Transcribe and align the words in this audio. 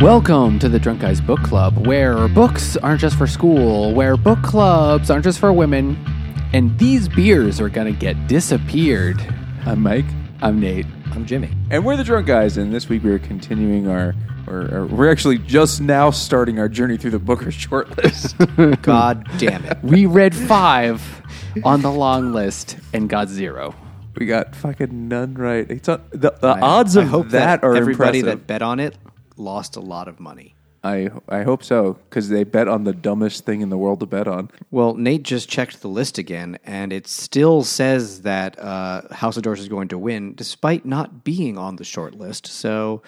Welcome 0.00 0.60
to 0.60 0.68
the 0.68 0.78
Drunk 0.78 1.00
Guys 1.00 1.20
Book 1.20 1.40
Club, 1.42 1.84
where 1.86 2.28
books 2.28 2.76
aren't 2.76 3.00
just 3.00 3.18
for 3.18 3.26
school, 3.26 3.92
where 3.94 4.16
book 4.16 4.40
clubs 4.42 5.10
aren't 5.10 5.24
just 5.24 5.40
for 5.40 5.52
women, 5.52 5.98
and 6.52 6.78
these 6.78 7.08
beers 7.08 7.60
are 7.60 7.68
gonna 7.68 7.90
get 7.92 8.28
disappeared. 8.28 9.20
I'm 9.66 9.82
Mike, 9.82 10.04
I'm 10.40 10.60
Nate. 10.60 10.86
I'm 11.12 11.26
Jimmy. 11.26 11.50
and 11.70 11.84
we're 11.84 11.96
the 11.96 12.04
Drunk 12.04 12.26
Guys, 12.28 12.56
and 12.58 12.72
this 12.72 12.88
week 12.88 13.02
we 13.02 13.10
are 13.10 13.18
continuing 13.18 13.88
our, 13.88 14.14
or, 14.46 14.72
or 14.72 14.86
we're 14.86 15.10
actually 15.10 15.38
just 15.38 15.80
now 15.80 16.10
starting 16.12 16.60
our 16.60 16.68
journey 16.68 16.96
through 16.96 17.10
the 17.10 17.18
Booker 17.18 17.46
shortlist. 17.50 18.82
God 18.82 19.26
damn 19.38 19.64
it. 19.64 19.78
We 19.82 20.06
read 20.06 20.32
five 20.34 21.02
on 21.64 21.82
the 21.82 21.90
long 21.90 22.32
list 22.32 22.78
and 22.92 23.08
got 23.08 23.28
zero. 23.28 23.74
we 24.16 24.26
got 24.26 24.54
fucking 24.54 25.08
none 25.08 25.34
right. 25.34 25.68
It's 25.68 25.86
the, 25.86 26.00
the 26.12 26.36
I- 26.46 26.60
odds 26.60 26.96
I 26.96 27.02
of 27.02 27.08
hope 27.08 27.28
that, 27.30 27.64
are 27.64 27.74
everybody 27.74 28.20
impressive. 28.20 28.40
that 28.40 28.46
bet 28.46 28.62
on 28.62 28.78
it 28.78 28.96
lost 29.38 29.76
a 29.76 29.80
lot 29.80 30.08
of 30.08 30.20
money. 30.20 30.54
I 30.84 31.10
I 31.28 31.42
hope 31.42 31.64
so 31.64 31.98
because 32.08 32.28
they 32.28 32.44
bet 32.44 32.68
on 32.68 32.84
the 32.84 32.92
dumbest 32.92 33.44
thing 33.44 33.60
in 33.62 33.68
the 33.68 33.78
world 33.78 34.00
to 34.00 34.06
bet 34.06 34.28
on. 34.28 34.50
Well, 34.70 34.94
Nate 34.94 35.24
just 35.24 35.48
checked 35.48 35.82
the 35.82 35.88
list 35.88 36.18
again, 36.18 36.58
and 36.64 36.92
it 36.92 37.08
still 37.08 37.64
says 37.64 38.22
that 38.22 38.58
uh, 38.58 39.12
House 39.12 39.36
of 39.36 39.42
Doors 39.42 39.60
is 39.60 39.68
going 39.68 39.88
to 39.88 39.98
win, 39.98 40.34
despite 40.34 40.84
not 40.84 41.24
being 41.24 41.58
on 41.58 41.76
the 41.76 41.84
short 41.84 42.14
list. 42.14 42.46
So, 42.46 43.02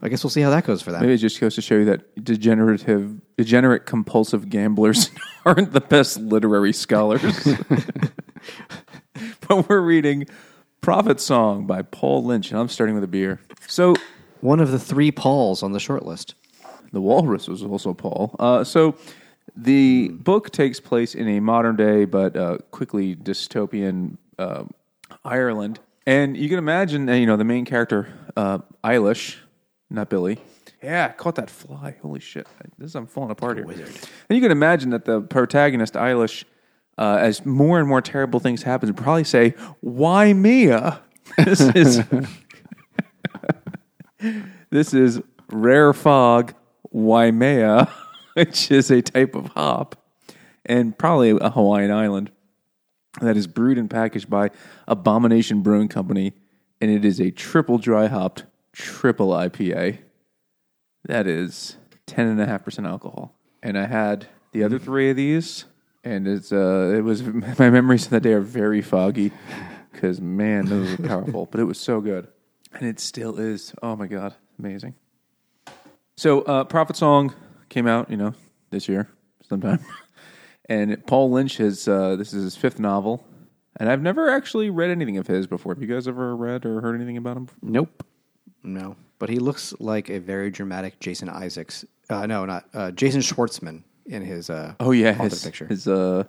I 0.00 0.08
guess 0.08 0.24
we'll 0.24 0.30
see 0.30 0.40
how 0.40 0.50
that 0.50 0.64
goes 0.64 0.82
for 0.82 0.90
them. 0.90 1.00
Maybe 1.00 1.14
it 1.14 1.18
just 1.18 1.40
goes 1.40 1.54
to 1.54 1.62
show 1.62 1.76
you 1.76 1.84
that 1.84 2.24
degenerative, 2.24 3.20
degenerate, 3.36 3.86
compulsive 3.86 4.50
gamblers 4.50 5.10
aren't 5.44 5.72
the 5.72 5.80
best 5.80 6.18
literary 6.18 6.72
scholars. 6.72 7.22
but 9.48 9.68
we're 9.68 9.80
reading 9.80 10.26
"Prophet 10.80 11.20
Song" 11.20 11.64
by 11.64 11.82
Paul 11.82 12.24
Lynch, 12.24 12.50
and 12.50 12.58
I'm 12.58 12.68
starting 12.68 12.96
with 12.96 13.04
a 13.04 13.08
beer. 13.08 13.40
So 13.68 13.94
One 14.42 14.58
of 14.58 14.72
the 14.72 14.78
three 14.78 15.12
Pauls 15.12 15.62
on 15.62 15.70
the 15.70 15.78
short 15.78 16.04
list. 16.04 16.34
the 16.92 17.00
Walrus 17.00 17.46
was 17.46 17.62
also 17.62 17.94
Paul. 17.94 18.34
Uh, 18.40 18.64
so 18.64 18.96
the 19.56 20.08
book 20.08 20.50
takes 20.50 20.80
place 20.80 21.14
in 21.14 21.28
a 21.28 21.38
modern 21.38 21.76
day 21.76 22.04
but 22.04 22.36
uh, 22.36 22.58
quickly 22.72 23.14
dystopian 23.14 24.16
uh, 24.40 24.64
Ireland, 25.24 25.78
and 26.06 26.36
you 26.36 26.48
can 26.48 26.58
imagine, 26.58 27.08
uh, 27.08 27.14
you 27.14 27.24
know, 27.24 27.36
the 27.36 27.44
main 27.44 27.64
character 27.64 28.08
uh, 28.36 28.58
Eilish, 28.82 29.36
not 29.88 30.08
Billie. 30.08 30.38
Yeah, 30.82 31.06
I 31.10 31.12
caught 31.12 31.36
that 31.36 31.48
fly. 31.48 31.94
Holy 32.02 32.18
shit! 32.18 32.48
This 32.78 32.96
I'm 32.96 33.06
falling 33.06 33.30
apart 33.30 33.58
here. 33.58 33.66
Wizard. 33.66 33.86
And 34.28 34.36
you 34.36 34.42
can 34.42 34.50
imagine 34.50 34.90
that 34.90 35.04
the 35.04 35.20
protagonist 35.20 35.94
Eilish, 35.94 36.42
uh, 36.98 37.18
as 37.20 37.46
more 37.46 37.78
and 37.78 37.88
more 37.88 38.02
terrible 38.02 38.40
things 38.40 38.64
happen, 38.64 38.88
would 38.88 38.96
probably 38.96 39.22
say, 39.22 39.54
"Why 39.80 40.32
Mia?" 40.32 41.00
this 41.38 41.60
is 41.60 42.02
this 44.70 44.94
is 44.94 45.20
rare 45.50 45.92
fog 45.92 46.54
Waimea, 46.90 47.90
which 48.34 48.70
is 48.70 48.90
a 48.90 49.02
type 49.02 49.34
of 49.34 49.46
hop, 49.48 49.96
and 50.64 50.96
probably 50.96 51.30
a 51.30 51.50
Hawaiian 51.50 51.90
island 51.90 52.30
that 53.20 53.36
is 53.36 53.46
brewed 53.46 53.78
and 53.78 53.90
packaged 53.90 54.30
by 54.30 54.50
Abomination 54.88 55.62
Brewing 55.62 55.88
Company, 55.88 56.32
and 56.80 56.90
it 56.90 57.04
is 57.04 57.20
a 57.20 57.30
triple 57.30 57.78
dry 57.78 58.06
hopped 58.06 58.44
triple 58.72 59.28
IPA. 59.28 59.98
That 61.04 61.26
is 61.26 61.76
ten 62.06 62.26
and 62.26 62.40
a 62.40 62.46
half 62.46 62.64
percent 62.64 62.86
alcohol, 62.86 63.36
and 63.62 63.78
I 63.78 63.86
had 63.86 64.26
the 64.52 64.64
other 64.64 64.78
three 64.78 65.10
of 65.10 65.16
these, 65.16 65.64
and 66.04 66.28
it's 66.28 66.52
uh, 66.52 66.94
it 66.96 67.02
was 67.02 67.22
my 67.58 67.70
memories 67.70 68.04
of 68.04 68.10
that 68.10 68.22
day 68.22 68.32
are 68.32 68.40
very 68.40 68.82
foggy 68.82 69.32
because 69.92 70.20
man, 70.20 70.66
those 70.66 70.98
were 70.98 71.08
powerful, 71.08 71.46
but 71.50 71.60
it 71.60 71.64
was 71.64 71.78
so 71.78 72.00
good, 72.00 72.28
and 72.74 72.86
it 72.86 73.00
still 73.00 73.38
is. 73.38 73.74
Oh 73.82 73.96
my 73.96 74.06
god, 74.06 74.34
amazing. 74.58 74.94
So, 76.16 76.42
uh, 76.42 76.64
Prophet 76.64 76.96
Song 76.96 77.34
came 77.68 77.86
out, 77.86 78.10
you 78.10 78.16
know, 78.16 78.34
this 78.70 78.88
year 78.88 79.08
sometime, 79.48 79.80
and 80.68 81.04
Paul 81.06 81.30
Lynch 81.30 81.56
has 81.56 81.88
uh, 81.88 82.16
this 82.16 82.32
is 82.32 82.44
his 82.44 82.56
fifth 82.56 82.78
novel, 82.78 83.24
and 83.78 83.88
I've 83.88 84.02
never 84.02 84.28
actually 84.30 84.70
read 84.70 84.90
anything 84.90 85.16
of 85.18 85.26
his 85.26 85.46
before. 85.46 85.74
Have 85.74 85.82
you 85.82 85.88
guys 85.88 86.06
ever 86.06 86.36
read 86.36 86.64
or 86.66 86.80
heard 86.80 86.94
anything 86.94 87.16
about 87.16 87.36
him? 87.36 87.48
Nope. 87.62 88.04
No. 88.62 88.96
But 89.18 89.28
he 89.28 89.38
looks 89.38 89.72
like 89.78 90.10
a 90.10 90.18
very 90.18 90.50
dramatic 90.50 90.98
Jason 91.00 91.28
Isaacs. 91.28 91.84
Uh, 92.10 92.26
no, 92.26 92.44
not 92.44 92.64
uh, 92.74 92.90
Jason 92.90 93.20
Schwartzman 93.20 93.82
in 94.06 94.22
his 94.22 94.50
uh, 94.50 94.74
Oh 94.80 94.90
yeah, 94.90 95.12
his 95.12 95.44
picture. 95.44 95.66
his 95.66 95.86
uh 95.88 96.24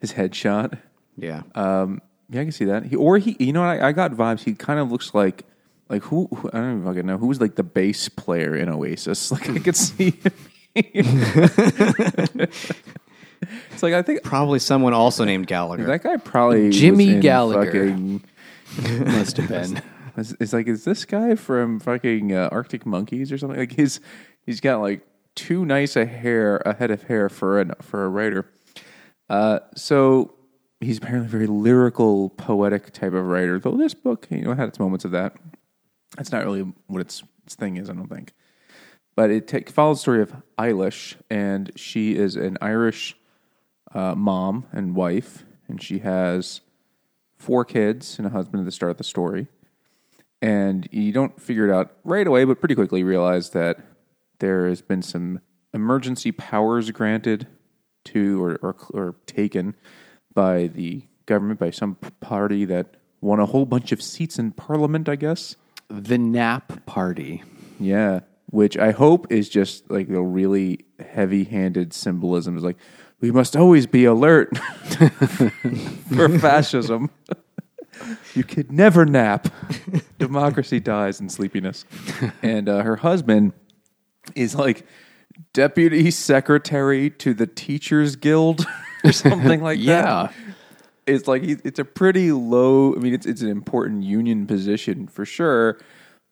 his 0.00 0.12
headshot. 0.12 0.78
yeah. 1.16 1.42
Um, 1.54 2.00
yeah, 2.28 2.40
I 2.40 2.44
can 2.44 2.52
see 2.52 2.64
that. 2.66 2.84
He, 2.86 2.96
or 2.96 3.18
he, 3.18 3.36
you 3.38 3.52
know, 3.52 3.60
what, 3.60 3.80
I, 3.80 3.88
I 3.88 3.92
got 3.92 4.10
vibes. 4.12 4.40
He 4.40 4.54
kind 4.54 4.80
of 4.80 4.90
looks 4.90 5.14
like, 5.14 5.44
like 5.88 6.02
who, 6.04 6.28
who 6.34 6.48
I 6.48 6.52
don't 6.58 6.70
even 6.78 6.84
fucking 6.84 7.06
know 7.06 7.18
who's 7.18 7.40
like 7.40 7.54
the 7.56 7.62
bass 7.62 8.08
player 8.08 8.56
in 8.56 8.68
Oasis. 8.68 9.30
Like 9.32 9.50
I 9.50 9.58
could 9.58 9.76
see. 9.76 10.18
it's 10.74 12.72
like 13.82 13.94
I 13.94 14.02
think 14.02 14.22
Probably 14.22 14.58
someone 14.58 14.94
also 14.94 15.24
named 15.24 15.46
Gallagher. 15.46 15.84
that 15.84 16.02
guy 16.02 16.16
probably 16.16 16.66
was 16.66 16.78
Jimmy 16.78 17.14
in 17.14 17.20
Gallagher. 17.20 17.90
Fucking, 17.90 18.24
Must 19.04 19.36
have 19.36 19.48
been. 19.48 19.82
it's, 20.16 20.34
it's 20.40 20.52
like 20.52 20.66
is 20.66 20.84
this 20.84 21.04
guy 21.04 21.36
from 21.36 21.78
fucking 21.80 22.32
uh, 22.32 22.48
Arctic 22.50 22.86
Monkeys 22.86 23.30
or 23.30 23.38
something? 23.38 23.58
Like 23.58 23.72
his 23.72 24.00
he's 24.46 24.60
got 24.60 24.80
like 24.80 25.06
too 25.34 25.64
nice 25.64 25.96
a 25.96 26.06
hair 26.06 26.56
a 26.58 26.74
head 26.74 26.90
of 26.90 27.04
hair 27.04 27.28
for 27.28 27.60
a 27.60 27.82
for 27.82 28.04
a 28.04 28.08
writer. 28.08 28.46
Uh, 29.28 29.60
so 29.74 30.34
he's 30.80 30.98
apparently 30.98 31.26
a 31.26 31.30
very 31.30 31.46
lyrical, 31.46 32.30
poetic 32.30 32.92
type 32.92 33.12
of 33.12 33.26
writer. 33.26 33.58
Though 33.58 33.76
this 33.76 33.94
book, 33.94 34.26
you 34.30 34.42
know, 34.42 34.54
had 34.54 34.68
its 34.68 34.78
moments 34.78 35.04
of 35.04 35.10
that. 35.12 35.34
That's 36.16 36.32
not 36.32 36.44
really 36.44 36.72
what 36.86 37.00
its 37.00 37.22
its 37.44 37.54
thing 37.54 37.76
is, 37.76 37.90
I 37.90 37.92
don't 37.92 38.08
think. 38.08 38.32
But 39.16 39.30
it 39.30 39.46
take, 39.46 39.70
follows 39.70 39.98
the 39.98 40.02
story 40.02 40.22
of 40.22 40.34
Eilish, 40.58 41.16
and 41.30 41.70
she 41.76 42.16
is 42.16 42.36
an 42.36 42.58
Irish 42.60 43.16
uh, 43.94 44.14
mom 44.14 44.66
and 44.72 44.96
wife, 44.96 45.44
and 45.68 45.80
she 45.80 46.00
has 46.00 46.62
four 47.36 47.64
kids 47.64 48.18
and 48.18 48.26
a 48.26 48.30
husband 48.30 48.60
at 48.60 48.64
the 48.64 48.72
start 48.72 48.90
of 48.90 48.98
the 48.98 49.04
story. 49.04 49.46
And 50.42 50.88
you 50.90 51.12
don't 51.12 51.40
figure 51.40 51.68
it 51.68 51.72
out 51.72 51.96
right 52.02 52.26
away, 52.26 52.44
but 52.44 52.60
pretty 52.60 52.74
quickly 52.74 53.04
realize 53.04 53.50
that 53.50 53.78
there 54.40 54.68
has 54.68 54.82
been 54.82 55.02
some 55.02 55.40
emergency 55.72 56.32
powers 56.32 56.90
granted 56.90 57.46
to 58.04 58.42
or, 58.42 58.56
or, 58.56 58.76
or 58.92 59.16
taken 59.26 59.74
by 60.34 60.66
the 60.66 61.02
government, 61.26 61.60
by 61.60 61.70
some 61.70 61.94
party 62.20 62.64
that 62.64 62.96
won 63.20 63.40
a 63.40 63.46
whole 63.46 63.64
bunch 63.64 63.92
of 63.92 64.02
seats 64.02 64.38
in 64.38 64.52
parliament, 64.52 65.08
I 65.08 65.16
guess. 65.16 65.56
The 65.88 66.18
nap 66.18 66.86
party. 66.86 67.42
Yeah, 67.78 68.20
which 68.50 68.76
I 68.76 68.92
hope 68.92 69.30
is 69.30 69.48
just 69.48 69.90
like 69.90 70.08
a 70.08 70.22
really 70.22 70.84
heavy-handed 70.98 71.92
symbolism. 71.92 72.56
Is 72.56 72.64
like 72.64 72.76
we 73.20 73.30
must 73.30 73.56
always 73.56 73.86
be 73.86 74.04
alert 74.04 74.56
for 76.14 76.28
fascism. 76.38 77.10
you 78.34 78.44
could 78.44 78.70
never 78.72 79.04
nap. 79.04 79.48
Democracy 80.18 80.80
dies 80.80 81.20
in 81.20 81.28
sleepiness. 81.28 81.84
And 82.42 82.68
uh, 82.68 82.82
her 82.82 82.96
husband 82.96 83.52
is 84.34 84.54
like 84.54 84.86
deputy 85.52 86.10
secretary 86.10 87.10
to 87.10 87.34
the 87.34 87.46
teachers 87.46 88.16
guild 88.16 88.66
or 89.04 89.12
something 89.12 89.62
like 89.62 89.78
that. 89.78 89.84
Yeah. 89.84 90.02
that. 90.02 90.34
It's 91.06 91.28
like 91.28 91.42
it's 91.44 91.78
a 91.78 91.84
pretty 91.84 92.32
low. 92.32 92.94
I 92.94 92.98
mean, 92.98 93.14
it's 93.14 93.26
it's 93.26 93.42
an 93.42 93.48
important 93.48 94.04
union 94.04 94.46
position 94.46 95.06
for 95.06 95.24
sure, 95.24 95.78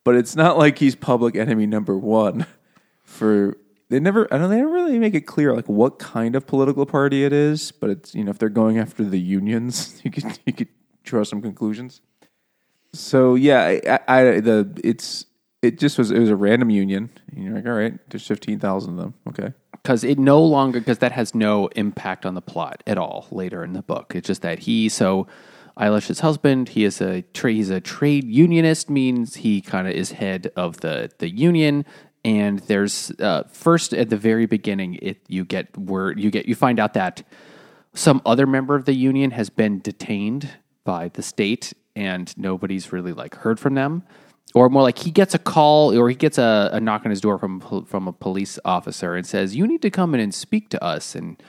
but 0.04 0.16
it's 0.16 0.34
not 0.34 0.58
like 0.58 0.78
he's 0.78 0.94
public 0.94 1.36
enemy 1.36 1.66
number 1.66 1.96
one. 1.96 2.46
For 3.04 3.58
they 3.90 4.00
never, 4.00 4.26
I 4.32 4.38
don't. 4.38 4.48
They 4.48 4.56
never 4.56 4.72
really 4.72 4.98
make 4.98 5.14
it 5.14 5.26
clear 5.26 5.54
like 5.54 5.68
what 5.68 5.98
kind 5.98 6.34
of 6.34 6.46
political 6.46 6.86
party 6.86 7.24
it 7.24 7.32
is. 7.32 7.72
But 7.72 7.90
it's 7.90 8.14
you 8.14 8.24
know 8.24 8.30
if 8.30 8.38
they're 8.38 8.48
going 8.48 8.78
after 8.78 9.04
the 9.04 9.20
unions, 9.20 10.00
you 10.04 10.10
could 10.10 10.38
you 10.46 10.54
could 10.54 10.68
draw 11.04 11.24
some 11.24 11.42
conclusions. 11.42 12.00
So 12.94 13.34
yeah, 13.34 14.00
I, 14.08 14.20
I 14.20 14.40
the 14.40 14.80
it's 14.82 15.26
it 15.60 15.78
just 15.78 15.98
was 15.98 16.10
it 16.10 16.18
was 16.18 16.30
a 16.30 16.36
random 16.36 16.70
union. 16.70 17.10
And 17.30 17.44
you're 17.44 17.54
like, 17.54 17.66
all 17.66 17.72
right, 17.72 17.98
there's 18.08 18.26
fifteen 18.26 18.58
thousand 18.58 18.92
of 18.92 18.96
them. 18.98 19.14
Okay, 19.28 19.52
because 19.82 20.04
it 20.04 20.18
no 20.18 20.42
longer 20.42 20.78
because 20.78 20.98
that 20.98 21.12
has 21.12 21.34
no 21.34 21.66
impact 21.68 22.24
on 22.24 22.34
the 22.34 22.40
plot 22.40 22.82
at 22.86 22.98
all 22.98 23.26
later 23.30 23.64
in 23.64 23.72
the 23.72 23.82
book. 23.82 24.14
It's 24.14 24.26
just 24.26 24.42
that 24.42 24.60
he 24.60 24.88
so 24.88 25.26
Eilish's 25.78 26.20
husband 26.20 26.70
he 26.70 26.84
is 26.84 27.00
a 27.00 27.22
tra- 27.34 27.52
he's 27.52 27.70
a 27.70 27.80
trade 27.80 28.24
unionist 28.24 28.88
means 28.90 29.36
he 29.36 29.60
kind 29.60 29.88
of 29.88 29.94
is 29.94 30.12
head 30.12 30.52
of 30.56 30.80
the 30.80 31.10
the 31.18 31.28
union. 31.28 31.84
And 32.24 32.60
there's 32.60 33.10
uh, 33.18 33.44
first 33.50 33.92
at 33.92 34.08
the 34.08 34.16
very 34.16 34.46
beginning, 34.46 34.94
it 35.02 35.18
you 35.26 35.44
get 35.44 35.76
word 35.76 36.20
you 36.20 36.30
get 36.30 36.46
you 36.46 36.54
find 36.54 36.78
out 36.78 36.94
that 36.94 37.22
some 37.94 38.22
other 38.24 38.46
member 38.46 38.74
of 38.74 38.84
the 38.84 38.94
union 38.94 39.32
has 39.32 39.50
been 39.50 39.80
detained 39.80 40.48
by 40.84 41.08
the 41.08 41.22
state 41.22 41.72
and 41.94 42.36
nobody's 42.38 42.92
really 42.92 43.12
like 43.12 43.34
heard 43.34 43.60
from 43.60 43.74
them 43.74 44.04
or 44.54 44.68
more 44.68 44.82
like 44.82 44.98
he 44.98 45.10
gets 45.10 45.34
a 45.34 45.38
call 45.38 45.96
or 45.96 46.08
he 46.08 46.14
gets 46.14 46.38
a, 46.38 46.70
a 46.72 46.80
knock 46.80 47.04
on 47.04 47.10
his 47.10 47.20
door 47.20 47.38
from 47.38 47.60
from 47.86 48.08
a 48.08 48.12
police 48.12 48.58
officer 48.64 49.14
and 49.16 49.26
says 49.26 49.56
you 49.56 49.66
need 49.66 49.82
to 49.82 49.90
come 49.90 50.14
in 50.14 50.20
and 50.20 50.34
speak 50.34 50.68
to 50.68 50.82
us 50.82 51.14
and 51.14 51.42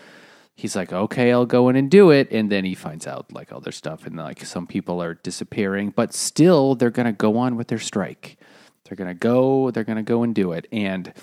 he's 0.55 0.75
like 0.75 0.93
okay 0.93 1.31
i'll 1.31 1.45
go 1.45 1.69
in 1.69 1.75
and 1.75 1.91
do 1.91 2.11
it 2.11 2.31
and 2.31 2.51
then 2.51 2.65
he 2.65 2.75
finds 2.75 3.07
out 3.07 3.31
like 3.33 3.51
other 3.51 3.71
stuff 3.71 4.05
and 4.05 4.15
like 4.15 4.45
some 4.45 4.67
people 4.67 5.01
are 5.01 5.15
disappearing 5.15 5.91
but 5.95 6.13
still 6.13 6.75
they're 6.75 6.91
going 6.91 7.05
to 7.05 7.11
go 7.11 7.37
on 7.37 7.55
with 7.55 7.67
their 7.67 7.79
strike 7.79 8.37
they're 8.85 8.95
They're 8.95 9.05
gonna 9.05 9.15
go. 9.15 9.71
They're 9.71 9.83
gonna 9.83 10.03
go 10.03 10.23
and 10.23 10.35
do 10.35 10.51
it. 10.51 10.67
And 10.71 11.13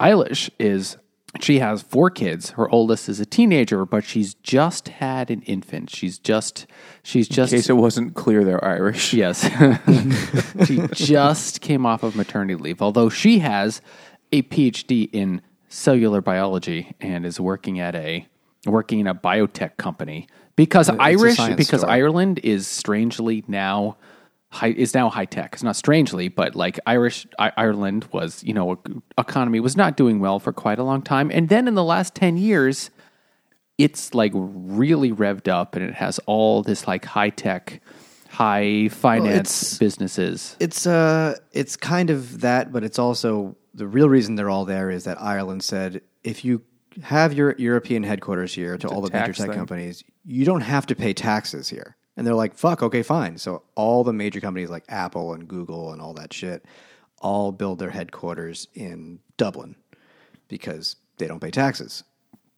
Eilish 0.00 0.50
is. 0.58 0.96
She 1.42 1.58
has 1.58 1.82
four 1.82 2.10
kids. 2.10 2.50
Her 2.50 2.68
oldest 2.70 3.08
is 3.08 3.20
a 3.20 3.26
teenager, 3.26 3.84
but 3.84 4.04
she's 4.04 4.34
just 4.34 4.88
had 4.88 5.30
an 5.30 5.42
infant. 5.42 5.90
She's 5.90 6.18
just. 6.18 6.66
She's 7.02 7.28
just. 7.28 7.52
In 7.52 7.58
case 7.58 7.70
it 7.70 7.74
wasn't 7.74 8.14
clear, 8.14 8.44
they're 8.44 8.64
Irish. 8.64 9.12
Yes. 9.12 9.42
she 10.66 10.80
just 10.92 11.60
came 11.60 11.86
off 11.86 12.02
of 12.02 12.16
maternity 12.16 12.54
leave, 12.54 12.82
although 12.82 13.08
she 13.08 13.40
has 13.40 13.80
a 14.32 14.42
PhD 14.42 15.08
in 15.12 15.42
cellular 15.68 16.20
biology 16.20 16.94
and 17.00 17.26
is 17.26 17.40
working 17.40 17.80
at 17.80 17.94
a 17.94 18.26
working 18.64 19.00
in 19.00 19.06
a 19.06 19.14
biotech 19.14 19.76
company 19.76 20.26
because 20.56 20.88
Irish 20.88 21.38
because 21.56 21.80
store. 21.80 21.90
Ireland 21.90 22.40
is 22.42 22.66
strangely 22.66 23.44
now 23.46 23.96
high 24.56 24.68
is 24.68 24.94
now 24.94 25.08
high 25.10 25.24
tech. 25.24 25.54
It's 25.54 25.62
not 25.62 25.76
strangely, 25.76 26.28
but 26.28 26.54
like 26.54 26.80
Irish 26.86 27.26
I, 27.38 27.52
Ireland 27.56 28.06
was, 28.12 28.42
you 28.42 28.54
know, 28.54 28.78
economy 29.18 29.60
was 29.60 29.76
not 29.76 29.96
doing 29.96 30.18
well 30.20 30.38
for 30.38 30.52
quite 30.52 30.78
a 30.78 30.82
long 30.82 31.02
time. 31.02 31.30
And 31.30 31.48
then 31.48 31.68
in 31.68 31.74
the 31.74 31.84
last 31.84 32.14
10 32.14 32.36
years 32.36 32.90
it's 33.78 34.14
like 34.14 34.32
really 34.34 35.12
revved 35.12 35.48
up 35.48 35.76
and 35.76 35.84
it 35.84 35.94
has 35.94 36.18
all 36.20 36.62
this 36.62 36.88
like 36.88 37.04
high 37.04 37.30
tech 37.30 37.80
high 38.30 38.88
finance 38.88 39.62
it's- 39.62 39.78
businesses. 39.78 40.56
It's 40.60 40.86
uh, 40.86 41.36
it's 41.52 41.76
kind 41.76 42.10
of 42.10 42.40
that, 42.40 42.72
but 42.72 42.84
it's 42.84 42.98
also 42.98 43.56
the 43.74 43.86
real 43.86 44.08
reason 44.08 44.34
they're 44.34 44.50
all 44.50 44.64
there 44.64 44.90
is 44.90 45.04
that 45.04 45.20
Ireland 45.20 45.62
said 45.62 46.00
if 46.24 46.44
you 46.44 46.62
have 47.02 47.34
your 47.34 47.54
European 47.58 48.02
headquarters 48.02 48.54
here 48.54 48.78
to 48.78 48.88
all 48.88 49.02
the 49.02 49.10
major 49.10 49.32
tech 49.32 49.48
thing. 49.48 49.56
companies, 49.56 50.02
you 50.24 50.44
don't 50.44 50.62
have 50.62 50.86
to 50.86 50.94
pay 50.94 51.12
taxes 51.12 51.68
here. 51.68 51.96
And 52.16 52.26
they're 52.26 52.34
like, 52.34 52.54
fuck, 52.54 52.82
okay, 52.82 53.02
fine. 53.02 53.36
So 53.38 53.62
all 53.74 54.02
the 54.04 54.12
major 54.12 54.40
companies 54.40 54.70
like 54.70 54.84
Apple 54.88 55.34
and 55.34 55.46
Google 55.46 55.92
and 55.92 56.00
all 56.00 56.14
that 56.14 56.32
shit 56.32 56.64
all 57.20 57.52
build 57.52 57.78
their 57.78 57.90
headquarters 57.90 58.68
in 58.74 59.18
Dublin 59.36 59.76
because 60.48 60.96
they 61.18 61.26
don't 61.26 61.40
pay 61.40 61.50
taxes. 61.50 62.04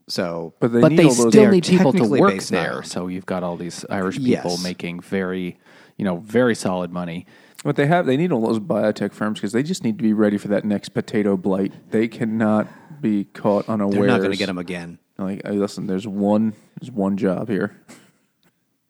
So, 0.07 0.55
But 0.61 0.73
they 0.73 0.81
but 0.81 0.93
need 0.93 0.99
they 0.99 1.09
still 1.11 1.45
are 1.45 1.51
need 1.51 1.65
people 1.65 1.93
to 1.93 2.05
work 2.05 2.43
there. 2.45 2.83
So 2.83 3.09
you've 3.09 3.27
got 3.27 3.43
all 3.43 3.57
these 3.57 3.85
Irish 3.91 4.17
people 4.17 4.53
Yes. 4.53 4.63
making 4.63 5.01
very, 5.01 5.59
you 5.97 6.05
know, 6.05 6.17
very 6.17 6.55
solid 6.55 6.93
money. 6.93 7.27
What 7.63 7.77
they 7.77 7.87
have, 7.87 8.07
they 8.07 8.17
need 8.17 8.33
all 8.33 8.41
those 8.47 8.61
biotech 8.61 9.13
firms 9.13 9.41
because 9.41 9.53
they 9.53 9.63
just 9.63 9.83
need 9.85 9.99
to 9.99 10.03
be 10.03 10.13
ready 10.13 10.39
for 10.39 10.49
that 10.49 10.65
next 10.65 10.91
potato 10.91 11.37
blight. 11.37 11.73
They 11.91 12.09
cannot 12.09 12.69
be 13.03 13.25
caught 13.25 13.69
unawares. 13.69 13.95
they're 13.99 14.07
not 14.07 14.19
going 14.19 14.31
to 14.31 14.37
get 14.39 14.47
them 14.47 14.59
again. 14.59 14.99
Like, 15.19 15.43
hey, 15.45 15.53
listen, 15.53 15.87
there's 15.89 16.07
one, 16.07 16.55
there's 16.81 16.91
one 16.93 17.17
job 17.17 17.49
here. 17.49 17.77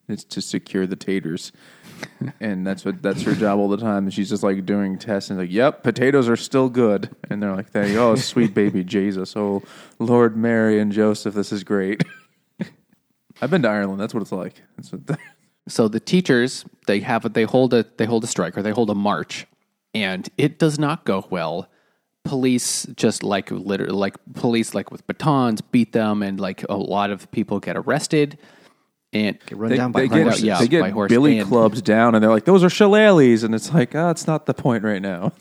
It's 0.08 0.24
to 0.24 0.40
secure 0.40 0.86
the 0.86 0.96
taters, 0.96 1.52
and 2.40 2.66
that's 2.66 2.84
what 2.84 3.02
that's 3.02 3.22
her 3.22 3.34
job 3.34 3.58
all 3.58 3.68
the 3.68 3.76
time. 3.76 4.04
And 4.04 4.14
she's 4.14 4.30
just 4.30 4.42
like 4.42 4.64
doing 4.64 4.98
tests 4.98 5.28
and 5.28 5.38
like, 5.38 5.52
"Yep, 5.52 5.82
potatoes 5.82 6.28
are 6.28 6.36
still 6.36 6.70
good." 6.70 7.14
And 7.28 7.42
they're 7.42 7.54
like, 7.54 7.68
"Thank 7.68 7.92
you, 7.92 8.00
oh 8.00 8.14
sweet 8.14 8.54
baby 8.54 8.84
Jesus, 8.84 9.36
oh 9.36 9.62
Lord 9.98 10.36
Mary 10.36 10.78
and 10.80 10.90
Joseph, 10.92 11.34
this 11.34 11.52
is 11.52 11.62
great." 11.62 12.02
I've 13.42 13.50
been 13.50 13.62
to 13.62 13.68
Ireland. 13.68 14.00
That's 14.00 14.14
what 14.14 14.22
it's 14.22 14.32
like. 14.32 14.62
That's 14.76 14.92
what. 14.92 15.18
So 15.68 15.86
the 15.86 16.00
teachers 16.00 16.64
they 16.86 17.00
have 17.00 17.30
they 17.34 17.44
hold 17.44 17.74
a 17.74 17.84
they 17.98 18.06
hold 18.06 18.24
a 18.24 18.26
strike 18.26 18.56
or 18.56 18.62
they 18.62 18.70
hold 18.70 18.88
a 18.88 18.94
march, 18.94 19.46
and 19.94 20.26
it 20.38 20.58
does 20.58 20.78
not 20.78 21.04
go 21.04 21.26
well. 21.28 21.68
Police 22.24 22.86
just 22.96 23.22
like 23.22 23.50
literally 23.50 23.92
like 23.92 24.16
police 24.32 24.74
like 24.74 24.90
with 24.90 25.06
batons 25.06 25.60
beat 25.60 25.92
them, 25.92 26.22
and 26.22 26.40
like 26.40 26.64
a 26.70 26.76
lot 26.76 27.10
of 27.10 27.30
people 27.32 27.60
get 27.60 27.76
arrested. 27.76 28.38
And 29.12 29.38
Run 29.50 29.70
they, 29.70 29.76
down 29.76 29.92
by 29.92 30.00
they 30.00 30.08
get, 30.08 30.22
horses. 30.24 30.42
yeah, 30.42 30.58
they 30.58 30.68
get 30.68 30.80
by 30.82 30.90
horse. 30.90 31.08
billy 31.08 31.38
And- 31.38 31.48
clubs 31.48 31.80
down, 31.80 32.14
and 32.14 32.22
they're 32.22 32.30
like, 32.30 32.44
"Those 32.44 32.62
are 32.62 32.68
shillelaghs," 32.68 33.42
and 33.42 33.54
it's 33.54 33.72
like, 33.72 33.94
"Oh, 33.94 34.10
it's 34.10 34.26
not 34.26 34.44
the 34.44 34.52
point 34.52 34.84
right 34.84 35.00
now." 35.00 35.32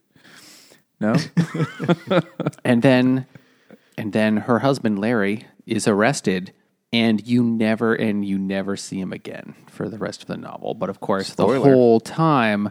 no, 1.00 1.16
and 2.64 2.82
then 2.82 3.26
and 3.98 4.12
then 4.12 4.36
her 4.38 4.60
husband 4.60 4.98
Larry 4.98 5.46
is 5.66 5.88
arrested 5.88 6.52
and 6.92 7.26
you 7.26 7.42
never 7.42 7.94
and 7.94 8.24
you 8.24 8.38
never 8.38 8.76
see 8.76 9.00
him 9.00 9.12
again 9.12 9.54
for 9.68 9.88
the 9.88 9.98
rest 9.98 10.22
of 10.22 10.28
the 10.28 10.36
novel 10.36 10.74
but 10.74 10.88
of 10.88 11.00
course 11.00 11.34
the 11.34 11.44
whole 11.44 11.98
time 11.98 12.70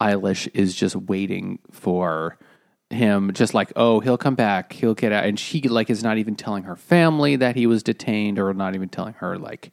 Eilish 0.00 0.48
is 0.54 0.74
just 0.74 0.96
waiting 0.96 1.58
for 1.70 2.38
him 2.90 3.32
just 3.32 3.52
like 3.52 3.72
oh 3.74 3.98
he'll 3.98 4.16
come 4.16 4.34
back 4.34 4.72
he'll 4.72 4.94
get 4.94 5.12
out. 5.12 5.24
And 5.24 5.38
she 5.38 5.60
like 5.62 5.90
is 5.90 6.02
not 6.02 6.18
even 6.18 6.36
telling 6.36 6.64
her 6.64 6.76
family 6.76 7.36
that 7.36 7.56
he 7.56 7.66
was 7.66 7.82
detained 7.82 8.38
or 8.38 8.52
not 8.54 8.74
even 8.74 8.88
telling 8.88 9.14
her 9.14 9.38
like 9.38 9.72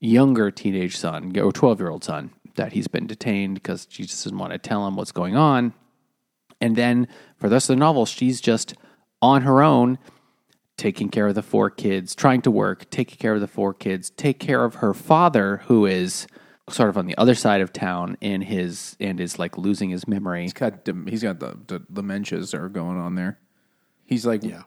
younger 0.00 0.50
teenage 0.50 0.96
son 0.96 1.36
or 1.38 1.52
12 1.52 1.78
year 1.78 1.90
old 1.90 2.02
son 2.02 2.30
that 2.56 2.72
he's 2.72 2.88
been 2.88 3.06
detained 3.06 3.54
because 3.54 3.86
she 3.90 4.04
just 4.04 4.24
doesn't 4.24 4.38
want 4.38 4.52
to 4.52 4.58
tell 4.58 4.86
him 4.86 4.96
what's 4.96 5.12
going 5.12 5.36
on. 5.36 5.72
And 6.60 6.76
then 6.76 7.08
for 7.36 7.48
the 7.48 7.56
rest 7.56 7.70
of 7.70 7.76
the 7.76 7.80
novel, 7.80 8.06
she's 8.06 8.40
just 8.40 8.74
on 9.22 9.42
her 9.42 9.62
own, 9.62 9.98
taking 10.76 11.08
care 11.08 11.28
of 11.28 11.34
the 11.34 11.42
four 11.42 11.70
kids, 11.70 12.14
trying 12.14 12.42
to 12.42 12.50
work, 12.50 12.90
taking 12.90 13.18
care 13.18 13.34
of 13.34 13.40
the 13.40 13.46
four 13.46 13.72
kids, 13.72 14.10
take 14.10 14.38
care 14.38 14.64
of 14.64 14.76
her 14.76 14.92
father, 14.92 15.58
who 15.66 15.86
is 15.86 16.26
sort 16.68 16.88
of 16.88 16.96
on 16.98 17.06
the 17.06 17.16
other 17.16 17.34
side 17.34 17.60
of 17.60 17.72
town 17.72 18.16
and 18.22 18.44
his 18.44 18.96
and 19.00 19.20
is 19.20 19.38
like 19.38 19.58
losing 19.58 19.90
his 19.90 20.06
memory. 20.06 20.42
he's 20.42 20.52
got 20.52 20.84
dem- 20.84 21.06
he's 21.06 21.22
got 21.22 21.40
the, 21.40 21.56
the 21.66 21.80
dementias 21.80 22.52
that 22.52 22.60
are 22.60 22.68
going 22.68 22.98
on 22.98 23.14
there. 23.14 23.38
He's 24.04 24.26
like 24.26 24.42
yeah. 24.42 24.62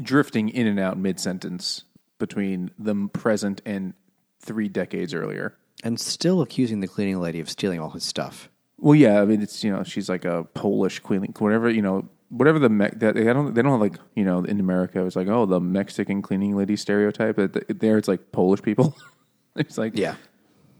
drifting 0.00 0.48
in 0.48 0.66
and 0.66 0.78
out 0.78 0.98
mid 0.98 1.20
sentence 1.20 1.84
between 2.18 2.70
the 2.78 3.08
present 3.12 3.60
and 3.64 3.94
three 4.40 4.68
decades 4.68 5.14
earlier. 5.14 5.56
And 5.84 5.98
still 6.00 6.42
accusing 6.42 6.80
the 6.80 6.88
cleaning 6.88 7.20
lady 7.20 7.38
of 7.38 7.48
stealing 7.48 7.78
all 7.78 7.90
his 7.90 8.04
stuff. 8.04 8.48
Well, 8.78 8.94
yeah, 8.94 9.20
I 9.20 9.24
mean, 9.24 9.42
it's 9.42 9.62
you 9.62 9.72
know, 9.72 9.84
she's 9.84 10.08
like 10.08 10.24
a 10.24 10.44
Polish 10.54 11.00
queen, 11.00 11.22
whatever 11.38 11.70
you 11.70 11.82
know, 11.82 12.08
whatever 12.30 12.58
the 12.58 12.68
Me- 12.68 12.90
that 12.96 13.14
they 13.14 13.24
don't 13.24 13.54
they 13.54 13.62
don't 13.62 13.72
have 13.72 13.80
like 13.80 13.98
you 14.14 14.24
know 14.24 14.44
in 14.44 14.60
America 14.60 15.04
it's 15.06 15.16
like 15.16 15.28
oh 15.28 15.46
the 15.46 15.60
Mexican 15.60 16.20
cleaning 16.22 16.56
lady 16.56 16.76
stereotype. 16.76 17.36
But 17.36 17.80
there 17.80 17.98
it's 17.98 18.08
like 18.08 18.32
Polish 18.32 18.62
people. 18.62 18.96
it's 19.56 19.78
like 19.78 19.96
Yeah. 19.96 20.16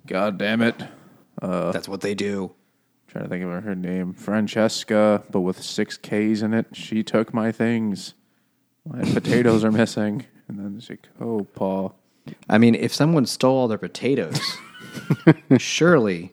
God 0.08 0.38
damn 0.38 0.62
it. 0.62 0.74
That's 1.40 1.88
what 1.88 2.00
they 2.00 2.14
do. 2.14 2.52
trying 3.06 3.24
to 3.24 3.30
think 3.30 3.44
of 3.44 3.62
her 3.62 3.74
name, 3.74 4.14
Francesca, 4.14 5.22
but 5.30 5.40
with 5.40 5.62
six 5.62 5.96
K's 5.96 6.42
in 6.42 6.54
it. 6.54 6.66
She 6.72 7.02
took 7.02 7.32
my 7.32 7.52
things. 7.52 8.14
My 8.86 9.02
potatoes 9.12 9.64
are 9.64 9.70
missing, 9.70 10.24
and 10.48 10.58
then 10.58 10.74
it's 10.78 10.88
like 10.88 11.08
oh 11.20 11.46
Paul. 11.54 11.94
I 12.48 12.58
mean, 12.58 12.74
if 12.74 12.94
someone 12.94 13.26
stole 13.26 13.56
all 13.56 13.68
their 13.68 13.78
potatoes, 13.78 14.40
surely 15.58 16.30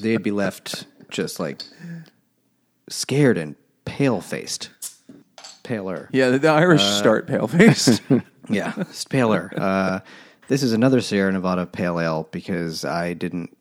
they'd 0.00 0.22
be 0.22 0.30
left 0.30 0.86
just 1.10 1.38
like 1.40 1.62
scared 2.88 3.36
and 3.36 3.56
pale 3.84 4.20
faced. 4.20 4.70
Paler. 5.64 6.08
Yeah, 6.12 6.30
the, 6.30 6.38
the 6.40 6.48
Irish 6.48 6.82
start 6.82 7.26
pale 7.26 7.48
faced. 7.48 8.00
Yeah, 8.48 8.72
paler. 9.08 9.52
Uh, 9.56 10.00
this 10.48 10.62
is 10.62 10.72
another 10.72 11.00
Sierra 11.00 11.32
Nevada 11.32 11.66
pale 11.66 11.98
ale 12.00 12.28
because 12.30 12.84
I 12.84 13.14
didn't. 13.14 13.56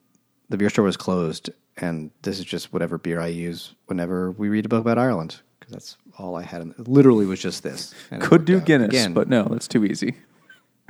The 0.49 0.57
beer 0.57 0.69
store 0.69 0.85
was 0.85 0.97
closed, 0.97 1.49
and 1.77 2.11
this 2.23 2.39
is 2.39 2.45
just 2.45 2.73
whatever 2.73 2.97
beer 2.97 3.19
I 3.21 3.27
use 3.27 3.73
whenever 3.85 4.31
we 4.31 4.49
read 4.49 4.65
a 4.65 4.69
book 4.69 4.81
about 4.81 4.97
Ireland 4.97 5.41
because 5.59 5.71
that's 5.73 5.97
all 6.17 6.35
I 6.35 6.43
had. 6.43 6.61
In, 6.61 6.71
it 6.71 6.87
literally 6.87 7.25
was 7.25 7.41
just 7.41 7.63
this. 7.63 7.93
Could 8.19 8.45
do. 8.45 8.59
Guinness, 8.59 8.89
Again, 8.89 9.13
but 9.13 9.29
no, 9.29 9.43
that's 9.45 9.67
too 9.67 9.85
easy. 9.85 10.15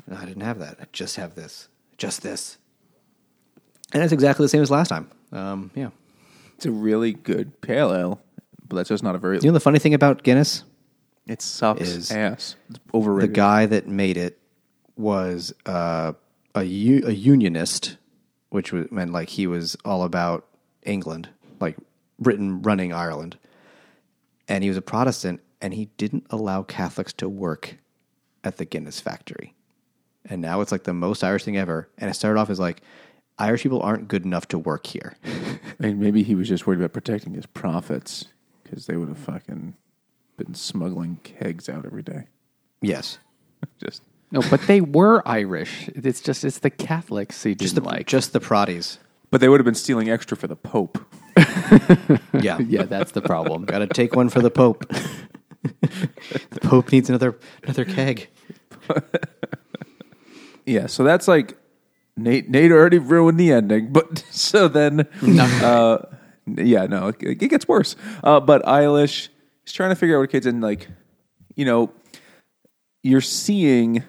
no, 0.08 0.18
I 0.18 0.26
didn't 0.26 0.42
have 0.42 0.60
that. 0.60 0.78
I 0.82 0.86
just 0.92 1.18
have 1.18 1.36
this. 1.36 1.68
Just 1.98 2.24
this. 2.24 2.58
And 3.94 4.02
it's 4.02 4.14
exactly 4.14 4.46
the 4.46 4.50
same 4.50 4.62
as 4.62 4.72
last 4.72 4.88
time. 4.88 5.10
Um, 5.32 5.72
yeah. 5.76 5.90
It's 6.56 6.66
a 6.66 6.72
really 6.72 7.14
good 7.14 7.60
pale 7.62 7.94
ale, 7.94 8.22
but 8.68 8.76
that's 8.78 8.90
just 8.90 9.04
not 9.04 9.16
a 9.16 9.18
very. 9.18 9.38
You 9.38 9.48
know 9.48 9.54
the 9.54 9.60
funny 9.60 9.80
thing 9.80 9.94
about 9.94 10.24
Guinness? 10.24 10.64
It 11.28 11.42
sucks 11.42 11.82
is 11.82 12.12
ass. 12.12 12.56
It's 12.70 12.80
The 12.92 13.30
guy 13.32 13.66
that 13.68 13.88
made 13.88 14.18
it 14.18 14.40
was 14.96 15.54
uh, 15.66 16.14
a 16.56 16.64
u- 16.64 17.04
a 17.06 17.12
unionist, 17.12 17.98
which 18.50 18.72
was, 18.72 18.92
meant 18.92 19.12
like 19.12 19.30
he 19.30 19.48
was 19.48 19.76
all 19.86 20.04
about 20.04 20.46
England, 20.84 21.30
like 21.60 21.78
Britain 22.20 22.62
running 22.62 22.94
Ireland, 22.94 23.38
and 24.48 24.64
he 24.64 24.70
was 24.70 24.78
a 24.78 24.82
Protestant, 24.82 25.42
and 25.62 25.74
he 25.74 25.86
didn't 25.98 26.26
allow 26.30 26.64
Catholics 26.64 27.14
to 27.14 27.30
work 27.30 27.78
at 28.44 28.58
the 28.58 28.66
Guinness 28.66 29.00
factory, 29.00 29.54
and 30.26 30.42
now 30.42 30.62
it's 30.62 30.72
like 30.72 30.84
the 30.84 30.94
most 30.94 31.24
Irish 31.24 31.44
thing 31.46 31.58
ever. 31.58 31.90
And 31.98 32.10
it 32.10 32.14
started 32.14 32.40
off 32.40 32.50
as 32.50 32.60
like 32.60 32.82
Irish 33.38 33.64
people 33.64 33.82
aren't 33.82 34.08
good 34.08 34.26
enough 34.26 34.48
to 34.50 34.60
work 34.60 34.88
here. 34.88 35.16
I 35.80 35.88
mean, 35.88 36.00
maybe 36.00 36.24
he 36.24 36.36
was 36.36 36.48
just 36.48 36.68
worried 36.68 36.80
about 36.80 36.94
protecting 36.94 37.34
his 37.34 37.46
profits 37.46 38.26
because 38.64 38.86
they 38.86 38.98
would 38.98 39.08
have 39.10 39.18
fucking 39.18 39.76
been 40.38 40.54
smuggling 40.54 41.20
kegs 41.24 41.68
out 41.70 41.86
every 41.86 42.04
day. 42.04 42.26
yes, 42.82 43.20
Just 43.80 44.02
No, 44.32 44.42
but 44.50 44.62
they 44.62 44.80
were 44.82 45.22
Irish. 45.28 45.90
It's 45.94 46.22
just 46.22 46.44
it's 46.46 46.60
the 46.60 46.70
Catholics 46.70 47.44
he 47.44 47.54
just 47.56 47.76
didn't 47.76 47.88
the 47.88 47.94
like. 47.96 48.08
just 48.08 48.32
the 48.34 48.40
Proddies. 48.40 48.98
but 49.30 49.42
they 49.42 49.50
would 49.50 49.60
have 49.60 49.66
been 49.66 49.76
stealing 49.76 50.10
extra 50.10 50.38
for 50.38 50.48
the 50.48 50.56
Pope. 50.56 50.98
Yeah, 52.42 52.58
yeah, 52.60 52.84
that's 52.84 53.12
the 53.12 53.22
problem. 53.22 53.64
Got 53.66 53.80
to 53.80 53.88
take 53.88 54.16
one 54.16 54.30
for 54.30 54.42
the 54.42 54.50
Pope. 54.52 54.86
the 54.90 56.60
Pope 56.62 56.92
needs 56.92 57.08
another 57.10 57.38
another 57.64 57.86
keg. 57.86 58.30
Yeah, 60.66 60.86
so 60.88 61.04
that's 61.04 61.28
like 61.28 61.58
Nate. 62.16 62.50
Nate 62.50 62.72
already 62.72 63.00
ruined 63.00 63.40
the 63.40 63.52
ending, 63.52 63.92
but 63.92 64.20
so 64.30 64.68
then 64.68 65.08
uh, 65.22 65.98
yeah, 66.46 66.86
no, 66.86 67.08
it, 67.08 67.16
it 67.22 67.50
gets 67.50 67.68
worse. 67.68 67.96
Uh, 68.24 68.40
but 68.40 68.62
Eilish 68.64 69.30
is 69.66 69.74
trying 69.74 69.90
to 69.90 69.96
figure 69.96 70.18
out 70.18 70.20
what 70.22 70.30
kids 70.30 70.46
and 70.46 70.62
like, 70.62 70.88
you 71.56 71.66
know, 71.66 71.92
you're 73.04 73.22
seeing, 73.22 74.04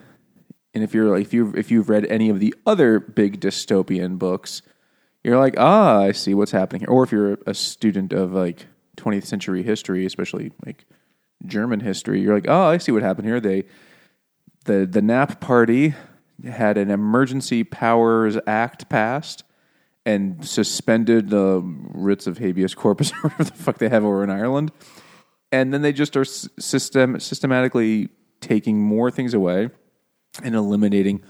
and 0.74 0.82
if 0.82 0.94
you're 0.94 1.16
if 1.16 1.32
you 1.34 1.52
if 1.56 1.70
you've 1.70 1.88
read 1.88 2.06
any 2.06 2.30
of 2.30 2.40
the 2.40 2.54
other 2.66 2.98
big 2.98 3.40
dystopian 3.40 4.18
books, 4.18 4.62
you're 5.22 5.38
like, 5.38 5.54
ah, 5.58 6.00
I 6.00 6.12
see 6.12 6.34
what's 6.34 6.52
happening 6.52 6.80
here. 6.80 6.88
Or 6.88 7.02
if 7.04 7.12
you're 7.12 7.38
a 7.46 7.54
student 7.54 8.12
of 8.12 8.32
like 8.32 8.66
20th 8.96 9.26
century 9.26 9.62
history, 9.62 10.06
especially 10.06 10.52
like 10.64 10.84
German 11.44 11.80
history, 11.80 12.20
you're 12.20 12.34
like, 12.34 12.48
oh, 12.48 12.64
I 12.64 12.78
see 12.78 12.92
what 12.92 13.02
happened 13.02 13.26
here. 13.28 13.40
They 13.40 13.64
the 14.64 14.86
the 14.86 15.02
Nap 15.02 15.40
Party 15.40 15.94
had 16.44 16.78
an 16.78 16.90
Emergency 16.90 17.64
Powers 17.64 18.38
Act 18.46 18.88
passed 18.88 19.44
and 20.04 20.44
suspended 20.44 21.28
the 21.28 21.60
writs 21.62 22.26
of 22.26 22.38
habeas 22.38 22.74
corpus 22.74 23.12
or 23.22 23.28
whatever 23.28 23.44
the 23.44 23.52
fuck 23.52 23.78
they 23.78 23.90
have 23.90 24.04
over 24.04 24.24
in 24.24 24.30
Ireland, 24.30 24.72
and 25.52 25.72
then 25.74 25.82
they 25.82 25.92
just 25.92 26.16
are 26.16 26.24
system 26.24 27.20
systematically 27.20 28.08
taking 28.40 28.80
more 28.80 29.10
things 29.10 29.34
away 29.34 29.68
and 30.42 30.54
eliminating, 30.54 31.22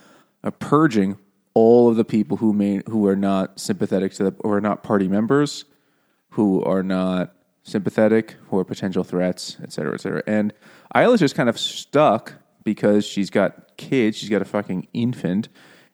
uh, 0.44 0.50
purging 0.50 1.18
all 1.54 1.88
of 1.88 1.96
the 1.96 2.04
people 2.04 2.38
who 2.38 2.52
may 2.52 2.82
who 2.88 3.06
are 3.06 3.16
not 3.16 3.58
sympathetic 3.58 4.12
to 4.14 4.24
the 4.24 4.34
or 4.40 4.56
are 4.56 4.60
not 4.60 4.82
party 4.82 5.08
members, 5.08 5.64
who 6.30 6.62
are 6.64 6.82
not 6.82 7.34
sympathetic, 7.62 8.36
who 8.48 8.58
are 8.58 8.64
potential 8.64 9.04
threats, 9.04 9.56
et 9.62 9.72
cetera, 9.72 9.94
et 9.94 10.00
cetera. 10.00 10.22
And 10.26 10.52
Isla's 10.94 11.20
just 11.20 11.34
kind 11.34 11.48
of 11.48 11.58
stuck 11.58 12.34
because 12.64 13.04
she's 13.04 13.30
got 13.30 13.76
kids, 13.76 14.16
she's 14.16 14.28
got 14.28 14.42
a 14.42 14.44
fucking 14.44 14.88
infant, 14.92 15.48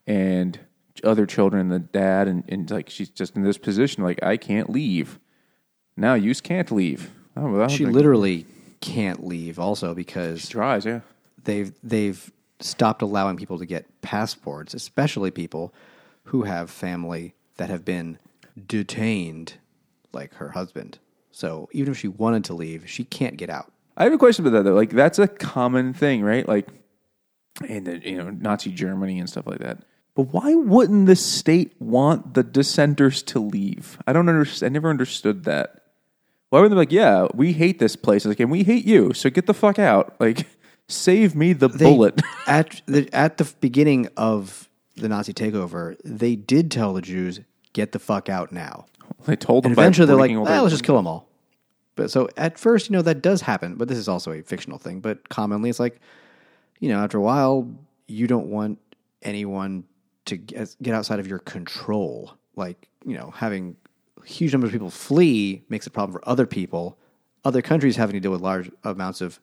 and 0.07 0.59
other 1.05 1.27
children 1.27 1.61
and 1.61 1.73
the 1.73 1.79
dad, 1.79 2.29
and, 2.29 2.45
and 2.49 2.71
like 2.71 2.91
she's 2.91 3.09
just 3.09 3.37
in 3.37 3.43
this 3.43 3.59
position, 3.59 4.03
like 4.03 4.23
I 4.23 4.37
can't 4.37 4.71
leave. 4.71 5.19
Now 5.97 6.15
you 6.15 6.35
can't 6.35 6.71
leave. 6.71 7.11
Oh, 7.37 7.51
well, 7.51 7.69
She 7.69 7.87
literally 7.87 8.47
can't 8.81 9.27
leave 9.27 9.59
also 9.59 9.95
because 9.95 10.43
she 10.43 10.49
tries, 10.49 10.85
yeah. 10.85 11.01
they've 11.43 11.73
they've 11.83 12.33
stopped 12.61 13.03
allowing 13.03 13.37
people 13.37 13.59
to 13.59 13.67
get 13.67 14.01
passports, 14.03 14.75
especially 14.75 15.31
people 15.31 15.73
who 16.25 16.43
have 16.43 16.71
family 16.71 17.35
that 17.57 17.71
have 17.71 17.85
been 17.85 18.19
detained, 18.67 19.55
like 20.13 20.35
her 20.35 20.51
husband. 20.51 20.99
So 21.31 21.69
even 21.73 21.93
if 21.93 21.99
she 21.99 22.09
wanted 22.09 22.45
to 22.47 22.55
leave, 22.55 22.89
she 22.89 23.05
can't 23.05 23.37
get 23.37 23.51
out. 23.51 23.73
I 23.97 24.05
have 24.05 24.13
a 24.13 24.19
question 24.19 24.47
about 24.47 24.57
that 24.57 24.65
though. 24.65 24.75
Like 24.75 24.91
that's 24.91 25.19
a 25.19 25.29
common 25.29 25.93
thing, 25.95 26.23
right? 26.23 26.47
Like 26.47 26.69
in 27.69 27.85
the 27.85 27.99
you 27.99 28.17
know 28.17 28.31
Nazi 28.31 28.71
Germany 28.71 29.19
and 29.19 29.29
stuff 29.29 29.47
like 29.47 29.59
that. 29.59 29.79
But 30.15 30.33
why 30.33 30.55
wouldn't 30.55 31.07
the 31.07 31.15
state 31.17 31.75
want 31.81 32.35
the 32.35 32.43
dissenters 32.43 33.23
to 33.25 33.39
leave? 33.39 33.99
I 34.07 34.13
don't 34.13 34.29
understand. 34.29 34.73
I 34.73 34.75
never 34.75 34.91
understood 34.91 35.45
that. 35.45 35.83
Why 36.51 36.61
would 36.61 36.71
they 36.71 36.75
be 36.75 36.79
like, 36.79 36.93
yeah, 36.93 37.29
we 37.35 37.53
hate 37.53 37.79
this 37.79 37.95
place, 37.95 38.25
like, 38.25 38.41
and 38.41 38.51
we 38.51 38.65
hate 38.65 38.87
you, 38.87 39.13
so 39.13 39.29
get 39.29 39.47
the 39.47 39.55
fuck 39.55 39.79
out. 39.79 40.17
Like, 40.19 40.47
save 40.89 41.35
me 41.35 41.53
the 41.53 41.69
They- 41.69 41.85
bullet. 41.85 42.21
at 42.47 42.81
the 42.87 43.09
at 43.13 43.39
the 43.39 43.53
beginning 43.61 44.09
of 44.17 44.69
the 44.97 45.09
Nazi 45.09 45.33
takeover, 45.33 45.97
they 46.05 46.35
did 46.37 46.71
tell 46.71 46.93
the 46.95 47.03
Jews, 47.03 47.41
"Get 47.73 47.93
the 47.93 47.99
fuck 47.99 48.29
out 48.29 48.53
now." 48.53 48.87
they 49.27 49.37
told 49.37 49.65
them. 49.65 49.73
And 49.73 49.79
eventually, 49.79 50.07
they're 50.07 50.17
like, 50.17 50.29
breaking 50.31 50.39
"Ah, 50.39 50.45
their- 50.45 50.63
"Let's 50.63 50.73
just 50.73 50.85
kill 50.85 50.97
them 50.97 51.07
all." 51.07 51.29
But 51.97 52.11
so 52.11 52.29
at 52.37 52.59
first, 52.59 52.89
you 52.89 52.93
know, 52.95 53.03
that 53.03 53.23
does 53.23 53.41
happen. 53.43 53.75
But 53.77 53.89
this 53.89 53.99
is 53.99 54.09
also 54.09 54.33
a 54.33 54.43
fictional 54.43 54.79
thing. 54.79 55.01
But 55.01 55.29
commonly, 55.29 55.69
it's 55.71 55.81
like, 55.81 56.01
you 56.79 56.89
know, 56.89 57.03
after 57.03 57.19
a 57.19 57.23
while, 57.23 57.69
you 58.07 58.27
don't 58.29 58.47
want 58.47 58.79
anyone 59.23 59.85
to 60.27 60.37
get, 60.37 60.77
get 60.81 60.95
outside 60.95 61.19
of 61.19 61.27
your 61.27 61.41
control. 61.41 62.35
Like, 62.55 62.89
you 63.05 63.15
know, 63.17 63.33
having 63.35 63.77
huge 64.25 64.53
numbers 64.53 64.69
of 64.69 64.73
people 64.73 64.91
flee 64.91 65.65
makes 65.69 65.87
a 65.87 65.91
problem 65.91 66.13
for 66.13 66.29
other 66.29 66.47
people. 66.47 66.97
Other 67.45 67.63
countries 67.63 67.97
having 67.97 68.15
to 68.15 68.21
deal 68.21 68.31
with 68.31 68.43
large 68.43 68.71
amounts 68.85 69.21
of, 69.21 69.41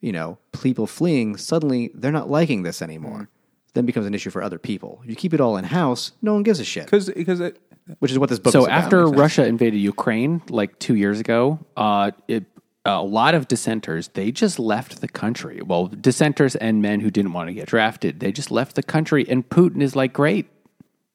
you 0.00 0.12
know, 0.12 0.38
people 0.52 0.86
fleeing. 0.86 1.36
Suddenly, 1.36 1.90
they're 1.94 2.12
not 2.12 2.30
liking 2.30 2.62
this 2.62 2.82
anymore. 2.82 3.28
Then 3.74 3.84
becomes 3.86 4.06
an 4.06 4.14
issue 4.14 4.30
for 4.30 4.42
other 4.42 4.58
people. 4.58 5.02
You 5.04 5.14
keep 5.14 5.34
it 5.34 5.40
all 5.40 5.56
in 5.56 5.64
house, 5.64 6.12
no 6.22 6.32
one 6.32 6.42
gives 6.42 6.60
a 6.60 6.64
shit. 6.64 6.86
because 6.86 7.10
because 7.10 7.40
it, 7.40 7.58
Which 7.98 8.10
is 8.10 8.18
what 8.18 8.30
this 8.30 8.38
book. 8.38 8.52
So 8.52 8.60
is 8.60 8.66
about. 8.66 8.84
after 8.84 9.06
Russia 9.06 9.46
invaded 9.46 9.78
Ukraine 9.78 10.42
like 10.48 10.78
two 10.78 10.94
years 10.94 11.20
ago, 11.20 11.58
uh, 11.76 12.10
it, 12.26 12.44
a 12.86 13.02
lot 13.02 13.34
of 13.34 13.48
dissenters 13.48 14.08
they 14.14 14.30
just 14.32 14.58
left 14.58 15.00
the 15.00 15.08
country. 15.08 15.60
Well, 15.60 15.88
dissenters 15.88 16.56
and 16.56 16.80
men 16.80 17.00
who 17.00 17.10
didn't 17.10 17.32
want 17.32 17.48
to 17.48 17.54
get 17.54 17.66
drafted, 17.68 18.20
they 18.20 18.32
just 18.32 18.50
left 18.50 18.76
the 18.76 18.82
country. 18.82 19.26
And 19.28 19.46
Putin 19.48 19.82
is 19.82 19.94
like, 19.94 20.12
"Great, 20.12 20.46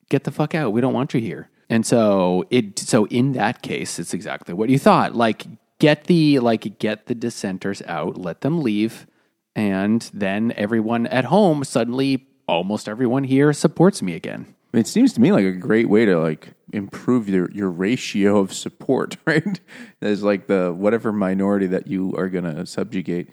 get 0.10 0.24
the 0.26 0.32
fuck 0.32 0.54
out. 0.54 0.72
We 0.72 0.82
don't 0.82 0.94
want 0.94 1.14
you 1.14 1.22
here." 1.22 1.50
And 1.70 1.86
so 1.86 2.46
it. 2.52 2.78
So 2.78 3.06
in 3.08 3.32
that 3.32 3.62
case, 3.64 3.98
it's 3.98 4.14
exactly 4.14 4.54
what 4.54 4.70
you 4.70 4.78
thought. 4.78 5.16
Like 5.16 5.46
get 5.82 6.04
the 6.04 6.38
like 6.38 6.78
get 6.78 7.08
the 7.08 7.16
dissenters 7.16 7.82
out, 7.88 8.16
let 8.16 8.42
them 8.42 8.62
leave, 8.62 9.08
and 9.56 10.10
then 10.14 10.54
everyone 10.56 11.08
at 11.08 11.26
home 11.26 11.64
suddenly, 11.64 12.28
almost 12.48 12.88
everyone 12.88 13.24
here 13.24 13.52
supports 13.52 14.02
me 14.02 14.14
again. 14.14 14.54
It 14.74 14.86
seems 14.86 15.12
to 15.14 15.22
me 15.22 15.32
like 15.32 15.44
a 15.44 15.52
great 15.52 15.90
way 15.90 16.06
to 16.06 16.20
like 16.20 16.54
improve 16.72 17.28
your 17.28 17.50
your 17.52 17.72
ratio 17.72 18.38
of 18.38 18.54
support, 18.54 19.18
right? 19.26 19.60
There's 20.00 20.22
like 20.22 20.46
the 20.46 20.72
whatever 20.72 21.12
minority 21.12 21.66
that 21.68 21.88
you 21.88 22.14
are 22.16 22.30
going 22.30 22.46
to 22.46 22.66
subjugate. 22.68 23.30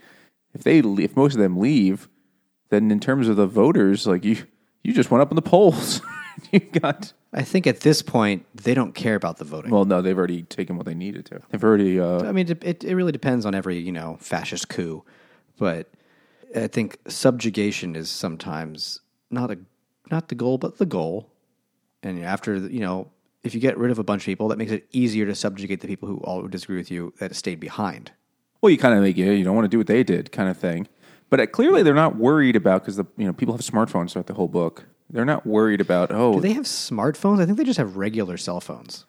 If 0.54 0.64
they 0.64 0.78
if 0.78 1.16
most 1.16 1.34
of 1.34 1.40
them 1.40 1.58
leave, 1.58 2.08
then 2.70 2.90
in 2.90 2.98
terms 2.98 3.28
of 3.28 3.36
the 3.36 3.46
voters, 3.46 4.06
like 4.06 4.24
you 4.24 4.38
you 4.82 4.94
just 4.94 5.10
went 5.10 5.20
up 5.20 5.30
in 5.30 5.36
the 5.36 5.42
polls. 5.42 6.00
you 6.50 6.60
got 6.60 7.12
I 7.32 7.42
think 7.42 7.66
at 7.66 7.80
this 7.80 8.00
point 8.00 8.46
they 8.54 8.74
don't 8.74 8.94
care 8.94 9.14
about 9.14 9.36
the 9.36 9.44
voting. 9.44 9.70
well, 9.70 9.84
no, 9.84 10.00
they've 10.00 10.16
already 10.16 10.42
taken 10.42 10.76
what 10.76 10.86
they 10.86 10.94
needed 10.94 11.26
to. 11.26 11.40
They've 11.50 11.62
already 11.62 12.00
uh, 12.00 12.22
I 12.26 12.32
mean, 12.32 12.50
it, 12.62 12.84
it, 12.84 12.94
really 12.94 13.12
depends 13.12 13.44
on 13.44 13.54
every 13.54 13.78
you 13.78 13.92
know 13.92 14.16
fascist 14.20 14.68
coup, 14.68 15.04
but 15.58 15.88
I 16.56 16.68
think 16.68 16.98
subjugation 17.06 17.96
is 17.96 18.08
sometimes 18.08 19.00
not 19.30 19.50
a 19.50 19.58
not 20.10 20.28
the 20.28 20.34
goal, 20.34 20.58
but 20.58 20.78
the 20.78 20.86
goal. 20.86 21.30
And 22.02 22.24
after 22.24 22.56
you 22.56 22.80
know, 22.80 23.10
if 23.42 23.54
you 23.54 23.60
get 23.60 23.76
rid 23.76 23.90
of 23.90 23.98
a 23.98 24.04
bunch 24.04 24.22
of 24.22 24.26
people, 24.26 24.48
that 24.48 24.58
makes 24.58 24.72
it 24.72 24.86
easier 24.92 25.26
to 25.26 25.34
subjugate 25.34 25.80
the 25.80 25.88
people 25.88 26.08
who 26.08 26.18
all 26.18 26.46
disagree 26.48 26.78
with 26.78 26.90
you 26.90 27.12
that 27.18 27.34
stayed 27.36 27.60
behind. 27.60 28.12
well, 28.62 28.70
you 28.70 28.78
kind 28.78 28.94
of 28.94 29.02
make 29.02 29.18
it. 29.18 29.36
You 29.36 29.44
don't 29.44 29.54
want 29.54 29.66
to 29.66 29.68
do 29.68 29.78
what 29.78 29.86
they 29.86 30.02
did, 30.02 30.32
kind 30.32 30.48
of 30.48 30.56
thing. 30.56 30.88
But 31.30 31.40
uh, 31.40 31.46
clearly, 31.46 31.82
they're 31.82 31.94
not 31.94 32.16
worried 32.16 32.56
about 32.56 32.82
because 32.82 32.96
the 32.96 33.04
you 33.18 33.26
know 33.26 33.34
people 33.34 33.54
have 33.54 33.60
smartphones 33.60 34.12
throughout 34.12 34.28
the 34.28 34.34
whole 34.34 34.48
book. 34.48 34.86
They're 35.10 35.24
not 35.24 35.46
worried 35.46 35.80
about 35.80 36.10
oh 36.12 36.34
Do 36.34 36.40
they 36.40 36.52
have 36.52 36.64
smartphones? 36.64 37.40
I 37.40 37.46
think 37.46 37.56
they 37.58 37.64
just 37.64 37.78
have 37.78 37.96
regular 37.96 38.36
cell 38.36 38.60
phones. 38.60 39.04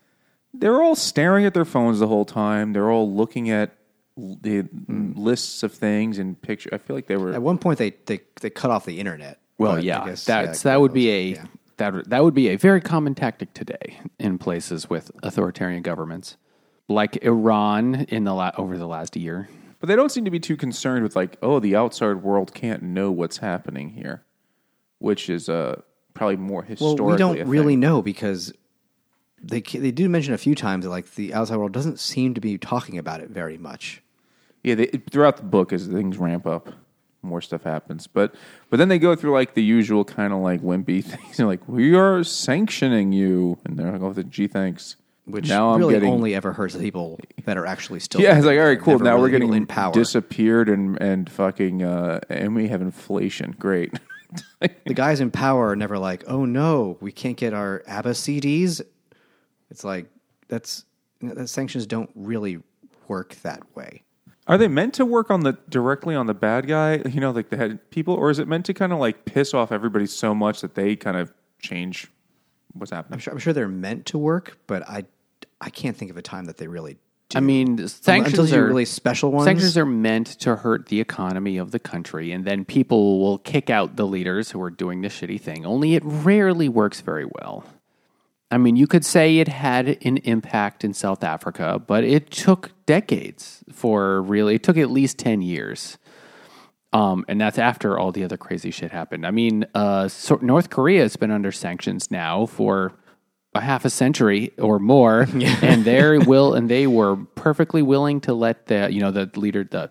they're 0.53 0.81
all 0.81 0.95
staring 0.95 1.45
at 1.45 1.53
their 1.53 1.65
phones 1.65 1.99
the 1.99 2.07
whole 2.07 2.25
time. 2.25 2.73
They're 2.73 2.89
all 2.89 3.13
looking 3.13 3.49
at 3.49 3.75
l- 4.17 4.37
the 4.41 4.67
lists 4.87 5.61
of 5.63 5.73
things 5.73 6.17
and 6.17 6.41
picture. 6.41 6.69
I 6.73 6.77
feel 6.77 6.95
like 6.95 7.07
they 7.07 7.17
were. 7.17 7.33
At 7.33 7.41
one 7.41 7.57
point, 7.57 7.77
they 7.79 7.91
they, 8.05 8.21
they 8.41 8.49
cut 8.49 8.71
off 8.71 8.85
the 8.85 8.99
internet. 8.99 9.39
Well, 9.57 9.75
but 9.75 9.83
yeah, 9.83 10.05
guess, 10.05 10.25
that's 10.25 10.63
yeah, 10.63 10.71
that 10.71 10.81
would 10.81 10.93
be 10.93 11.09
a 11.09 11.21
yeah. 11.35 11.45
that 11.77 12.09
that 12.09 12.23
would 12.23 12.33
be 12.33 12.47
a 12.49 12.55
very 12.55 12.79
common 12.81 13.13
tactic 13.13 13.53
today 13.53 13.99
in 14.17 14.37
places 14.37 14.89
with 14.89 15.11
authoritarian 15.21 15.81
governments, 15.83 16.37
like 16.87 17.21
Iran 17.23 18.05
in 18.07 18.23
the 18.23 18.33
la- 18.33 18.51
over 18.57 18.77
the 18.77 18.87
last 18.87 19.17
year. 19.17 19.49
but 19.81 19.87
they 19.87 19.97
don't 19.97 20.11
seem 20.11 20.23
to 20.25 20.31
be 20.31 20.39
too 20.39 20.55
concerned 20.55 21.03
with 21.03 21.15
like, 21.17 21.35
oh, 21.41 21.59
the 21.59 21.75
outside 21.75 22.23
world 22.23 22.53
can't 22.53 22.81
know 22.83 23.11
what's 23.11 23.37
happening 23.39 23.89
here, 23.89 24.23
which 24.99 25.29
is 25.29 25.49
uh, 25.49 25.81
probably 26.19 26.35
more 26.35 26.63
historically. 26.63 27.05
Well, 27.05 27.13
we 27.13 27.17
don't 27.17 27.47
really 27.47 27.77
know 27.77 28.01
because 28.01 28.53
they 29.41 29.61
they 29.61 29.91
do 29.91 30.09
mention 30.09 30.33
a 30.33 30.37
few 30.37 30.53
times 30.53 30.83
that 30.83 30.89
like 30.89 31.15
the 31.15 31.33
outside 31.33 31.55
world 31.55 31.71
doesn't 31.71 31.97
seem 31.97 32.33
to 32.33 32.41
be 32.41 32.57
talking 32.57 32.97
about 32.97 33.21
it 33.21 33.29
very 33.29 33.57
much. 33.57 34.03
Yeah, 34.61 34.75
they, 34.75 34.87
throughout 34.87 35.37
the 35.37 35.43
book 35.43 35.71
as 35.71 35.87
things 35.87 36.17
ramp 36.17 36.45
up, 36.45 36.73
more 37.21 37.39
stuff 37.39 37.63
happens. 37.63 38.05
But 38.05 38.35
but 38.69 38.77
then 38.77 38.89
they 38.89 38.99
go 38.99 39.15
through 39.15 39.31
like 39.31 39.53
the 39.53 39.63
usual 39.63 40.03
kind 40.03 40.33
of 40.33 40.39
like 40.39 40.61
wimpy 40.61 41.01
things. 41.03 41.37
They're 41.37 41.45
like, 41.45 41.65
we 41.69 41.95
are 41.95 42.21
sanctioning 42.25 43.13
you, 43.13 43.57
and 43.63 43.79
they're 43.79 43.93
like, 43.93 44.01
oh, 44.01 44.11
the 44.11 44.25
gee, 44.25 44.47
thanks. 44.47 44.97
Which 45.23 45.47
now 45.47 45.69
I'm 45.69 45.87
getting 45.89 46.11
only 46.11 46.35
ever 46.35 46.51
hurts 46.51 46.73
the 46.73 46.81
people 46.81 47.17
that 47.45 47.55
are 47.55 47.65
actually 47.65 48.01
still. 48.01 48.19
Yeah, 48.19 48.35
it's 48.35 48.45
like 48.45 48.59
all 48.59 48.65
right, 48.65 48.79
cool. 48.79 48.99
Now 48.99 49.17
we're 49.17 49.29
getting 49.29 49.53
in 49.53 49.67
power. 49.67 49.93
disappeared 49.93 50.67
and 50.67 51.01
and 51.01 51.29
fucking 51.31 51.81
uh, 51.81 52.19
and 52.27 52.55
we 52.55 52.67
have 52.67 52.81
inflation. 52.81 53.55
Great. 53.57 53.93
the 54.59 54.93
guys 54.93 55.19
in 55.19 55.31
power 55.31 55.69
are 55.69 55.75
never 55.75 55.97
like, 55.97 56.23
oh 56.27 56.45
no, 56.45 56.97
we 57.01 57.11
can't 57.11 57.37
get 57.37 57.53
our 57.53 57.83
ABBA 57.87 58.11
CDs. 58.11 58.81
It's 59.69 59.83
like 59.83 60.07
that's 60.47 60.85
that 61.21 61.49
sanctions 61.49 61.85
don't 61.85 62.09
really 62.15 62.59
work 63.07 63.35
that 63.43 63.75
way. 63.75 64.03
Are 64.47 64.57
they 64.57 64.67
meant 64.67 64.95
to 64.95 65.05
work 65.05 65.29
on 65.29 65.41
the 65.41 65.57
directly 65.69 66.15
on 66.15 66.25
the 66.25 66.33
bad 66.33 66.67
guy? 66.67 67.01
You 67.09 67.19
know, 67.19 67.31
like 67.31 67.49
the 67.49 67.57
head 67.57 67.91
people, 67.91 68.15
or 68.15 68.29
is 68.29 68.39
it 68.39 68.47
meant 68.47 68.65
to 68.65 68.73
kind 68.73 68.91
of 68.91 68.99
like 68.99 69.25
piss 69.25 69.53
off 69.53 69.71
everybody 69.71 70.05
so 70.05 70.33
much 70.33 70.61
that 70.61 70.75
they 70.75 70.95
kind 70.95 71.17
of 71.17 71.31
change 71.61 72.07
what's 72.73 72.91
happening? 72.91 73.13
I'm 73.15 73.19
sure, 73.19 73.33
I'm 73.33 73.39
sure 73.39 73.53
they're 73.53 73.67
meant 73.67 74.07
to 74.07 74.17
work, 74.17 74.57
but 74.65 74.87
I 74.87 75.05
I 75.61 75.69
can't 75.69 75.95
think 75.95 76.09
of 76.09 76.17
a 76.17 76.21
time 76.21 76.45
that 76.45 76.57
they 76.57 76.67
really. 76.67 76.97
I 77.35 77.41
mean, 77.41 77.71
until 77.71 77.87
sanctions 77.87 78.51
you 78.51 78.57
are 78.57 78.65
really 78.65 78.85
special 78.85 79.31
ones. 79.31 79.45
Sanctions 79.45 79.77
are 79.77 79.85
meant 79.85 80.27
to 80.39 80.55
hurt 80.55 80.87
the 80.87 80.99
economy 80.99 81.57
of 81.57 81.71
the 81.71 81.79
country, 81.79 82.31
and 82.31 82.43
then 82.43 82.65
people 82.65 83.19
will 83.19 83.37
kick 83.37 83.69
out 83.69 83.97
the 83.97 84.07
leaders 84.07 84.49
who 84.51 84.61
are 84.61 84.71
doing 84.71 85.01
the 85.01 85.09
shitty 85.09 85.39
thing. 85.39 85.65
Only 85.65 85.93
it 85.93 86.01
rarely 86.03 86.69
works 86.69 87.01
very 87.01 87.25
well. 87.25 87.65
I 88.51 88.57
mean, 88.57 88.75
you 88.75 88.87
could 88.87 89.05
say 89.05 89.37
it 89.37 89.47
had 89.47 89.99
an 90.03 90.17
impact 90.17 90.83
in 90.83 90.95
South 90.95 91.23
Africa, 91.23 91.79
but 91.85 92.03
it 92.03 92.31
took 92.31 92.71
decades 92.87 93.63
for 93.71 94.23
really, 94.23 94.55
it 94.55 94.63
took 94.63 94.77
at 94.77 94.89
least 94.89 95.19
10 95.19 95.43
years. 95.43 95.99
Um, 96.91 97.25
and 97.27 97.39
that's 97.39 97.59
after 97.59 97.99
all 97.99 98.11
the 98.11 98.23
other 98.23 98.37
crazy 98.37 98.71
shit 98.71 98.91
happened. 98.91 99.27
I 99.27 99.29
mean, 99.29 99.65
uh, 99.75 100.07
so 100.07 100.39
North 100.41 100.71
Korea 100.71 101.03
has 101.03 101.15
been 101.15 101.29
under 101.29 101.51
sanctions 101.51 102.09
now 102.09 102.47
for 102.47 102.93
a 103.55 103.61
half 103.61 103.85
a 103.85 103.89
century 103.89 104.51
or 104.59 104.79
more, 104.79 105.21
and 105.61 105.83
they 105.85 106.17
will 106.17 106.53
and 106.53 106.69
they 106.69 106.87
were 106.87 107.15
perfectly 107.35 107.81
willing 107.81 108.21
to 108.21 108.33
let 108.33 108.67
the 108.67 108.89
you 108.91 108.99
know 108.99 109.11
the 109.11 109.29
leader 109.35 109.63
the 109.63 109.89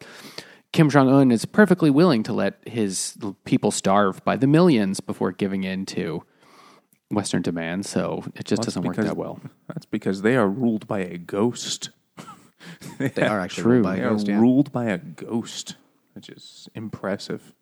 Kim 0.72 0.90
Jong 0.90 1.08
Un 1.08 1.30
is 1.30 1.44
perfectly 1.44 1.90
willing 1.90 2.22
to 2.24 2.32
let 2.32 2.58
his 2.66 3.16
people 3.44 3.70
starve 3.70 4.22
by 4.24 4.36
the 4.36 4.46
millions 4.46 5.00
before 5.00 5.32
giving 5.32 5.64
in 5.64 5.86
to 5.86 6.22
Western 7.10 7.42
demands. 7.42 7.88
So 7.88 8.24
it 8.34 8.44
just 8.44 8.62
doesn't 8.62 8.82
work 8.82 8.96
that 8.96 9.16
well. 9.16 9.40
That's 9.66 9.86
because 9.86 10.22
they 10.22 10.36
are 10.36 10.48
ruled 10.48 10.86
by 10.86 11.00
a 11.00 11.18
ghost. 11.18 11.90
They 12.98 13.22
are 13.22 13.40
actually 13.40 13.62
True. 13.62 13.72
ruled 13.74 13.84
by 13.84 13.96
They 13.96 14.02
a 14.02 14.12
are 14.12 14.18
yeah. 14.18 14.40
ruled 14.40 14.72
by 14.72 14.84
a 14.86 14.98
ghost, 14.98 15.76
which 16.14 16.28
is 16.28 16.68
impressive. 16.74 17.54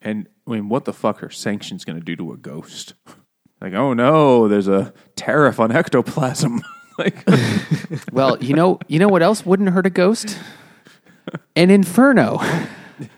And 0.00 0.28
I 0.46 0.52
mean, 0.52 0.68
what 0.70 0.86
the 0.86 0.94
fuck 0.94 1.22
are 1.22 1.30
sanctions 1.30 1.84
going 1.84 1.98
to 1.98 2.04
do 2.04 2.16
to 2.16 2.32
a 2.32 2.36
ghost? 2.36 2.94
Like, 3.60 3.74
oh 3.74 3.92
no, 3.92 4.48
there's 4.48 4.68
a 4.68 4.92
tariff 5.16 5.60
on 5.60 5.70
ectoplasm. 5.70 6.62
like, 6.98 7.24
Well, 8.12 8.42
you 8.42 8.54
know, 8.54 8.78
you 8.88 8.98
know 8.98 9.08
what 9.08 9.22
else 9.22 9.44
wouldn't 9.44 9.70
hurt 9.70 9.86
a 9.86 9.90
ghost? 9.90 10.38
An 11.56 11.70
inferno. 11.70 12.40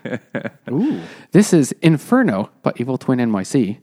Ooh. 0.71 1.01
This 1.31 1.53
is 1.53 1.73
Inferno 1.81 2.49
by 2.61 2.73
Evil 2.77 2.97
Twin 2.97 3.19
NYC. 3.19 3.79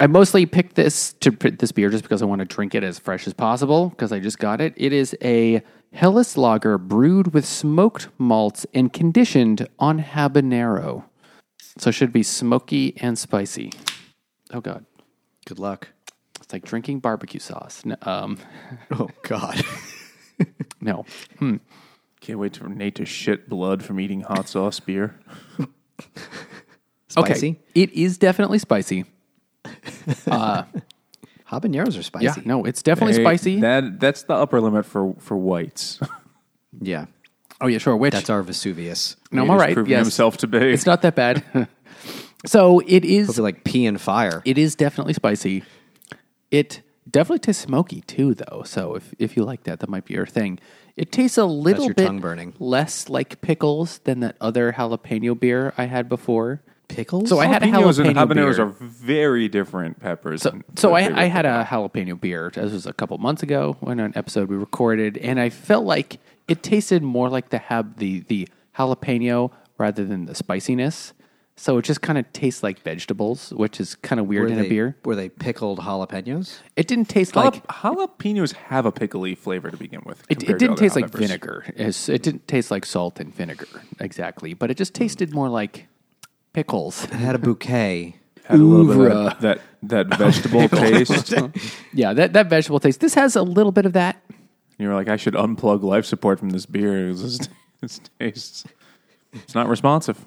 I 0.00 0.06
mostly 0.08 0.44
picked 0.44 0.74
this 0.74 1.12
to 1.14 1.30
put 1.30 1.60
this 1.60 1.70
beer 1.70 1.88
just 1.88 2.02
because 2.02 2.20
I 2.20 2.24
want 2.24 2.40
to 2.40 2.44
drink 2.44 2.74
it 2.74 2.82
as 2.82 2.98
fresh 2.98 3.26
as 3.26 3.32
possible 3.32 3.90
because 3.90 4.12
I 4.12 4.18
just 4.18 4.38
got 4.38 4.60
it. 4.60 4.74
It 4.76 4.92
is 4.92 5.16
a 5.22 5.62
Helles 5.92 6.36
lager 6.36 6.78
brewed 6.78 7.32
with 7.32 7.46
smoked 7.46 8.08
malts 8.18 8.66
and 8.74 8.92
conditioned 8.92 9.68
on 9.78 10.02
habanero. 10.02 11.04
So 11.78 11.90
it 11.90 11.92
should 11.92 12.12
be 12.12 12.24
smoky 12.24 12.96
and 13.00 13.16
spicy. 13.16 13.72
Oh 14.52 14.60
god. 14.60 14.84
Good 15.46 15.58
luck. 15.58 15.88
It's 16.42 16.52
like 16.52 16.64
drinking 16.64 17.00
barbecue 17.00 17.40
sauce. 17.40 17.82
No, 17.84 17.96
um, 18.02 18.38
Oh 18.90 19.08
God. 19.22 19.62
no. 20.80 21.04
can't 22.20 22.38
wait 22.38 22.56
for 22.56 22.68
Nate 22.68 22.94
to 22.96 23.04
shit 23.04 23.48
blood 23.48 23.82
from 23.82 24.00
eating 24.00 24.22
hot 24.22 24.48
sauce 24.48 24.80
beer. 24.80 25.18
Spicy. 27.08 27.50
Okay. 27.50 27.60
It 27.74 27.92
is 27.92 28.18
definitely 28.18 28.58
spicy. 28.58 29.04
Habaneros 31.50 31.98
are 31.98 32.02
spicy. 32.02 32.24
Yeah, 32.24 32.34
no, 32.44 32.64
it's 32.64 32.82
definitely 32.82 33.14
Hey, 33.16 33.22
spicy. 33.22 33.60
That 33.60 34.00
that's 34.00 34.24
the 34.24 34.34
upper 34.34 34.60
limit 34.60 34.84
for 34.84 35.14
for 35.18 35.36
whites. 35.36 36.00
Yeah. 36.80 37.06
oh 37.60 37.68
yeah, 37.68 37.78
sure. 37.78 37.96
Which 37.96 38.12
That's 38.12 38.30
our 38.30 38.42
Vesuvius. 38.42 39.14
no, 39.30 39.42
I'm 39.42 39.46
Nate 39.48 39.50
all 39.52 39.56
is 39.56 39.60
right. 39.66 39.74
proving 39.74 39.90
Yes, 39.92 40.00
himself 40.06 40.36
to 40.38 40.46
be. 40.48 40.58
it's 40.58 40.86
not 40.86 41.02
that 41.02 41.14
bad. 41.14 41.68
So 42.46 42.80
it 42.80 43.04
is. 43.04 43.30
It'll 43.30 43.44
like 43.44 43.64
pea 43.64 43.86
and 43.86 44.00
fire. 44.00 44.42
It 44.44 44.58
is 44.58 44.74
definitely 44.74 45.14
spicy. 45.14 45.64
It 46.50 46.82
definitely 47.10 47.40
tastes 47.40 47.62
smoky 47.62 48.02
too, 48.02 48.34
though. 48.34 48.62
So 48.64 48.94
if 48.94 49.14
if 49.18 49.36
you 49.36 49.44
like 49.44 49.64
that, 49.64 49.80
that 49.80 49.88
might 49.88 50.04
be 50.04 50.14
your 50.14 50.26
thing. 50.26 50.58
It 50.96 51.10
tastes 51.10 51.38
a 51.38 51.44
little 51.44 51.86
your 51.86 51.94
bit 51.94 52.06
tongue 52.06 52.20
burning. 52.20 52.54
less 52.58 53.08
like 53.08 53.40
pickles 53.40 53.98
than 53.98 54.20
that 54.20 54.36
other 54.40 54.72
jalapeno 54.72 55.38
beer 55.38 55.72
I 55.76 55.86
had 55.86 56.08
before. 56.08 56.62
Pickles? 56.86 57.30
So 57.30 57.40
I 57.40 57.46
had 57.46 57.62
a 57.62 57.66
Jalapenos 57.66 57.98
and 57.98 58.14
habaneros 58.14 58.56
beer. 58.56 58.66
are 58.66 58.74
very 58.78 59.48
different 59.48 60.00
peppers. 60.00 60.42
So, 60.42 60.50
and 60.50 60.64
so 60.76 60.92
I, 60.92 61.22
I 61.22 61.24
had 61.24 61.46
a 61.46 61.66
jalapeno 61.68 62.20
beer. 62.20 62.52
This 62.54 62.72
was 62.72 62.86
a 62.86 62.92
couple 62.92 63.16
months 63.18 63.42
ago 63.42 63.78
when 63.80 63.98
an 63.98 64.12
episode 64.14 64.50
we 64.50 64.56
recorded, 64.56 65.16
and 65.16 65.40
I 65.40 65.48
felt 65.48 65.86
like 65.86 66.18
it 66.46 66.62
tasted 66.62 67.02
more 67.02 67.30
like 67.30 67.48
the 67.48 67.58
hab 67.58 67.96
the 67.96 68.20
the 68.20 68.48
jalapeno 68.76 69.50
rather 69.78 70.04
than 70.04 70.26
the 70.26 70.34
spiciness. 70.34 71.14
So 71.56 71.78
it 71.78 71.82
just 71.82 72.00
kind 72.02 72.18
of 72.18 72.30
tastes 72.32 72.64
like 72.64 72.80
vegetables, 72.80 73.50
which 73.52 73.78
is 73.80 73.94
kind 73.94 74.18
of 74.18 74.26
weird 74.26 74.42
were 74.44 74.48
in 74.48 74.58
they, 74.58 74.66
a 74.66 74.68
beer. 74.68 74.96
Were 75.04 75.14
they 75.14 75.28
pickled 75.28 75.78
jalapenos? 75.78 76.58
It 76.74 76.88
didn't 76.88 77.08
taste 77.08 77.34
Jalap- 77.34 77.44
like 77.54 77.66
jalapenos 77.68 78.54
have 78.54 78.86
a 78.86 78.92
pickly 78.92 79.36
flavor 79.36 79.70
to 79.70 79.76
begin 79.76 80.02
with. 80.04 80.20
it, 80.28 80.38
compared 80.40 80.40
it 80.40 80.52
to 80.52 80.58
didn't 80.58 80.72
other 80.72 80.80
taste 80.80 80.94
hot 80.94 81.02
like 81.02 81.12
peppers. 81.12 81.26
vinegar. 81.28 81.64
It's- 81.68 82.08
It 82.08 82.22
didn't 82.24 82.48
taste 82.48 82.70
like 82.72 82.84
salt 82.84 83.20
and 83.20 83.32
vinegar 83.32 83.68
exactly, 84.00 84.52
but 84.54 84.70
it 84.70 84.76
just 84.76 84.94
tasted 84.94 85.32
more 85.32 85.48
like 85.48 85.86
pickles. 86.52 87.04
It 87.04 87.12
had 87.12 87.36
a 87.36 87.38
bouquet. 87.38 88.16
Had 88.44 88.58
a 88.58 88.62
little 88.62 88.86
bit 88.86 89.12
of 89.12 89.40
that 89.40 89.60
that, 89.84 90.10
that 90.10 90.18
vegetable 90.18 90.68
taste. 90.68 91.32
yeah, 91.94 92.12
that 92.12 92.32
that 92.32 92.50
vegetable 92.50 92.80
taste. 92.80 93.00
This 93.00 93.14
has 93.14 93.36
a 93.36 93.42
little 93.42 93.72
bit 93.72 93.86
of 93.86 93.92
that. 93.94 94.20
You 94.76 94.88
were 94.88 94.94
like, 94.94 95.08
I 95.08 95.16
should 95.16 95.34
unplug 95.34 95.82
life 95.82 96.04
support 96.04 96.40
from 96.40 96.50
this 96.50 96.66
beer. 96.66 97.14
This, 97.14 97.48
this 97.80 98.00
tastes. 98.18 98.64
It's 99.32 99.54
not 99.54 99.68
responsive. 99.68 100.22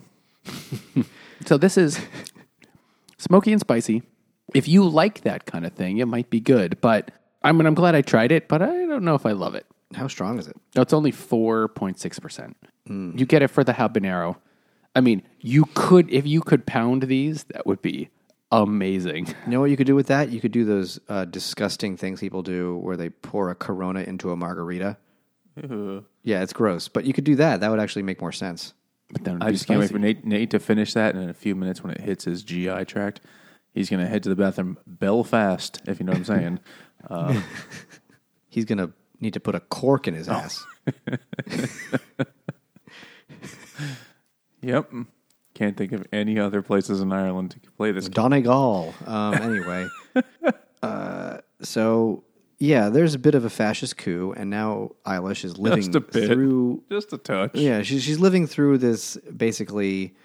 So 1.46 1.58
this 1.58 1.78
is 1.78 2.00
smoky 3.18 3.52
and 3.52 3.62
spicy. 3.62 4.04
If 4.54 4.68
you 4.68 4.88
like 4.88 5.22
that 5.22 5.46
kind 5.46 5.66
of 5.66 5.74
thing, 5.74 5.98
it 5.98 6.08
might 6.08 6.30
be 6.30 6.40
good. 6.40 6.80
But 6.82 7.12
I 7.44 7.52
mean, 7.52 7.66
I'm 7.66 7.76
glad 7.76 7.96
I 7.96 8.02
tried 8.02 8.32
it, 8.32 8.48
but 8.48 8.62
I 8.62 8.86
don't 8.86 9.04
know 9.04 9.16
if 9.16 9.26
I 9.26 9.34
love 9.34 9.56
it. 9.56 9.66
How 9.96 10.08
strong 10.08 10.38
is 10.40 10.48
it? 10.48 10.56
No, 10.76 10.82
it's 10.82 10.94
only 10.94 11.12
four 11.12 11.68
point 11.70 12.00
six 12.00 12.20
percent. 12.20 12.58
You 13.18 13.26
get 13.26 13.42
it 13.42 13.50
for 13.50 13.64
the 13.64 13.74
habanero. 13.74 14.38
I 14.96 15.02
mean, 15.02 15.22
you 15.42 15.66
could 15.74 16.10
if 16.10 16.26
you 16.26 16.42
could 16.42 16.66
pound 16.66 17.04
these, 17.04 17.44
that 17.46 17.66
would 17.68 17.82
be 17.82 18.10
amazing. 18.52 19.28
You 19.46 19.52
know 19.52 19.60
what 19.62 19.70
you 19.70 19.78
could 19.78 19.88
do 19.88 19.96
with 19.96 20.08
that? 20.08 20.30
You 20.30 20.40
could 20.42 20.52
do 20.52 20.66
those 20.66 21.00
uh, 21.10 21.26
disgusting 21.26 21.96
things 21.98 22.20
people 22.20 22.44
do 22.44 22.78
where 22.78 22.98
they 22.98 23.10
pour 23.10 23.50
a 23.50 23.56
Corona 23.56 24.02
into 24.02 24.32
a 24.32 24.36
margarita. 24.36 24.98
Yeah, 26.24 26.44
it's 26.44 26.54
gross, 26.54 26.88
but 26.88 27.06
you 27.06 27.14
could 27.14 27.24
do 27.24 27.36
that. 27.36 27.62
That 27.62 27.70
would 27.72 27.80
actually 27.80 28.04
make 28.04 28.22
more 28.22 28.32
sense. 28.32 28.74
But 29.12 29.42
I 29.42 29.48
be 29.48 29.52
just 29.54 29.68
can't 29.68 29.80
wait 29.80 29.86
spicy. 29.88 29.94
for 29.94 30.00
Nate, 30.00 30.26
Nate 30.26 30.50
to 30.52 30.60
finish 30.60 30.94
that. 30.94 31.16
And 31.16 31.24
in 31.24 31.30
a 31.30 31.34
few 31.34 31.56
minutes, 31.56 31.82
when 31.82 31.94
it 31.94 32.02
hits 32.02 32.26
his 32.26 32.44
GI 32.44 32.86
tract, 32.86 33.22
he's 33.74 33.90
going 33.90 34.04
to 34.04 34.10
head 34.10 34.24
to 34.24 34.30
the 34.30 34.36
bathroom 34.36 34.78
Belfast, 34.86 35.82
if 35.88 36.00
you 36.00 36.06
know 36.06 36.12
what 36.12 36.20
I'm 36.20 36.26
saying. 36.26 36.60
He's 38.50 38.66
gonna 38.66 38.92
need 39.20 39.34
to 39.34 39.40
put 39.40 39.54
a 39.56 39.60
cork 39.60 40.08
in 40.08 40.16
his 40.16 40.28
ass. 40.28 40.66
Yep. 44.62 44.92
Can't 45.54 45.78
think 45.78 45.92
of 45.92 46.06
any 46.12 46.40
other 46.40 46.62
places 46.62 47.00
in 47.00 47.12
Ireland 47.12 47.52
to 47.52 47.72
play 47.72 47.92
this. 47.92 48.10
Donegal. 48.10 48.94
Um, 49.06 49.34
anyway, 49.36 49.88
uh, 50.84 51.38
so 51.62 52.24
yeah, 52.60 52.90
there's 52.90 53.14
a 53.14 53.20
bit 53.20 53.36
of 53.36 53.46
a 53.46 53.50
fascist 53.50 53.98
coup, 53.98 54.34
and 54.36 54.50
now 54.50 54.92
Eilish 55.06 55.46
is 55.46 55.58
living 55.58 55.84
Just 55.84 55.96
a 55.96 56.00
bit. 56.02 56.28
through. 56.28 56.84
Just 56.90 57.14
a 57.14 57.18
touch. 57.18 57.56
Yeah, 57.56 57.82
she's 57.84 58.04
she's 58.04 58.20
living 58.20 58.48
through 58.48 58.80
this 58.80 59.16
basically 59.36 60.16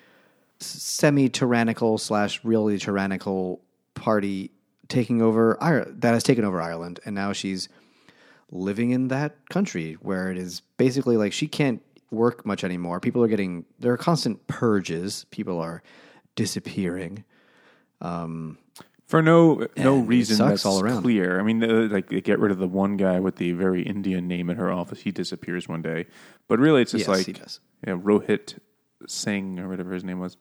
semi 0.60 1.28
tyrannical 1.28 1.98
slash 1.98 2.42
really 2.44 2.78
tyrannical 2.78 3.60
party 3.94 4.50
taking 4.88 5.20
over 5.22 5.62
Ireland 5.62 6.02
that 6.02 6.14
has 6.14 6.22
taken 6.22 6.44
over 6.44 6.60
Ireland, 6.60 7.00
and 7.04 7.14
now 7.14 7.32
she's 7.32 7.68
living 8.50 8.90
in 8.90 9.08
that 9.08 9.48
country 9.48 9.94
where 10.00 10.30
it 10.30 10.36
is 10.38 10.60
basically 10.76 11.16
like 11.16 11.32
she 11.32 11.46
can't 11.48 11.82
work 12.10 12.44
much 12.44 12.64
anymore. 12.64 13.00
People 13.00 13.22
are 13.22 13.28
getting 13.28 13.64
there 13.78 13.92
are 13.92 13.96
constant 13.98 14.46
purges. 14.46 15.26
People 15.30 15.58
are 15.58 15.82
disappearing. 16.34 17.24
Um, 18.00 18.58
for 19.12 19.20
no 19.22 19.66
no 19.76 19.98
And 19.98 20.08
reason 20.08 20.38
that's 20.48 20.64
all 20.66 20.80
around. 20.82 21.02
clear. 21.02 21.38
I 21.38 21.42
mean, 21.42 21.62
uh, 21.62 21.88
like 21.96 22.08
they 22.08 22.20
get 22.22 22.38
rid 22.38 22.50
of 22.50 22.58
the 22.58 22.66
one 22.84 22.96
guy 22.96 23.20
with 23.20 23.36
the 23.36 23.52
very 23.52 23.82
Indian 23.82 24.26
name 24.26 24.48
in 24.50 24.56
her 24.56 24.70
office. 24.72 25.00
He 25.02 25.10
disappears 25.12 25.68
one 25.68 25.82
day, 25.82 26.06
but 26.48 26.58
really, 26.58 26.80
it's 26.82 26.92
just 26.92 27.06
Yes, 27.08 27.16
like 27.16 27.26
he 27.26 27.32
you 27.86 27.92
know, 27.92 27.98
Rohit 27.98 28.58
Singh 29.06 29.58
or 29.60 29.68
whatever 29.68 29.92
his 29.92 30.02
name 30.04 30.18
was. 30.18 30.36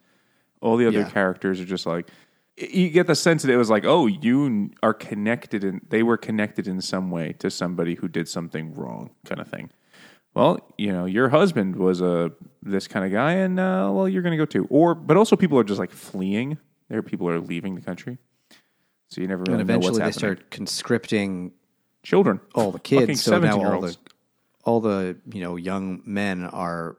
All 0.62 0.78
the 0.78 0.88
other 0.88 1.02
Yeah. 1.02 1.10
characters 1.10 1.60
are 1.62 1.66
just 1.66 1.86
like 1.86 2.10
you 2.58 2.90
get 2.90 3.08
the 3.08 3.16
sense 3.16 3.42
that 3.44 3.52
it 3.52 3.58
was 3.58 3.70
like, 3.70 3.86
oh, 3.86 4.08
you 4.08 4.70
are 4.84 4.94
connected, 4.94 5.64
and 5.64 5.82
they 5.90 6.04
were 6.04 6.18
connected 6.18 6.68
in 6.68 6.80
some 6.82 7.10
way 7.12 7.34
to 7.40 7.50
somebody 7.50 7.96
who 7.96 8.08
did 8.08 8.28
something 8.28 8.74
wrong, 8.74 9.10
kind 9.26 9.42
of 9.42 9.48
thing. 9.48 9.70
Well, 10.34 10.60
you 10.78 10.92
know, 10.94 11.06
your 11.06 11.30
husband 11.30 11.76
was 11.76 12.00
a 12.02 12.32
this 12.64 12.88
kind 12.88 13.06
of 13.06 13.12
guy, 13.12 13.34
and 13.34 13.60
uh, 13.60 13.90
well, 13.92 14.08
you're 14.08 14.22
going 14.22 14.38
to 14.38 14.44
go 14.46 14.46
too. 14.46 14.66
Or, 14.70 14.96
but 14.96 15.18
also, 15.18 15.36
people 15.36 15.58
are 15.60 15.64
just 15.66 15.80
like 15.80 15.92
fleeing. 15.92 16.58
There, 16.90 17.02
people 17.02 17.28
are 17.30 17.40
leaving 17.40 17.76
the 17.76 17.82
country, 17.82 18.18
so 19.12 19.20
you 19.20 19.28
never 19.28 19.44
really 19.44 19.60
And 19.60 19.68
know 19.68 19.76
what's 19.78 19.90
eventually 19.90 20.00
they 20.00 20.06
happening. 20.06 20.38
start 20.38 20.52
conscripting 20.52 21.52
Children, 22.04 22.40
all 22.56 22.72
the 22.72 22.80
kids. 22.80 23.22
So 23.22 23.38
now 23.38 23.64
all 23.64 23.82
the 23.82 23.96
all 24.64 24.80
the 24.82 25.18
you 25.32 25.42
know 25.42 25.56
young 25.56 26.02
men 26.04 26.46
are 26.46 26.98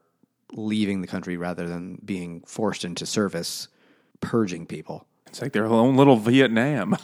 leaving 0.53 1.01
the 1.01 1.09
country 1.09 1.37
rather 1.37 1.67
than 1.67 1.99
being 2.05 2.43
forced 2.47 2.85
into 2.85 3.05
service, 3.05 3.67
purging 4.21 4.65
people. 4.65 5.07
It's 5.27 5.43
like 5.43 5.53
their 5.53 5.67
own 5.67 5.97
little 5.97 6.17
Vietnam. 6.17 6.97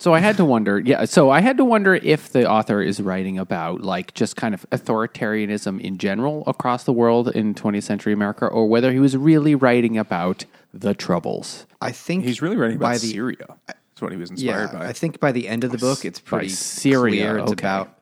So 0.00 0.14
I 0.14 0.20
had 0.20 0.38
to 0.38 0.46
wonder, 0.46 0.78
yeah. 0.80 1.04
So 1.04 1.28
I 1.28 1.42
had 1.42 1.58
to 1.58 1.64
wonder 1.64 1.94
if 1.94 2.30
the 2.32 2.48
author 2.48 2.80
is 2.80 3.02
writing 3.02 3.38
about 3.38 3.82
like 3.82 4.14
just 4.14 4.34
kind 4.34 4.54
of 4.54 4.64
authoritarianism 4.70 5.78
in 5.78 5.98
general 5.98 6.42
across 6.46 6.84
the 6.84 6.92
world 6.92 7.28
in 7.28 7.54
20th 7.54 7.82
century 7.82 8.14
America, 8.14 8.46
or 8.46 8.66
whether 8.66 8.92
he 8.92 8.98
was 8.98 9.14
really 9.14 9.54
writing 9.54 9.98
about 9.98 10.46
the 10.72 10.94
troubles. 10.94 11.66
I 11.82 11.92
think 11.92 12.24
He's 12.24 12.40
really 12.40 12.56
writing 12.56 12.78
by 12.78 12.92
about 12.92 13.02
the 13.02 13.12
Syria. 13.12 13.56
That's 14.00 14.02
what 14.02 14.12
he 14.12 14.18
was 14.18 14.30
inspired 14.30 14.70
yeah, 14.72 14.78
by. 14.78 14.86
I 14.86 14.92
think 14.94 15.20
by 15.20 15.30
the 15.30 15.46
end 15.46 15.62
of 15.62 15.72
the 15.72 15.78
book, 15.78 16.06
it's 16.06 16.20
By 16.20 16.28
pretty 16.38 16.48
Syria, 16.48 17.10
clear. 17.32 17.38
It's 17.38 17.52
okay. 17.52 17.66
about 17.66 17.98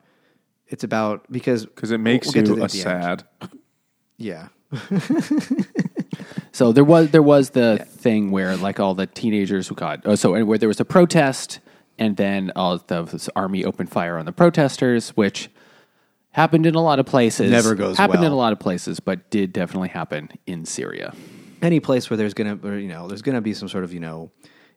it's 0.67 0.83
about 0.85 1.29
because 1.29 1.65
Because 1.65 1.91
it 1.91 1.97
makes 1.97 2.27
we'll 2.27 2.33
get 2.33 2.45
to 2.45 2.55
you 2.55 2.63
a 2.63 2.67
the 2.67 2.71
end. 2.71 2.71
sad. 2.71 3.23
Yeah, 4.17 4.47
So 6.51 6.71
there 6.71 6.83
was 6.83 7.11
there 7.11 7.21
was 7.21 7.51
the 7.51 7.85
thing 7.89 8.31
where 8.31 8.55
like 8.57 8.79
all 8.79 8.93
the 8.95 9.07
teenagers 9.07 9.67
who 9.67 9.75
got 9.75 10.01
oh, 10.05 10.15
so 10.15 10.43
where 10.43 10.57
there 10.57 10.67
was 10.69 10.79
a 10.79 10.85
protest 10.85 11.59
and 11.97 12.15
then 12.17 12.51
all 12.55 12.77
the 12.77 13.03
this 13.03 13.29
army 13.35 13.63
opened 13.65 13.89
fire 13.91 14.17
on 14.17 14.25
the 14.25 14.31
protesters, 14.31 15.09
which 15.11 15.49
happened 16.31 16.65
in 16.65 16.75
a 16.75 16.81
lot 16.81 16.99
of 16.99 17.05
places. 17.05 17.51
Never 17.51 17.75
goes 17.75 17.97
happened 17.97 18.23
in 18.23 18.31
a 18.31 18.35
lot 18.35 18.51
of 18.53 18.59
places, 18.59 18.99
but 18.99 19.29
did 19.29 19.51
definitely 19.53 19.89
happen 19.89 20.29
in 20.47 20.65
Syria. 20.65 21.13
any 21.61 21.79
place 21.79 22.09
where 22.09 22.17
there's 22.17 22.33
gonna 22.33 22.57
or, 22.63 22.77
you 22.77 22.87
know 22.89 23.07
there's 23.07 23.21
gonna 23.21 23.41
be 23.41 23.53
some 23.53 23.67
sort 23.69 23.83
of 23.83 23.93
you 23.93 23.99
know 23.99 24.31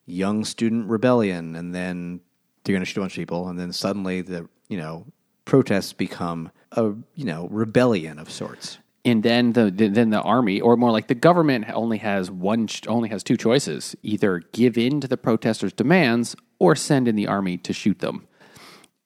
young 0.07 0.45
student 0.45 0.89
rebellion, 0.89 1.57
and 1.57 1.75
then 1.75 2.21
they're 2.65 2.75
gonna 2.75 2.85
shoot 2.85 3.01
a 3.01 3.05
bunch 3.05 3.13
of 3.15 3.21
people, 3.21 3.49
and 3.49 3.59
then 3.59 3.73
suddenly 3.73 4.21
the 4.21 4.49
you 4.69 4.77
know 4.77 5.07
protests 5.45 5.93
become 5.93 6.51
a 6.73 6.93
you 7.15 7.25
know 7.25 7.49
rebellion 7.51 8.19
of 8.19 8.31
sorts. 8.31 8.79
and 9.05 9.23
then 9.23 9.53
the 9.53 9.71
then 9.71 10.11
the 10.11 10.21
army 10.21 10.61
or 10.61 10.77
more 10.77 10.91
like 10.91 11.09
the 11.09 11.15
government 11.15 11.67
only 11.73 11.99
has 11.99 12.31
one 12.31 12.69
only 12.87 13.09
has 13.09 13.23
two 13.23 13.37
choices 13.37 13.97
either 14.03 14.43
give 14.53 14.79
in 14.79 15.01
to 15.01 15.09
the 15.09 15.17
protesters 15.17 15.73
demands 15.73 16.37
or 16.59 16.77
send 16.77 17.09
in 17.09 17.17
the 17.17 17.27
army 17.27 17.57
to 17.59 17.73
shoot 17.73 17.99
them. 17.99 18.27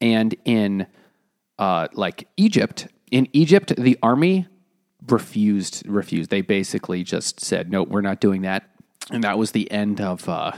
And 0.00 0.34
in 0.44 0.86
uh, 1.58 1.88
like 1.94 2.28
egypt 2.36 2.88
in 3.10 3.28
egypt 3.32 3.74
the 3.76 3.98
army 4.02 4.46
refused 5.08 5.86
refused. 5.88 6.30
They 6.30 6.42
basically 6.42 7.02
just 7.02 7.40
said 7.40 7.70
no 7.70 7.82
we're 7.82 8.02
not 8.02 8.20
doing 8.20 8.42
that. 8.42 8.68
And 9.10 9.24
that 9.24 9.38
was 9.38 9.52
the 9.52 9.70
end 9.70 10.00
of 10.00 10.28
uh, 10.28 10.52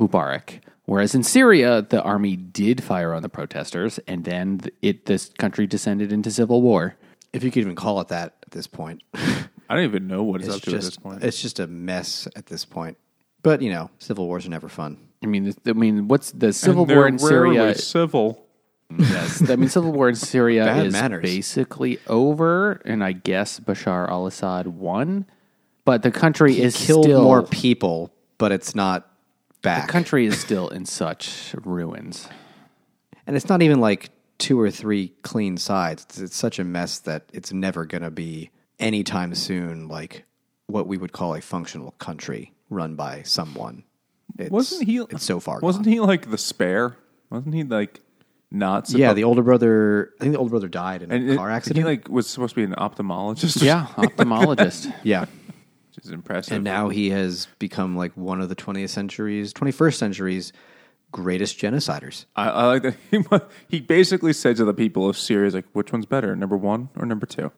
mubarak 0.00 0.60
whereas 0.86 1.14
in 1.14 1.22
syria 1.22 1.82
the 1.82 2.02
army 2.02 2.34
did 2.36 2.82
fire 2.82 3.12
on 3.14 3.22
the 3.22 3.28
protesters 3.28 3.98
and 4.08 4.24
then 4.24 4.60
it 4.82 5.06
this 5.06 5.30
country 5.38 5.66
descended 5.66 6.10
into 6.12 6.30
civil 6.30 6.62
war 6.62 6.96
If 7.32 7.44
you 7.44 7.50
could 7.50 7.60
even 7.60 7.76
call 7.76 8.00
it 8.00 8.08
that 8.08 8.34
at 8.44 8.50
this 8.50 8.66
point, 8.66 9.02
I 9.68 9.74
don't 9.76 9.84
even 9.84 10.08
know 10.08 10.24
what 10.24 10.40
it's, 10.40 10.48
it's 10.48 10.56
up 10.56 10.62
to 10.62 10.70
at 10.70 10.74
this 10.76 10.84
just 10.86 11.02
point. 11.02 11.22
it's 11.22 11.40
just 11.40 11.60
a 11.60 11.66
mess 11.68 12.26
at 12.34 12.46
this 12.46 12.64
point. 12.64 12.96
But 13.42 13.62
you 13.62 13.70
know, 13.70 13.88
civil 14.00 14.26
wars 14.26 14.46
are 14.46 14.50
never 14.50 14.68
fun. 14.68 14.98
I 15.22 15.26
mean, 15.26 15.54
I 15.64 15.72
mean, 15.74 16.08
what's 16.08 16.32
the 16.32 16.52
civil 16.52 16.82
And 16.82 16.90
war 16.96 17.06
in 17.06 17.18
Syria? 17.20 17.74
civil. 17.76 18.48
yes, 18.98 19.48
I 19.48 19.54
mean, 19.54 19.68
civil 19.68 19.92
war 19.92 20.08
in 20.08 20.16
Syria 20.32 20.64
Bad 20.64 20.86
is 20.86 20.92
manners. 20.92 21.22
basically 21.22 22.00
over, 22.08 22.82
and 22.84 23.04
I 23.04 23.12
guess 23.12 23.60
Bashar 23.60 24.08
al-Assad 24.10 24.66
won, 24.66 25.26
but 25.84 26.02
the 26.02 26.10
country 26.10 26.58
is 26.60 26.74
Killed 26.76 27.04
still 27.04 27.22
more 27.22 27.44
people, 27.44 28.12
but 28.38 28.50
it's 28.50 28.74
not 28.74 29.06
back. 29.62 29.86
the 29.86 29.92
country 29.92 30.26
is 30.26 30.38
still 30.38 30.68
in 30.68 30.84
such 30.86 31.54
ruins. 31.64 32.28
and 33.26 33.36
it's 33.36 33.48
not 33.48 33.62
even 33.62 33.80
like 33.80 34.10
two 34.38 34.58
or 34.60 34.70
three 34.70 35.08
clean 35.22 35.56
sides. 35.56 36.04
It's, 36.04 36.18
it's 36.18 36.36
such 36.36 36.58
a 36.58 36.64
mess 36.64 36.98
that 37.00 37.24
it's 37.32 37.52
never 37.52 37.84
going 37.84 38.02
to 38.02 38.10
be 38.10 38.50
anytime 38.78 39.34
soon 39.34 39.88
like 39.88 40.24
what 40.66 40.86
we 40.86 40.96
would 40.96 41.12
call 41.12 41.34
a 41.34 41.40
functional 41.40 41.90
country 41.92 42.54
run 42.70 42.94
by 42.94 43.22
someone. 43.22 43.84
It's, 44.38 44.50
Wasn't 44.50 44.84
he? 44.86 44.98
It's 44.98 45.24
so 45.24 45.40
far. 45.40 45.58
Wasn't 45.60 45.84
gone. 45.84 45.92
he 45.92 46.00
like 46.00 46.30
the 46.30 46.38
spare? 46.38 46.96
Wasn't 47.30 47.52
he 47.54 47.64
like 47.64 48.00
not? 48.50 48.86
Supposed, 48.86 49.00
Yeah, 49.00 49.12
the 49.12 49.24
older 49.24 49.42
brother. 49.42 50.12
I 50.20 50.22
think 50.24 50.32
the 50.32 50.38
older 50.38 50.50
brother 50.50 50.68
died 50.68 51.02
in 51.02 51.10
a 51.10 51.14
and 51.14 51.30
it- 51.30 51.36
car 51.36 51.50
accident. 51.50 51.78
He 51.78 51.84
like 51.84 52.08
was 52.08 52.28
supposed 52.28 52.54
to 52.54 52.60
be 52.60 52.62
an 52.64 52.72
ophthalmologist. 52.78 53.62
Yeah, 53.62 53.86
ophthalmologist. 53.96 54.94
yeah, 55.02 55.22
which 55.22 55.30
is 56.04 56.10
impressive. 56.10 56.54
and 56.54 56.64
now 56.64 56.88
he 56.88 57.10
has 57.10 57.48
become 57.58 57.96
like 57.96 58.16
one 58.16 58.40
of 58.40 58.48
the 58.48 58.56
20th 58.56 58.90
century's, 58.90 59.52
21st 59.52 59.94
century's 59.94 60.52
greatest 61.12 61.58
genociders. 61.58 62.26
I, 62.36 62.48
I 62.48 62.66
like 62.66 62.82
that 62.82 62.96
he, 63.10 63.24
he 63.76 63.80
basically 63.80 64.32
said 64.32 64.56
to 64.56 64.64
the 64.64 64.74
people 64.74 65.08
of 65.08 65.16
Syria, 65.18 65.50
like, 65.50 65.66
which 65.72 65.92
one's 65.92 66.06
better, 66.06 66.34
number 66.36 66.56
one 66.56 66.88
or 66.96 67.04
number 67.06 67.26
two? 67.26 67.50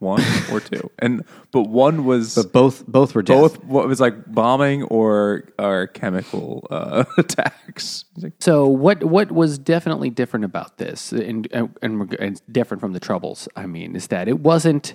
One 0.00 0.22
or 0.52 0.60
two? 0.60 0.90
And 0.98 1.24
but 1.52 1.62
one 1.62 2.04
was 2.04 2.34
But 2.34 2.52
both 2.52 2.86
both 2.86 3.14
were 3.14 3.22
death. 3.22 3.36
both 3.40 3.64
what 3.64 3.86
was 3.88 4.00
like 4.00 4.32
bombing 4.32 4.82
or 4.84 5.44
or 5.58 5.86
chemical 5.86 6.66
uh, 6.68 7.04
attacks. 7.18 8.04
Like, 8.20 8.32
So 8.40 8.66
what 8.66 9.04
what 9.04 9.30
was 9.32 9.56
definitely 9.56 10.10
different 10.10 10.44
about 10.44 10.78
this, 10.78 11.12
and, 11.12 11.48
and 11.52 12.14
and 12.18 12.42
different 12.50 12.80
from 12.80 12.92
the 12.92 13.00
troubles, 13.00 13.48
I 13.56 13.66
mean, 13.66 13.94
is 13.96 14.08
that 14.08 14.28
it 14.28 14.40
wasn't 14.40 14.94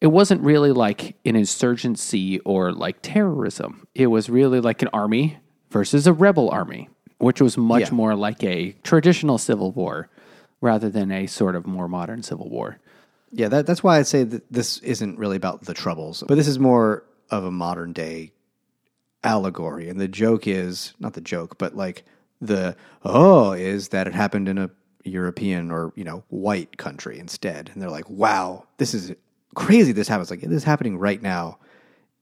it 0.00 0.06
wasn't 0.08 0.40
really 0.42 0.72
like 0.72 1.16
an 1.24 1.34
insurgency 1.36 2.38
or 2.40 2.72
like 2.72 2.98
terrorism. 3.02 3.86
It 3.94 4.06
was 4.08 4.30
really 4.30 4.60
like 4.60 4.82
an 4.82 4.88
army 4.92 5.38
versus 5.70 6.06
a 6.06 6.12
rebel 6.12 6.50
army, 6.50 6.88
which 7.18 7.40
was 7.40 7.56
much 7.58 7.82
Yeah. 7.82 7.90
more 7.94 8.14
like 8.14 8.42
a 8.44 8.72
traditional 8.82 9.38
civil 9.38 9.72
war 9.72 10.08
rather 10.60 10.88
than 10.88 11.10
a 11.12 11.26
sort 11.26 11.56
of 11.56 11.66
more 11.66 11.88
modern 11.88 12.22
civil 12.22 12.48
war. 12.48 12.78
Yeah, 13.32 13.48
that, 13.48 13.66
that's 13.66 13.82
why 13.82 13.98
I'd 13.98 14.06
say 14.06 14.24
that 14.24 14.50
this 14.52 14.78
isn't 14.78 15.18
really 15.18 15.36
about 15.36 15.62
the 15.64 15.74
troubles, 15.74 16.24
but 16.26 16.36
this 16.36 16.48
is 16.48 16.58
more 16.58 17.04
of 17.30 17.44
a 17.44 17.50
modern 17.50 17.92
day 17.92 18.32
allegory. 19.24 19.88
And 19.88 20.00
the 20.00 20.08
joke 20.08 20.46
is 20.46 20.94
not 20.98 21.12
the 21.14 21.20
joke, 21.20 21.58
but 21.58 21.76
like 21.76 22.04
the 22.40 22.76
oh 23.04 23.52
is 23.52 23.88
that 23.88 24.06
it 24.06 24.14
happened 24.14 24.48
in 24.48 24.58
a 24.58 24.70
European 25.04 25.70
or 25.70 25.92
you 25.96 26.04
know 26.04 26.22
white 26.28 26.76
country 26.76 27.18
instead, 27.18 27.70
and 27.72 27.82
they're 27.82 27.90
like, 27.90 28.08
wow, 28.08 28.64
this 28.78 28.94
is 28.94 29.12
crazy. 29.54 29.92
This 29.92 30.08
happens 30.08 30.30
like 30.30 30.40
this 30.40 30.50
is 30.50 30.64
happening 30.64 30.98
right 30.98 31.20
now 31.20 31.58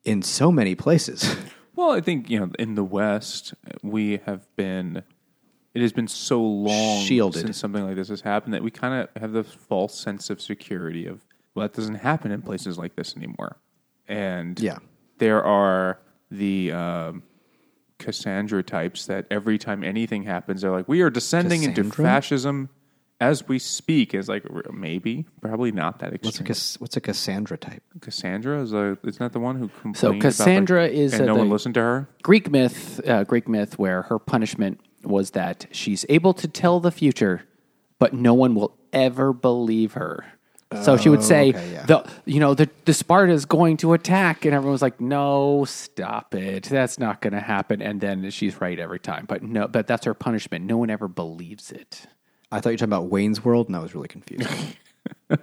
in 0.05 0.23
so 0.23 0.51
many 0.53 0.75
places. 0.75 1.37
well, 1.77 1.91
I 1.93 2.01
think 2.01 2.31
you 2.31 2.39
know 2.41 2.51
in 2.59 2.75
the 2.75 2.85
West 2.85 3.55
we 3.83 4.19
have 4.27 4.47
been. 4.57 5.03
It 5.75 5.83
has 5.83 5.93
been 5.93 6.09
so 6.09 6.41
long 6.41 7.05
Shielded. 7.05 7.43
since 7.43 7.59
something 7.59 7.85
like 7.85 7.97
this 7.97 8.09
has 8.09 8.23
happened 8.23 8.55
that 8.55 8.63
we 8.63 8.71
kind 8.71 8.95
of 9.15 9.21
have 9.21 9.33
the 9.33 9.45
false 9.45 9.95
sense 9.95 10.31
of 10.31 10.41
security 10.41 11.07
of 11.07 11.21
well, 11.55 11.65
that 11.69 11.75
doesn't 11.75 11.97
happen 11.97 12.31
in 12.33 12.41
places 12.41 12.79
like 12.79 12.97
this 12.97 13.15
anymore. 13.15 13.59
And 14.09 14.59
Yeah. 14.59 14.79
there 15.19 15.45
are 15.45 15.99
the 16.31 16.73
um, 16.73 17.23
Cassandra 17.99 18.63
types 18.63 19.07
that 19.07 19.27
every 19.31 19.59
time 19.59 19.85
anything 19.85 20.23
happens, 20.23 20.63
they're 20.63 20.71
like, 20.71 20.89
"We 20.89 21.03
are 21.03 21.11
descending 21.11 21.63
into 21.63 21.85
fascism 21.85 22.71
as 23.21 23.47
we 23.49 23.59
speak." 23.59 24.15
is 24.15 24.29
like 24.29 24.45
maybe, 24.73 25.27
probably 25.41 25.73
not 25.73 26.01
that 26.01 26.13
what's 26.13 26.25
a 26.25 26.29
extreme. 26.29 26.47
Cass- 26.47 26.81
what's 26.81 26.97
a 26.97 27.01
Cassandra 27.01 27.57
type? 27.57 27.83
Cassandra 28.01 28.61
is 28.63 28.73
a, 28.73 28.99
isn't 29.05 29.19
that 29.19 29.33
the 29.33 29.41
one 29.41 29.57
who 29.57 29.69
complained? 29.69 29.97
So 29.97 30.19
Cassandra 30.19 30.85
about, 30.85 30.93
like, 30.93 30.99
is, 30.99 31.13
and 31.15 31.23
uh, 31.23 31.27
no 31.27 31.35
one 31.37 31.49
the- 31.49 31.53
listened 31.53 31.75
to 31.75 31.81
her. 31.81 32.09
Greek 32.23 32.51
myth, 32.51 33.01
uh, 33.07 33.25
Greek 33.25 33.49
myth, 33.49 33.79
where 33.79 34.03
her 34.03 34.19
punishment 34.19 34.81
was 35.03 35.31
that 35.33 35.67
she's 35.71 36.05
able 36.09 36.35
to 36.35 36.49
tell 36.49 36.81
the 36.81 36.91
future, 36.91 37.43
but 37.99 38.13
no 38.13 38.35
one 38.35 38.55
will 38.55 38.77
ever 38.93 39.33
believe 39.33 39.93
her. 39.95 40.25
So 40.83 40.97
she 40.97 41.09
would 41.09 41.23
say, 41.23 41.51
okay, 41.51 41.73
yeah. 41.73 41.87
"the 41.87 42.11
you 42.25 42.41
know 42.41 42.55
the 42.55 42.69
the 42.87 42.93
Sparta 42.93 43.33
is 43.33 43.45
going 43.45 43.77
to 43.79 43.93
attack," 43.93 44.45
and 44.45 44.53
everyone 44.53 44.73
was 44.73 44.83
like, 44.83 45.01
"No, 45.01 45.65
stop 45.65 46.35
it! 46.35 46.65
That's 46.65 46.99
not 46.99 47.21
going 47.21 47.35
to 47.35 47.41
happen." 47.41 47.81
And 47.81 48.01
then 48.01 48.29
she's 48.31 48.61
right 48.61 48.77
every 48.79 48.99
time. 48.99 49.27
But 49.29 49.45
no, 49.45 49.69
but 49.69 49.87
that's 49.87 50.05
her 50.07 50.13
punishment. 50.13 50.65
No 50.65 50.77
one 50.79 50.91
ever 50.91 51.07
believes 51.07 51.71
it. 51.71 52.09
I 52.53 52.61
thought 52.61 52.71
you 52.71 52.75
were 52.75 52.79
talking 52.79 52.85
about 52.93 53.09
Wayne's 53.11 53.45
World, 53.45 53.67
and 53.69 53.77
I 53.77 53.81
was 53.81 53.95
really 53.95 54.09
confused. 54.09 54.49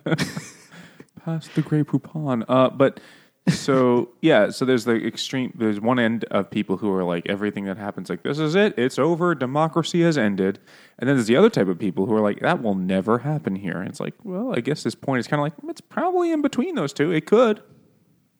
Past 1.25 1.53
the 1.55 1.61
Grey 1.61 1.83
Poupon. 1.83 2.43
Uh, 2.47 2.69
but 2.69 2.99
so 3.47 4.09
yeah, 4.21 4.49
so 4.49 4.65
there's 4.65 4.85
the 4.85 4.95
extreme. 5.05 5.53
There's 5.57 5.79
one 5.79 5.99
end 5.99 6.25
of 6.31 6.49
people 6.49 6.77
who 6.77 6.91
are 6.91 7.03
like 7.03 7.27
everything 7.27 7.65
that 7.65 7.77
happens, 7.77 8.09
like 8.09 8.23
this 8.23 8.39
is 8.39 8.55
it, 8.55 8.73
it's 8.77 8.99
over, 8.99 9.33
democracy 9.35 10.01
has 10.01 10.17
ended, 10.17 10.59
and 10.99 11.07
then 11.07 11.15
there's 11.15 11.27
the 11.27 11.35
other 11.35 11.49
type 11.49 11.67
of 11.67 11.79
people 11.79 12.05
who 12.05 12.13
are 12.15 12.21
like 12.21 12.39
that 12.41 12.61
will 12.61 12.75
never 12.75 13.19
happen 13.19 13.55
here. 13.55 13.77
And 13.79 13.89
it's 13.89 13.99
like, 13.99 14.13
well, 14.23 14.53
I 14.55 14.59
guess 14.59 14.83
this 14.83 14.95
point 14.95 15.19
is 15.19 15.27
kind 15.27 15.39
of 15.39 15.43
like 15.43 15.53
it's 15.69 15.81
probably 15.81 16.31
in 16.31 16.41
between 16.41 16.75
those 16.75 16.93
two. 16.93 17.11
It 17.11 17.25
could. 17.25 17.61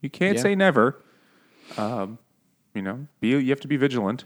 You 0.02 0.10
can't 0.10 0.36
Yeah. 0.38 0.42
say 0.44 0.56
never. 0.56 1.02
Um, 1.78 2.18
you 2.76 2.82
know, 2.82 3.08
be 3.22 3.30
you 3.30 3.50
have 3.50 3.62
to 3.62 3.68
be 3.68 3.78
vigilant. 3.78 4.26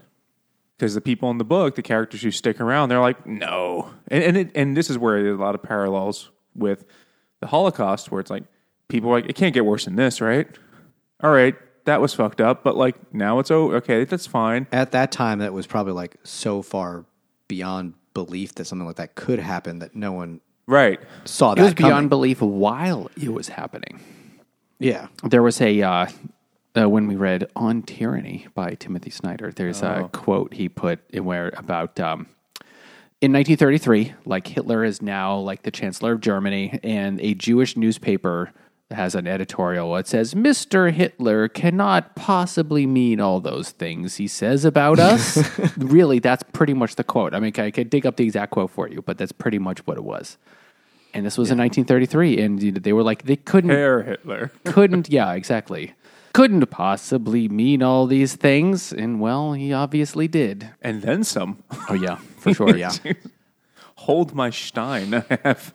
Because 0.78 0.94
the 0.94 1.00
people 1.00 1.28
in 1.30 1.38
the 1.38 1.44
book, 1.44 1.74
the 1.74 1.82
characters 1.82 2.22
who 2.22 2.30
stick 2.30 2.60
around, 2.60 2.88
they're 2.88 3.00
like, 3.00 3.26
no, 3.26 3.90
and 4.08 4.22
and, 4.22 4.36
it, 4.36 4.52
and 4.54 4.76
this 4.76 4.88
is 4.90 4.96
where 4.96 5.20
there's 5.22 5.36
a 5.38 5.42
lot 5.42 5.56
of 5.56 5.62
parallels 5.62 6.30
with 6.54 6.84
the 7.40 7.48
Holocaust, 7.48 8.12
where 8.12 8.20
it's 8.20 8.30
like 8.30 8.44
people 8.88 9.10
are 9.10 9.14
like, 9.20 9.28
it 9.28 9.34
can't 9.34 9.52
get 9.54 9.64
worse 9.64 9.86
than 9.86 9.96
this, 9.96 10.20
right? 10.20 10.46
All 11.20 11.32
right, 11.32 11.56
that 11.84 12.00
was 12.00 12.14
fucked 12.14 12.40
up, 12.40 12.62
but 12.62 12.76
like 12.76 13.12
now 13.12 13.40
it's 13.40 13.50
oh, 13.50 13.72
okay, 13.72 14.04
that's 14.04 14.26
fine. 14.28 14.68
At 14.70 14.92
that 14.92 15.10
time, 15.10 15.40
that 15.40 15.52
was 15.52 15.66
probably 15.66 15.94
like 15.94 16.16
so 16.22 16.62
far 16.62 17.04
beyond 17.48 17.94
belief 18.14 18.54
that 18.54 18.66
something 18.66 18.86
like 18.86 18.96
that 18.96 19.14
could 19.16 19.38
happen 19.40 19.80
that 19.80 19.96
no 19.96 20.12
one 20.12 20.40
Right. 20.68 21.00
saw 21.24 21.52
It 21.52 21.56
that 21.56 21.62
was 21.62 21.74
beyond 21.74 22.10
belief 22.10 22.40
while 22.42 23.10
it 23.20 23.32
was 23.32 23.48
happening. 23.48 24.00
Yeah, 24.78 25.08
There 25.24 25.42
was 25.42 25.60
a 25.60 25.82
uh, 25.82 26.06
uh, 26.78 26.88
when 26.88 27.06
we 27.06 27.16
read 27.16 27.48
"On 27.56 27.82
Tyranny" 27.82 28.46
by 28.54 28.74
Timothy 28.74 29.10
Snyder. 29.10 29.50
There's 29.54 29.82
Oh. 29.82 30.04
a 30.04 30.08
quote 30.08 30.54
he 30.54 30.68
put 30.68 31.00
in 31.10 31.24
where 31.24 31.52
about 31.56 31.98
um, 32.00 32.26
in 33.20 33.32
1933, 33.32 34.14
like 34.24 34.46
Hitler 34.46 34.84
is 34.84 35.02
now 35.02 35.36
like 35.36 35.62
the 35.62 35.70
chancellor 35.70 36.12
of 36.12 36.20
Germany, 36.20 36.78
and 36.82 37.20
a 37.20 37.34
Jewish 37.34 37.76
newspaper 37.76 38.52
has 38.90 39.14
an 39.14 39.26
editorial 39.26 39.92
that 39.94 40.06
says 40.06 40.32
Mr. 40.32 40.90
Hitler 40.90 41.46
cannot 41.48 42.16
possibly 42.16 42.86
mean 42.86 43.20
all 43.20 43.38
those 43.38 43.70
things 43.70 44.16
he 44.16 44.26
says 44.26 44.64
about 44.64 44.98
us. 44.98 45.36
really, 45.76 46.20
that's 46.20 46.42
pretty 46.54 46.72
much 46.72 46.94
the 46.94 47.04
quote. 47.04 47.34
I 47.34 47.40
mean, 47.40 47.52
I 47.58 47.70
could 47.70 47.90
dig 47.90 48.06
up 48.06 48.16
the 48.16 48.24
exact 48.24 48.52
quote 48.52 48.70
for 48.70 48.88
you, 48.88 49.02
but 49.02 49.18
that's 49.18 49.32
pretty 49.32 49.58
much 49.58 49.86
what 49.86 49.98
it 49.98 50.04
was. 50.04 50.38
And 51.12 51.26
this 51.26 51.36
was 51.36 51.50
in 51.50 51.58
1933, 51.58 52.38
and 52.40 52.58
they 52.82 52.92
were 52.94 53.02
like 53.02 53.24
they 53.24 53.36
couldn't 53.36 53.70
Herr 53.70 54.02
Hitler. 54.02 54.52
couldn't 54.64 55.08
yeah 55.10 55.32
exactly 55.34 55.92
couldn't 56.38 56.64
possibly 56.66 57.48
mean 57.48 57.82
all 57.82 58.06
these 58.06 58.36
things, 58.36 58.92
and 58.92 59.20
well, 59.20 59.54
he 59.54 59.72
obviously 59.72 60.28
did. 60.28 60.70
And 60.80 61.02
then 61.02 61.24
some. 61.24 61.64
Oh 61.90 61.94
yeah, 61.94 62.14
for 62.36 62.54
sure. 62.54 62.76
yeah. 62.76 62.92
Hold 63.96 64.36
my 64.36 64.50
Stein. 64.50 65.14
I 65.30 65.38
have 65.42 65.74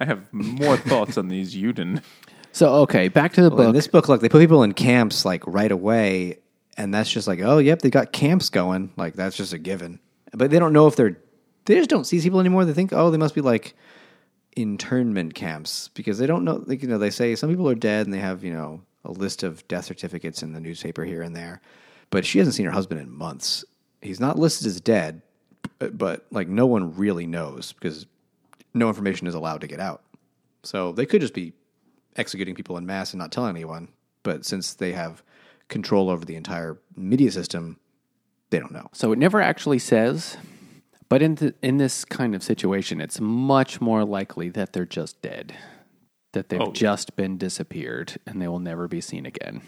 I 0.00 0.06
have 0.06 0.32
more 0.32 0.76
thoughts 0.76 1.16
on 1.16 1.28
these 1.28 1.54
Juden. 1.54 2.02
So 2.50 2.74
okay, 2.82 3.06
back 3.06 3.34
to 3.34 3.42
the 3.42 3.50
Well, 3.50 3.60
in 3.60 3.66
book. 3.66 3.74
this 3.74 3.86
book, 3.86 4.08
like 4.08 4.18
they 4.18 4.28
put 4.28 4.40
people 4.40 4.64
in 4.64 4.72
camps 4.72 5.24
like 5.24 5.46
right 5.46 5.70
away, 5.70 6.40
and 6.76 6.92
that's 6.92 7.08
just 7.12 7.28
like, 7.28 7.38
oh, 7.40 7.58
yep, 7.58 7.78
they 7.82 7.90
got 7.90 8.10
camps 8.10 8.48
going. 8.50 8.92
Like 8.96 9.14
that's 9.14 9.36
just 9.36 9.52
a 9.52 9.58
given. 9.58 10.00
But 10.32 10.50
they 10.50 10.58
don't 10.58 10.72
know 10.72 10.88
if 10.88 10.96
they're. 10.96 11.18
They 11.66 11.76
just 11.76 11.88
don't 11.88 12.02
see 12.04 12.16
these 12.16 12.24
people 12.24 12.40
anymore. 12.40 12.64
They 12.64 12.72
think, 12.72 12.92
oh, 12.92 13.12
they 13.12 13.16
must 13.16 13.36
be 13.36 13.42
like 13.42 13.74
internment 14.56 15.34
camps 15.34 15.88
because 15.94 16.18
they 16.18 16.26
don't 16.26 16.42
know. 16.44 16.64
Like 16.66 16.82
you 16.82 16.88
know, 16.88 16.98
they 16.98 17.10
say 17.10 17.36
some 17.36 17.48
people 17.48 17.68
are 17.68 17.76
dead, 17.76 18.08
and 18.08 18.12
they 18.12 18.18
have 18.18 18.42
you 18.42 18.52
know 18.52 18.80
a 19.04 19.10
list 19.10 19.42
of 19.42 19.66
death 19.68 19.86
certificates 19.86 20.42
in 20.42 20.52
the 20.52 20.60
newspaper 20.60 21.04
here 21.04 21.22
and 21.22 21.34
there. 21.34 21.60
But 22.10 22.26
she 22.26 22.38
hasn't 22.38 22.54
seen 22.54 22.66
her 22.66 22.72
husband 22.72 23.00
in 23.00 23.10
months. 23.10 23.64
He's 24.02 24.20
not 24.20 24.38
listed 24.38 24.66
as 24.66 24.80
dead, 24.80 25.22
but, 25.78 26.26
like 26.30 26.48
no 26.48 26.66
one 26.66 26.96
really 26.96 27.26
knows 27.26 27.72
because 27.72 28.06
no 28.74 28.88
information 28.88 29.26
is 29.26 29.34
allowed 29.34 29.60
to 29.60 29.66
get 29.66 29.80
out. 29.80 30.02
So 30.62 30.92
they 30.92 31.06
could 31.06 31.20
just 31.20 31.34
be 31.34 31.52
executing 32.16 32.54
people 32.54 32.76
in 32.76 32.86
mass 32.86 33.12
and 33.12 33.18
not 33.18 33.32
telling 33.32 33.50
anyone. 33.50 33.88
But 34.22 34.44
since 34.44 34.74
they 34.74 34.92
have 34.92 35.22
control 35.68 36.10
over 36.10 36.24
the 36.24 36.36
entire 36.36 36.78
media 36.96 37.30
system, 37.30 37.78
they 38.50 38.58
don't 38.58 38.72
know. 38.72 38.88
So 38.92 39.12
it 39.12 39.18
never 39.18 39.40
actually 39.40 39.78
says, 39.78 40.36
but 41.08 41.22
in 41.22 41.36
th- 41.36 41.54
in 41.62 41.78
this 41.78 42.04
kind 42.04 42.34
of 42.34 42.42
situation, 42.42 43.00
it's 43.00 43.20
much 43.20 43.80
more 43.80 44.04
likely 44.04 44.48
that 44.50 44.72
they're 44.72 44.84
just 44.84 45.22
dead, 45.22 45.54
that 46.32 46.48
they've 46.48 46.60
Oh, 46.60 46.66
yeah. 46.66 46.72
just 46.72 47.16
been 47.16 47.36
disappeared 47.38 48.18
and 48.26 48.40
they 48.40 48.48
will 48.48 48.58
never 48.60 48.88
be 48.88 49.00
seen 49.00 49.26
again. 49.26 49.62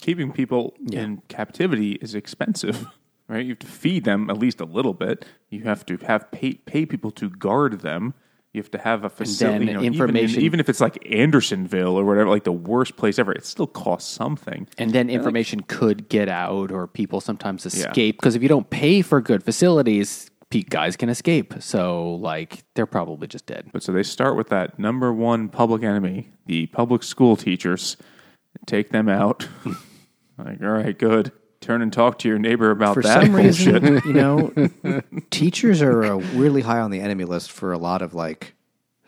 Keeping 0.00 0.32
people 0.32 0.74
in 0.90 1.22
captivity 1.28 1.92
is 1.92 2.14
expensive. 2.14 2.86
Right? 3.28 3.46
You 3.46 3.50
have 3.52 3.60
to 3.60 3.66
feed 3.66 4.04
them 4.04 4.28
at 4.28 4.36
least 4.36 4.60
a 4.60 4.66
little 4.66 4.92
bit. 4.92 5.24
You 5.48 5.62
have 5.62 5.86
to 5.86 5.96
have 6.06 6.30
pay, 6.32 6.54
pay 6.54 6.84
people 6.84 7.10
to 7.12 7.30
guard 7.30 7.80
them. 7.80 8.12
You 8.52 8.60
have 8.60 8.70
to 8.72 8.78
have 8.78 9.04
a 9.04 9.08
facility. 9.08 9.66
you 9.66 9.72
know, 9.72 9.80
even 9.80 9.94
information- 9.94 10.42
even, 10.42 10.60
if 10.60 10.68
it's 10.68 10.80
like 10.82 10.98
Andersonville 11.10 11.96
or 11.96 12.04
whatever, 12.04 12.28
like 12.28 12.44
the 12.44 12.52
worst 12.52 12.96
place 12.96 13.18
ever, 13.18 13.32
it 13.32 13.46
still 13.46 13.68
costs 13.68 14.12
something. 14.12 14.66
And 14.76 14.90
then 14.92 15.08
information 15.08 15.60
could 15.62 16.10
get 16.10 16.28
out, 16.28 16.70
or 16.72 16.86
people 16.86 17.22
sometimes 17.22 17.64
escape 17.64 18.18
because 18.18 18.34
if 18.34 18.42
you 18.42 18.48
don't 18.48 18.68
pay 18.68 19.00
for 19.00 19.22
good 19.22 19.42
facilities, 19.44 20.30
pe- 20.52 20.62
guys 20.62 20.96
can 20.96 21.08
escape. 21.08 21.54
So 21.60 22.14
like 22.16 22.62
they're 22.74 22.86
probably 22.86 23.26
just 23.26 23.46
dead. 23.46 23.70
But 23.72 23.82
so 23.82 23.90
they 23.92 24.02
start 24.04 24.36
with 24.36 24.48
that 24.50 24.78
number 24.78 25.12
one 25.12 25.48
public 25.48 25.82
enemy, 25.82 26.30
the 26.46 26.66
public 26.66 27.02
school 27.02 27.36
teachers. 27.36 27.96
Take 28.66 28.90
them 28.90 29.08
out. 29.08 29.48
like, 30.38 30.60
all 30.62 30.68
right, 30.68 30.96
good. 30.96 31.32
Turn 31.60 31.80
and 31.80 31.92
talk 31.92 32.18
to 32.20 32.28
your 32.28 32.38
neighbor 32.38 32.70
about 32.70 32.94
For 32.94 33.02
that 33.02 33.22
some 33.22 33.32
bullshit. 33.32 33.82
reason, 33.82 34.02
you 34.04 34.12
know, 34.92 35.00
teachers 35.30 35.80
are 35.80 36.04
uh, 36.04 36.16
really 36.34 36.60
high 36.62 36.80
on 36.80 36.90
the 36.90 37.00
enemy 37.00 37.24
list 37.24 37.50
for 37.52 37.72
a 37.72 37.78
lot 37.78 38.02
of 38.02 38.14
like 38.14 38.54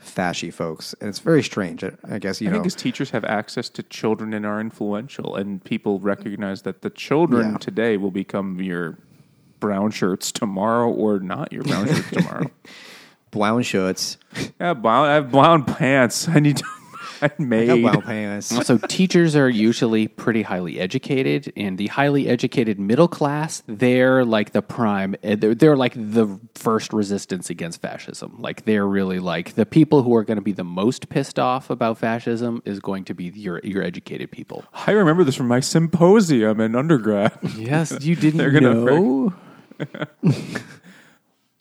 fashy 0.03 0.53
folks, 0.53 0.95
and 1.01 1.09
it's 1.09 1.19
very 1.19 1.43
strange. 1.43 1.83
I, 1.83 1.93
I 2.09 2.19
guess 2.19 2.41
you 2.41 2.49
I 2.49 2.51
know. 2.51 2.55
think 2.57 2.65
because 2.65 2.75
teachers 2.83 3.11
have 3.11 3.25
access 3.25 3.69
to 3.71 3.83
children 3.83 4.33
and 4.35 4.47
are 4.47 4.61
influential, 4.61 5.35
and 5.37 5.63
people 5.65 5.99
recognize 6.01 6.63
that 6.63 6.83
the 6.83 6.91
children 6.91 7.53
Yeah. 7.53 7.59
today 7.59 7.97
will 7.97 8.11
become 8.13 8.61
your 8.61 8.99
brown 9.61 9.91
shirts 9.91 10.33
tomorrow 10.33 10.91
or 10.91 11.19
not 11.21 11.53
your 11.53 11.63
brown 11.65 11.87
shirts 11.89 12.11
tomorrow. 12.11 12.51
Brown 13.31 13.63
shirts, 13.65 14.17
Yeah, 14.61 14.75
brown, 14.75 15.09
I 15.09 15.15
have 15.15 15.33
brown 15.33 15.65
pants. 15.65 16.29
I 16.29 16.39
need 16.39 16.59
to 16.59 16.65
I 17.23 17.29
got 17.29 17.41
made. 17.41 17.83
brown 17.83 18.03
pants. 18.03 18.53
So 18.65 18.79
teachers 18.79 19.35
are 19.35 19.49
usually 19.49 20.07
pretty 20.07 20.43
highly 20.43 20.79
educated, 20.79 21.53
and 21.57 21.77
the 21.77 21.89
highly 21.89 22.29
educated 22.29 22.79
middle 22.79 23.09
class, 23.09 23.65
they're 23.67 24.25
like 24.25 24.53
the 24.53 24.63
prime. 24.63 25.17
eh, 25.25 25.35
They're, 25.35 25.55
they're 25.57 25.77
like 25.77 25.95
the 25.95 26.39
first 26.55 26.93
resistance 26.93 27.51
against 27.51 27.83
fascism. 27.83 28.37
Like 28.39 28.67
they're 28.67 28.87
really 28.87 29.19
like 29.19 29.55
the 29.55 29.67
people 29.67 30.05
who 30.05 30.15
are 30.15 30.23
going 30.23 30.37
to 30.39 30.43
be 30.43 30.53
the 30.53 30.63
most 30.63 31.09
pissed 31.09 31.41
off 31.41 31.71
about 31.71 31.99
fascism 31.99 32.63
is 32.65 32.79
going 32.79 33.03
to 33.07 33.15
be 33.15 33.25
your 33.35 33.61
your 33.65 33.83
educated 33.83 34.31
people. 34.31 34.65
I 34.87 34.93
remember 34.93 35.25
this 35.25 35.35
from 35.35 35.49
my 35.49 35.59
symposium 35.61 36.61
in 36.61 36.77
undergrad. 36.77 37.37
Yes, 37.57 37.97
you 38.05 38.15
didn't 38.15 38.39
They're 38.39 38.53
gonna 38.53 38.75
know. 38.75 39.35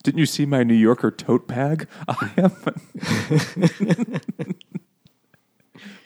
Didn't 0.03 0.19
you 0.19 0.25
see 0.25 0.45
my 0.45 0.63
New 0.63 0.73
Yorker 0.73 1.11
tote 1.11 1.47
bag? 1.47 1.87
I. 2.07 2.51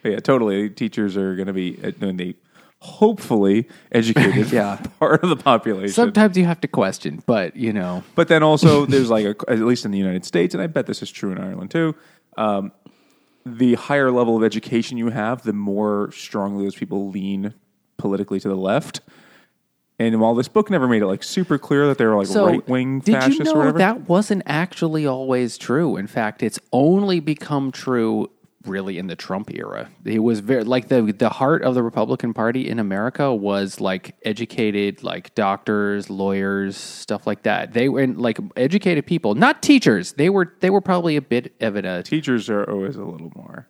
But 0.03 0.11
yeah, 0.11 0.19
totally. 0.19 0.69
Teachers 0.69 1.17
are 1.17 1.35
going 1.35 1.47
to 1.47 1.53
be 1.53 1.77
uh, 1.83 1.91
and 2.01 2.19
they 2.19 2.35
hopefully 2.79 3.67
educated 3.91 4.51
Yeah. 4.51 4.77
part 4.99 5.23
of 5.23 5.29
the 5.29 5.35
population. 5.35 5.93
Sometimes 5.93 6.37
you 6.37 6.45
have 6.45 6.61
to 6.61 6.67
question, 6.67 7.23
but 7.25 7.55
you 7.55 7.73
know, 7.73 8.03
But 8.15 8.27
then 8.27 8.43
also, 8.43 8.85
there's 8.85 9.09
like, 9.09 9.25
a, 9.25 9.35
at 9.51 9.59
least 9.59 9.85
in 9.85 9.91
the 9.91 9.97
United 9.97 10.23
States, 10.23 10.53
and 10.53 10.61
I 10.61 10.67
bet 10.67 10.85
this 10.85 11.01
is 11.01 11.09
true 11.11 11.31
in 11.31 11.39
Ireland 11.39 11.71
too. 11.71 11.95
Um, 12.37 12.71
the 13.45 13.73
higher 13.75 14.11
level 14.11 14.37
of 14.37 14.43
education 14.43 14.97
you 14.97 15.09
have, 15.09 15.41
the 15.43 15.53
more 15.53 16.11
strongly 16.11 16.63
those 16.65 16.75
people 16.75 17.09
lean 17.09 17.53
politically 17.97 18.39
to 18.39 18.47
the 18.47 18.55
left. 18.55 19.01
And 19.99 20.19
while 20.21 20.35
this 20.35 20.47
book 20.47 20.69
never 20.69 20.87
made 20.87 21.01
it 21.01 21.07
like 21.07 21.23
super 21.23 21.57
clear 21.57 21.87
that 21.87 21.97
they 21.97 22.05
were 22.05 22.15
like 22.15 22.27
so 22.27 22.45
right 22.45 22.67
wing 22.67 23.01
fascists 23.01 23.39
you 23.39 23.45
know 23.45 23.53
or 23.53 23.57
whatever, 23.57 23.77
that 23.79 24.07
wasn't 24.07 24.43
actually 24.45 25.07
always 25.07 25.57
true? 25.57 25.97
In 25.97 26.07
fact, 26.07 26.43
it's 26.43 26.59
only 26.71 27.19
become 27.19 27.71
true 27.71 28.29
really 28.65 28.97
in 28.97 29.07
the 29.07 29.15
Trump 29.15 29.49
era. 29.53 29.89
It 30.05 30.19
was 30.19 30.39
very 30.41 30.63
like 30.63 30.89
the 30.89 31.01
the 31.01 31.29
heart 31.29 31.63
of 31.63 31.73
the 31.73 31.81
Republican 31.81 32.33
Party 32.33 32.69
in 32.69 32.79
America 32.79 33.33
was 33.33 33.79
like 33.79 34.15
educated, 34.23 35.03
like 35.03 35.33
doctors, 35.33 36.09
lawyers, 36.09 36.77
stuff 36.77 37.25
like 37.25 37.43
that. 37.43 37.73
They 37.73 37.89
were 37.89 38.05
like 38.07 38.37
educated 38.55 39.07
people, 39.07 39.33
not 39.35 39.63
teachers. 39.63 40.13
They 40.13 40.29
were 40.29 40.53
they 40.59 40.69
were 40.69 40.81
probably 40.81 41.15
a 41.15 41.21
bit 41.21 41.55
of 41.59 41.75
a 41.75 41.87
uh, 41.87 42.01
teachers 42.03 42.49
are 42.49 42.69
always 42.69 42.97
a 42.97 43.03
little 43.03 43.31
more. 43.35 43.67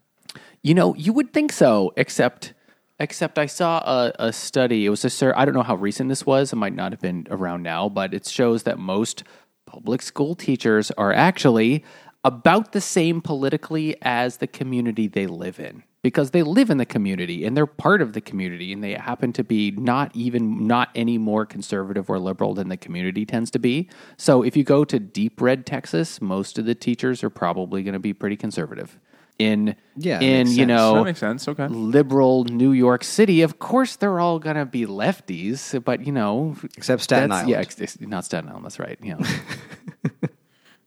you 0.62 0.74
know, 0.74 0.94
you 0.96 1.14
would 1.14 1.32
think 1.32 1.52
so, 1.52 1.94
except 1.96 2.54
except 3.00 3.38
I 3.38 3.46
saw 3.46 3.80
a, 3.80 4.28
a 4.28 4.34
study. 4.34 4.86
It 4.86 4.90
was 4.90 5.06
a 5.06 5.10
sir. 5.10 5.34
I 5.36 5.46
don't 5.46 5.54
know 5.54 5.64
how 5.64 5.76
recent 5.76 6.10
this 6.10 6.26
was. 6.26 6.54
It 6.54 6.58
might 6.58 6.76
not 6.76 6.92
have 6.92 7.02
been 7.02 7.28
around 7.30 7.64
now, 7.64 7.90
but 7.90 8.14
it 8.14 8.28
shows 8.28 8.64
that 8.64 8.80
most 8.80 9.24
public 9.66 10.02
school 10.02 10.36
teachers 10.36 10.92
are 10.92 11.14
actually 11.14 11.84
about 12.24 12.72
the 12.72 12.82
same 12.82 13.22
politically 13.22 13.96
as 14.02 14.38
the 14.38 14.48
community 14.48 15.08
they 15.08 15.28
live 15.28 15.60
in 15.60 15.84
because 16.02 16.32
they 16.32 16.44
live 16.44 16.70
in 16.70 16.78
the 16.78 16.86
community 16.86 17.46
and 17.46 17.56
they're 17.56 17.66
part 17.66 18.02
of 18.02 18.14
the 18.14 18.22
community 18.22 18.72
and 18.72 18.84
they 18.84 18.94
happen 18.94 19.34
to 19.34 19.44
be 19.44 19.72
not 19.72 20.14
even 20.16 20.66
not 20.68 20.90
any 20.96 21.18
more 21.18 21.46
conservative 21.46 22.10
or 22.10 22.20
liberal 22.20 22.54
than 22.54 22.70
the 22.70 22.78
community 22.78 23.26
tends 23.26 23.52
to 23.52 23.60
be. 23.60 23.90
So 24.18 24.42
if 24.42 24.56
you 24.56 24.64
go 24.64 24.84
to 24.86 25.00
deep 25.00 25.42
red 25.42 25.66
Texas, 25.66 26.22
most 26.22 26.58
of 26.58 26.66
the 26.66 26.76
teachers 26.76 27.24
are 27.24 27.30
probably 27.30 27.84
going 27.84 27.94
to 27.94 28.00
be 28.00 28.14
pretty 28.14 28.38
conservative. 28.38 29.00
In 29.40 29.76
Yeah, 29.96 30.20
in 30.20 30.48
you 30.48 30.66
know 30.66 30.96
That 30.96 31.04
makes 31.04 31.20
sense. 31.20 31.48
Okay. 31.48 31.68
liberal 31.68 32.46
New 32.46 32.72
York 32.72 33.04
City, 33.04 33.44
of 33.44 33.60
course 33.60 33.96
they're 33.96 34.20
all 34.20 34.40
gonna 34.40 34.66
be 34.66 34.86
lefties, 34.88 35.84
but 35.84 36.06
you 36.06 36.12
know, 36.12 36.56
Except 36.76 37.04
Staten 37.04 37.32
Island. 37.32 37.50
Yeah, 37.50 37.60
ex- 37.60 37.80
ex- 37.80 38.02
not 38.02 38.26
Staten 38.26 38.50
Island. 38.50 38.66
That's 38.66 38.80
right. 38.80 38.98
You 39.02 39.16
know, 39.20 39.26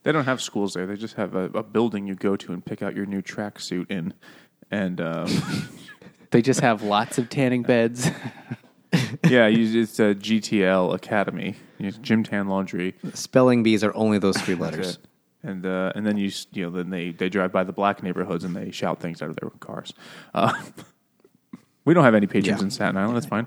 They 0.03 0.13
don't 0.13 0.25
have 0.25 0.41
schools 0.41 0.75
there. 0.75 0.87
They 0.87 0.97
just 0.97 1.15
have 1.15 1.35
a, 1.35 1.45
a 1.51 1.63
building 1.63 2.07
you 2.07 2.15
go 2.15 2.35
to 2.37 2.53
and 2.53 2.65
pick 2.65 2.83
out 2.83 2.97
your 2.97 3.05
new 3.07 3.21
tracksuit 3.21 3.91
in. 3.91 4.15
And 4.71 5.01
um, 5.01 5.29
they 6.31 6.41
just 6.43 6.61
have 6.61 6.83
lots 6.83 7.19
of 7.19 7.29
tanning 7.29 7.63
beds. 7.63 8.11
yeah, 9.29 9.47
you, 9.47 9.83
it's 9.83 10.01
a 10.01 10.15
GTL 10.15 10.95
Academy, 10.95 11.57
you 11.79 11.91
Gym 11.93 12.25
Tan 12.25 12.49
Laundry. 12.49 12.95
Spelling 13.15 13.63
bees 13.63 13.85
are 13.85 13.95
only 13.95 14.19
those 14.19 14.37
three 14.39 14.55
letters. 14.55 14.99
And 15.43 15.65
uh, 15.65 15.93
and 15.95 16.07
then 16.07 16.17
you 16.19 16.31
you 16.53 16.65
know 16.65 16.71
then 16.71 16.91
they, 16.91 17.13
they 17.13 17.29
drive 17.31 17.51
by 17.53 17.65
the 17.65 17.73
black 17.73 18.03
neighborhoods 18.03 18.45
and 18.45 18.55
they 18.55 18.71
shout 18.71 19.01
things 19.01 19.23
out 19.23 19.31
of 19.31 19.37
their 19.37 19.49
cars. 19.51 19.95
Uh, 20.35 20.53
we 21.85 21.95
don't 21.95 22.05
have 22.05 22.15
any 22.15 22.27
patrons 22.27 22.61
Yeah. 22.61 22.65
in 22.65 22.71
Staten 22.71 22.97
Island. 22.97 23.17
That's 23.17 23.27
fine. 23.27 23.47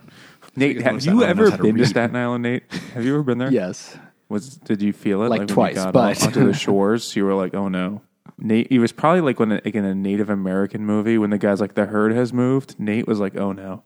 Nate, 0.55 0.81
have 0.81 1.03
you 1.05 1.23
ever 1.23 1.51
to 1.51 1.57
been 1.57 1.75
to. 1.77 1.85
Staten 1.85 2.15
Island, 2.15 2.43
Nate? 2.43 2.63
Have 2.93 3.05
you 3.05 3.13
ever 3.13 3.23
been 3.23 3.37
there? 3.37 3.51
yes. 3.51 3.97
Was 4.29 4.55
did 4.57 4.81
you 4.81 4.93
feel 4.93 5.21
it 5.23 5.29
Like 5.29 5.39
when 5.39 5.47
twice, 5.47 5.75
you 5.75 5.83
got 5.83 5.93
but- 5.93 6.17
off 6.17 6.23
onto 6.27 6.45
the 6.47 6.53
shores? 6.53 7.15
You 7.15 7.25
were 7.25 7.35
like, 7.35 7.53
oh 7.53 7.67
no. 7.67 8.01
Nate, 8.39 8.67
it 8.71 8.79
was 8.79 8.91
probably 8.91 9.21
like 9.21 9.39
when 9.39 9.49
like 9.49 9.75
in 9.75 9.85
a 9.85 9.93
Native 9.93 10.29
American 10.31 10.85
movie 10.85 11.19
when 11.19 11.29
the 11.29 11.37
guy's 11.37 11.61
like 11.61 11.75
the 11.75 11.85
herd 11.85 12.13
has 12.13 12.33
moved. 12.33 12.79
Nate 12.79 13.07
was 13.07 13.19
like, 13.19 13.37
oh 13.37 13.51
no, 13.51 13.83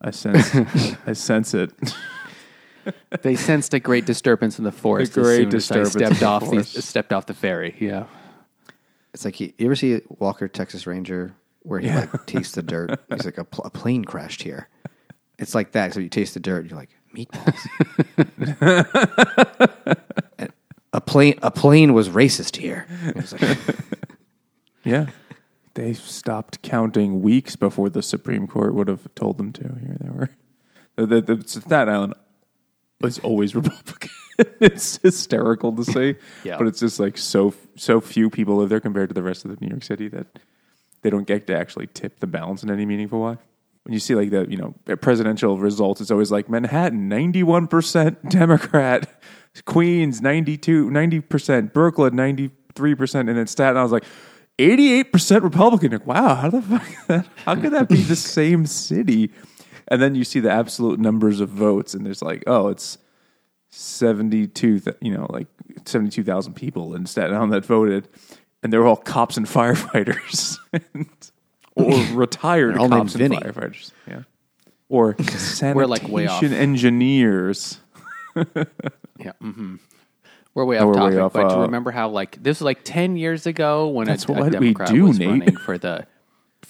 I 0.00 0.12
sense, 0.12 0.54
I 1.06 1.12
sense 1.14 1.52
it. 1.54 1.72
They 3.22 3.36
sensed 3.36 3.74
a 3.74 3.80
great 3.80 4.04
disturbance 4.06 4.58
in 4.58 4.64
the 4.64 4.72
forest. 4.72 5.16
A 5.16 5.20
as 5.20 5.24
great 5.26 5.36
soon 5.36 5.46
as 5.48 5.54
I 5.54 5.56
disturbance 5.56 5.94
in 5.94 6.00
stepped 6.06 6.20
the 6.20 6.26
off 6.26 6.40
the 6.42 6.46
forest. 6.46 6.82
stepped 6.82 7.12
off 7.12 7.26
the 7.26 7.34
ferry. 7.34 7.76
Yeah. 7.80 8.04
It's 9.12 9.24
like 9.24 9.38
you, 9.40 9.52
you 9.58 9.66
ever 9.66 9.76
see 9.76 10.00
Walker 10.18 10.48
Texas 10.48 10.86
Ranger? 10.86 11.34
where 11.66 11.80
he 11.80 11.88
like 11.90 12.26
tastes 12.26 12.54
the 12.54 12.62
dirt. 12.62 13.00
He's 13.08 13.24
like 13.24 13.38
a, 13.38 13.44
pl- 13.44 13.64
a 13.64 13.70
plane 13.70 14.04
crashed 14.04 14.42
here. 14.42 14.68
It's 15.38 15.54
like 15.54 15.72
that. 15.72 15.94
So 15.94 16.00
you 16.00 16.10
taste 16.10 16.34
the 16.34 16.40
dirt, 16.40 16.60
and 16.60 16.70
you're 16.70 16.78
like 16.78 16.90
meatballs. 17.14 17.58
And 20.38 20.52
a 20.92 21.00
plane 21.00 21.38
a 21.42 21.50
plane 21.50 21.94
was 21.94 22.08
racist 22.08 22.56
here. 22.56 22.86
It's 23.16 23.32
like, 23.32 23.58
Yeah. 24.84 25.06
They 25.74 25.92
stopped 25.94 26.62
counting 26.62 27.20
weeks 27.22 27.56
before 27.56 27.88
the 27.90 28.02
Supreme 28.02 28.46
Court 28.46 28.74
would 28.74 28.86
have 28.88 29.12
told 29.14 29.38
them 29.38 29.52
to. 29.54 29.62
Here 29.62 29.96
they 30.00 30.10
were. 30.10 30.30
The, 30.96 31.20
the, 31.20 31.34
the 31.36 31.48
Staten 31.48 31.88
Island 31.92 32.14
is 33.02 33.18
always 33.20 33.54
Republican. 33.60 34.10
it's 34.60 34.96
hysterical 34.98 35.72
to 35.72 35.84
say, 35.84 36.16
Yeah. 36.44 36.58
but 36.58 36.66
it's 36.66 36.80
just 36.80 36.98
like 37.00 37.16
so 37.18 37.54
so 37.76 38.00
few 38.00 38.30
people 38.30 38.56
live 38.56 38.68
there 38.68 38.80
compared 38.80 39.08
to 39.10 39.14
the 39.14 39.22
rest 39.22 39.44
of 39.44 39.50
the 39.50 39.56
New 39.60 39.68
York 39.70 39.84
City 39.84 40.08
that 40.08 40.26
they 41.02 41.10
don't 41.10 41.26
get 41.26 41.46
to 41.48 41.56
actually 41.56 41.86
tip 41.88 42.20
the 42.20 42.26
balance 42.26 42.62
in 42.62 42.70
any 42.70 42.86
meaningful 42.86 43.20
way. 43.20 43.36
When 43.84 43.92
you 43.92 44.00
see 44.00 44.14
like 44.14 44.30
the 44.30 44.46
you 44.48 44.56
know 44.56 44.74
presidential 44.96 45.58
results, 45.58 46.00
it's 46.00 46.10
always 46.10 46.32
like 46.32 46.48
Manhattan 46.48 47.08
ninety 47.08 47.42
one 47.42 47.66
percent 47.68 48.30
Democrat, 48.30 49.20
Queens 49.66 50.22
92 50.22 51.20
percent, 51.28 51.74
Brooklyn 51.74 52.16
ninety 52.16 52.50
three 52.74 52.94
percent, 52.94 53.28
and 53.28 53.36
then 53.38 53.46
Staten 53.46 53.76
I 53.76 53.82
was 53.82 53.92
like. 53.92 54.04
88% 54.56 55.42
Republican. 55.42 55.90
Like, 55.90 56.06
wow, 56.06 56.36
how 56.36 56.48
the 56.48 56.62
fuck? 56.62 57.26
How 57.44 57.56
could 57.56 57.72
that 57.72 57.88
be 57.88 57.96
the 58.02 58.14
same 58.14 58.66
city? 58.66 59.32
And 59.88 60.00
then 60.00 60.14
you 60.14 60.24
see 60.24 60.40
the 60.40 60.50
absolute 60.50 60.98
numbers 60.98 61.40
of 61.40 61.48
votes, 61.50 61.94
and 61.94 62.04
there's 62.06 62.22
like, 62.22 62.44
oh, 62.46 62.68
it's 62.68 62.98
seventy-two, 63.70 64.80
you 65.00 65.12
know, 65.12 65.26
like 65.30 65.46
72,000 65.84 66.54
people 66.54 66.94
in 66.94 67.06
Staten 67.06 67.34
Island 67.34 67.52
that 67.52 67.64
voted, 67.64 68.08
and 68.62 68.72
they're 68.72 68.86
all 68.86 68.96
cops 68.96 69.36
and 69.36 69.46
firefighters, 69.46 70.58
and, 70.72 71.06
or 71.74 71.94
retired 72.16 72.76
all 72.78 72.88
cops 72.88 73.14
and 73.14 73.32
firefighters. 73.32 73.92
Yeah. 74.08 74.22
Or 74.88 75.16
sanitation 75.22 75.74
We're, 75.74 75.86
like, 75.86 76.08
way 76.08 76.26
off. 76.26 76.42
engineers. 76.42 77.80
Yeah. 79.18 79.32
hmm 79.40 79.76
We're 80.54 80.64
way 80.64 80.78
off 80.78 80.86
we're 80.86 80.92
way 80.92 81.16
topic, 81.16 81.18
off, 81.18 81.32
but 81.32 81.48
do 81.48 81.54
uh, 81.54 81.56
you 81.58 81.62
remember 81.62 81.90
how 81.90 82.08
like 82.10 82.42
this 82.42 82.58
was 82.58 82.62
like 82.62 82.80
ten 82.84 83.16
years 83.16 83.46
ago 83.46 83.88
when 83.88 84.08
a, 84.08 84.14
a 84.14 84.50
Democrat 84.50 84.88
do, 84.88 85.04
was 85.04 85.18
Nate. 85.18 85.28
running 85.28 85.56
for 85.56 85.78
the 85.78 86.06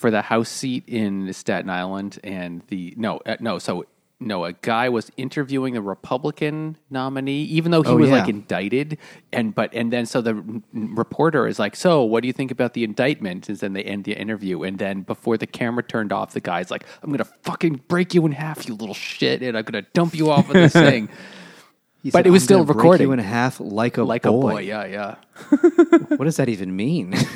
for 0.04 0.10
the 0.10 0.20
House 0.20 0.50
seat 0.50 0.84
in 0.86 1.32
Staten 1.32 1.70
Island, 1.70 2.18
and 2.22 2.60
the 2.68 2.92
no 2.98 3.20
uh, 3.24 3.36
no 3.40 3.58
so 3.58 3.86
no 4.20 4.44
a 4.44 4.52
guy 4.52 4.86
was 4.90 5.10
interviewing 5.16 5.72
the 5.72 5.80
Republican 5.80 6.76
nominee, 6.90 7.42
even 7.44 7.72
though 7.72 7.82
he 7.82 7.88
Oh, 7.88 7.96
was 7.96 8.10
yeah. 8.10 8.18
like 8.18 8.28
indicted, 8.28 8.98
and 9.32 9.54
but 9.54 9.72
and 9.72 9.90
then 9.90 10.04
so 10.04 10.20
the 10.20 10.34
reporter 10.74 11.46
is 11.46 11.58
like, 11.58 11.74
so 11.74 12.02
what 12.04 12.20
do 12.22 12.26
you 12.26 12.34
think 12.34 12.50
about 12.50 12.74
the 12.74 12.84
indictment? 12.84 13.48
And 13.48 13.56
then 13.58 13.72
they 13.72 13.82
end 13.82 14.04
the 14.04 14.12
interview, 14.12 14.62
and 14.62 14.78
then 14.78 15.02
before 15.02 15.38
the 15.38 15.46
camera 15.46 15.82
turned 15.82 16.12
off, 16.12 16.34
the 16.34 16.40
guy's 16.40 16.70
like, 16.70 16.84
I'm 17.02 17.10
gonna 17.10 17.24
fucking 17.48 17.80
break 17.88 18.12
you 18.12 18.26
in 18.26 18.32
half, 18.32 18.68
you 18.68 18.74
little 18.74 18.94
shit, 18.94 19.40
and 19.42 19.56
I'm 19.56 19.64
gonna 19.64 19.86
dump 19.94 20.14
you 20.14 20.30
off 20.30 20.48
of 20.48 20.52
this 20.52 20.74
thing. 20.74 21.08
he 22.02 22.10
But 22.12 22.18
said, 22.18 22.26
it 22.26 22.30
was 22.30 22.42
"I'm 22.42 22.44
still 22.44 22.58
gonna 22.58 22.66
break 22.74 22.76
recording. 22.76 23.06
you 23.08 23.12
in 23.14 23.18
half 23.20 23.58
like 23.58 23.96
a 23.96 24.04
Like 24.04 24.24
boy. 24.24 24.28
a 24.28 24.52
boy, 24.52 24.60
yeah, 24.60 24.84
yeah. 24.84 25.14
What 26.18 26.24
does 26.26 26.36
that 26.36 26.50
even 26.50 26.76
mean? 26.76 27.14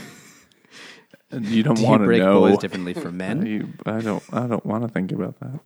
And 1.30 1.44
you 1.46 1.62
don't 1.62 1.74
Do 1.74 1.82
you 1.82 1.88
want 1.88 2.02
to 2.02 2.06
break 2.06 2.22
know. 2.22 2.40
boys 2.40 2.58
differently 2.58 2.94
from 2.94 3.16
men? 3.24 3.44
You- 3.46 3.72
I 3.86 4.00
don't. 4.00 4.22
I 4.32 4.46
don't 4.46 4.64
want 4.64 4.82
to 4.84 4.88
think 4.88 5.12
about 5.12 5.38
that. 5.40 5.60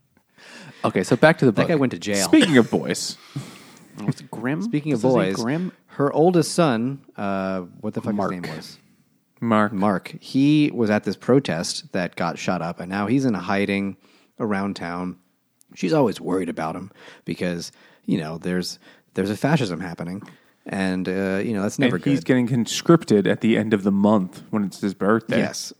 Okay, 0.84 1.04
so 1.04 1.14
back 1.16 1.38
to 1.38 1.44
the 1.44 1.52
That 1.52 1.62
book. 1.62 1.68
guy 1.68 1.74
went 1.76 1.92
to 1.92 1.98
jail. 1.98 2.24
Speaking 2.26 2.56
of 2.56 2.70
boys, 2.70 3.16
Was 4.04 4.20
it 4.20 4.30
Grimm? 4.30 4.62
Speaking 4.62 4.92
of 4.92 5.04
Was 5.04 5.14
boys, 5.14 5.36
Grimm. 5.36 5.70
her 5.88 6.12
oldest 6.12 6.52
son, 6.52 7.00
uh, 7.16 7.60
what 7.80 7.94
the 7.94 8.00
fuck 8.00 8.14
Mark. 8.14 8.32
his 8.32 8.42
name 8.42 8.56
was? 8.56 8.78
Mark, 9.40 9.72
Mark. 9.72 10.14
He 10.20 10.70
was 10.72 10.88
at 10.90 11.04
this 11.04 11.16
protest 11.16 11.92
that 11.92 12.16
got 12.16 12.38
shut 12.38 12.62
up, 12.62 12.80
and 12.80 12.88
now 12.90 13.06
he's 13.06 13.24
in 13.24 13.34
hiding 13.34 13.96
around 14.40 14.74
town. 14.76 15.18
She's 15.74 15.92
always 15.92 16.20
worried 16.20 16.48
about 16.48 16.74
him 16.76 16.90
because 17.24 17.70
you 18.06 18.18
know 18.18 18.38
there's 18.38 18.78
there's 19.14 19.30
a 19.30 19.36
fascism 19.36 19.78
happening, 19.80 20.22
and 20.66 21.08
uh, 21.08 21.40
you 21.44 21.52
know 21.54 21.62
that's 21.62 21.78
never 21.78 21.96
and 21.96 22.04
good. 22.04 22.10
he's 22.10 22.24
getting 22.24 22.46
conscripted 22.46 23.26
at 23.26 23.40
the 23.40 23.56
end 23.56 23.74
of 23.74 23.82
the 23.82 23.92
month 23.92 24.42
when 24.50 24.64
it's 24.64 24.80
his 24.80 24.94
birthday. 24.94 25.38
yes, 25.38 25.72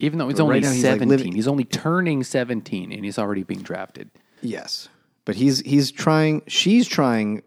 Even 0.00 0.18
though 0.18 0.28
he's 0.28 0.36
But 0.38 0.44
only 0.44 0.54
right 0.54 0.62
now 0.62 0.72
he's, 0.72 0.84
like, 0.84 0.98
17. 1.00 1.34
he's 1.34 1.48
only 1.48 1.64
turning 1.64 2.24
17 2.24 2.92
and 2.92 3.04
he's 3.04 3.18
already 3.18 3.42
being 3.44 3.62
drafted. 3.62 4.10
yes, 4.42 4.88
but 5.24 5.36
he's 5.36 5.60
he's 5.60 5.90
trying. 5.90 6.42
She's 6.48 6.86
trying 6.88 7.42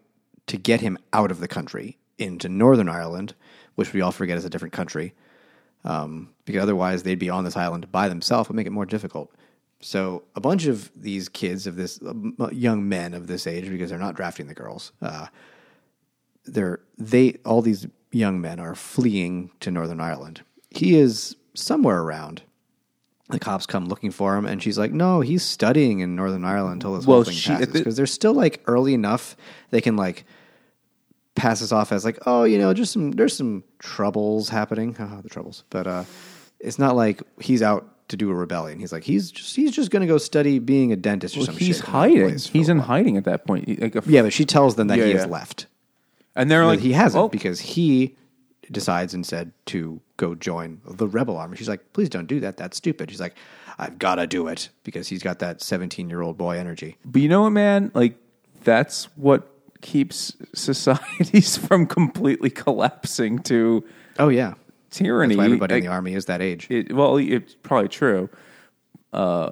to 0.46 0.56
get 0.56 0.80
him 0.80 0.96
out 1.12 1.30
of 1.30 1.40
the 1.40 1.48
country 1.48 1.98
into 2.18 2.48
Northern 2.48 2.88
Ireland, 2.88 3.34
which 3.74 3.92
we 3.92 4.00
all 4.00 4.10
forget 4.12 4.38
is 4.38 4.44
a 4.44 4.50
different 4.50 4.72
country. 4.72 5.12
um, 5.84 6.30
because 6.44 6.62
otherwise 6.62 7.02
they'd 7.04 7.18
be 7.18 7.30
on 7.30 7.44
this 7.44 7.56
island 7.56 7.92
by 7.92 8.08
themselves, 8.08 8.48
would 8.48 8.56
make 8.56 8.66
it 8.66 8.70
more 8.72 8.86
difficult. 8.86 9.30
So 9.80 10.24
a 10.34 10.40
bunch 10.40 10.66
of 10.66 10.90
these 10.96 11.28
kids 11.28 11.66
of 11.68 11.76
this 11.76 12.00
um, 12.04 12.34
young 12.50 12.88
men 12.88 13.14
of 13.14 13.26
this 13.28 13.46
age, 13.46 13.68
because 13.68 13.90
they're 13.90 13.98
not 13.98 14.16
drafting 14.16 14.48
the 14.48 14.54
girls, 14.54 14.90
uh, 15.00 15.26
they're 16.54 16.80
they 16.96 17.36
all 17.44 17.62
these 17.62 17.86
young 18.12 18.40
men 18.40 18.58
are 18.60 18.74
fleeing 18.74 19.50
to 19.60 19.70
Northern 19.70 20.00
Ireland. 20.00 20.42
He 20.70 20.96
is 20.98 21.36
somewhere 21.54 22.00
around. 22.00 22.42
The 23.30 23.38
cops 23.38 23.66
come 23.66 23.88
looking 23.88 24.10
for 24.10 24.36
him, 24.36 24.46
and 24.46 24.62
she's 24.62 24.78
like, 24.78 24.90
"No, 24.92 25.20
he's 25.20 25.42
studying 25.42 26.00
in 26.00 26.16
Northern 26.16 26.44
Ireland 26.46 26.74
until 26.74 26.94
this 26.96 27.06
Well, 27.06 27.18
whole 27.18 27.24
thing 27.24 27.34
she- 27.34 27.50
passes." 27.50 27.72
Because 27.72 27.96
they're 27.96 28.06
still 28.06 28.32
like 28.32 28.62
early 28.66 28.94
enough 28.94 29.36
they 29.70 29.82
can 29.82 29.96
like 29.96 30.24
pass 31.34 31.60
this 31.60 31.70
off 31.70 31.92
as 31.92 32.04
like, 32.04 32.18
oh, 32.26 32.44
you 32.44 32.58
know, 32.58 32.72
just 32.74 32.92
some 32.92 33.10
there's 33.12 33.36
some 33.36 33.62
troubles 33.78 34.48
happening. 34.48 34.92
The 34.94 35.28
troubles, 35.28 35.64
but 35.70 35.86
uh, 35.86 36.04
it's 36.58 36.78
not 36.78 36.96
like 36.96 37.22
he's 37.40 37.60
out 37.62 37.86
to 38.08 38.16
do 38.16 38.30
a 38.30 38.34
rebellion. 38.34 38.78
He's 38.80 38.92
like 38.92 39.04
he's 39.04 39.30
just 39.30 39.54
he's 39.54 39.72
just 39.72 39.90
going 39.90 40.00
to 40.00 40.06
go 40.08 40.16
study 40.18 40.58
being 40.58 40.90
a 40.92 40.96
dentist 40.96 41.36
or 41.36 41.40
Well, 41.40 41.46
some 41.48 41.56
he's 41.58 41.80
hiding. 41.80 42.38
He's 42.38 42.68
in 42.70 42.78
hiding 42.78 43.16
at 43.18 43.24
that 43.24 43.46
point. 43.46 43.68
Like 43.80 43.94
a, 43.94 44.02
Yeah, 44.06 44.22
but 44.22 44.32
she 44.32 44.46
tells 44.46 44.74
them 44.76 44.88
that 44.88 44.98
Yeah, 44.98 45.04
he 45.04 45.12
has 45.12 45.26
left. 45.26 45.66
And 46.38 46.50
they're 46.50 46.64
like, 46.64 46.80
he 46.80 46.92
hasn't 46.92 47.20
well, 47.20 47.28
because 47.28 47.60
he 47.60 48.16
decides 48.70 49.12
instead 49.14 49.52
to 49.66 50.00
go 50.16 50.34
join 50.34 50.80
the 50.88 51.06
rebel 51.08 51.36
army. 51.36 51.56
She's 51.56 51.68
like, 51.68 51.92
please 51.92 52.08
don't 52.08 52.26
do 52.26 52.40
that. 52.40 52.56
That's 52.56 52.76
stupid. 52.76 53.10
She's 53.10 53.20
like, 53.20 53.34
I've 53.78 53.98
got 53.98 54.16
to 54.16 54.26
do 54.26 54.48
it 54.48 54.70
because 54.84 55.08
he's 55.08 55.22
got 55.22 55.38
that 55.40 55.62
17 55.62 56.08
year 56.10 56.22
old 56.22 56.36
boy 56.38 56.58
energy. 56.58 56.96
But 57.04 57.22
you 57.22 57.28
know 57.28 57.42
what, 57.42 57.50
man? 57.50 57.90
Like 57.94 58.16
that's 58.64 59.04
what 59.16 59.48
keeps 59.80 60.34
societies 60.54 61.56
from 61.56 61.86
completely 61.86 62.50
collapsing 62.50 63.38
to 63.40 63.84
Oh 64.18 64.28
yeah, 64.28 64.54
tyranny. 64.90 65.34
that's 65.34 65.38
why 65.38 65.44
everybody 65.44 65.76
in 65.76 65.84
the 65.84 65.90
army 65.90 66.14
is 66.14 66.24
that 66.26 66.42
age. 66.42 66.66
it- 66.70 66.92
well, 66.92 67.16
it's 67.18 67.54
probably 67.62 67.88
true. 67.88 68.28
Uh, 69.12 69.50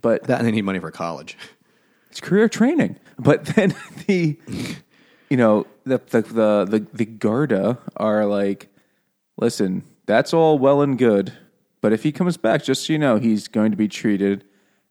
but 0.00 0.24
that 0.24 0.38
and 0.38 0.46
they 0.46 0.52
need 0.52 0.62
money 0.62 0.78
for 0.78 0.90
college. 0.90 1.36
it's 2.10 2.20
career 2.20 2.48
training. 2.48 2.96
But 3.18 3.46
then 3.46 3.74
the, 4.06 4.38
you 5.30 5.36
know, 5.36 5.66
the 5.84 5.98
the 6.10 6.22
the 6.22 6.66
the, 6.68 6.86
the 6.92 7.04
Garda 7.06 7.78
are 7.96 8.24
like, 8.26 8.68
listen, 9.36 9.84
that's 10.06 10.32
all 10.32 10.58
well 10.58 10.82
and 10.82 10.98
good, 10.98 11.32
but 11.80 11.92
if 11.92 12.02
he 12.02 12.12
comes 12.12 12.36
back, 12.36 12.64
just 12.64 12.86
so 12.86 12.92
you 12.92 12.98
know, 12.98 13.16
he's 13.16 13.48
going 13.48 13.70
to 13.70 13.76
be 13.76 13.88
treated 13.88 14.44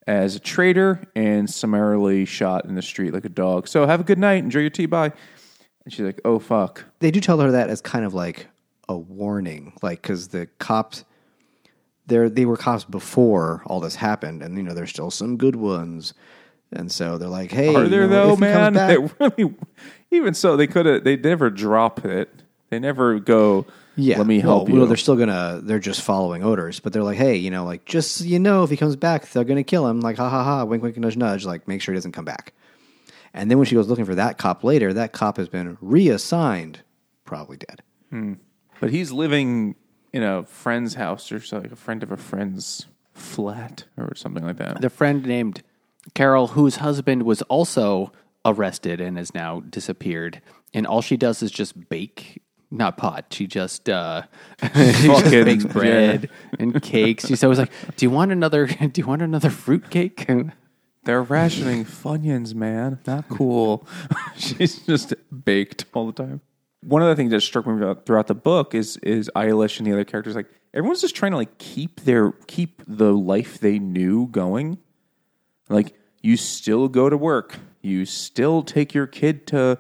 as 0.06 0.36
a 0.36 0.40
traitor 0.40 1.04
and 1.16 1.50
summarily 1.50 2.24
shot 2.26 2.64
in 2.66 2.76
the 2.76 2.82
street 2.82 3.14
like 3.14 3.26
a 3.26 3.30
dog. 3.30 3.68
So 3.68 3.86
have 3.86 4.00
a 4.00 4.04
good 4.06 4.18
night, 4.20 4.44
enjoy 4.44 4.62
your 4.62 4.70
tea, 4.70 4.86
bye. 4.86 5.12
And 5.84 5.94
she's 5.94 6.06
like, 6.06 6.22
oh 6.26 6.40
fuck. 6.40 6.86
they 7.00 7.12
do 7.12 7.20
tell 7.20 7.40
her 7.40 7.52
that 7.52 7.70
as 7.70 7.82
kind 7.82 8.06
of 8.06 8.14
like 8.14 8.48
a 8.90 8.98
warning, 8.98 9.74
like 9.82 10.02
because 10.02 10.30
the 10.30 10.46
cops, 10.60 11.04
they 12.06 12.30
they 12.30 12.46
were 12.46 12.58
cops 12.58 12.86
before 12.86 13.64
all 13.66 13.80
this 13.80 13.96
happened, 13.96 14.42
and 14.44 14.56
you 14.58 14.64
know 14.64 14.74
there's 14.74 14.90
still 14.92 15.12
some 15.12 15.36
good 15.38 15.56
ones, 15.58 16.14
and 16.72 16.90
so 16.92 17.18
they're 17.18 17.28
like, 17.28 17.52
hey, 17.52 17.74
Are 17.76 17.84
you 17.84 17.90
there 17.90 18.08
know, 18.08 18.28
though, 18.28 18.34
if 18.34 18.40
he 18.40 18.46
comes 18.46 18.76
man? 18.76 19.08
back- 19.18 19.18
They 19.36 19.44
really, 19.44 19.56
even 20.12 20.34
so, 20.34 20.56
they 20.56 20.68
could 20.68 20.86
have. 20.86 21.04
They 21.04 21.18
never 21.18 21.50
drop 21.50 22.06
it. 22.06 22.30
They 22.70 22.80
never 22.80 23.20
go. 23.20 23.66
yeah, 23.96 24.18
let 24.18 24.28
me 24.28 24.38
well, 24.40 24.58
help 24.58 24.70
well, 24.70 24.82
you. 24.82 24.88
they're 24.88 24.98
still 24.98 25.16
gonna, 25.16 25.62
they're 25.64 25.80
just 25.80 26.02
following 26.02 26.44
orders, 26.44 26.80
but 26.80 26.94
they're 26.94 27.04
like, 27.04 27.18
hey, 27.18 27.36
you 27.36 27.50
know, 27.50 27.64
like 27.64 27.86
just 27.86 28.12
so 28.12 28.26
you 28.26 28.40
know, 28.40 28.64
if 28.64 28.70
he 28.70 28.78
comes 28.78 28.96
back, 28.96 29.30
they're 29.30 29.44
gonna 29.44 29.64
kill 29.64 29.88
him. 29.88 30.02
Like, 30.02 30.18
ha 30.18 30.30
ha 30.30 30.44
ha, 30.44 30.66
wink, 30.66 30.84
wink, 30.84 30.98
nudge, 30.98 31.18
nudge. 31.18 31.46
Like, 31.46 31.68
make 31.68 31.82
sure 31.82 31.94
he 31.94 31.98
doesn't 31.98 32.12
come 32.12 32.26
back. 32.26 32.54
And 33.34 33.52
then 33.52 33.58
when 33.58 33.66
she 33.66 33.76
goes 33.76 33.88
looking 33.88 34.06
for 34.06 34.16
that 34.16 34.38
cop 34.38 34.64
later, 34.64 34.94
that 34.94 35.14
cop 35.14 35.38
has 35.38 35.48
been 35.48 35.78
reassigned, 35.82 36.82
probably 37.26 37.58
dead. 37.58 37.84
Hmm. 38.10 38.34
But 38.80 38.90
he's 38.92 39.12
living 39.12 39.76
in 40.14 40.24
a 40.24 40.44
friend's 40.44 40.96
house 40.96 41.32
or 41.32 41.40
so, 41.40 41.60
like 41.60 41.72
a 41.72 41.76
friend 41.76 42.04
of 42.04 42.12
a 42.12 42.18
friend's 42.18 42.86
flat 43.14 43.86
or 43.98 44.16
something 44.16 44.44
like 44.44 44.58
that. 44.58 44.82
The 44.82 44.90
friend 44.90 45.26
named 45.26 45.64
Carol, 46.14 46.48
whose 46.48 46.78
husband 46.78 47.24
was 47.24 47.42
also 47.44 48.12
arrested 48.48 49.00
and 49.02 49.18
has 49.18 49.34
now 49.34 49.60
disappeared, 49.70 50.42
and 50.74 50.88
all 50.88 51.02
she 51.02 51.18
does 51.18 51.44
is 51.44 51.52
just 51.52 51.90
bake. 51.90 52.42
Not 52.70 52.98
pot. 52.98 53.28
She 53.32 53.48
just 53.48 53.88
uh, 53.90 54.24
she 54.62 55.08
just 55.08 55.32
bakes 55.32 55.64
bread 55.64 56.30
and 56.60 56.82
cakes. 56.82 57.26
She's 57.28 57.44
always 57.44 57.60
like, 57.60 57.72
"Do 57.96 58.06
you 58.06 58.10
want 58.10 58.32
another? 58.32 58.66
Do 58.92 58.92
you 59.02 59.08
want 59.08 59.22
another 59.22 59.50
fruit 59.50 59.90
cake?" 59.90 60.28
They're 61.06 61.24
rationing 61.24 61.86
Funyuns, 61.86 62.54
man. 62.54 63.00
Not 63.08 63.30
cool. 63.30 63.88
She's 64.36 64.80
just 64.86 65.14
baked 65.46 65.86
all 65.94 66.08
the 66.08 66.12
time. 66.12 66.42
one 66.82 67.02
of 67.02 67.08
the 67.08 67.16
things 67.16 67.32
that 67.32 67.40
struck 67.40 67.66
me 67.66 67.76
about, 67.82 68.06
throughout 68.06 68.28
the 68.28 68.36
book 68.36 68.76
is 68.76 68.98
is 68.98 69.32
Eilish 69.34 69.78
and 69.78 69.88
the 69.88 69.94
other 69.94 70.04
characters 70.04 70.36
like 70.36 70.48
everyone's 70.74 71.00
just 71.00 71.16
trying 71.16 71.32
to 71.32 71.38
like 71.38 71.58
keep 71.60 72.02
their 72.02 72.34
keep 72.48 72.84
the 72.86 73.14
life 73.14 73.60
they 73.60 73.80
knew 73.80 74.28
going. 74.28 74.78
Like 75.70 75.96
you 76.22 76.36
still 76.36 76.90
go 76.90 77.10
to 77.10 77.16
work, 77.16 77.58
you 77.88 78.06
still 78.06 78.64
take 78.64 78.94
your 78.94 79.08
kid 79.08 79.48
to 79.48 79.80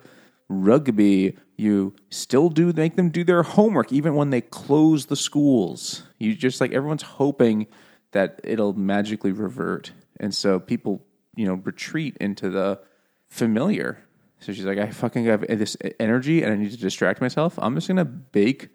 rugby, 0.49 1.37
you 1.57 1.95
still 2.09 2.49
do 2.49 2.71
make 2.73 2.95
them 2.95 3.09
do 3.09 3.23
their 3.23 3.43
homework 3.43 3.91
even 3.91 4.15
when 4.15 4.29
they 4.29 4.41
close 4.41 5.07
the 5.07 5.15
schools. 5.15 6.03
You 6.19 6.35
just 6.35 6.61
like 6.61 6.71
everyone's 6.71 7.03
hoping 7.03 7.67
that 8.11 8.39
it'll 8.43 8.73
magically 8.73 9.31
revert. 9.31 9.91
And 10.19 10.33
so 10.33 10.59
people, 10.59 11.05
you 11.35 11.45
know, 11.45 11.55
retreat 11.55 12.17
into 12.19 12.49
the 12.49 12.79
familiar. 13.27 14.03
So 14.39 14.53
she's 14.53 14.65
like, 14.65 14.77
I 14.77 14.91
fucking 14.91 15.25
have 15.25 15.41
this 15.41 15.75
energy 15.99 16.43
and 16.43 16.53
I 16.53 16.55
need 16.55 16.71
to 16.71 16.77
distract 16.77 17.21
myself. 17.21 17.57
I'm 17.59 17.75
just 17.75 17.87
gonna 17.87 18.05
bake 18.05 18.69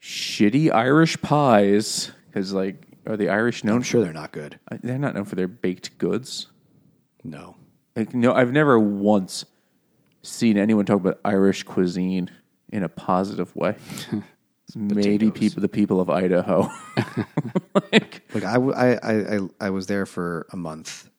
shitty 0.00 0.72
Irish 0.72 1.20
pies 1.20 2.12
because, 2.26 2.52
like, 2.52 2.86
are 3.06 3.16
the 3.16 3.30
Irish 3.30 3.64
known? 3.64 3.76
I'm 3.76 3.82
sure 3.82 4.02
they're 4.02 4.12
not 4.12 4.32
good. 4.32 4.58
Uh, 4.70 4.76
they're 4.82 4.98
not 4.98 5.14
known 5.14 5.24
for 5.24 5.36
their 5.36 5.48
baked 5.48 5.98
goods. 5.98 6.48
No. 7.24 7.56
Like, 7.96 8.14
no, 8.14 8.32
I've 8.32 8.52
never 8.52 8.78
once 8.78 9.44
seen 10.22 10.56
anyone 10.58 10.84
talk 10.86 10.96
about 11.00 11.18
Irish 11.24 11.62
cuisine 11.64 12.30
in 12.70 12.82
a 12.82 12.88
positive 12.88 13.54
way. 13.56 13.76
Maybe 14.76 15.30
people, 15.32 15.60
the 15.60 15.68
people 15.68 16.00
of 16.00 16.08
Idaho. 16.08 16.68
like, 17.92 18.22
Like 18.32 18.44
I, 18.44 18.52
w- 18.54 18.72
I, 18.72 18.94
I, 19.02 19.36
I- 19.36 19.48
I 19.62 19.70
was 19.70 19.86
there 19.88 20.06
for 20.06 20.46
a 20.52 20.56
month, 20.56 21.10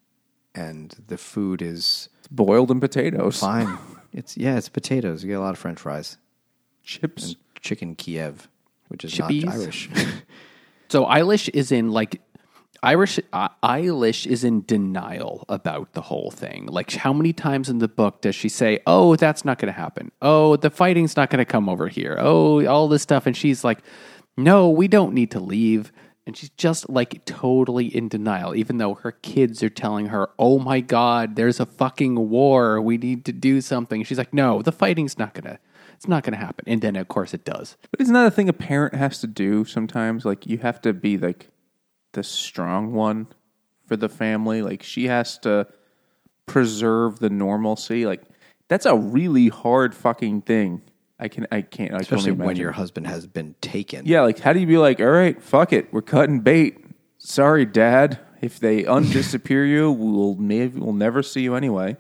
and 0.56 0.96
the 1.08 1.18
food 1.18 1.62
is 1.62 2.08
boiled 2.32 2.72
in 2.72 2.80
potatoes, 2.80 3.40
fine. 3.42 3.78
it's 4.14 4.38
yeah, 4.38 4.58
it's 4.58 4.70
potatoes. 4.70 5.24
You 5.24 5.30
get 5.32 5.34
a 5.38 5.42
lot 5.42 5.50
of 5.54 5.58
French 5.60 5.80
fries, 5.80 6.18
chips. 6.84 7.28
and 7.28 7.36
chicken 7.60 7.96
Kiev, 7.96 8.48
which 8.88 9.04
is 9.04 9.12
Chippies? 9.14 9.44
not 9.44 9.56
Irish. 9.56 9.90
So 10.90 11.06
Eilish 11.06 11.50
is 11.54 11.72
in 11.74 11.92
like 11.92 12.22
Irish. 12.84 13.20
Uh, 13.32 13.50
Eilish 13.64 14.26
is 14.26 14.44
in 14.44 14.64
denial 14.66 15.46
about 15.48 15.94
the 15.94 16.02
whole 16.02 16.32
thing. 16.32 16.66
Like, 16.66 16.92
how 16.92 17.14
many 17.14 17.32
times 17.32 17.70
in 17.70 17.78
the 17.78 17.88
book 17.88 18.22
does 18.22 18.36
she 18.36 18.50
say, 18.50 18.80
"Oh, 18.88 19.16
that's 19.16 19.46
not 19.46 19.60
going 19.60 19.72
to 19.72 19.80
happen. 19.80 20.12
Oh, 20.22 20.56
the 20.56 20.72
fighting's 20.72 21.16
not 21.16 21.30
going 21.30 21.40
to 21.40 21.46
come 21.46 21.70
over 21.70 21.88
here. 21.88 22.18
Oh, 22.20 22.66
all 22.66 22.88
this 22.88 23.04
stuff," 23.04 23.26
and 23.28 23.38
she's 23.38 23.64
like, 23.64 23.80
"No, 24.36 24.70
we 24.70 24.88
don't 24.88 25.14
need 25.14 25.32
to 25.32 25.40
leave." 25.40 25.92
And 26.26 26.38
she's 26.38 26.52
just 26.52 26.90
like 26.90 27.26
totally 27.26 27.86
in 27.86 28.08
denial, 28.08 28.56
even 28.56 28.78
though 28.78 28.94
her 28.96 29.12
kids 29.12 29.62
are 29.64 29.70
telling 29.70 30.08
her, 30.08 30.30
"Oh 30.40 30.58
my 30.60 30.80
God, 30.80 31.36
there's 31.36 31.60
a 31.60 31.66
fucking 31.66 32.30
war. 32.30 32.82
We 32.82 32.98
need 32.98 33.26
to 33.26 33.32
do 33.32 33.62
something." 33.62 34.04
She's 34.04 34.18
like, 34.18 34.34
"No, 34.34 34.62
the 34.62 34.72
fighting's 34.72 35.20
not 35.20 35.34
gonna. 35.36 35.60
It's 35.94 36.08
not 36.08 36.24
gonna 36.24 36.38
happen." 36.38 36.66
And 36.68 36.82
then, 36.82 36.96
of 36.96 37.08
course, 37.08 37.34
it 37.36 37.46
does. 37.46 37.78
But 37.92 38.02
isn't 38.02 38.14
that 38.14 38.26
a 38.26 38.32
thing 38.32 38.50
a 38.50 38.54
parent 38.54 38.96
has 38.96 39.20
to 39.22 39.28
do 39.28 39.66
sometimes? 39.66 40.26
Like 40.26 40.48
you 40.48 40.58
have 40.60 40.82
to 40.82 40.94
be 40.94 41.18
like 41.18 41.50
the 42.14 42.24
strong 42.24 42.94
one 42.94 43.28
for 43.86 43.96
the 43.96 44.10
family. 44.10 44.62
Like 44.62 44.84
she 44.84 45.08
has 45.08 45.38
to 45.40 45.68
preserve 46.46 47.20
the 47.20 47.30
normalcy. 47.30 48.06
Like 48.06 48.24
that's 48.68 48.86
a 48.86 48.96
really 48.96 49.50
hard 49.50 49.96
fucking 49.96 50.42
thing. 50.42 50.82
I 51.20 51.28
can 51.28 51.46
I 51.52 51.62
can't 51.62 51.94
I 51.94 52.00
Especially 52.00 52.32
only 52.32 52.46
when 52.46 52.56
your 52.56 52.72
husband 52.72 53.08
has 53.08 53.28
been 53.28 53.56
taken. 53.62 54.06
Yeah, 54.06 54.22
like 54.22 54.40
how 54.40 54.54
do 54.54 54.60
you 54.60 54.68
be 54.68 54.78
like, 54.78 55.00
all 55.00 55.08
right, 55.08 55.42
fuck 55.42 55.72
it, 55.72 55.94
we're 55.94 56.02
cutting 56.02 56.40
bait. 56.40 56.78
Sorry, 57.18 57.66
Dad. 57.66 58.20
If 58.42 58.60
they 58.60 58.84
undisappear 58.84 59.70
you, 59.70 59.92
we'll 59.92 60.36
maybe 60.36 60.80
we'll 60.80 60.94
never 60.94 61.22
see 61.22 61.42
you 61.42 61.56
anyway. 61.56 61.98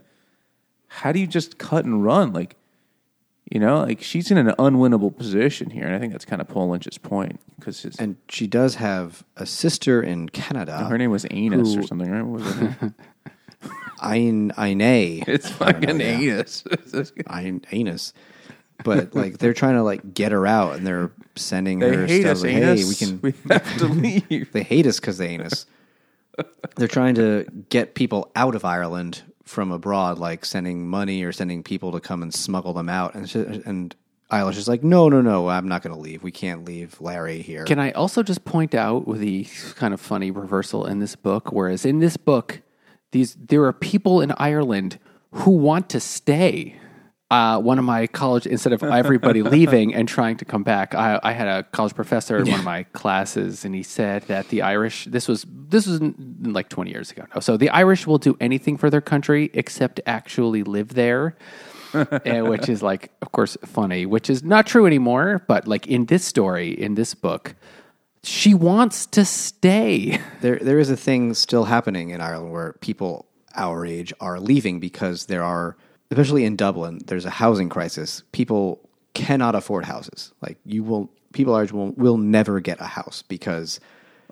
How 0.88 1.12
do 1.12 1.20
you 1.20 1.28
just 1.28 1.57
cut 1.57 1.86
and 1.86 2.03
run? 2.03 2.34
Like, 2.34 2.55
you 3.52 3.60
know, 3.60 3.82
like 3.82 4.02
she's 4.02 4.32
in 4.32 4.38
an 4.38 4.47
unwinnable 4.58 5.16
position 5.16 5.70
here, 5.72 5.86
and 5.86 5.93
I 5.93 5.99
think 5.99 6.14
that's 6.14 6.24
kind 6.24 6.41
of 6.41 6.47
Paul 6.47 6.70
Lynch's 6.70 6.97
point 6.97 7.38
because 7.60 7.84
And 7.99 8.16
she 8.30 8.47
does 8.47 8.76
have 8.76 9.26
a 9.36 9.45
sister 9.45 10.02
in 10.02 10.30
Canada. 10.30 10.86
her 10.86 10.97
name 10.97 11.12
was 11.12 11.26
Anus 11.30 11.76
or 11.76 11.84
something, 11.84 12.10
right? 12.10 12.22
What 12.22 12.39
was 12.39 12.91
Eine. 14.02 14.52
it's 15.28 15.49
fucking 15.49 15.99
Anus. 15.99 16.64
Ein, 17.28 17.62
anus. 17.74 18.14
But 18.86 19.14
like 19.14 19.39
they're 19.39 19.54
trying 19.54 19.76
to 19.76 19.84
like 19.84 20.14
get 20.14 20.32
her 20.32 20.47
out, 20.47 20.78
and 20.78 20.88
they're 20.88 21.12
sending 21.36 21.80
they 21.80 21.93
her 21.93 22.08
hate 22.08 22.22
stuff. 22.22 22.38
us, 22.38 22.43
like, 22.43 22.52
hey, 22.54 22.84
we 22.86 22.95
can. 22.95 23.20
We 23.22 23.34
have 23.49 23.78
to 23.80 23.86
leave. 23.86 24.52
They 24.54 24.64
hate 24.64 24.88
us 24.88 25.02
because 25.02 25.18
they 25.18 25.28
anus. 25.28 25.66
they're 26.78 26.88
trying 26.88 27.16
to 27.16 27.45
get 27.70 27.95
people 27.95 28.32
out 28.34 28.56
of 28.56 28.64
Ireland 28.64 29.24
from 29.44 29.72
abroad, 29.72 30.20
like 30.20 30.46
sending 30.46 30.88
money 30.88 31.24
or 31.24 31.32
sending 31.32 31.64
people 31.64 31.92
to 31.92 32.00
come 32.00 32.22
and 32.22 32.34
smuggle 32.34 32.74
them 32.74 32.89
out. 32.89 33.16
And 33.16 33.30
she, 33.30 33.39
and 33.39 33.96
Eilish 34.32 34.58
is 34.58 34.68
like, 34.68 34.84
no, 34.84 35.10
no, 35.10 35.22
no, 35.22 35.50
I'm 35.50 35.68
not 35.68 35.82
going 35.82 35.94
to 35.94 36.00
leave. 36.02 36.24
We 36.24 36.32
can't 36.32 36.64
leave 36.64 37.00
Larry 37.02 37.42
here. 37.42 37.66
Can 37.66 37.80
I 37.80 37.92
also 37.92 38.24
just 38.24 38.46
point 38.46 38.74
out 38.74 39.06
with 39.06 39.20
the 39.20 39.46
kind 39.76 39.94
of 39.94 40.00
funny 40.00 40.32
reversal 40.32 40.86
in 40.86 41.00
this 41.00 41.16
book? 41.16 41.52
Whereas 41.52 41.86
in 41.86 42.00
this 42.00 42.16
book, 42.18 42.62
these 43.12 43.36
there 43.36 43.64
are 43.66 43.74
people 43.74 44.22
in 44.22 44.32
Ireland 44.38 45.00
who 45.32 45.52
want 45.52 45.89
to 45.89 46.00
stay. 46.00 46.78
Uh, 47.32 47.57
one 47.57 47.79
of 47.79 47.86
my 47.86 48.07
college, 48.07 48.45
instead 48.45 48.73
of 48.73 48.84
everybody 48.84 49.41
leaving 49.57 49.95
and 49.95 50.05
trying 50.05 50.36
to 50.36 50.43
come 50.43 50.63
back, 50.63 50.93
I, 50.93 51.17
I 51.23 51.32
had 51.32 51.47
a 51.47 51.63
college 51.63 51.95
professor 51.95 52.38
in 52.38 52.49
one 52.49 52.59
of 52.59 52.65
my 52.65 52.84
classes, 52.91 53.63
and 53.63 53.73
he 53.73 53.84
said 53.84 54.23
that 54.23 54.49
the 54.49 54.61
Irish. 54.61 55.05
This 55.05 55.29
was 55.29 55.45
this 55.49 55.88
was 55.88 56.01
like 56.41 56.67
twenty 56.67 56.91
years 56.91 57.09
ago. 57.09 57.23
So 57.39 57.55
the 57.55 57.69
Irish 57.69 58.05
will 58.05 58.17
do 58.17 58.36
anything 58.41 58.75
for 58.75 58.89
their 58.89 58.99
country 58.99 59.49
except 59.53 60.01
actually 60.05 60.63
live 60.63 60.93
there. 60.93 61.38
Eh, 61.93 62.39
which 62.39 62.69
is 62.69 62.82
like, 62.82 63.11
of 63.21 63.34
course, 63.34 63.57
funny, 63.65 64.05
which 64.05 64.29
is 64.29 64.43
not 64.43 64.65
true 64.65 64.86
anymore. 64.86 65.43
But 65.47 65.67
like 65.67 65.88
in 65.88 66.05
this 66.05 66.23
story, 66.23 66.71
in 66.71 66.95
this 66.95 67.13
book, 67.13 67.55
she 68.23 68.53
wants 68.53 69.05
to 69.07 69.25
stay. 69.25 70.19
there 70.41 70.59
there 70.61 70.79
is 70.79 70.89
a 70.89 70.97
thing 70.97 71.34
still 71.34 71.65
happening 71.65 72.09
in 72.09 72.21
Ireland 72.21 72.51
where 72.51 72.73
people 72.82 73.25
our 73.55 73.86
age 73.86 74.13
are 74.19 74.39
leaving 74.39 74.79
because 74.79 75.25
there 75.25 75.43
are 75.43 75.77
especially 76.12 76.45
in 76.45 76.55
Dublin 76.55 76.99
there's 77.07 77.26
a 77.26 77.30
housing 77.32 77.70
crisis 77.70 78.24
people 78.32 78.80
cannot 79.14 79.55
afford 79.55 79.86
houses 79.86 80.32
like 80.41 80.57
you 80.66 80.84
will 80.84 81.09
people 81.34 81.53
our 81.55 81.64
age 81.64 81.72
will 81.72 81.91
will 81.93 82.18
never 82.18 82.59
get 82.59 82.80
a 82.80 82.86
house 82.86 83.24
because 83.28 83.80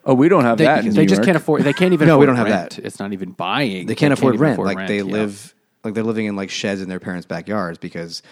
Oh, 0.05 0.13
we 0.13 0.29
don't 0.29 0.45
have 0.45 0.57
They, 0.57 0.63
that. 0.63 0.85
In 0.85 0.93
they 0.93 1.01
New 1.01 1.07
just 1.09 1.19
York. 1.19 1.25
can't 1.25 1.35
afford. 1.37 1.63
They 1.63 1.73
can't 1.73 1.91
even. 1.97 2.07
No, 2.07 2.17
we 2.17 2.25
don't 2.25 2.37
have 2.37 2.47
rent. 2.47 2.77
that. 2.77 2.85
It's 2.85 2.99
not 2.99 3.11
even 3.11 3.31
buying. 3.31 3.85
they 3.85 3.95
can't 3.95 4.13
afford 4.13 4.35
even 4.35 4.41
rent 4.43 4.53
afford 4.53 4.73
like 4.73 4.87
they 4.87 4.97
yeah. 4.97 5.03
live 5.03 5.53
like 5.83 5.93
they're 5.93 6.05
living 6.05 6.25
in 6.25 6.37
like 6.37 6.49
sheds 6.49 6.81
in 6.81 6.87
their 6.87 7.01
parents 7.01 7.25
backyards 7.27 7.77
because 7.77 8.23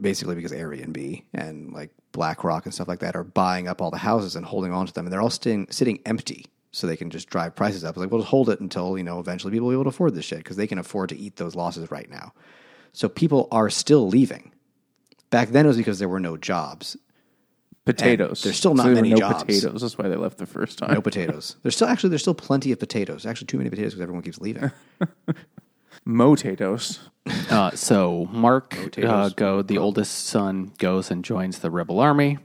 basically 0.00 0.34
because 0.34 0.52
Airbnb 0.52 1.22
and 1.34 1.72
like 1.72 1.90
BlackRock 2.12 2.64
and 2.64 2.72
stuff 2.74 2.88
like 2.88 3.00
that 3.00 3.14
are 3.14 3.24
buying 3.24 3.68
up 3.68 3.82
all 3.82 3.90
the 3.90 3.98
houses 3.98 4.34
and 4.36 4.44
holding 4.46 4.72
on 4.72 4.86
to 4.86 4.92
them 4.92 5.04
and 5.06 5.12
they're 5.12 5.20
all 5.20 5.30
sitting 5.30 5.66
sitting 5.70 6.00
empty 6.06 6.46
so 6.72 6.86
they 6.86 6.96
can 6.96 7.10
just 7.10 7.28
drive 7.28 7.54
prices 7.54 7.84
up. 7.84 7.90
It's 7.90 7.98
like, 7.98 8.10
well, 8.10 8.20
just 8.20 8.30
hold 8.30 8.48
it 8.48 8.60
until 8.60 8.96
you 8.98 9.04
know 9.04 9.20
eventually 9.20 9.52
people 9.52 9.68
will 9.68 9.72
be 9.72 9.76
able 9.76 9.84
to 9.84 9.90
afford 9.90 10.14
this 10.14 10.24
shit 10.24 10.38
because 10.38 10.56
they 10.56 10.66
can 10.66 10.78
afford 10.78 11.10
to 11.10 11.16
eat 11.16 11.36
those 11.36 11.54
losses 11.54 11.90
right 11.90 12.10
now. 12.10 12.32
So 12.92 13.08
people 13.08 13.48
are 13.52 13.70
still 13.70 14.08
leaving. 14.08 14.52
Back 15.30 15.50
then 15.50 15.64
it 15.64 15.68
was 15.68 15.76
because 15.76 15.98
there 15.98 16.08
were 16.08 16.20
no 16.20 16.36
jobs, 16.36 16.96
potatoes. 17.84 18.42
there's 18.42 18.56
still 18.56 18.74
not 18.74 18.84
there 18.84 18.92
were 18.92 18.96
many 18.96 19.10
no 19.10 19.16
jobs. 19.16 19.44
potatoes. 19.44 19.80
That's 19.80 19.96
why 19.96 20.08
they 20.08 20.16
left 20.16 20.38
the 20.38 20.46
first 20.46 20.78
time. 20.78 20.92
no 20.92 21.00
potatoes. 21.00 21.56
There's 21.62 21.76
still 21.76 21.88
actually 21.88 22.10
there's 22.10 22.22
still 22.22 22.34
plenty 22.34 22.72
of 22.72 22.78
potatoes. 22.78 23.24
Actually, 23.26 23.46
too 23.46 23.58
many 23.58 23.70
potatoes 23.70 23.92
because 23.92 24.02
everyone 24.02 24.22
keeps 24.22 24.40
leaving. 24.40 24.70
Motatoes. 26.06 26.98
Uh, 27.50 27.70
so 27.72 28.28
Mark 28.32 28.76
uh, 28.98 29.28
go. 29.30 29.62
The 29.62 29.78
oldest 29.78 30.26
son 30.26 30.72
goes 30.78 31.10
and 31.10 31.24
joins 31.24 31.60
the 31.60 31.70
rebel 31.70 32.00
army. 32.00 32.38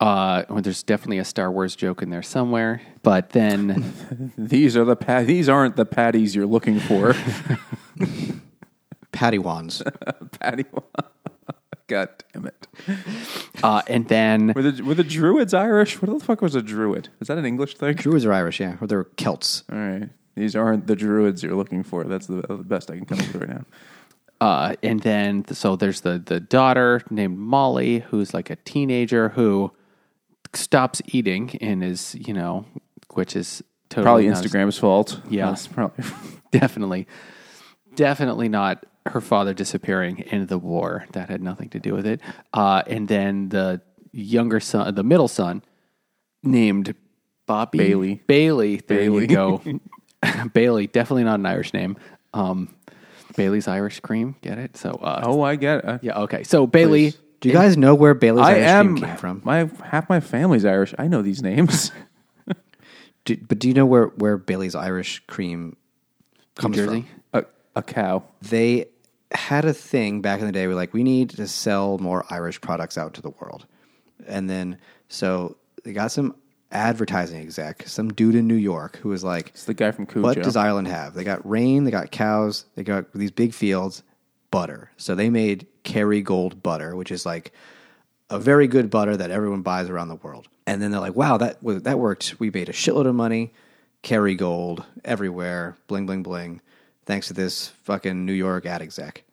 Uh, 0.00 0.44
well, 0.48 0.62
there's 0.62 0.82
definitely 0.82 1.18
a 1.18 1.24
Star 1.24 1.52
Wars 1.52 1.76
joke 1.76 2.00
in 2.02 2.08
there 2.08 2.22
somewhere. 2.22 2.80
But 3.02 3.30
then, 3.30 4.32
These 4.38 4.74
are 4.76 4.84
the 4.84 4.96
pa- 4.96 5.22
These 5.22 5.48
aren't 5.48 5.76
the 5.76 5.84
patties 5.84 6.34
you're 6.34 6.46
looking 6.46 6.80
for. 6.80 7.14
Paddywands. 9.12 9.82
Patty. 10.40 10.64
Wands. 10.72 10.86
God 11.88 12.08
damn 12.32 12.46
it. 12.46 12.68
uh, 13.64 13.82
and 13.88 14.06
then 14.08 14.52
Were 14.54 14.62
the 14.62 14.82
were 14.84 14.94
the 14.94 15.02
druids 15.04 15.52
Irish? 15.52 16.00
What 16.00 16.16
the 16.16 16.24
fuck 16.24 16.40
was 16.40 16.54
a 16.54 16.62
druid? 16.62 17.08
Is 17.20 17.26
that 17.28 17.36
an 17.36 17.44
English 17.44 17.74
thing? 17.76 17.94
Druids 17.96 18.24
are 18.24 18.32
Irish, 18.32 18.60
yeah, 18.60 18.76
or 18.80 18.86
they're 18.86 19.04
Celts. 19.16 19.64
All 19.72 19.78
right. 19.78 20.08
These 20.36 20.54
aren't 20.54 20.86
the 20.86 20.94
druids 20.94 21.42
you're 21.42 21.56
looking 21.56 21.82
for. 21.82 22.04
That's 22.04 22.26
the, 22.28 22.42
the 22.42 22.56
best 22.58 22.90
I 22.90 22.96
can 22.96 23.06
come 23.06 23.18
up 23.18 23.26
with 23.32 23.42
right 23.42 23.48
now. 23.50 23.64
Uh, 24.40 24.76
and 24.84 25.00
then, 25.00 25.44
so 25.52 25.74
there's 25.76 26.00
the 26.02 26.22
the 26.24 26.38
daughter 26.38 27.02
named 27.10 27.36
Molly, 27.36 27.98
who's 27.98 28.32
like 28.32 28.48
a 28.50 28.56
teenager 28.56 29.30
who 29.30 29.72
stops 30.54 31.00
eating 31.08 31.56
and 31.60 31.82
is, 31.84 32.14
you 32.14 32.34
know, 32.34 32.64
which 33.14 33.36
is 33.36 33.62
totally 33.88 34.04
Probably 34.04 34.28
not- 34.28 34.44
Instagram's 34.44 34.78
fault. 34.78 35.20
Yeah. 35.28 35.46
That's 35.46 35.66
probably. 35.66 36.04
definitely, 36.50 37.06
definitely 37.94 38.48
not 38.48 38.84
her 39.06 39.20
father 39.20 39.54
disappearing 39.54 40.18
in 40.18 40.46
the 40.46 40.58
war. 40.58 41.06
That 41.12 41.30
had 41.30 41.42
nothing 41.42 41.68
to 41.70 41.80
do 41.80 41.94
with 41.94 42.06
it. 42.06 42.20
Uh, 42.52 42.82
and 42.86 43.08
then 43.08 43.48
the 43.48 43.80
younger 44.12 44.60
son, 44.60 44.94
the 44.94 45.02
middle 45.04 45.28
son, 45.28 45.62
named 46.42 46.94
Bobby 47.46 47.78
Bailey. 47.78 48.22
Bailey. 48.26 48.76
There 48.76 48.98
Bailey. 48.98 49.20
you 49.22 49.26
go. 49.28 49.62
Bailey, 50.52 50.86
definitely 50.86 51.24
not 51.24 51.38
an 51.40 51.46
Irish 51.46 51.72
name. 51.72 51.96
Um, 52.34 52.74
Bailey's 53.36 53.68
Irish 53.68 54.00
cream. 54.00 54.36
Get 54.42 54.58
it? 54.58 54.76
So, 54.76 54.90
uh, 54.90 55.22
Oh, 55.24 55.40
I 55.42 55.56
get 55.56 55.84
it. 55.84 56.00
yeah, 56.02 56.18
okay. 56.20 56.42
So 56.42 56.66
Bailey, 56.66 57.12
Please. 57.12 57.18
Do 57.40 57.48
you 57.48 57.54
guys 57.54 57.76
know 57.76 57.94
where 57.94 58.14
Bailey's 58.14 58.46
I 58.46 58.52
Irish 58.52 58.66
am 58.66 58.96
cream 58.96 59.08
came 59.08 59.16
from? 59.16 59.42
My 59.44 59.70
half 59.84 60.08
my 60.08 60.20
family's 60.20 60.64
Irish. 60.64 60.94
I 60.98 61.08
know 61.08 61.22
these 61.22 61.42
names. 61.42 61.90
Do, 63.24 63.36
but 63.36 63.58
do 63.58 63.68
you 63.68 63.74
know 63.74 63.84
where, 63.84 64.06
where 64.06 64.38
Bailey's 64.38 64.74
Irish 64.74 65.22
cream 65.26 65.76
comes 66.54 66.76
Jersey? 66.76 67.06
from? 67.32 67.44
a, 67.74 67.78
a 67.78 67.82
cow. 67.82 68.22
They 68.40 68.86
had 69.30 69.64
a 69.64 69.74
thing 69.74 70.22
back 70.22 70.40
in 70.40 70.46
the 70.46 70.52
day 70.52 70.66
where 70.66 70.76
like 70.76 70.94
we 70.94 71.02
need 71.02 71.30
to 71.30 71.46
sell 71.46 71.98
more 71.98 72.24
Irish 72.30 72.60
products 72.60 72.96
out 72.96 73.14
to 73.14 73.22
the 73.22 73.30
world, 73.30 73.66
and 74.26 74.48
then 74.48 74.78
so 75.08 75.56
they 75.84 75.92
got 75.92 76.12
some 76.12 76.34
advertising 76.72 77.40
exec, 77.40 77.86
some 77.88 78.12
dude 78.12 78.34
in 78.34 78.46
New 78.46 78.54
York 78.54 78.96
who 78.98 79.08
was 79.08 79.24
like, 79.24 79.48
It's 79.48 79.64
the 79.64 79.74
guy 79.74 79.90
from 79.90 80.06
Cujo. 80.06 80.22
What 80.22 80.42
does 80.42 80.56
Ireland 80.56 80.88
have? 80.88 81.14
They 81.14 81.24
got 81.24 81.48
rain, 81.48 81.84
they 81.84 81.90
got 81.90 82.10
cows, 82.10 82.64
they 82.74 82.82
got 82.84 83.12
these 83.12 83.30
big 83.30 83.54
fields, 83.54 84.02
butter. 84.50 84.90
So 84.96 85.14
they 85.14 85.30
made 85.30 85.66
Kerrygold 85.84 86.62
butter, 86.62 86.96
which 86.96 87.10
is 87.10 87.24
like 87.26 87.52
a 88.28 88.38
very 88.38 88.66
good 88.66 88.90
butter 88.90 89.16
that 89.16 89.30
everyone 89.30 89.62
buys 89.62 89.88
around 89.88 90.08
the 90.08 90.16
world. 90.16 90.48
And 90.66 90.80
then 90.80 90.90
they're 90.90 91.00
like, 91.00 91.16
"Wow, 91.16 91.36
that 91.38 91.58
that 91.62 91.98
worked. 91.98 92.38
We 92.38 92.50
made 92.50 92.68
a 92.68 92.72
shitload 92.72 93.06
of 93.06 93.14
money. 93.14 93.52
Kerrygold 94.02 94.84
everywhere, 95.04 95.76
bling 95.86 96.06
bling 96.06 96.22
bling, 96.22 96.60
thanks 97.04 97.28
to 97.28 97.34
this 97.34 97.68
fucking 97.84 98.24
New 98.24 98.32
York 98.32 98.66
ad 98.66 98.82
exec." 98.82 99.24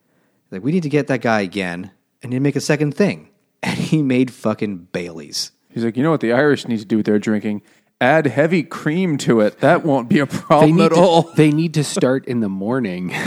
Like, 0.51 0.63
we 0.63 0.71
need 0.71 0.83
to 0.83 0.89
get 0.89 1.07
that 1.07 1.21
guy 1.21 1.41
again, 1.41 1.91
and 2.21 2.31
need 2.31 2.37
to 2.37 2.41
make 2.41 2.55
a 2.55 2.61
second 2.61 2.95
thing. 2.95 3.29
And 3.63 3.79
he 3.79 4.03
made 4.03 4.31
fucking 4.31 4.89
Bailey's. 4.93 5.51
He's 5.69 5.83
like, 5.83 5.97
you 5.97 6.03
know 6.03 6.11
what 6.11 6.21
the 6.21 6.31
Irish 6.31 6.67
need 6.67 6.79
to 6.79 6.85
do 6.85 6.97
with 6.97 7.05
their 7.07 7.19
drinking? 7.19 7.63
Add 7.99 8.27
heavy 8.27 8.61
cream 8.61 9.17
to 9.19 9.39
it. 9.41 9.59
That 9.61 9.83
won't 9.83 10.07
be 10.07 10.19
a 10.19 10.27
problem 10.27 10.79
at 10.81 10.89
to, 10.89 10.95
all. 10.95 11.23
They 11.35 11.51
need 11.51 11.73
to 11.75 11.83
start 11.83 12.25
in 12.25 12.39
the 12.41 12.49
morning. 12.49 13.13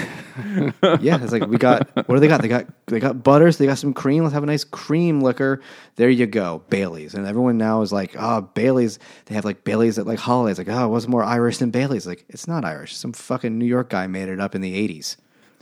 Yeah, 1.00 1.22
it's 1.22 1.32
like 1.32 1.46
we 1.48 1.58
got 1.58 1.94
what 1.94 2.14
do 2.14 2.18
they 2.18 2.28
got? 2.28 2.40
They 2.40 2.48
got 2.48 2.66
they 2.86 2.98
got 2.98 3.22
butters, 3.22 3.58
they 3.58 3.66
got 3.66 3.76
some 3.76 3.92
cream. 3.92 4.22
Let's 4.22 4.32
have 4.32 4.42
a 4.42 4.46
nice 4.46 4.64
cream 4.64 5.20
liquor. 5.20 5.60
There 5.96 6.08
you 6.08 6.26
go, 6.26 6.62
Bailey's. 6.70 7.12
And 7.12 7.26
everyone 7.26 7.58
now 7.58 7.82
is 7.82 7.92
like, 7.92 8.14
oh, 8.18 8.40
Bailey's. 8.40 8.98
They 9.26 9.34
have 9.34 9.44
like 9.44 9.64
Bailey's 9.64 9.98
at 9.98 10.06
like 10.06 10.18
holidays. 10.18 10.56
Like, 10.56 10.70
oh, 10.70 10.88
what's 10.88 11.06
more 11.06 11.22
Irish 11.22 11.58
than 11.58 11.70
Bailey's? 11.70 12.06
Like, 12.06 12.24
it's 12.30 12.48
not 12.48 12.64
Irish. 12.64 12.96
Some 12.96 13.12
fucking 13.12 13.58
New 13.58 13.66
York 13.66 13.90
guy 13.90 14.06
made 14.06 14.30
it 14.30 14.40
up 14.40 14.54
in 14.54 14.62
the 14.62 14.88
'80s. 14.88 15.16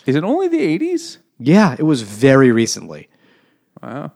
Is 0.06 0.16
it 0.16 0.24
only 0.24 0.48
the 0.48 0.78
80s? 0.78 1.18
Yeah, 1.38 1.76
it 1.78 1.82
was 1.82 2.02
very 2.02 2.50
recently. 2.50 3.09
Wow. 3.82 4.12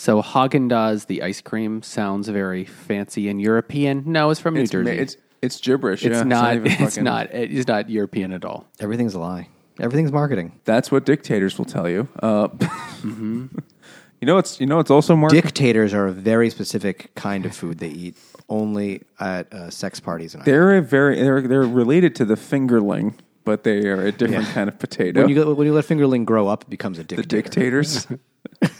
So 0.00 0.22
Haagen 0.22 0.70
Dazs, 0.70 1.06
the 1.06 1.22
ice 1.24 1.40
cream, 1.40 1.82
sounds 1.82 2.28
very 2.28 2.64
fancy 2.64 3.28
and 3.28 3.40
European. 3.40 4.04
No, 4.06 4.30
it's 4.30 4.38
from 4.38 4.54
New 4.54 4.60
It's, 4.60 4.70
Jersey. 4.70 4.92
it's 4.92 5.16
it's 5.42 5.60
gibberish. 5.60 6.04
It's 6.04 6.18
yeah. 6.18 6.22
not. 6.22 6.54
even 6.54 6.70
It's 6.72 6.78
fucking- 6.78 7.02
not. 7.02 7.34
It's 7.34 7.66
not 7.66 7.90
European 7.90 8.32
at 8.32 8.44
all. 8.44 8.64
Everything's 8.78 9.14
a 9.14 9.18
lie. 9.18 9.48
Everything's 9.80 10.12
marketing. 10.12 10.52
That's 10.64 10.92
what 10.92 11.04
dictators 11.04 11.58
will 11.58 11.64
tell 11.64 11.88
you. 11.88 12.06
Uh, 12.22 12.46
Mm-hmm. 12.48 13.46
You 14.20 14.26
know, 14.26 14.36
it's 14.38 14.60
you 14.60 14.66
know, 14.66 14.78
it's 14.80 14.90
also 14.90 15.14
marketing. 15.16 15.42
Dictators 15.42 15.94
are 15.94 16.06
a 16.08 16.12
very 16.12 16.50
specific 16.50 17.12
kind 17.14 17.46
of 17.46 17.54
food 17.54 17.78
they 17.78 17.88
eat 17.88 18.16
only 18.48 19.02
at 19.20 19.52
uh, 19.52 19.70
sex 19.70 20.00
parties. 20.00 20.34
And 20.34 20.44
They're 20.44 20.76
a 20.76 20.82
very 20.82 21.14
they're 21.22 21.42
they're 21.42 21.62
related 21.62 22.16
to 22.16 22.24
the 22.24 22.34
fingerling, 22.34 23.14
but 23.44 23.62
they 23.62 23.86
are 23.88 24.06
a 24.06 24.10
different 24.12 24.46
Yeah. 24.46 24.52
kind 24.54 24.68
of 24.68 24.76
potato. 24.80 25.20
when 25.20 25.28
you 25.30 25.54
when 25.54 25.66
you 25.68 25.72
let 25.72 25.84
fingerling 25.84 26.24
grow 26.24 26.48
up, 26.48 26.62
it 26.64 26.70
becomes 26.70 26.98
a 26.98 27.04
dictator. 27.04 27.22
the 27.22 27.28
dictator. 27.42 27.82
dictators. 27.82 28.06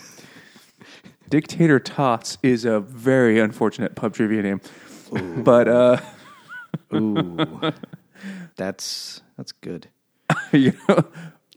Dictator 1.28 1.78
Tots 1.78 2.38
is 2.42 2.64
a 2.64 2.80
very 2.80 3.38
unfortunate 3.38 3.94
pub 3.94 4.14
trivia 4.14 4.42
name, 4.42 4.60
but 5.44 5.68
uh, 5.68 6.00
Ooh, 6.94 7.36
that's 8.56 9.22
that's 9.36 9.52
good. 9.52 9.88
you 10.52 10.72
know, 10.88 11.04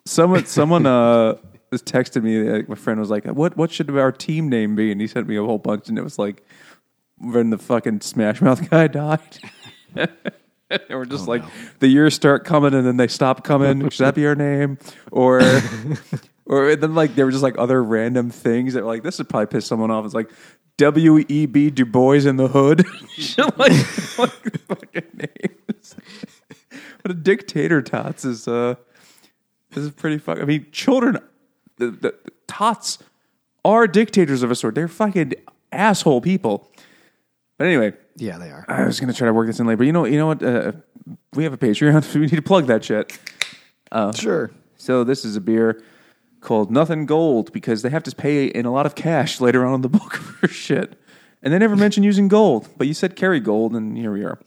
someone 0.06 0.46
someone 0.46 0.86
uh 0.86 1.36
texted 1.74 2.24
me. 2.24 2.40
Like, 2.50 2.70
my 2.70 2.76
friend 2.76 3.00
was 3.00 3.10
like, 3.10 3.26
"What 3.26 3.56
what 3.58 3.72
should 3.72 3.90
our 3.92 4.12
team 4.12 4.50
name 4.50 4.76
be?" 4.76 4.92
And 4.92 5.00
he 5.00 5.08
sent 5.08 5.28
me 5.28 5.38
a 5.38 5.44
whole 5.44 5.58
bunch, 5.58 5.90
and 5.90 5.98
it 5.98 6.04
was 6.04 6.20
like 6.20 6.46
when 7.18 7.50
the 7.50 7.58
fucking 7.58 8.02
Smash 8.02 8.42
Mouth 8.42 8.70
guy 8.70 8.88
died. 8.88 9.38
and 9.96 10.10
we're 10.90 11.06
just 11.06 11.28
like, 11.28 11.44
the 11.80 11.88
years 11.88 12.14
start 12.14 12.46
coming, 12.46 12.74
and 12.74 12.86
then 12.86 12.98
they 12.98 13.08
stop 13.08 13.44
coming. 13.44 13.90
should 13.90 14.06
that 14.06 14.16
be 14.16 14.26
our 14.26 14.36
name? 14.36 14.78
Or 15.12 15.42
or 16.46 16.76
then 16.76 16.96
like 16.96 17.16
there 17.16 17.26
were 17.26 17.32
just 17.32 17.44
like 17.44 17.58
other 17.58 17.84
random 17.84 18.30
things 18.30 18.74
that 18.74 18.84
were 18.84 18.90
like 18.90 19.04
this 19.04 19.18
would 19.18 19.30
probably 19.30 19.48
piss 19.48 19.66
someone 19.66 19.92
off. 19.92 20.06
It's 20.06 20.14
like 20.14 20.30
W 20.78 21.24
E 21.28 21.46
B 21.46 21.70
Du 21.70 21.86
Bois 21.86 22.26
in 22.28 22.38
the 22.38 22.48
Hood. 22.48 22.86
Like, 23.38 23.58
like 24.18 24.62
fucking 24.68 25.08
names. 25.14 25.96
But 27.04 27.12
a 27.12 27.16
dictator 27.16 27.82
tots 27.82 28.26
is 28.26 28.48
uh 28.48 28.76
this 29.72 29.84
is 29.84 29.92
pretty 29.92 30.18
fuck. 30.20 30.40
I 30.40 30.44
mean, 30.46 30.68
children, 30.72 31.18
the, 31.78 31.92
the, 31.92 32.16
tots 32.48 33.00
are 33.66 33.88
dictators 33.88 34.44
of 34.44 34.52
a 34.52 34.56
sort. 34.56 34.76
They're 34.76 34.88
fucking 34.88 35.34
asshole 35.72 36.22
people. 36.22 36.70
But 37.58 37.68
anyway, 37.68 37.94
Yeah, 38.18 38.38
they 38.38 38.52
are. 38.52 38.66
I 38.68 38.86
was 38.86 39.00
gonna 39.00 39.14
try 39.14 39.26
to 39.28 39.34
work 39.34 39.48
this 39.48 39.60
in 39.60 39.66
later. 39.66 39.78
but 39.78 39.86
You 39.88 39.94
know, 39.94 40.06
you 40.06 40.18
know 40.18 40.28
what? 40.28 40.44
Uh, 40.44 40.74
we 41.34 41.44
have 41.44 41.54
a 41.54 41.58
Patreon. 41.58 42.14
we 42.16 42.22
need 42.22 42.30
to 42.32 42.42
plug 42.42 42.68
that 42.68 42.84
shit. 42.84 43.18
Sure. 44.16 44.52
So 44.78 45.04
this 45.04 45.26
is 45.26 45.36
a 45.36 45.42
beer 45.42 45.82
called 46.42 46.72
Nothing 46.72 47.06
Gold 47.06 47.54
because 47.54 47.84
they 47.84 47.90
have 47.90 48.04
to 48.04 48.16
pay 48.16 48.48
in 48.48 48.66
a 48.66 48.72
lot 48.72 48.86
of 48.86 48.96
cash 48.96 49.40
later 49.42 49.66
on 49.66 49.76
in 49.76 49.82
the 49.82 49.90
book 49.90 50.14
for 50.16 50.48
shit. 50.48 51.00
And 51.44 51.54
they 51.54 51.58
never 51.58 51.76
mention 51.76 52.04
using 52.04 52.28
gold, 52.28 52.70
but 52.78 52.88
you 52.88 52.94
said 52.94 53.16
Kerrygold, 53.16 53.76
and 53.76 53.98
here 53.98 54.12
we 54.12 54.24
are. 54.24 54.40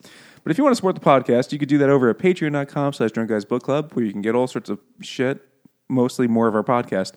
But 0.44 0.50
if 0.50 0.58
you 0.58 0.64
want 0.64 0.72
to 0.72 0.76
support 0.76 0.94
the 0.94 1.00
podcast, 1.00 1.50
you 1.50 1.58
could 1.58 1.68
do 1.68 1.78
that 1.78 1.90
over 1.90 2.08
at 2.08 2.18
patreon.com 2.18 2.92
slash 2.92 3.10
drunk 3.10 3.30
guys 3.30 3.44
book 3.44 3.62
club, 3.64 3.92
where 3.94 4.04
you 4.04 4.12
can 4.12 4.22
get 4.22 4.34
all 4.36 4.46
sorts 4.46 4.68
of 4.68 4.78
shit, 5.00 5.40
mostly 5.88 6.28
more 6.28 6.46
of 6.46 6.54
our 6.54 6.62
podcast. 6.62 7.14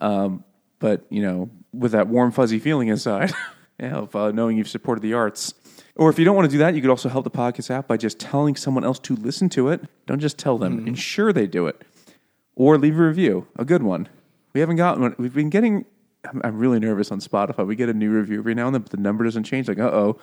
Um, 0.00 0.42
but, 0.80 1.04
you 1.08 1.22
know, 1.22 1.50
with 1.72 1.92
that 1.92 2.08
warm, 2.08 2.32
fuzzy 2.32 2.58
feeling 2.58 2.88
inside 2.88 3.32
yeah, 3.80 3.98
of 3.98 4.16
uh, 4.16 4.32
knowing 4.32 4.56
you've 4.56 4.68
supported 4.68 5.02
the 5.02 5.12
arts. 5.12 5.54
Or 5.94 6.10
if 6.10 6.18
you 6.18 6.24
don't 6.24 6.34
want 6.34 6.50
to 6.50 6.52
do 6.52 6.58
that, 6.58 6.74
you 6.74 6.80
could 6.80 6.90
also 6.90 7.08
help 7.08 7.22
the 7.22 7.30
podcast 7.30 7.70
out 7.70 7.86
by 7.86 7.98
just 7.98 8.18
telling 8.18 8.56
someone 8.56 8.82
else 8.82 8.98
to 9.00 9.14
listen 9.14 9.50
to 9.50 9.68
it. 9.68 9.82
Don't 10.06 10.18
just 10.18 10.38
tell 10.38 10.58
them, 10.58 10.88
ensure 10.88 11.32
they 11.32 11.46
do 11.46 11.66
it 11.68 11.80
or 12.54 12.78
leave 12.78 12.98
a 12.98 13.02
review, 13.02 13.46
a 13.56 13.64
good 13.64 13.82
one. 13.82 14.08
We 14.52 14.60
haven't 14.60 14.76
gotten 14.76 15.02
one. 15.02 15.14
We've 15.18 15.34
been 15.34 15.50
getting. 15.50 15.84
I'm, 16.24 16.40
I'm 16.44 16.58
really 16.58 16.78
nervous 16.78 17.10
on 17.10 17.20
Spotify. 17.20 17.66
We 17.66 17.76
get 17.76 17.88
a 17.88 17.94
new 17.94 18.10
review 18.10 18.38
every 18.38 18.54
now 18.54 18.66
and 18.66 18.74
then, 18.74 18.82
but 18.82 18.90
the 18.90 18.98
number 18.98 19.24
doesn't 19.24 19.44
change. 19.44 19.68
Like, 19.68 19.78
uh 19.78 19.90
oh, 19.90 20.20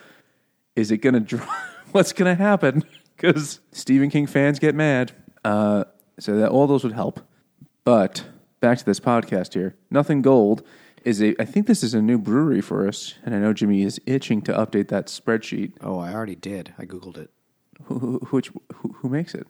is 0.75 0.91
it 0.91 0.97
going 0.97 1.13
to 1.13 1.19
drop? 1.19 1.49
What's 1.91 2.13
going 2.13 2.35
to 2.35 2.41
happen? 2.41 2.83
Because 3.19 3.59
Stephen 3.73 4.09
King 4.09 4.27
fans 4.27 4.59
get 4.59 4.73
mad. 4.73 5.11
Uh, 5.43 5.83
so 6.19 6.37
that 6.37 6.51
all 6.51 6.67
those 6.67 6.85
would 6.85 6.93
help. 6.93 7.19
But 7.83 8.23
back 8.59 8.77
to 8.77 8.85
this 8.85 9.01
podcast 9.01 9.53
here. 9.53 9.75
Nothing 9.89 10.21
Gold 10.21 10.65
is 11.03 11.21
a. 11.21 11.35
I 11.41 11.45
think 11.45 11.67
this 11.67 11.83
is 11.83 11.93
a 11.93 12.01
new 12.01 12.17
brewery 12.17 12.61
for 12.61 12.87
us, 12.87 13.15
and 13.25 13.33
I 13.35 13.39
know 13.39 13.53
Jimmy 13.53 13.83
is 13.83 13.99
itching 14.05 14.41
to 14.43 14.53
update 14.53 14.89
that 14.89 15.07
spreadsheet. 15.07 15.73
Oh, 15.81 15.99
I 15.99 16.13
already 16.13 16.35
did. 16.35 16.73
I 16.77 16.85
googled 16.85 17.17
it. 17.17 17.29
Who, 17.83 17.99
who, 17.99 18.19
which, 18.31 18.51
who, 18.75 18.93
who 18.93 19.09
makes 19.09 19.33
it? 19.33 19.47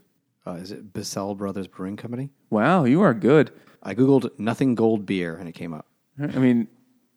Uh, 0.49 0.53
is 0.55 0.71
it 0.71 0.93
Bissell 0.93 1.35
Brothers 1.35 1.67
Brewing 1.67 1.95
Company? 1.95 2.31
Wow, 2.49 2.85
you 2.85 3.01
are 3.01 3.13
good. 3.13 3.51
I 3.83 3.93
googled 3.93 4.31
nothing 4.39 4.73
gold 4.75 5.05
beer 5.05 5.35
and 5.35 5.47
it 5.47 5.51
came 5.53 5.73
up. 5.73 5.85
I 6.19 6.25
mean, 6.39 6.67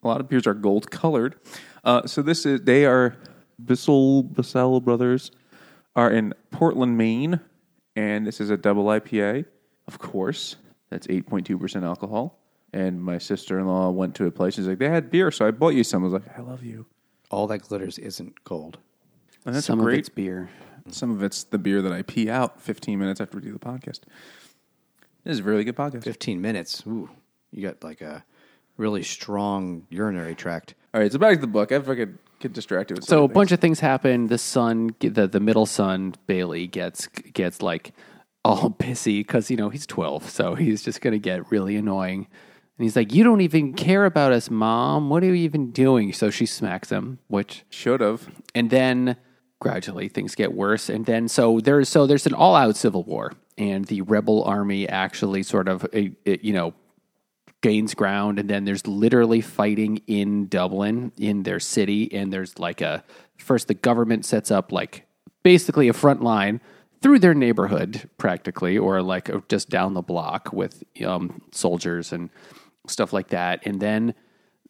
a 0.02 0.08
lot 0.08 0.20
of 0.20 0.28
beers 0.28 0.46
are 0.46 0.54
gold 0.54 0.90
colored. 0.90 1.36
Uh, 1.82 2.06
so 2.06 2.20
this 2.22 2.44
is 2.44 2.60
they 2.62 2.84
are 2.84 3.16
Bissell 3.64 4.22
Bissell 4.22 4.80
Brothers 4.80 5.30
are 5.96 6.10
in 6.10 6.34
Portland, 6.50 6.96
Maine, 6.98 7.40
and 7.96 8.26
this 8.26 8.40
is 8.40 8.50
a 8.50 8.56
double 8.56 8.84
IPA. 8.84 9.46
Of 9.88 9.98
course, 9.98 10.56
that's 10.90 11.06
eight 11.10 11.26
point 11.26 11.46
two 11.46 11.58
percent 11.58 11.84
alcohol. 11.84 12.38
And 12.74 13.02
my 13.02 13.18
sister 13.18 13.58
in 13.58 13.66
law 13.66 13.90
went 13.90 14.14
to 14.16 14.26
a 14.26 14.30
place. 14.30 14.56
And 14.56 14.64
she's 14.64 14.68
like, 14.68 14.78
they 14.78 14.88
had 14.88 15.10
beer, 15.10 15.30
so 15.30 15.46
I 15.46 15.50
bought 15.50 15.74
you 15.74 15.84
some. 15.84 16.02
I 16.02 16.04
was 16.04 16.12
like, 16.14 16.38
I 16.38 16.40
love 16.42 16.62
you. 16.62 16.86
All 17.30 17.46
that 17.48 17.58
glitters 17.58 17.98
isn't 17.98 18.44
gold. 18.44 18.78
And 19.44 19.54
that's 19.54 19.66
Some 19.66 19.78
a 19.80 19.82
of 19.82 19.86
great. 19.86 19.98
it's 20.00 20.08
beer. 20.08 20.48
Some 20.90 21.10
of 21.10 21.22
it's 21.22 21.44
the 21.44 21.58
beer 21.58 21.82
that 21.82 21.92
I 21.92 22.02
pee 22.02 22.28
out 22.28 22.60
15 22.60 22.98
minutes 22.98 23.20
after 23.20 23.38
we 23.38 23.44
do 23.44 23.52
the 23.52 23.58
podcast. 23.58 24.00
This 25.24 25.34
is 25.34 25.38
a 25.40 25.42
really 25.44 25.64
good 25.64 25.76
podcast. 25.76 26.04
15 26.04 26.40
minutes. 26.40 26.82
Ooh, 26.86 27.08
you 27.52 27.62
got 27.62 27.82
like 27.84 28.00
a 28.00 28.24
really 28.76 29.02
strong 29.02 29.86
urinary 29.90 30.34
tract. 30.34 30.74
All 30.94 31.00
right, 31.00 31.10
so 31.10 31.18
back 31.18 31.36
to 31.36 31.40
the 31.40 31.46
book. 31.46 31.72
I 31.72 31.80
fucking 31.80 32.18
get 32.40 32.52
distracted 32.52 32.98
with 32.98 33.04
So 33.04 33.24
a 33.24 33.28
bunch 33.28 33.52
of 33.52 33.60
things 33.60 33.80
happen. 33.80 34.26
The 34.26 34.38
son, 34.38 34.94
the 35.00 35.28
the 35.28 35.40
middle 35.40 35.66
son, 35.66 36.14
Bailey 36.26 36.66
gets 36.66 37.06
gets 37.06 37.62
like 37.62 37.92
all 38.44 38.70
pissy 38.78 39.20
because 39.20 39.50
you 39.50 39.56
know 39.56 39.68
he's 39.70 39.86
twelve, 39.86 40.28
so 40.28 40.54
he's 40.54 40.82
just 40.82 41.00
gonna 41.00 41.18
get 41.18 41.50
really 41.50 41.76
annoying. 41.76 42.26
And 42.78 42.84
he's 42.84 42.96
like, 42.96 43.14
"You 43.14 43.22
don't 43.22 43.42
even 43.42 43.74
care 43.74 44.04
about 44.04 44.32
us, 44.32 44.50
mom. 44.50 45.08
What 45.08 45.22
are 45.22 45.26
you 45.26 45.34
even 45.34 45.70
doing?" 45.70 46.12
So 46.12 46.30
she 46.30 46.46
smacks 46.46 46.90
him, 46.90 47.20
which 47.28 47.64
Should 47.70 48.00
have. 48.00 48.28
and 48.54 48.70
then 48.70 49.16
gradually 49.62 50.08
things 50.08 50.34
get 50.34 50.52
worse. 50.52 50.88
And 50.88 51.06
then 51.06 51.28
so 51.28 51.60
there's 51.60 51.88
so 51.88 52.06
there's 52.06 52.26
an 52.26 52.34
all-out 52.34 52.76
civil 52.76 53.04
war 53.04 53.32
and 53.56 53.84
the 53.84 54.02
rebel 54.02 54.42
army 54.42 54.88
actually 54.88 55.44
sort 55.44 55.68
of 55.68 55.84
uh, 55.84 56.10
it, 56.24 56.42
you 56.42 56.52
know 56.52 56.74
gains 57.60 57.94
ground 57.94 58.40
and 58.40 58.50
then 58.50 58.64
there's 58.64 58.88
literally 58.88 59.40
fighting 59.40 60.02
in 60.08 60.48
Dublin 60.48 61.12
in 61.16 61.44
their 61.44 61.60
city 61.60 62.12
and 62.12 62.32
there's 62.32 62.58
like 62.58 62.80
a 62.80 63.04
first 63.38 63.68
the 63.68 63.74
government 63.74 64.24
sets 64.24 64.50
up 64.50 64.72
like 64.72 65.06
basically 65.44 65.88
a 65.88 65.92
front 65.92 66.22
line 66.22 66.60
through 67.00 67.20
their 67.20 67.34
neighborhood 67.34 68.08
practically 68.18 68.76
or 68.76 69.00
like 69.00 69.30
uh, 69.30 69.40
just 69.48 69.68
down 69.68 69.94
the 69.94 70.02
block 70.02 70.52
with 70.52 70.82
um, 71.06 71.40
soldiers 71.52 72.12
and 72.12 72.30
stuff 72.88 73.12
like 73.12 73.28
that. 73.28 73.60
And 73.64 73.80
then 73.80 74.14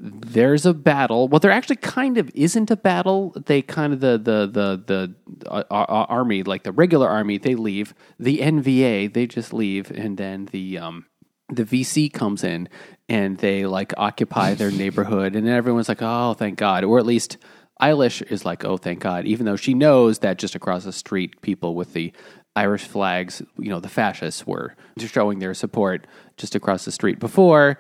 there's 0.05 0.67
a 0.67 0.75
battle. 0.75 1.29
Well, 1.29 1.39
there 1.39 1.53
actually 1.53 1.77
kind 1.77 2.19
of 2.19 2.29
isn't 2.35 2.73
a 2.73 2.77
battle. 2.77 3.33
They 3.47 3.63
kind 3.63 3.93
of 3.93 4.01
the 4.01 4.19
the 4.19 4.47
the 4.47 4.83
the 4.85 5.49
uh, 5.49 5.63
uh, 5.71 6.07
army, 6.09 6.43
like 6.43 6.65
the 6.65 6.73
regular 6.73 7.09
army, 7.09 7.39
they 7.39 7.55
leave. 7.55 7.95
The 8.19 8.39
NVA, 8.39 9.15
they 9.15 9.29
just 9.29 9.53
leave, 9.53 9.93
and 9.93 10.19
then 10.19 10.47
the 10.47 10.79
um 10.79 11.07
the 11.49 11.65
VC 11.65 12.13
comes 12.13 12.43
in 12.43 12.69
and 13.09 13.39
they 13.39 13.65
like 13.65 13.95
occupy 13.97 14.55
their 14.55 14.71
neighborhood, 14.83 15.37
and 15.37 15.47
then 15.47 15.55
everyone's 15.55 15.89
like, 15.89 16.03
oh, 16.03 16.35
thank 16.35 16.59
God, 16.59 16.85
or 16.85 16.99
at 16.99 17.07
least. 17.07 17.39
Eilish 17.81 18.23
is 18.31 18.45
like, 18.45 18.65
oh, 18.65 18.77
thank 18.77 19.01
God, 19.01 19.27
even 19.27 19.45
though 19.45 19.57
she 19.57 19.75
knows 19.75 20.21
that 20.21 20.39
just 20.39 20.55
across 20.55 20.85
the 20.85 20.93
street, 20.93 21.43
people 21.43 21.75
with 21.75 21.95
the 21.95 22.13
Irish 22.55 22.85
flags, 22.85 23.43
you 23.59 23.71
know, 23.71 23.81
the 23.81 23.89
fascists 23.89 24.47
were 24.47 24.77
showing 24.99 25.41
their 25.41 25.53
support 25.53 26.07
just 26.37 26.55
across 26.55 26.85
the 26.85 26.93
street 26.93 27.19
before 27.19 27.79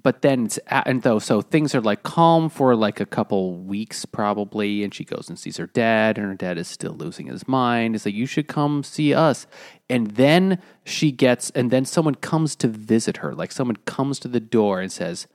but 0.00 0.22
then 0.22 0.46
it's 0.46 0.58
and 0.68 1.02
though 1.02 1.18
so 1.18 1.42
things 1.42 1.74
are 1.74 1.80
like 1.80 2.02
calm 2.02 2.48
for 2.48 2.74
like 2.74 3.00
a 3.00 3.06
couple 3.06 3.56
weeks 3.56 4.04
probably 4.04 4.82
and 4.82 4.94
she 4.94 5.04
goes 5.04 5.28
and 5.28 5.38
sees 5.38 5.58
her 5.58 5.66
dad 5.66 6.16
and 6.16 6.26
her 6.26 6.34
dad 6.34 6.56
is 6.56 6.68
still 6.68 6.92
losing 6.92 7.26
his 7.26 7.46
mind 7.46 7.94
it's 7.94 8.06
like 8.06 8.14
you 8.14 8.26
should 8.26 8.48
come 8.48 8.82
see 8.82 9.12
us 9.12 9.46
and 9.90 10.12
then 10.12 10.60
she 10.84 11.12
gets 11.12 11.50
and 11.50 11.70
then 11.70 11.84
someone 11.84 12.14
comes 12.14 12.56
to 12.56 12.68
visit 12.68 13.18
her 13.18 13.34
like 13.34 13.52
someone 13.52 13.76
comes 13.84 14.18
to 14.18 14.28
the 14.28 14.40
door 14.40 14.80
and 14.80 14.90
says 14.90 15.26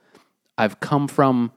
i've 0.58 0.80
come 0.80 1.08
from 1.08 1.52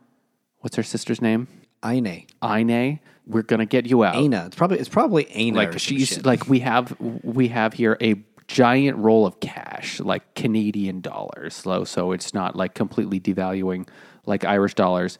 what's 0.59 0.77
her 0.77 0.83
sister's 0.83 1.23
name 1.23 1.49
Ine. 1.83 2.27
Ine. 2.43 3.01
We're 3.27 3.43
gonna 3.43 3.67
get 3.67 3.87
you 3.87 4.03
out. 4.03 4.17
Aina. 4.17 4.47
It's 4.47 4.57
probably 4.57 4.79
it's 4.79 4.89
probably 4.89 5.27
Aina. 5.31 5.57
Like 5.57 5.79
she's 5.79 6.25
like 6.25 6.49
we 6.49 6.61
have 6.61 6.97
we 7.01 7.49
have 7.49 7.75
here 7.75 7.97
a 8.01 8.15
giant 8.51 8.97
roll 8.99 9.27
of 9.27 9.39
cash, 9.41 10.01
like 10.01 10.35
Canadian 10.35 11.01
dollars. 11.01 11.55
So 11.55 11.85
so 11.85 12.13
it's 12.13 12.35
not 12.35 12.57
like 12.57 12.75
completely 12.75 13.21
devaluing 13.21 13.89
like 14.27 14.45
Irish 14.45 14.75
dollars. 14.75 15.19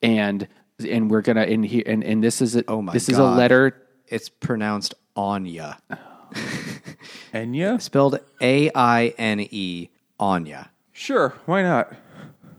And 0.00 0.46
and 0.88 1.10
we're 1.10 1.22
gonna 1.22 1.42
in 1.42 1.64
here 1.64 1.82
and, 1.86 2.04
and 2.04 2.22
this 2.22 2.40
is 2.40 2.54
a, 2.54 2.64
Oh 2.68 2.80
my 2.80 2.92
this 2.92 3.08
is 3.08 3.16
a 3.16 3.22
God. 3.22 3.36
letter 3.36 3.82
it's 4.06 4.28
pronounced 4.28 4.94
Anya. 5.16 5.78
Enya? 7.34 7.80
Spelled 7.82 8.20
A 8.40 8.70
I 8.74 9.14
N 9.18 9.40
E 9.40 9.88
Anya. 10.20 10.70
Sure, 10.92 11.34
why 11.46 11.62
not? 11.62 11.92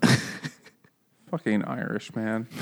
Fucking 1.32 1.64
Irish, 1.64 2.14
man. 2.16 2.48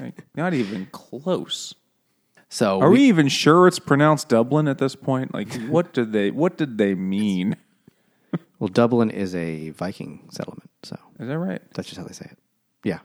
Like, 0.00 0.14
not 0.36 0.54
even 0.54 0.86
close. 0.92 1.74
So 2.48 2.80
Are 2.80 2.90
we 2.90 3.02
even 3.02 3.28
sure 3.28 3.66
it's 3.66 3.78
pronounced 3.78 4.28
Dublin 4.28 4.68
at 4.68 4.78
this 4.78 4.94
point? 4.94 5.34
Like, 5.34 5.52
what 5.68 5.92
did 5.92 6.12
they? 6.12 6.30
What 6.30 6.56
did 6.56 6.78
they 6.78 6.94
mean? 6.94 7.56
Well, 8.58 8.68
Dublin 8.68 9.10
is 9.10 9.36
a 9.36 9.70
Viking 9.70 10.26
settlement, 10.32 10.68
so 10.82 10.98
Is 11.20 11.28
that 11.28 11.38
right? 11.38 11.62
that's 11.74 11.86
just 11.88 11.96
how 12.00 12.04
they 12.04 12.12
say 12.12 12.26
it. 12.32 12.38
Yeah. 12.82 12.98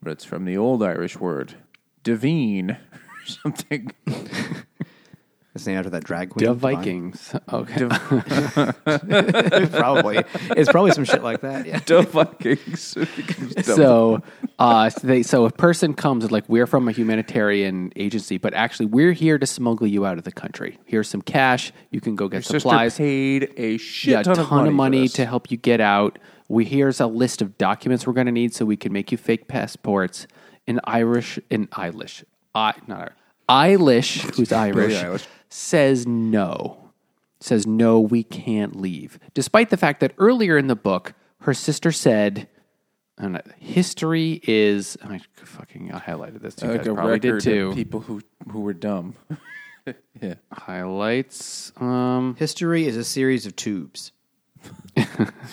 But 0.00 0.12
it's 0.12 0.24
from 0.24 0.44
the 0.44 0.56
old 0.56 0.80
Irish 0.80 1.18
word, 1.18 1.54
divine, 2.04 2.70
or 2.70 3.26
something. 3.26 3.90
It's 5.54 5.66
named 5.66 5.78
after 5.78 5.90
that 5.90 6.04
drag 6.04 6.30
queen. 6.30 6.46
the. 6.46 6.54
Vikings. 6.54 7.34
Okay. 7.52 7.86
probably. 9.78 10.24
It's 10.56 10.70
probably 10.70 10.92
some 10.92 11.04
shit 11.04 11.22
like 11.22 11.42
that. 11.42 11.66
Yeah. 11.66 11.80
The 11.84 12.02
Vikings. 12.02 12.96
It 12.96 13.08
becomes 13.16 13.54
Dublin. 13.54 13.76
so 13.76 14.22
uh 14.58 14.90
so 14.90 15.06
they 15.06 15.22
so 15.22 15.44
a 15.44 15.50
person 15.50 15.94
comes 15.94 16.30
like 16.30 16.48
we're 16.48 16.66
from 16.66 16.88
a 16.88 16.92
humanitarian 16.92 17.92
agency 17.96 18.38
but 18.38 18.54
actually 18.54 18.86
we're 18.86 19.12
here 19.12 19.38
to 19.38 19.46
smuggle 19.46 19.86
you 19.86 20.06
out 20.06 20.18
of 20.18 20.24
the 20.24 20.32
country 20.32 20.78
here's 20.84 21.08
some 21.08 21.22
cash 21.22 21.72
you 21.90 22.00
can 22.00 22.16
go 22.16 22.28
get 22.28 22.48
Your 22.50 22.60
supplies 22.60 22.96
paid 22.96 23.52
a 23.56 23.76
shit 23.78 24.12
yeah, 24.12 24.22
ton, 24.22 24.36
ton, 24.36 24.44
of 24.44 24.50
money, 24.50 24.68
of 24.68 24.74
money 24.74 25.08
to 25.08 25.26
help 25.26 25.50
you 25.50 25.56
get 25.56 25.80
out 25.80 26.18
we 26.48 26.64
here's 26.64 27.00
a 27.00 27.06
list 27.06 27.42
of 27.42 27.56
documents 27.58 28.06
we're 28.06 28.12
going 28.12 28.26
to 28.26 28.32
need 28.32 28.54
so 28.54 28.64
we 28.64 28.76
can 28.76 28.92
make 28.92 29.10
you 29.10 29.18
fake 29.18 29.48
passports 29.48 30.26
in 30.66 30.80
irish 30.84 31.38
in 31.50 31.66
eilish 31.68 32.24
i 32.54 32.72
not 32.86 33.12
Irish. 33.48 33.80
eilish 33.80 34.34
who's 34.36 34.52
irish, 34.52 34.94
Eilish. 34.94 35.26
Says 35.52 36.06
no 36.06 36.78
says 37.40 37.66
no 37.66 38.00
we 38.00 38.22
can't 38.22 38.76
leave 38.76 39.18
despite 39.34 39.70
the 39.70 39.76
fact 39.76 40.00
that 40.00 40.12
earlier 40.18 40.56
in 40.56 40.66
the 40.66 40.76
book 40.76 41.14
her 41.40 41.52
sister 41.52 41.92
said 41.92 42.48
I 43.18 43.22
don't 43.22 43.32
know, 43.32 43.40
history 43.58 44.40
is 44.44 44.96
I 45.04 45.20
fucking 45.34 45.92
I 45.92 46.00
highlighted 46.00 46.40
this 46.40 46.56
you 46.62 46.68
like 46.68 46.78
guys 46.78 46.86
a 46.86 46.94
probably 46.94 47.18
did 47.18 47.28
record 47.28 47.42
too 47.42 47.68
of 47.68 47.74
people 47.74 48.00
who 48.00 48.22
who 48.50 48.60
were 48.60 48.72
dumb. 48.72 49.14
yeah. 50.20 50.34
highlights 50.50 51.72
um 51.76 52.36
History 52.38 52.86
is 52.86 52.96
a 52.96 53.04
series 53.04 53.44
of 53.44 53.54
tubes. 53.54 54.12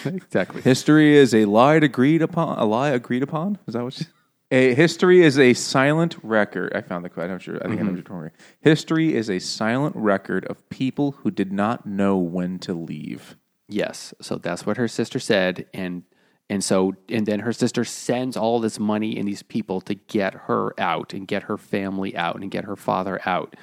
exactly 0.06 0.62
History 0.62 1.18
is 1.18 1.36
a 1.36 1.45
lie 1.45 1.76
agreed 1.76 2.22
upon. 2.22 2.58
A 2.58 2.66
lie 2.66 2.89
agreed 2.89 3.24
upon. 3.24 3.58
Is 3.68 3.74
that 3.74 3.84
what? 3.84 4.00
You, 4.00 4.06
a 4.52 4.74
history 4.74 5.22
is 5.22 5.38
a 5.38 5.54
silent 5.54 6.18
record. 6.24 6.74
I 6.76 6.82
found 6.82 7.06
the 7.06 7.10
quote. 7.10 7.30
I'm 7.30 7.39
sure. 7.39 7.58
I 7.58 7.68
think 7.68 7.82
I 7.82 7.84
know 7.84 7.91
what 7.91 8.04
mm-hmm. 8.04 8.14
you're. 8.14 8.34
History 8.62 9.16
is 9.16 9.30
a 9.30 9.39
silent 9.39 9.95
record 9.95 10.45
of 10.45 10.70
people 10.70 11.12
who 11.12 11.32
did 11.32 11.52
not 11.52 11.86
know 11.86 12.18
when 12.18 12.58
to 12.60 12.74
leave. 12.74 13.38
Yes. 13.68 14.14
So 14.22 14.38
that's 14.38 14.66
what 14.66 14.78
her 14.78 14.88
sister 14.88 15.20
said. 15.20 15.68
And 15.74 16.04
and 16.50 16.64
so 16.64 16.95
and 17.08 17.28
then 17.28 17.41
her 17.41 17.54
sister 17.54 17.86
sends 17.86 18.36
all 18.36 18.60
this 18.60 18.80
money 18.80 19.18
and 19.18 19.28
these 19.28 19.43
people 19.43 19.82
to 19.82 19.93
get 19.93 20.34
her 20.34 20.74
out 20.80 21.14
and 21.14 21.28
get 21.28 21.43
her 21.43 21.58
family 21.58 22.16
out 22.18 22.41
and 22.41 22.50
get 22.50 22.66
her 22.66 22.76
father 22.76 23.22
out. 23.26 23.56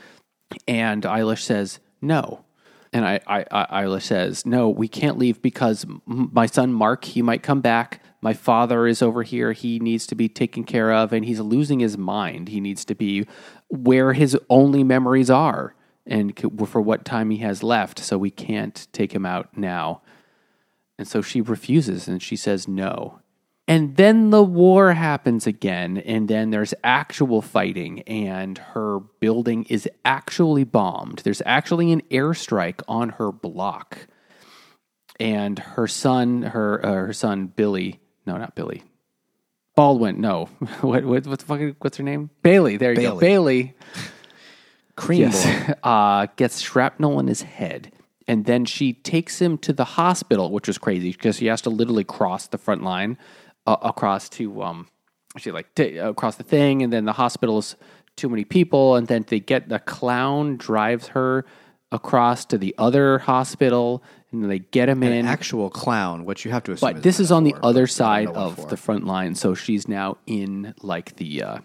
And 0.68 1.02
Eilish 1.02 1.40
says, 1.40 1.80
no. 2.00 2.44
And 2.92 3.04
I, 3.04 3.20
I, 3.26 3.44
I 3.50 3.82
Eilish 3.82 4.02
says, 4.02 4.46
no, 4.46 4.68
we 4.68 4.86
can't 4.86 5.18
leave 5.18 5.42
because 5.42 5.84
m- 5.84 6.30
my 6.32 6.46
son 6.46 6.72
Mark, 6.72 7.04
he 7.04 7.20
might 7.22 7.42
come 7.42 7.60
back. 7.60 8.00
My 8.26 8.34
father 8.34 8.88
is 8.88 9.02
over 9.02 9.22
here. 9.22 9.52
He 9.52 9.78
needs 9.78 10.04
to 10.08 10.16
be 10.16 10.28
taken 10.28 10.64
care 10.64 10.92
of 10.92 11.12
and 11.12 11.24
he's 11.24 11.38
losing 11.38 11.78
his 11.78 11.96
mind. 11.96 12.48
He 12.48 12.60
needs 12.60 12.84
to 12.86 12.96
be 12.96 13.24
where 13.68 14.14
his 14.14 14.36
only 14.50 14.82
memories 14.82 15.30
are 15.30 15.76
and 16.04 16.36
for 16.66 16.80
what 16.80 17.04
time 17.04 17.30
he 17.30 17.36
has 17.36 17.62
left. 17.62 18.00
So 18.00 18.18
we 18.18 18.32
can't 18.32 18.88
take 18.90 19.14
him 19.14 19.24
out 19.24 19.56
now. 19.56 20.02
And 20.98 21.06
so 21.06 21.22
she 21.22 21.40
refuses 21.40 22.08
and 22.08 22.20
she 22.20 22.34
says 22.34 22.66
no. 22.66 23.20
And 23.68 23.94
then 23.94 24.30
the 24.30 24.42
war 24.42 24.94
happens 24.94 25.46
again, 25.46 25.96
and 25.98 26.26
then 26.26 26.50
there's 26.50 26.74
actual 26.82 27.42
fighting, 27.42 28.00
and 28.02 28.58
her 28.58 28.98
building 29.20 29.66
is 29.68 29.88
actually 30.04 30.64
bombed. 30.64 31.20
There's 31.20 31.42
actually 31.46 31.92
an 31.92 32.02
airstrike 32.10 32.82
on 32.88 33.10
her 33.10 33.30
block. 33.30 34.08
And 35.20 35.60
her 35.60 35.86
son, 35.86 36.42
her 36.42 36.84
uh, 36.84 36.92
her 36.92 37.12
son 37.12 37.46
Billy, 37.46 38.00
no, 38.26 38.36
not 38.36 38.54
Billy, 38.54 38.82
Baldwin, 39.74 40.20
no, 40.20 40.44
what 40.80 41.04
what 41.04 41.26
what 41.26 41.38
the 41.38 41.44
fuck? 41.44 41.60
What's 41.78 41.96
her 41.98 42.04
name? 42.04 42.30
Bailey. 42.42 42.76
There 42.76 42.92
you 42.92 43.02
go, 43.02 43.18
Bailey. 43.18 43.20
Bailey 43.20 43.76
Cream 44.96 45.20
yes, 45.20 45.74
uh, 45.82 46.26
gets 46.36 46.60
shrapnel 46.60 47.20
in 47.20 47.28
his 47.28 47.42
head. 47.42 47.92
And 48.28 48.44
then 48.44 48.64
she 48.64 48.92
takes 48.92 49.40
him 49.40 49.56
to 49.58 49.72
the 49.72 49.84
hospital, 49.84 50.50
which 50.50 50.66
was 50.66 50.78
crazy 50.78 51.12
because 51.12 51.38
he 51.38 51.46
has 51.46 51.60
to 51.62 51.70
literally 51.70 52.02
cross 52.02 52.48
the 52.48 52.58
front 52.58 52.82
line 52.82 53.18
uh, 53.66 53.76
across 53.82 54.28
to, 54.30 54.62
um, 54.62 54.88
she 55.36 55.52
like 55.52 55.72
t- 55.76 55.98
across 55.98 56.34
the 56.34 56.42
thing. 56.42 56.82
And 56.82 56.92
then 56.92 57.04
the 57.04 57.12
hospital 57.12 57.58
is 57.58 57.76
too 58.16 58.28
many 58.28 58.44
people. 58.44 58.96
And 58.96 59.06
then 59.06 59.24
they 59.28 59.38
get 59.38 59.68
the 59.68 59.78
clown 59.78 60.56
drives 60.56 61.08
her 61.08 61.44
across 61.92 62.44
to 62.46 62.58
the 62.58 62.74
other 62.78 63.18
hospital 63.20 64.02
and 64.42 64.50
they 64.50 64.60
get 64.60 64.88
him 64.88 65.02
An 65.02 65.12
in. 65.12 65.26
actual 65.26 65.70
clown, 65.70 66.24
which 66.24 66.44
you 66.44 66.50
have 66.50 66.64
to 66.64 66.72
assume. 66.72 66.92
But 66.94 67.02
this 67.02 67.20
is 67.20 67.30
on 67.32 67.44
the 67.44 67.52
metaphor, 67.52 67.68
other 67.68 67.82
but 67.82 67.90
side 67.90 68.24
don't 68.26 68.34
know 68.34 68.40
what 68.40 68.48
of 68.50 68.56
for. 68.64 68.70
the 68.70 68.76
front 68.76 69.04
line. 69.04 69.34
So 69.34 69.54
she's 69.54 69.88
now 69.88 70.18
in 70.26 70.74
like 70.82 71.16
the, 71.16 71.42
uh, 71.42 71.58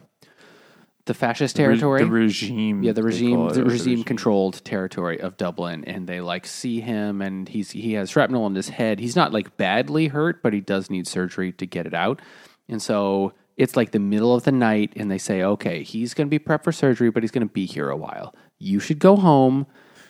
the 1.05 1.13
fascist 1.13 1.55
territory. 1.55 2.03
The 2.03 2.09
regime. 2.09 2.83
Yeah, 2.83 2.91
the 2.91 3.01
they 3.01 3.05
regime, 3.05 3.35
call 3.35 3.49
it, 3.49 3.53
the 3.55 3.61
or 3.61 3.65
regime 3.65 4.03
controlled 4.03 4.63
territory 4.63 5.19
of 5.19 5.35
Dublin, 5.37 5.83
and 5.85 6.07
they 6.07 6.21
like 6.21 6.45
see 6.45 6.79
him, 6.79 7.21
and 7.21 7.49
he's 7.49 7.71
he 7.71 7.93
has 7.93 8.11
shrapnel 8.11 8.45
in 8.47 8.55
his 8.55 8.69
head. 8.69 8.99
He's 8.99 9.15
not 9.15 9.33
like 9.33 9.57
badly 9.57 10.07
hurt, 10.09 10.43
but 10.43 10.53
he 10.53 10.61
does 10.61 10.89
need 10.89 11.07
surgery 11.07 11.51
to 11.53 11.65
get 11.65 11.85
it 11.87 11.93
out. 11.93 12.21
And 12.69 12.81
so 12.81 13.33
it's 13.57 13.75
like 13.75 13.91
the 13.91 13.99
middle 13.99 14.33
of 14.33 14.43
the 14.43 14.51
night, 14.51 14.93
and 14.95 15.09
they 15.11 15.17
say, 15.17 15.43
okay, 15.43 15.83
he's 15.83 16.13
going 16.13 16.27
to 16.27 16.29
be 16.29 16.39
prepped 16.43 16.63
for 16.63 16.71
surgery, 16.71 17.09
but 17.09 17.23
he's 17.23 17.31
going 17.31 17.47
to 17.47 17.53
be 17.53 17.65
here 17.65 17.89
a 17.89 17.97
while. 17.97 18.33
You 18.59 18.79
should 18.79 18.99
go 18.99 19.15
home, 19.15 19.65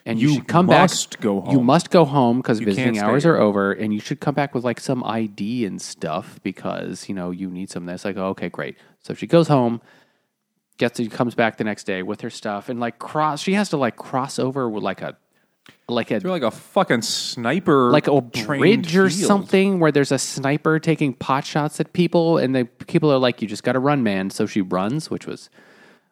and 0.05 0.19
you, 0.19 0.29
You 0.29 0.33
should 0.35 0.47
come 0.47 0.65
must 0.67 1.11
back. 1.17 1.21
go 1.21 1.45
You 1.51 1.61
must 1.61 1.89
go 1.89 2.05
home 2.05 2.37
because 2.37 2.59
visiting 2.59 2.95
stay 2.95 3.03
hours 3.03 3.23
here. 3.23 3.35
are 3.35 3.39
over, 3.39 3.71
and 3.71 3.93
you 3.93 3.99
should 3.99 4.19
come 4.19 4.33
back 4.33 4.55
with 4.55 4.63
like 4.63 4.79
some 4.79 5.03
ID 5.03 5.65
and 5.65 5.81
stuff 5.81 6.39
because 6.43 7.07
you 7.09 7.15
know 7.15 7.31
you 7.31 7.49
need 7.49 7.69
some. 7.69 7.85
That's 7.85 8.05
like, 8.05 8.17
oh, 8.17 8.27
okay, 8.29 8.49
great. 8.49 8.77
So 8.99 9.13
she 9.13 9.27
goes 9.27 9.47
home 9.47 9.81
gets 10.77 10.99
comes 11.09 11.35
back 11.35 11.57
the 11.57 11.63
next 11.63 11.83
day 11.83 12.01
with 12.01 12.21
her 12.21 12.29
stuff 12.31 12.67
and 12.67 12.79
like 12.79 12.97
cross 12.97 13.39
she 13.39 13.53
has 13.53 13.69
to 13.69 13.77
like 13.77 13.95
cross 13.97 14.39
over 14.39 14.67
with 14.67 14.81
like 14.83 14.99
a 15.03 15.15
like 15.87 16.09
a 16.09 16.19
They're 16.19 16.31
like 16.31 16.41
a 16.41 16.49
fucking 16.49 17.03
sniper, 17.03 17.91
like 17.91 18.07
a 18.07 18.21
trained 18.33 18.83
bridge 18.83 18.95
or 18.97 19.09
field. 19.09 19.27
something 19.27 19.79
where 19.79 19.91
there's 19.91 20.11
a 20.11 20.17
sniper 20.17 20.79
taking 20.79 21.13
pot 21.13 21.45
shots 21.45 21.79
at 21.79 21.93
people 21.93 22.37
and 22.39 22.55
the 22.55 22.65
people 22.87 23.11
are 23.11 23.19
like 23.19 23.41
you 23.43 23.47
just 23.47 23.63
got 23.63 23.73
to 23.73 23.79
run 23.79 24.01
man 24.01 24.31
so 24.31 24.47
she 24.47 24.61
runs 24.61 25.11
which 25.11 25.27
was 25.27 25.49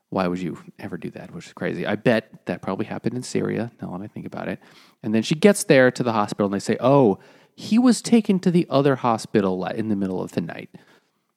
why 0.10 0.28
would 0.28 0.39
you 0.39 0.57
ever 0.80 0.97
do 0.97 1.10
that 1.10 1.32
which 1.34 1.47
is 1.47 1.53
crazy 1.53 1.86
i 1.86 1.95
bet 1.95 2.30
that 2.45 2.62
probably 2.62 2.86
happened 2.86 3.16
in 3.16 3.24
syria 3.24 3.72
now 3.82 3.91
let 3.91 4.01
me 4.01 4.07
think 4.07 4.26
about 4.26 4.47
it 4.47 4.60
and 5.03 5.14
then 5.14 5.22
she 5.22 5.36
gets 5.36 5.64
there 5.66 5.91
to 5.91 6.03
the 6.03 6.14
hospital 6.14 6.45
and 6.45 6.53
they 6.53 6.60
say 6.60 6.78
oh 6.80 7.20
he 7.55 7.78
was 7.78 8.01
taken 8.01 8.39
to 8.39 8.51
the 8.51 8.66
other 8.70 8.95
hospital 8.95 9.66
in 9.66 9.89
the 9.89 9.95
middle 9.95 10.22
of 10.22 10.32
the 10.32 10.39
night 10.39 10.70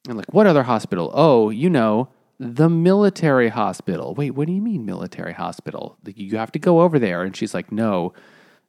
And 0.07 0.17
like, 0.17 0.33
what 0.33 0.47
other 0.47 0.63
hospital? 0.63 1.11
Oh, 1.15 1.51
you 1.51 1.69
know, 1.69 2.11
the 2.39 2.69
military 2.69 3.49
hospital. 3.49 4.15
Wait, 4.15 4.31
what 4.31 4.47
do 4.47 4.53
you 4.53 4.63
mean 4.63 4.87
military 4.87 5.33
hospital? 5.33 5.97
You 6.05 6.39
have 6.39 6.53
to 6.53 6.61
go 6.61 6.83
over 6.83 7.01
there. 7.01 7.23
And 7.23 7.37
she's 7.37 7.55
like, 7.55 7.73
no. 7.73 8.13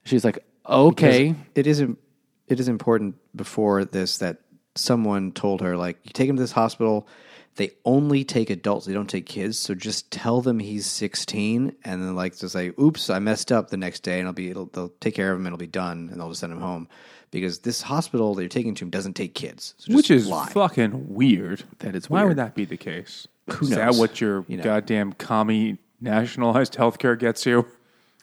She's 0.03 0.25
like, 0.25 0.43
okay. 0.67 1.35
it 1.55 1.67
is 1.67 1.81
it 1.81 2.59
is 2.59 2.67
important 2.67 3.15
before 3.35 3.85
this 3.85 4.17
that 4.17 4.37
someone 4.75 5.31
told 5.31 5.61
her 5.61 5.77
like 5.77 5.97
you 6.03 6.11
take 6.11 6.27
him 6.27 6.35
to 6.35 6.41
this 6.41 6.51
hospital 6.51 7.07
they 7.55 7.71
only 7.85 8.23
take 8.23 8.49
adults 8.49 8.85
they 8.85 8.93
don't 8.93 9.09
take 9.09 9.25
kids 9.25 9.57
so 9.59 9.73
just 9.75 10.09
tell 10.11 10.41
them 10.41 10.59
he's 10.59 10.85
16 10.85 11.75
and 11.83 12.01
then 12.01 12.15
like 12.15 12.37
just 12.37 12.53
say 12.53 12.71
oops 12.79 13.09
i 13.09 13.19
messed 13.19 13.51
up 13.51 13.69
the 13.69 13.77
next 13.77 14.01
day 14.01 14.13
and 14.19 14.21
it'll 14.21 14.33
be 14.33 14.49
it'll, 14.49 14.65
they'll 14.67 14.93
take 14.99 15.15
care 15.15 15.31
of 15.31 15.39
him 15.39 15.45
and 15.45 15.53
it'll 15.53 15.59
be 15.59 15.67
done 15.67 16.09
and 16.11 16.19
they'll 16.19 16.29
just 16.29 16.39
send 16.41 16.51
him 16.53 16.59
home 16.61 16.87
because 17.31 17.59
this 17.59 17.81
hospital 17.81 18.33
that 18.35 18.41
you're 18.41 18.49
taking 18.49 18.75
to 18.75 18.85
him 18.85 18.89
doesn't 18.89 19.13
take 19.13 19.33
kids 19.35 19.73
so 19.77 19.87
just 19.87 19.95
Which 19.95 20.11
is 20.11 20.27
lie. 20.27 20.47
fucking 20.49 21.13
weird. 21.13 21.63
That 21.79 21.95
it's 21.95 22.09
Why 22.09 22.19
weird. 22.21 22.29
would 22.29 22.37
that 22.37 22.53
be 22.55 22.65
the 22.65 22.77
case? 22.77 23.27
Who 23.51 23.65
is 23.65 23.71
knows? 23.71 23.79
that 23.79 23.95
what 23.95 24.21
your 24.21 24.45
You 24.47 24.57
know. 24.57 24.63
goddamn 24.63 25.13
commie 25.13 25.77
nationalized 25.99 26.73
healthcare 26.75 27.17
gets 27.17 27.45
you? 27.45 27.65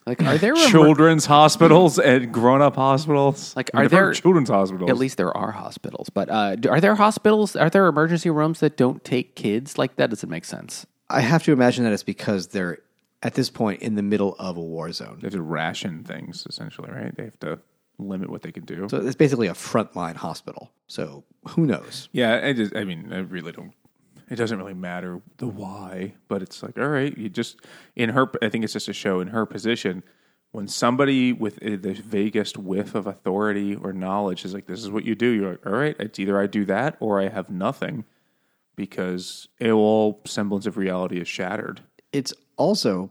Like, 0.06 0.22
are 0.22 0.38
there 0.38 0.54
emer- 0.54 0.66
children's 0.70 1.26
hospitals 1.26 1.98
and 1.98 2.32
grown-up 2.32 2.74
hospitals. 2.74 3.54
Like, 3.54 3.70
are 3.74 3.82
never 3.82 3.96
heard 3.96 4.06
there- 4.06 4.14
children's 4.14 4.48
hospitals? 4.48 4.90
At 4.90 4.96
least 4.96 5.16
there 5.18 5.36
are 5.36 5.52
hospitals, 5.52 6.08
but 6.10 6.28
uh, 6.30 6.56
do- 6.56 6.70
are 6.70 6.80
there 6.80 6.94
hospitals? 6.94 7.54
Are 7.54 7.70
there 7.70 7.86
emergency 7.86 8.30
rooms 8.30 8.60
that 8.60 8.76
don't 8.76 9.04
take 9.04 9.36
kids? 9.36 9.78
Like 9.78 9.96
that 9.96 10.10
doesn't 10.10 10.30
make 10.30 10.44
sense. 10.44 10.86
i 11.10 11.20
have 11.20 11.42
to 11.44 11.52
imagine 11.52 11.84
that 11.84 11.92
it's 11.92 12.02
because 12.02 12.48
they're 12.48 12.78
at 13.22 13.34
this 13.34 13.50
point 13.50 13.82
in 13.82 13.94
the 13.96 14.02
middle 14.02 14.34
of 14.38 14.56
a 14.56 14.60
war 14.60 14.90
zone 14.92 15.18
they 15.20 15.26
have 15.26 15.32
to 15.34 15.42
ration 15.42 16.02
things 16.04 16.46
essentially, 16.48 16.90
right? 16.90 17.14
They 17.14 17.24
have 17.24 17.40
to 17.40 17.58
limit 17.98 18.30
what 18.30 18.40
they 18.42 18.50
can 18.52 18.64
do. 18.64 18.88
so 18.90 18.96
it's 18.96 19.14
basically 19.14 19.46
a 19.48 19.52
frontline 19.52 20.16
hospital 20.16 20.70
so 20.86 21.22
who 21.48 21.66
knows 21.66 22.08
yeah, 22.12 22.40
I 22.42 22.54
just, 22.54 22.74
I 22.74 22.84
mean, 22.84 23.12
I 23.12 23.18
really 23.18 23.52
don't. 23.52 23.72
It 24.30 24.36
doesn't 24.36 24.56
really 24.56 24.74
matter 24.74 25.20
the 25.38 25.48
why, 25.48 26.14
but 26.28 26.40
it's 26.40 26.62
like, 26.62 26.78
all 26.78 26.88
right, 26.88 27.16
you 27.18 27.28
just 27.28 27.56
in 27.96 28.10
her. 28.10 28.30
I 28.40 28.48
think 28.48 28.62
it's 28.64 28.72
just 28.72 28.88
a 28.88 28.92
show 28.92 29.20
in 29.20 29.28
her 29.28 29.44
position. 29.44 30.02
When 30.52 30.66
somebody 30.68 31.32
with 31.32 31.56
uh, 31.64 31.76
the 31.80 31.94
vaguest 31.94 32.56
whiff 32.56 32.94
of 32.94 33.06
authority 33.06 33.74
or 33.74 33.92
knowledge 33.92 34.44
is 34.44 34.54
like, 34.54 34.66
"This 34.66 34.80
is 34.80 34.90
what 34.90 35.04
you 35.04 35.14
do," 35.14 35.26
you're 35.26 35.50
like, 35.50 35.66
"All 35.66 35.72
right, 35.72 35.96
it's 35.98 36.18
either 36.18 36.40
I 36.40 36.46
do 36.46 36.64
that 36.66 36.96
or 37.00 37.20
I 37.20 37.28
have 37.28 37.50
nothing," 37.50 38.04
because 38.76 39.48
all 39.62 40.20
semblance 40.24 40.66
of 40.66 40.76
reality 40.76 41.20
is 41.20 41.28
shattered. 41.28 41.80
it's 42.12 42.32
also 42.56 43.10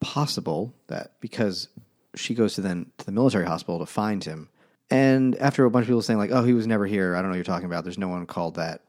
possible 0.00 0.74
that 0.88 1.12
because 1.20 1.68
she 2.14 2.34
goes 2.34 2.54
to 2.54 2.60
then 2.60 2.86
to 2.98 3.06
the 3.06 3.12
military 3.12 3.46
hospital 3.46 3.78
to 3.78 3.86
find 3.86 4.24
him, 4.24 4.48
and 4.90 5.36
after 5.36 5.64
a 5.64 5.70
bunch 5.70 5.84
of 5.84 5.88
people 5.88 6.02
saying 6.02 6.18
like, 6.18 6.30
"Oh, 6.32 6.42
he 6.42 6.52
was 6.54 6.66
never 6.66 6.86
here," 6.86 7.14
I 7.14 7.18
don't 7.18 7.26
know 7.26 7.30
what 7.30 7.36
you're 7.36 7.44
talking 7.44 7.66
about. 7.66 7.84
There's 7.84 7.98
no 7.98 8.08
one 8.08 8.26
called 8.26 8.56
that, 8.56 8.82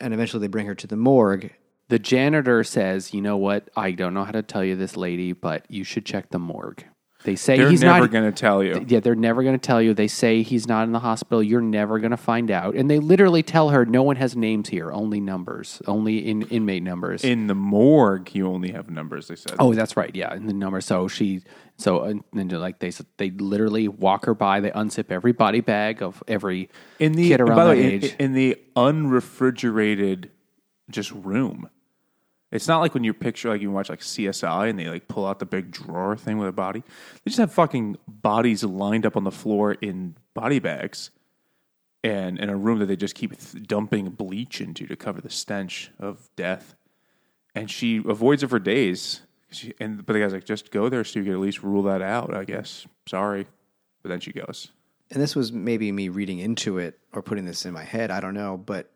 and 0.00 0.14
eventually 0.14 0.40
they 0.40 0.48
bring 0.48 0.66
her 0.66 0.74
to 0.74 0.86
the 0.86 0.96
morgue. 0.96 1.52
The 1.88 1.98
janitor 1.98 2.62
says, 2.64 3.14
"You 3.14 3.22
know 3.22 3.36
what? 3.36 3.68
I 3.76 3.92
don't 3.92 4.14
know 4.14 4.24
how 4.24 4.32
to 4.32 4.42
tell 4.42 4.64
you 4.64 4.76
this, 4.76 4.96
lady, 4.96 5.32
but 5.32 5.64
you 5.70 5.84
should 5.84 6.04
check 6.04 6.30
the 6.30 6.38
morgue." 6.38 6.84
They 7.24 7.34
say 7.34 7.56
They're 7.56 7.68
he's 7.68 7.82
never 7.82 8.00
not. 8.02 8.12
going 8.12 8.24
to 8.24 8.32
tell 8.32 8.62
you. 8.62 8.84
yeah, 8.86 9.00
they're 9.00 9.16
never 9.16 9.42
going 9.42 9.58
to 9.58 9.66
tell 9.66 9.82
you. 9.82 9.92
They 9.92 10.06
say 10.06 10.42
he's 10.42 10.68
not 10.68 10.84
in 10.84 10.92
the 10.92 11.00
hospital. 11.00 11.42
You're 11.42 11.60
never 11.60 11.98
going 11.98 12.12
to 12.12 12.16
find 12.16 12.48
out. 12.48 12.76
And 12.76 12.88
they 12.88 13.00
literally 13.00 13.42
tell 13.42 13.70
her, 13.70 13.84
"No 13.84 14.04
one 14.04 14.14
has 14.16 14.36
names 14.36 14.68
here. 14.68 14.92
Only 14.92 15.18
numbers. 15.20 15.82
Only 15.88 16.28
in 16.28 16.42
inmate 16.42 16.84
numbers." 16.84 17.24
In 17.24 17.48
the 17.48 17.56
morgue, 17.56 18.32
you 18.36 18.46
only 18.46 18.70
have 18.70 18.88
numbers. 18.88 19.26
They 19.26 19.34
said. 19.34 19.56
Oh, 19.58 19.74
that's 19.74 19.96
right. 19.96 20.14
Yeah, 20.14 20.32
in 20.32 20.46
the 20.46 20.52
number. 20.52 20.80
So 20.80 21.08
she, 21.08 21.42
so 21.76 22.04
uh, 22.04 22.04
and 22.10 22.24
then 22.32 22.48
like 22.50 22.78
they, 22.78 22.92
they 23.16 23.30
literally 23.30 23.88
walk 23.88 24.24
her 24.26 24.34
by. 24.34 24.60
They 24.60 24.70
unzip 24.70 25.10
every 25.10 25.32
body 25.32 25.60
bag 25.60 26.02
of 26.02 26.22
every 26.28 26.70
in 27.00 27.12
the 27.12 27.28
kid 27.30 27.40
around 27.40 27.56
by 27.56 27.64
the 27.64 27.70
way, 27.70 27.82
age. 27.94 28.04
in, 28.12 28.26
in 28.26 28.32
the 28.34 28.56
unrefrigerated 28.76 30.30
just 30.88 31.10
room. 31.10 31.68
It's 32.50 32.66
not 32.66 32.80
like 32.80 32.94
when 32.94 33.04
you 33.04 33.12
picture 33.12 33.50
like 33.50 33.60
you 33.60 33.70
watch 33.70 33.90
like 33.90 34.00
CSI 34.00 34.70
and 34.70 34.78
they 34.78 34.86
like 34.88 35.06
pull 35.06 35.26
out 35.26 35.38
the 35.38 35.46
big 35.46 35.70
drawer 35.70 36.16
thing 36.16 36.38
with 36.38 36.48
a 36.48 36.52
body. 36.52 36.80
They 36.80 37.28
just 37.28 37.38
have 37.38 37.52
fucking 37.52 37.98
bodies 38.06 38.64
lined 38.64 39.04
up 39.04 39.16
on 39.16 39.24
the 39.24 39.30
floor 39.30 39.72
in 39.72 40.16
body 40.32 40.58
bags, 40.58 41.10
and 42.02 42.38
in 42.38 42.48
a 42.48 42.56
room 42.56 42.78
that 42.78 42.86
they 42.86 42.96
just 42.96 43.14
keep 43.14 43.38
th- 43.38 43.66
dumping 43.66 44.10
bleach 44.10 44.60
into 44.60 44.86
to 44.86 44.96
cover 44.96 45.20
the 45.20 45.30
stench 45.30 45.90
of 45.98 46.30
death. 46.36 46.74
And 47.54 47.70
she 47.70 47.98
avoids 47.98 48.42
it 48.42 48.48
for 48.48 48.58
days. 48.58 49.22
She, 49.50 49.74
and 49.80 50.04
but 50.06 50.12
the 50.12 50.20
guy's 50.20 50.32
like, 50.32 50.44
just 50.44 50.70
go 50.70 50.88
there 50.88 51.04
so 51.04 51.18
you 51.18 51.24
can 51.24 51.34
at 51.34 51.40
least 51.40 51.62
rule 51.62 51.82
that 51.82 52.00
out. 52.00 52.34
I 52.34 52.44
guess. 52.44 52.86
Sorry, 53.06 53.46
but 54.02 54.08
then 54.08 54.20
she 54.20 54.32
goes. 54.32 54.68
And 55.10 55.22
this 55.22 55.34
was 55.34 55.52
maybe 55.52 55.90
me 55.90 56.08
reading 56.08 56.38
into 56.38 56.78
it 56.78 56.98
or 57.12 57.22
putting 57.22 57.46
this 57.46 57.64
in 57.66 57.72
my 57.72 57.84
head. 57.84 58.10
I 58.10 58.20
don't 58.20 58.34
know, 58.34 58.58
but 58.58 58.90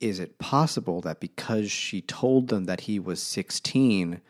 is 0.00 0.18
it 0.20 0.38
possible 0.38 1.00
that 1.02 1.20
because 1.20 1.70
she 1.70 2.00
told 2.02 2.48
them 2.48 2.64
that 2.64 2.82
he 2.82 2.98
was 2.98 3.22
16 3.22 4.20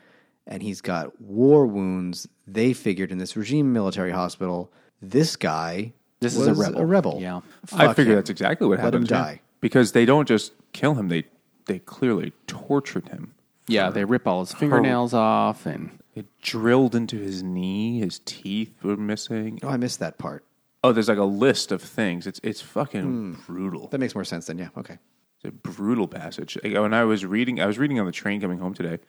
and 0.46 0.62
he's 0.62 0.80
got 0.80 1.20
war 1.20 1.66
wounds, 1.66 2.28
they 2.46 2.72
figured 2.72 3.10
in 3.10 3.18
this 3.18 3.36
regime 3.36 3.72
military 3.72 4.12
hospital, 4.12 4.72
this 5.00 5.36
guy 5.36 5.92
This 6.20 6.36
was 6.36 6.48
is 6.48 6.58
a 6.58 6.62
rebel. 6.62 6.80
A 6.80 6.86
rebel. 6.86 7.18
Yeah. 7.20 7.40
I 7.72 7.92
figure 7.94 8.12
him. 8.12 8.18
that's 8.18 8.30
exactly 8.30 8.66
what 8.66 8.78
Let 8.78 8.84
happened. 8.84 9.10
him 9.10 9.16
yeah. 9.16 9.22
die. 9.22 9.40
because 9.60 9.92
they 9.92 10.04
don't 10.04 10.28
just 10.28 10.52
kill 10.72 10.94
him; 10.94 11.08
they 11.08 11.24
they 11.66 11.78
clearly 11.78 12.32
tortured 12.46 13.08
him. 13.08 13.34
yeah, 13.66 13.90
they 13.90 14.04
rip 14.04 14.26
all 14.26 14.40
his 14.40 14.52
fingernails 14.52 15.14
off, 15.14 15.66
and 15.66 15.98
It 16.14 16.26
drilled 16.42 16.94
into 16.94 17.18
his 17.18 17.42
knee. 17.42 18.00
His 18.00 18.20
teeth 18.24 18.82
were 18.82 18.96
missing. 18.96 19.60
Oh, 19.62 19.68
I 19.68 19.76
missed 19.76 19.98
that 20.00 20.18
part. 20.18 20.44
Oh, 20.82 20.92
there's 20.92 21.08
like 21.08 21.18
a 21.18 21.24
list 21.24 21.72
of 21.72 21.80
things. 21.82 22.26
It's 22.26 22.40
it's 22.42 22.60
fucking 22.60 23.02
hmm. 23.02 23.32
brutal. 23.46 23.88
That 23.88 23.98
makes 23.98 24.14
more 24.14 24.24
sense 24.24 24.46
then. 24.46 24.58
Yeah. 24.58 24.68
Okay. 24.76 24.98
It's 25.44 25.48
a 25.48 25.52
brutal 25.52 26.08
passage. 26.08 26.56
Like, 26.62 26.74
when 26.74 26.94
I 26.94 27.04
was 27.04 27.24
reading, 27.24 27.60
I 27.60 27.66
was 27.66 27.78
reading 27.78 28.00
on 28.00 28.06
the 28.06 28.12
train 28.12 28.40
coming 28.40 28.58
home 28.58 28.74
today, 28.74 28.94
and 28.94 29.00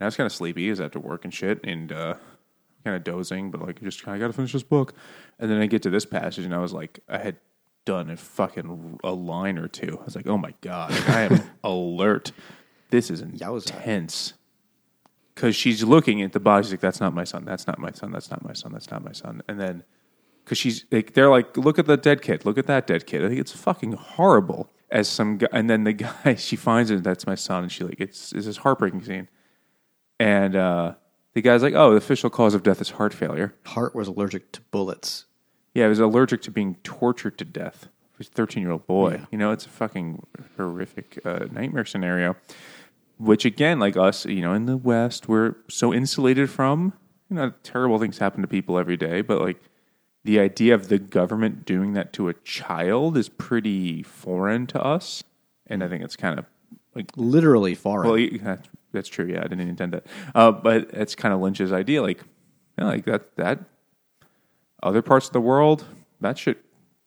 I 0.00 0.04
was 0.06 0.16
kind 0.16 0.26
of 0.26 0.32
sleepy 0.32 0.70
I 0.72 0.76
had 0.76 0.92
to 0.92 1.00
work 1.00 1.24
and 1.24 1.32
shit, 1.32 1.60
and 1.64 1.92
uh, 1.92 2.14
kind 2.84 2.96
of 2.96 3.04
dozing, 3.04 3.50
but 3.50 3.60
like 3.60 3.82
just 3.82 4.02
kinda 4.02 4.16
I 4.16 4.20
got 4.20 4.28
to 4.28 4.32
finish 4.32 4.52
this 4.52 4.62
book. 4.62 4.94
And 5.38 5.50
then 5.50 5.60
I 5.60 5.66
get 5.66 5.82
to 5.82 5.90
this 5.90 6.06
passage, 6.06 6.44
and 6.44 6.54
I 6.54 6.58
was 6.58 6.72
like, 6.72 7.00
I 7.08 7.18
had 7.18 7.36
done 7.84 8.10
a 8.10 8.16
fucking 8.16 9.00
a 9.04 9.12
line 9.12 9.58
or 9.58 9.68
two. 9.68 9.98
I 10.00 10.04
was 10.04 10.16
like, 10.16 10.26
oh 10.26 10.38
my 10.38 10.54
god, 10.60 10.90
like, 10.90 11.08
I 11.08 11.20
am 11.22 11.42
alert. 11.64 12.32
This 12.90 13.10
is 13.10 13.20
intense. 13.20 14.34
Because 15.34 15.54
she's 15.54 15.82
looking 15.84 16.22
at 16.22 16.32
the 16.32 16.40
body, 16.40 16.64
she's 16.64 16.72
like, 16.72 16.80
"That's 16.80 17.00
not 17.00 17.12
my 17.12 17.24
son. 17.24 17.44
That's 17.44 17.66
not 17.66 17.78
my 17.78 17.90
son. 17.90 18.10
That's 18.10 18.30
not 18.30 18.42
my 18.42 18.54
son. 18.54 18.72
That's 18.72 18.90
not 18.90 19.04
my 19.04 19.12
son." 19.12 19.42
And 19.46 19.60
then, 19.60 19.84
because 20.42 20.56
she's 20.56 20.86
like, 20.90 21.12
they're 21.12 21.28
like, 21.28 21.58
"Look 21.58 21.78
at 21.78 21.84
the 21.84 21.98
dead 21.98 22.22
kid. 22.22 22.46
Look 22.46 22.56
at 22.56 22.66
that 22.68 22.86
dead 22.86 23.06
kid." 23.06 23.22
I 23.22 23.28
think 23.28 23.40
it's 23.40 23.52
fucking 23.52 23.92
horrible. 23.92 24.70
As 24.90 25.08
some 25.08 25.38
guy, 25.38 25.48
and 25.52 25.68
then 25.68 25.84
the 25.84 25.92
guy, 25.92 26.34
she 26.38 26.56
finds 26.56 26.90
it. 26.90 27.02
That's 27.02 27.26
my 27.26 27.34
son, 27.34 27.64
and 27.64 27.72
she 27.72 27.84
like, 27.84 28.00
it's 28.00 28.32
it's 28.32 28.46
this 28.46 28.58
heartbreaking 28.58 29.02
scene. 29.02 29.28
And 30.18 30.56
uh, 30.56 30.94
the 31.34 31.42
guy's 31.42 31.62
like, 31.62 31.74
"Oh, 31.74 31.90
the 31.90 31.96
official 31.96 32.30
cause 32.30 32.54
of 32.54 32.62
death 32.62 32.80
is 32.80 32.90
heart 32.90 33.12
failure." 33.12 33.54
Hart 33.66 33.94
was 33.94 34.08
allergic 34.08 34.52
to 34.52 34.60
bullets. 34.70 35.26
Yeah, 35.74 35.84
he 35.84 35.88
was 35.90 35.98
allergic 36.00 36.40
to 36.42 36.50
being 36.50 36.76
tortured 36.84 37.36
to 37.38 37.44
death. 37.44 37.88
He's 38.16 38.28
a 38.28 38.30
13 38.30 38.62
year 38.62 38.72
old 38.72 38.86
boy. 38.86 39.20
You 39.30 39.38
know, 39.38 39.50
it's 39.50 39.66
a 39.66 39.68
fucking 39.68 40.26
horrific 40.56 41.18
uh, 41.24 41.46
nightmare 41.50 41.84
scenario. 41.84 42.36
Which, 43.18 43.44
again, 43.44 43.78
like 43.78 43.96
us, 43.96 44.24
you 44.26 44.42
know, 44.42 44.52
in 44.54 44.66
the 44.66 44.76
West, 44.76 45.28
we're 45.28 45.56
so 45.68 45.92
insulated 45.92 46.50
from. 46.50 46.92
You 47.28 47.36
know, 47.36 47.52
terrible 47.62 47.98
things 47.98 48.18
happen 48.18 48.42
to 48.42 48.48
people 48.48 48.78
every 48.78 48.96
day, 48.96 49.20
but 49.20 49.40
like 49.40 49.60
the 50.26 50.38
idea 50.40 50.74
of 50.74 50.88
the 50.88 50.98
government 50.98 51.64
doing 51.64 51.94
that 51.94 52.12
to 52.14 52.28
a 52.28 52.34
child 52.34 53.16
is 53.16 53.28
pretty 53.28 54.02
foreign 54.02 54.66
to 54.68 54.82
us. 54.82 55.22
And 55.66 55.82
I 55.82 55.88
think 55.88 56.04
it's 56.04 56.16
kind 56.16 56.38
of 56.38 56.44
like 56.94 57.12
Literally 57.16 57.74
foreign. 57.74 58.08
well, 58.08 58.18
yeah, 58.18 58.38
that's, 58.42 58.68
that's 58.92 59.08
true. 59.08 59.26
Yeah, 59.26 59.40
I 59.40 59.48
didn't 59.48 59.68
intend 59.68 59.92
that. 59.92 60.06
Uh, 60.34 60.52
but 60.52 60.90
it's 60.92 61.14
kind 61.14 61.32
of 61.32 61.40
Lynch's 61.40 61.72
idea. 61.72 62.02
Like, 62.02 62.18
you 62.76 62.84
know, 62.84 62.86
like 62.86 63.04
that. 63.04 63.36
That 63.36 63.60
other 64.82 65.02
parts 65.02 65.26
of 65.26 65.32
the 65.32 65.40
world, 65.40 65.84
that 66.20 66.38
shit 66.38 66.58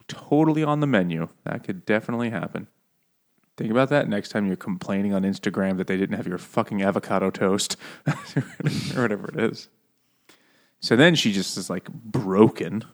totally 0.07 0.63
on 0.63 0.79
the 0.79 0.87
menu. 0.87 1.29
That 1.45 1.63
could 1.63 1.85
definitely 1.85 2.29
happen. 2.29 2.67
Think 3.57 3.71
about 3.71 3.89
that 3.89 4.07
next 4.07 4.29
time 4.29 4.47
you're 4.47 4.55
complaining 4.55 5.13
on 5.13 5.23
Instagram 5.23 5.77
that 5.77 5.87
they 5.87 5.97
didn't 5.97 6.15
have 6.15 6.27
your 6.27 6.37
fucking 6.37 6.81
avocado 6.81 7.29
toast 7.29 7.75
or 8.95 9.01
whatever 9.01 9.29
it 9.29 9.51
is. 9.51 9.69
So 10.79 10.95
then 10.95 11.15
she 11.15 11.33
just 11.33 11.57
is 11.57 11.69
like 11.69 11.89
broken, 11.91 12.85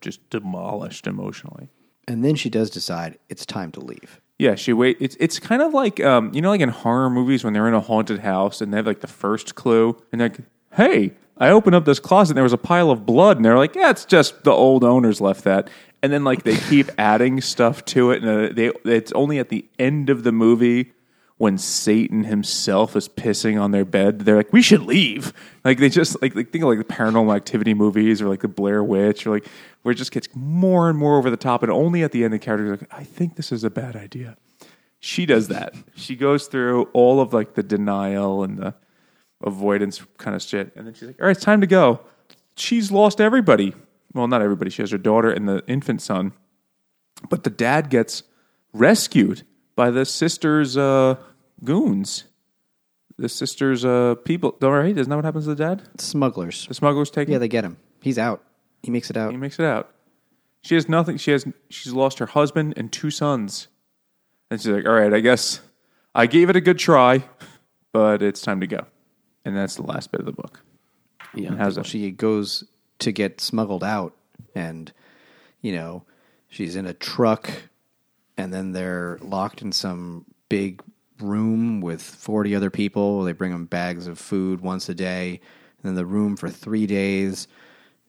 just 0.00 0.28
demolished 0.30 1.06
emotionally. 1.06 1.68
and 2.08 2.24
then 2.24 2.34
she 2.34 2.50
does 2.50 2.70
decide 2.70 3.18
it's 3.28 3.46
time 3.46 3.70
to 3.72 3.80
leave. 3.80 4.20
Yeah, 4.38 4.54
she 4.54 4.72
wait. 4.72 4.96
It's 5.00 5.16
it's 5.20 5.38
kind 5.38 5.60
of 5.62 5.74
like 5.74 6.00
um, 6.00 6.32
you 6.34 6.40
know, 6.40 6.48
like 6.50 6.60
in 6.62 6.70
horror 6.70 7.10
movies 7.10 7.44
when 7.44 7.52
they're 7.52 7.68
in 7.68 7.74
a 7.74 7.80
haunted 7.80 8.20
house 8.20 8.60
and 8.60 8.72
they 8.72 8.78
have 8.78 8.86
like 8.86 9.00
the 9.00 9.06
first 9.06 9.54
clue, 9.54 9.96
and 10.10 10.20
they're 10.20 10.30
like, 10.30 10.38
"Hey, 10.74 11.12
I 11.36 11.50
opened 11.50 11.74
up 11.76 11.84
this 11.84 12.00
closet 12.00 12.32
and 12.32 12.36
there 12.38 12.42
was 12.44 12.54
a 12.54 12.58
pile 12.58 12.90
of 12.90 13.04
blood," 13.04 13.36
and 13.36 13.44
they're 13.44 13.58
like, 13.58 13.74
"Yeah, 13.74 13.90
it's 13.90 14.06
just 14.06 14.42
the 14.44 14.50
old 14.50 14.82
owners 14.82 15.20
left 15.20 15.44
that." 15.44 15.68
And 16.02 16.10
then 16.10 16.24
like 16.24 16.44
they 16.44 16.56
keep 16.56 16.90
adding 16.98 17.42
stuff 17.42 17.84
to 17.86 18.10
it, 18.12 18.22
and 18.24 18.50
uh, 18.50 18.52
they 18.54 18.72
it's 18.90 19.12
only 19.12 19.38
at 19.38 19.50
the 19.50 19.66
end 19.78 20.08
of 20.08 20.22
the 20.22 20.32
movie 20.32 20.92
when 21.40 21.56
Satan 21.56 22.24
himself 22.24 22.94
is 22.94 23.08
pissing 23.08 23.58
on 23.58 23.70
their 23.70 23.86
bed. 23.86 24.20
They're 24.20 24.36
like, 24.36 24.52
"We 24.52 24.60
should 24.60 24.82
leave." 24.82 25.32
Like 25.64 25.78
they 25.78 25.88
just 25.88 26.20
like, 26.20 26.34
like 26.34 26.50
think 26.50 26.62
of 26.62 26.68
like 26.68 26.78
the 26.78 26.84
Paranormal 26.84 27.34
Activity 27.34 27.72
movies 27.72 28.20
or 28.20 28.28
like 28.28 28.40
the 28.40 28.48
Blair 28.48 28.84
Witch 28.84 29.26
or 29.26 29.30
like 29.30 29.46
where 29.80 29.92
it 29.92 29.96
just 29.96 30.12
gets 30.12 30.28
more 30.34 30.90
and 30.90 30.98
more 30.98 31.16
over 31.16 31.30
the 31.30 31.38
top, 31.38 31.62
and 31.62 31.72
only 31.72 32.02
at 32.02 32.12
the 32.12 32.24
end 32.24 32.34
the 32.34 32.38
character's 32.38 32.82
like, 32.82 32.92
"I 32.92 33.04
think 33.04 33.36
this 33.36 33.52
is 33.52 33.64
a 33.64 33.70
bad 33.70 33.96
idea." 33.96 34.36
she 35.00 35.24
does 35.24 35.48
that. 35.48 35.74
She 35.96 36.14
goes 36.14 36.46
through 36.46 36.84
all 36.92 37.20
of 37.22 37.32
like 37.32 37.54
the 37.54 37.62
denial 37.62 38.44
and 38.44 38.58
the 38.58 38.74
avoidance 39.42 40.02
kind 40.18 40.36
of 40.36 40.42
shit, 40.42 40.72
and 40.76 40.86
then 40.86 40.92
she's 40.92 41.08
like, 41.08 41.18
"All 41.20 41.26
right, 41.26 41.34
it's 41.34 41.42
time 41.42 41.62
to 41.62 41.66
go." 41.66 42.00
She's 42.54 42.92
lost 42.92 43.18
everybody. 43.18 43.74
Well, 44.12 44.28
not 44.28 44.42
everybody. 44.42 44.70
She 44.70 44.82
has 44.82 44.90
her 44.90 44.98
daughter 44.98 45.30
and 45.30 45.48
the 45.48 45.64
infant 45.66 46.02
son, 46.02 46.32
but 47.30 47.44
the 47.44 47.50
dad 47.50 47.88
gets 47.88 48.24
rescued 48.74 49.42
by 49.74 49.90
the 49.90 50.04
sister's 50.04 50.76
uh, 50.76 51.16
goons. 51.64 52.24
The 53.18 53.28
sister's 53.28 53.84
uh, 53.84 54.14
people. 54.24 54.56
Don't 54.60 54.70
worry, 54.70 54.92
isn't 54.92 55.08
that 55.08 55.16
what 55.16 55.24
happens 55.24 55.44
to 55.44 55.54
the 55.54 55.62
dad? 55.62 55.82
Smugglers. 56.00 56.66
The 56.66 56.74
smugglers 56.74 57.10
take 57.10 57.28
him. 57.28 57.32
Yeah, 57.32 57.38
they 57.38 57.48
get 57.48 57.64
him. 57.64 57.76
He's 58.00 58.18
out. 58.18 58.42
He 58.82 58.90
makes 58.90 59.10
it 59.10 59.16
out. 59.16 59.30
He 59.30 59.36
makes 59.36 59.58
it 59.58 59.66
out. 59.66 59.90
She 60.62 60.74
has 60.74 60.88
nothing. 60.88 61.16
She 61.18 61.30
has. 61.30 61.46
She's 61.68 61.92
lost 61.92 62.18
her 62.18 62.26
husband 62.26 62.74
and 62.76 62.90
two 62.90 63.10
sons, 63.10 63.68
and 64.50 64.60
she's 64.60 64.70
like, 64.70 64.86
"All 64.86 64.94
right, 64.94 65.12
I 65.12 65.20
guess 65.20 65.60
I 66.14 66.26
gave 66.26 66.50
it 66.50 66.56
a 66.56 66.60
good 66.60 66.78
try, 66.78 67.24
but 67.92 68.22
it's 68.22 68.40
time 68.40 68.60
to 68.60 68.66
go." 68.66 68.86
And 69.44 69.56
that's 69.56 69.76
the 69.76 69.82
last 69.82 70.12
bit 70.12 70.20
of 70.20 70.26
the 70.26 70.32
book. 70.32 70.62
Yeah. 71.34 71.54
How's 71.56 71.76
that? 71.76 71.86
She 71.86 72.10
goes 72.10 72.64
to 73.00 73.12
get 73.12 73.40
smuggled 73.40 73.84
out, 73.84 74.14
and 74.54 74.92
you 75.60 75.72
know 75.72 76.04
she's 76.48 76.76
in 76.76 76.86
a 76.86 76.94
truck, 76.94 77.50
and 78.36 78.52
then 78.52 78.72
they're 78.72 79.18
locked 79.22 79.62
in 79.62 79.72
some 79.72 80.26
big 80.48 80.82
room 81.20 81.80
with 81.80 82.02
forty 82.02 82.54
other 82.54 82.70
people. 82.70 83.22
They 83.24 83.32
bring 83.32 83.52
them 83.52 83.66
bags 83.66 84.06
of 84.06 84.18
food 84.18 84.60
once 84.60 84.88
a 84.88 84.94
day, 84.94 85.40
and 85.82 85.88
then 85.88 85.94
the 85.94 86.06
room 86.06 86.36
for 86.36 86.48
three 86.48 86.86
days. 86.86 87.46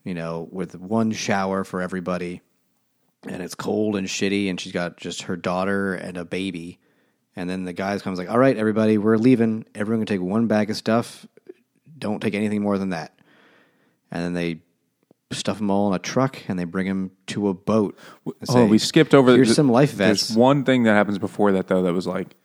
You 0.03 0.13
know, 0.15 0.47
with 0.51 0.75
one 0.75 1.11
shower 1.11 1.63
for 1.63 1.79
everybody, 1.81 2.41
and 3.27 3.41
it's 3.43 3.53
cold 3.53 3.95
and 3.95 4.07
shitty, 4.07 4.49
and 4.49 4.59
she's 4.59 4.73
got 4.73 4.97
just 4.97 5.23
her 5.23 5.35
daughter 5.37 5.93
and 5.93 6.17
a 6.17 6.25
baby. 6.25 6.79
And 7.35 7.49
then 7.49 7.65
the 7.65 7.73
guys 7.73 8.01
comes 8.01 8.17
like, 8.17 8.29
"All 8.29 8.39
right, 8.39 8.57
everybody, 8.57 8.97
we're 8.97 9.17
leaving. 9.17 9.65
Everyone 9.75 10.05
can 10.05 10.17
take 10.17 10.25
one 10.25 10.47
bag 10.47 10.69
of 10.71 10.75
stuff. 10.75 11.27
Don't 11.97 12.19
take 12.19 12.33
anything 12.33 12.61
more 12.63 12.77
than 12.79 12.89
that." 12.89 13.13
And 14.09 14.23
then 14.23 14.33
they 14.33 14.61
stuff 15.31 15.59
them 15.59 15.71
all 15.71 15.87
in 15.87 15.93
a 15.93 15.99
truck 15.99 16.37
and 16.49 16.59
they 16.59 16.65
bring 16.65 16.87
them 16.87 17.11
to 17.27 17.47
a 17.47 17.53
boat. 17.53 17.97
and 18.25 18.33
oh, 18.49 18.65
we 18.65 18.77
skipped 18.77 19.13
over. 19.13 19.33
Here's 19.33 19.47
the- 19.49 19.55
some 19.55 19.69
life 19.71 19.93
There's 19.95 20.21
vests. 20.23 20.35
one 20.35 20.65
thing 20.65 20.83
that 20.83 20.93
happens 20.93 21.19
before 21.19 21.53
that 21.53 21.67
though. 21.67 21.83
That 21.83 21.93
was 21.93 22.05
like, 22.07 22.35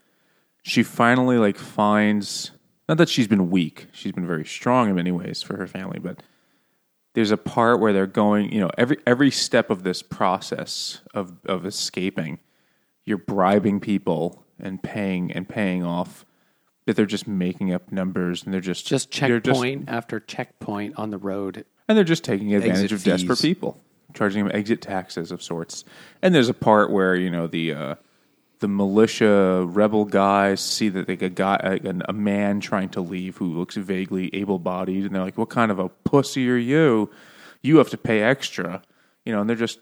she 0.67 0.83
finally 0.83 1.39
like 1.39 1.57
finds. 1.57 2.51
Not 2.89 2.99
that 2.99 3.09
she's 3.09 3.29
been 3.29 3.51
weak. 3.51 3.87
She's 3.93 4.12
been 4.12 4.27
very 4.27 4.45
strong 4.45 4.89
in 4.89 4.95
many 4.97 5.12
ways 5.12 5.43
for 5.43 5.57
her 5.57 5.67
family, 5.67 5.99
but 5.99 6.23
there's 7.14 7.31
a 7.31 7.37
part 7.37 7.81
where 7.81 7.93
they're 7.93 8.07
going. 8.07 8.53
You 8.53 8.61
know, 8.61 8.71
every 8.77 8.99
every 9.07 9.31
step 9.31 9.71
of 9.71 9.83
this 9.83 10.03
process 10.03 11.01
of 11.14 11.35
of 11.47 11.64
escaping, 11.67 12.39
you're 13.05 13.19
bribing 13.19 13.81
people 13.81 14.45
and 14.61 14.83
paying 14.83 15.33
and 15.33 15.49
paying 15.49 15.85
off. 15.85 16.25
That 16.87 16.95
they're 16.95 17.07
just 17.07 17.27
making 17.27 17.73
up 17.73 17.91
numbers 17.91 18.45
and 18.45 18.55
they're 18.55 18.61
just 18.61 18.87
Just 18.87 19.11
they're 19.19 19.41
checkpoint 19.41 19.89
after 19.89 20.21
checkpoint 20.21 20.95
on 20.97 21.11
the 21.11 21.19
road. 21.19 21.64
and 21.89 21.99
they're 21.99 22.05
just 22.05 22.23
taking 22.23 22.55
advantage 22.55 22.93
Exit 22.93 22.93
of 22.93 23.03
desperate 23.03 23.41
people, 23.41 23.81
charging 24.14 24.45
them 24.45 24.55
exit 24.55 24.83
taxes 24.83 25.33
of 25.33 25.43
sorts. 25.43 25.85
And 26.23 26.33
there's 26.33 26.49
a 26.49 26.55
part 26.55 26.93
where 26.93 27.17
you 27.17 27.29
know 27.29 27.49
the 27.49 27.73
uh, 27.75 27.95
the 28.61 28.69
militia 28.69 29.65
rebel 29.67 30.05
guys 30.05 30.61
see 30.61 30.89
that 30.89 31.07
they 31.07 31.15
a 31.15 31.29
guy 31.29 31.57
a, 31.63 31.95
a 32.09 32.13
man 32.13 32.61
trying 32.61 32.89
to 32.91 33.01
leave 33.01 33.37
who 33.37 33.47
looks 33.47 33.77
vaguely 33.77 34.35
able 34.35 34.59
bodied, 34.59 35.05
and 35.05 35.15
they're 35.15 35.23
like, 35.23 35.39
"What 35.39 35.51
kind 35.51 35.71
of 35.71 35.79
a 35.79 35.89
pussy 35.89 36.49
are 36.51 36.57
you? 36.57 37.11
You 37.63 37.79
have 37.79 37.91
to 37.91 37.99
pay 37.99 38.23
extra," 38.23 38.83
you 39.25 39.33
know. 39.33 39.41
And 39.41 39.49
they're 39.49 39.57
just 39.57 39.81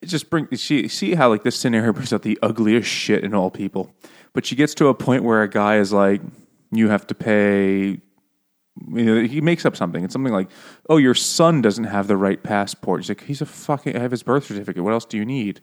it 0.00 0.06
just 0.06 0.30
bring 0.30 0.48
see 0.56 0.88
see 0.88 1.14
how 1.14 1.28
like 1.28 1.42
this 1.42 1.56
scenario 1.56 1.92
brings 1.92 2.12
out 2.12 2.22
the 2.22 2.38
ugliest 2.42 2.88
shit 2.88 3.24
in 3.24 3.34
all 3.34 3.50
people. 3.50 3.94
But 4.32 4.46
she 4.46 4.56
gets 4.56 4.74
to 4.74 4.88
a 4.88 4.94
point 4.94 5.24
where 5.24 5.42
a 5.42 5.48
guy 5.48 5.76
is 5.76 5.92
like, 5.92 6.22
"You 6.72 6.88
have 6.88 7.06
to 7.08 7.14
pay." 7.14 8.00
You 8.88 9.04
know, 9.04 9.22
he 9.24 9.42
makes 9.42 9.66
up 9.66 9.76
something. 9.76 10.04
It's 10.04 10.12
something 10.12 10.32
like, 10.32 10.48
"Oh, 10.88 10.96
your 10.96 11.14
son 11.14 11.60
doesn't 11.60 11.84
have 11.84 12.06
the 12.06 12.16
right 12.16 12.42
passport." 12.42 13.00
He's 13.00 13.10
like, 13.10 13.24
"He's 13.24 13.42
a 13.42 13.46
fucking. 13.46 13.94
I 13.96 14.00
have 14.00 14.10
his 14.10 14.22
birth 14.22 14.44
certificate. 14.44 14.82
What 14.82 14.94
else 14.94 15.04
do 15.04 15.18
you 15.18 15.26
need?" 15.26 15.60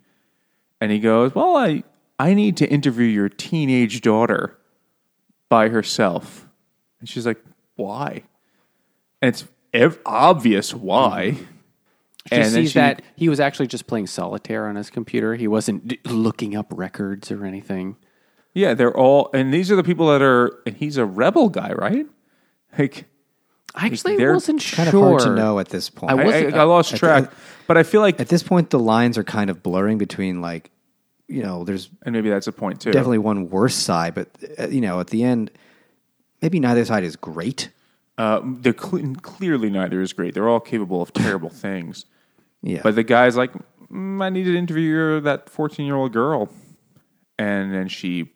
And 0.80 0.92
he 0.92 1.00
goes, 1.00 1.34
"Well, 1.34 1.56
I 1.56 1.84
I 2.20 2.34
need 2.34 2.58
to 2.58 2.68
interview 2.70 3.06
your 3.06 3.30
teenage 3.30 4.02
daughter 4.02 4.58
by 5.50 5.70
herself." 5.70 6.48
And 7.00 7.08
she's 7.08 7.26
like, 7.26 7.42
"Why?" 7.76 8.24
And 9.22 9.30
it's 9.30 9.46
ev- 9.74 10.00
obvious 10.06 10.74
why. 10.74 11.32
Mm-hmm. 11.36 11.44
She 12.30 12.36
And 12.36 12.52
sees 12.52 12.72
she- 12.72 12.80
that 12.80 13.02
he 13.16 13.30
was 13.30 13.40
actually 13.40 13.68
just 13.68 13.88
playing 13.88 14.08
solitaire 14.08 14.68
on 14.68 14.76
his 14.76 14.90
computer. 14.90 15.36
He 15.36 15.48
wasn't 15.48 15.88
d- 15.88 16.00
looking 16.06 16.56
up 16.56 16.68
records 16.76 17.32
or 17.32 17.46
anything. 17.46 17.96
Yeah, 18.54 18.74
they're 18.74 18.96
all, 18.96 19.30
and 19.34 19.54
these 19.54 19.72
are 19.72 19.76
the 19.76 19.84
people 19.84 20.08
that 20.08 20.22
are. 20.22 20.52
And 20.66 20.76
he's 20.76 20.98
a 20.98 21.06
rebel 21.06 21.48
guy, 21.50 21.72
right? 21.74 22.06
Like, 22.78 23.06
I 23.76 23.86
actually 23.86 24.18
they're 24.18 24.34
wasn't 24.34 24.62
kind 24.62 24.90
sure. 24.90 25.14
of 25.16 25.22
hard 25.22 25.22
to 25.22 25.36
know 25.36 25.60
at 25.60 25.70
this 25.70 25.90
point. 25.90 26.20
I 26.20 26.24
I, 26.24 26.44
I, 26.52 26.60
I 26.60 26.64
lost 26.64 26.94
at- 26.94 27.00
track, 27.00 27.26
at- 27.26 27.34
but 27.68 27.78
I 27.78 27.84
feel 27.84 28.02
like, 28.02 28.20
at 28.20 28.28
this 28.30 28.44
point, 28.44 28.72
the 28.72 28.80
lines 28.80 29.18
are 29.18 29.24
kind 29.24 29.50
of 29.50 29.64
blurring 29.64 29.98
between 29.98 30.42
like, 30.42 30.70
you 31.28 31.44
know, 31.44 31.64
there's 31.64 31.90
and 32.04 32.14
maybe 32.14 32.30
that's 32.30 32.48
a 32.48 32.52
point 32.52 32.82
too. 32.82 32.92
definitely 32.92 33.18
one 33.18 33.50
worse 33.50 33.76
side, 33.76 34.16
but 34.16 34.30
uh, 34.58 34.68
you 34.68 34.82
know, 34.82 35.00
at 35.00 35.08
the 35.08 35.24
end, 35.24 35.52
maybe 36.42 36.60
neither 36.60 36.86
side 36.86 37.04
is 37.04 37.16
great. 37.16 37.70
Uh, 38.18 38.42
they're 38.44 38.74
cle 38.74 39.16
clearly 39.22 39.70
neither 39.70 40.02
is 40.02 40.14
great. 40.14 40.34
They're 40.34 40.50
all 40.50 40.60
capable 40.60 41.02
of 41.02 41.14
terrible 41.14 41.50
things. 41.66 42.06
Yeah, 42.64 42.82
But 42.84 42.96
the 42.96 43.04
guy's 43.04 43.38
like, 43.38 43.52
mm, 43.92 44.24
I 44.24 44.30
need 44.30 44.46
to 44.46 44.58
interview 44.58 44.90
your, 44.90 45.22
that 45.22 45.50
14 45.50 45.86
year 45.86 45.96
old 45.96 46.12
girl. 46.12 46.50
And 47.38 47.72
then 47.74 47.88
she 47.88 48.32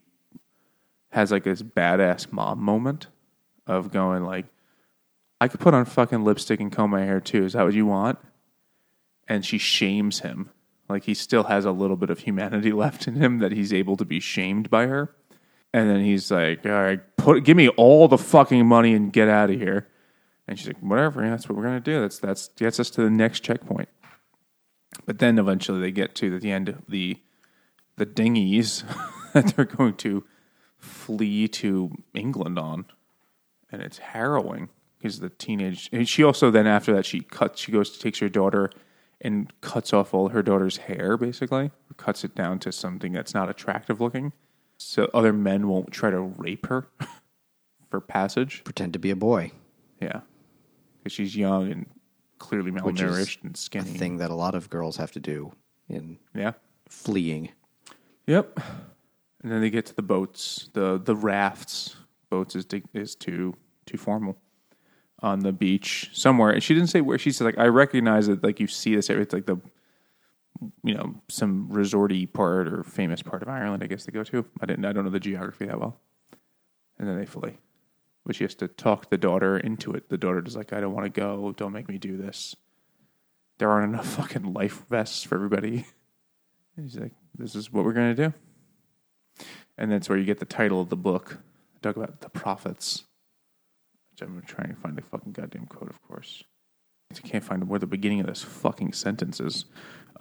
has 1.09 1.31
like 1.31 1.43
this 1.43 1.63
badass 1.63 2.31
mom 2.31 2.61
moment 2.61 3.07
of 3.65 3.91
going 3.91 4.23
like, 4.23 4.45
I 5.39 5.47
could 5.47 5.59
put 5.59 5.73
on 5.73 5.85
fucking 5.85 6.23
lipstick 6.23 6.59
and 6.59 6.71
comb 6.71 6.91
my 6.91 7.03
hair 7.03 7.19
too. 7.19 7.45
Is 7.45 7.53
that 7.53 7.63
what 7.63 7.73
you 7.73 7.87
want? 7.87 8.19
And 9.27 9.43
she 9.43 9.57
shames 9.57 10.19
him. 10.19 10.51
Like 10.91 11.05
he 11.05 11.13
still 11.13 11.43
has 11.45 11.65
a 11.65 11.71
little 11.71 11.97
bit 11.97 12.09
of 12.09 12.19
humanity 12.19 12.71
left 12.73 13.07
in 13.07 13.15
him 13.15 13.39
that 13.39 13.51
he's 13.51 13.73
able 13.73 13.97
to 13.97 14.05
be 14.05 14.19
shamed 14.19 14.69
by 14.69 14.87
her. 14.87 15.15
And 15.73 15.89
then 15.89 16.03
he's 16.03 16.29
like, 16.29 16.65
all 16.65 16.71
right, 16.71 16.99
put, 17.15 17.45
give 17.45 17.55
me 17.55 17.69
all 17.69 18.07
the 18.07 18.17
fucking 18.17 18.65
money 18.65 18.93
and 18.93 19.13
get 19.13 19.29
out 19.29 19.49
of 19.49 19.57
here. 19.57 19.87
And 20.47 20.59
she's 20.59 20.67
like, 20.67 20.79
whatever, 20.79 21.23
yeah, 21.23 21.29
that's 21.29 21.47
what 21.47 21.57
we're 21.57 21.63
to 21.63 21.79
do. 21.79 22.01
That's, 22.01 22.19
that's 22.19 22.49
gets 22.57 22.79
us 22.79 22.89
to 22.91 23.01
the 23.01 23.09
next 23.09 23.39
checkpoint. 23.39 23.87
But 25.05 25.19
then 25.19 25.39
eventually 25.39 25.79
they 25.79 25.91
get 25.91 26.15
to 26.15 26.39
the 26.39 26.51
end 26.51 26.69
of 26.69 26.81
the 26.87 27.17
the 27.97 28.05
dinghies 28.05 28.83
that 29.33 29.55
they're 29.55 29.65
going 29.65 29.95
to 29.95 30.25
flee 30.77 31.47
to 31.47 31.91
England 32.13 32.57
on, 32.57 32.85
and 33.71 33.81
it's 33.81 33.99
harrowing 33.99 34.69
because 34.97 35.19
the 35.19 35.29
teenage. 35.29 35.89
And 35.91 36.07
she 36.07 36.23
also 36.23 36.51
then 36.51 36.67
after 36.67 36.93
that 36.93 37.05
she 37.05 37.21
cuts. 37.21 37.61
She 37.61 37.71
goes 37.71 37.91
to 37.91 37.99
takes 37.99 38.19
her 38.19 38.29
daughter 38.29 38.69
and 39.23 39.51
cuts 39.61 39.93
off 39.93 40.13
all 40.13 40.29
her 40.29 40.41
daughter's 40.43 40.77
hair, 40.77 41.15
basically 41.17 41.71
cuts 41.97 42.23
it 42.23 42.33
down 42.35 42.57
to 42.59 42.71
something 42.71 43.11
that's 43.11 43.33
not 43.33 43.49
attractive 43.49 44.01
looking, 44.01 44.33
so 44.77 45.09
other 45.13 45.31
men 45.33 45.67
won't 45.67 45.91
try 45.91 46.09
to 46.09 46.19
rape 46.19 46.65
her 46.67 46.87
for 47.89 48.01
passage. 48.01 48.63
pretend 48.63 48.93
to 48.93 48.99
be 48.99 49.11
a 49.11 49.15
boy. 49.15 49.51
Yeah, 50.01 50.21
because 50.97 51.13
she's 51.13 51.35
young 51.35 51.71
and 51.71 51.85
clearly 52.39 52.71
malnourished 52.71 53.43
and 53.43 53.53
A 53.55 53.57
skinny. 53.57 53.91
thing 53.91 54.17
that 54.17 54.31
a 54.31 54.35
lot 54.35 54.55
of 54.55 54.69
girls 54.69 54.97
have 54.97 55.11
to 55.11 55.19
do 55.19 55.51
in 55.87 56.17
Yeah. 56.33 56.53
fleeing. 56.89 57.49
Yep. 58.25 58.59
And 59.43 59.51
then 59.51 59.61
they 59.61 59.69
get 59.69 59.85
to 59.87 59.95
the 59.95 60.01
boats, 60.01 60.69
the 60.73 60.97
the 61.03 61.15
rafts. 61.15 61.95
Boats 62.29 62.55
is 62.55 62.65
is 62.93 63.13
too 63.15 63.55
too 63.85 63.97
formal 63.97 64.37
on 65.21 65.39
the 65.39 65.51
beach 65.51 66.09
somewhere. 66.13 66.51
And 66.51 66.63
she 66.63 66.73
didn't 66.73 66.89
say 66.89 67.01
where. 67.01 67.17
She 67.17 67.31
said 67.31 67.45
like 67.45 67.57
I 67.57 67.67
recognize 67.67 68.27
it. 68.27 68.43
Like 68.43 68.59
you 68.59 68.67
see 68.67 68.95
this 68.95 69.09
area. 69.09 69.23
It's 69.23 69.33
like 69.33 69.45
the 69.45 69.57
you 70.83 70.93
know 70.93 71.15
some 71.27 71.69
resorty 71.69 72.31
part 72.31 72.67
or 72.67 72.83
famous 72.83 73.21
part 73.21 73.41
of 73.41 73.49
Ireland. 73.49 73.83
I 73.83 73.87
guess 73.87 74.05
they 74.05 74.11
go 74.11 74.23
to. 74.23 74.45
I 74.61 74.65
didn't. 74.65 74.85
I 74.85 74.93
don't 74.93 75.05
know 75.05 75.11
the 75.11 75.19
geography 75.19 75.65
that 75.65 75.79
well. 75.79 75.97
And 76.99 77.07
then 77.07 77.17
they 77.17 77.25
flee. 77.25 77.57
But 78.25 78.35
she 78.35 78.43
has 78.43 78.53
to 78.55 78.67
talk 78.67 79.09
the 79.09 79.17
daughter 79.17 79.57
into 79.57 79.93
it. 79.93 80.09
The 80.09 80.17
daughter 80.17 80.43
is 80.45 80.55
like, 80.55 80.73
I 80.73 80.79
don't 80.79 80.93
want 80.93 81.11
to 81.11 81.19
go. 81.21 81.53
Don't 81.57 81.73
make 81.73 81.89
me 81.89 81.97
do 81.97 82.17
this. 82.17 82.55
There 83.57 83.69
aren't 83.69 83.93
enough 83.93 84.07
fucking 84.15 84.53
life 84.53 84.85
vests 84.89 85.23
for 85.23 85.35
everybody. 85.35 85.85
And 86.77 86.85
he's 86.85 86.97
like, 86.97 87.13
this 87.37 87.55
is 87.55 87.71
what 87.71 87.83
we're 87.83 87.93
going 87.93 88.15
to 88.15 88.29
do. 88.29 88.33
And 89.77 89.91
that's 89.91 90.07
where 90.07 90.17
you 90.17 90.25
get 90.25 90.39
the 90.39 90.45
title 90.45 90.81
of 90.81 90.89
the 90.89 90.95
book. 90.95 91.39
Talk 91.81 91.95
about 91.95 92.21
the 92.21 92.29
prophets. 92.29 93.05
Which 94.21 94.29
I'm 94.29 94.41
trying 94.43 94.69
to 94.69 94.75
find 94.75 94.97
the 94.97 95.01
fucking 95.01 95.33
goddamn 95.33 95.65
quote, 95.65 95.89
of 95.89 96.01
course. 96.07 96.43
I 97.11 97.27
can't 97.27 97.43
find 97.43 97.67
where 97.67 97.79
the 97.79 97.87
beginning 97.87 98.21
of 98.21 98.27
this 98.27 98.41
fucking 98.41 98.93
sentence 98.93 99.39
is. 99.39 99.65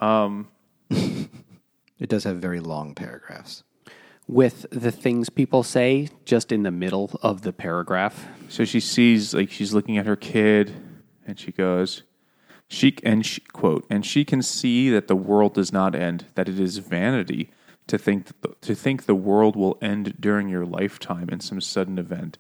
Um, 0.00 0.48
It 2.00 2.08
does 2.08 2.24
have 2.24 2.38
very 2.38 2.60
long 2.60 2.94
paragraphs. 2.94 3.62
with 4.26 4.64
the 4.70 4.90
things 4.90 5.28
people 5.28 5.62
say 5.62 6.08
just 6.24 6.50
in 6.50 6.62
the 6.62 6.70
middle 6.70 7.10
of 7.22 7.42
the 7.42 7.52
paragraph. 7.52 8.26
so 8.48 8.64
she 8.64 8.80
sees, 8.80 9.34
like, 9.34 9.50
she's 9.50 9.74
looking 9.74 9.98
at 9.98 10.06
her 10.06 10.16
kid, 10.16 10.72
and 11.26 11.38
she 11.38 11.52
goes, 11.52 12.04
she 12.68 12.96
and 13.02 13.26
she 13.26 13.40
quote, 13.42 13.84
and 13.90 14.06
she 14.06 14.24
can 14.24 14.40
see 14.40 14.88
that 14.88 15.08
the 15.08 15.16
world 15.16 15.54
does 15.54 15.72
not 15.72 15.94
end, 15.94 16.26
that 16.36 16.48
it 16.48 16.58
is 16.58 16.78
vanity 16.78 17.50
to 17.86 17.98
think 17.98 18.26
that, 18.40 18.62
to 18.62 18.74
think 18.74 19.04
the 19.04 19.14
world 19.16 19.56
will 19.56 19.76
end 19.82 20.14
during 20.20 20.48
your 20.48 20.64
lifetime 20.64 21.28
in 21.30 21.40
some 21.40 21.60
sudden 21.60 21.98
event. 21.98 22.38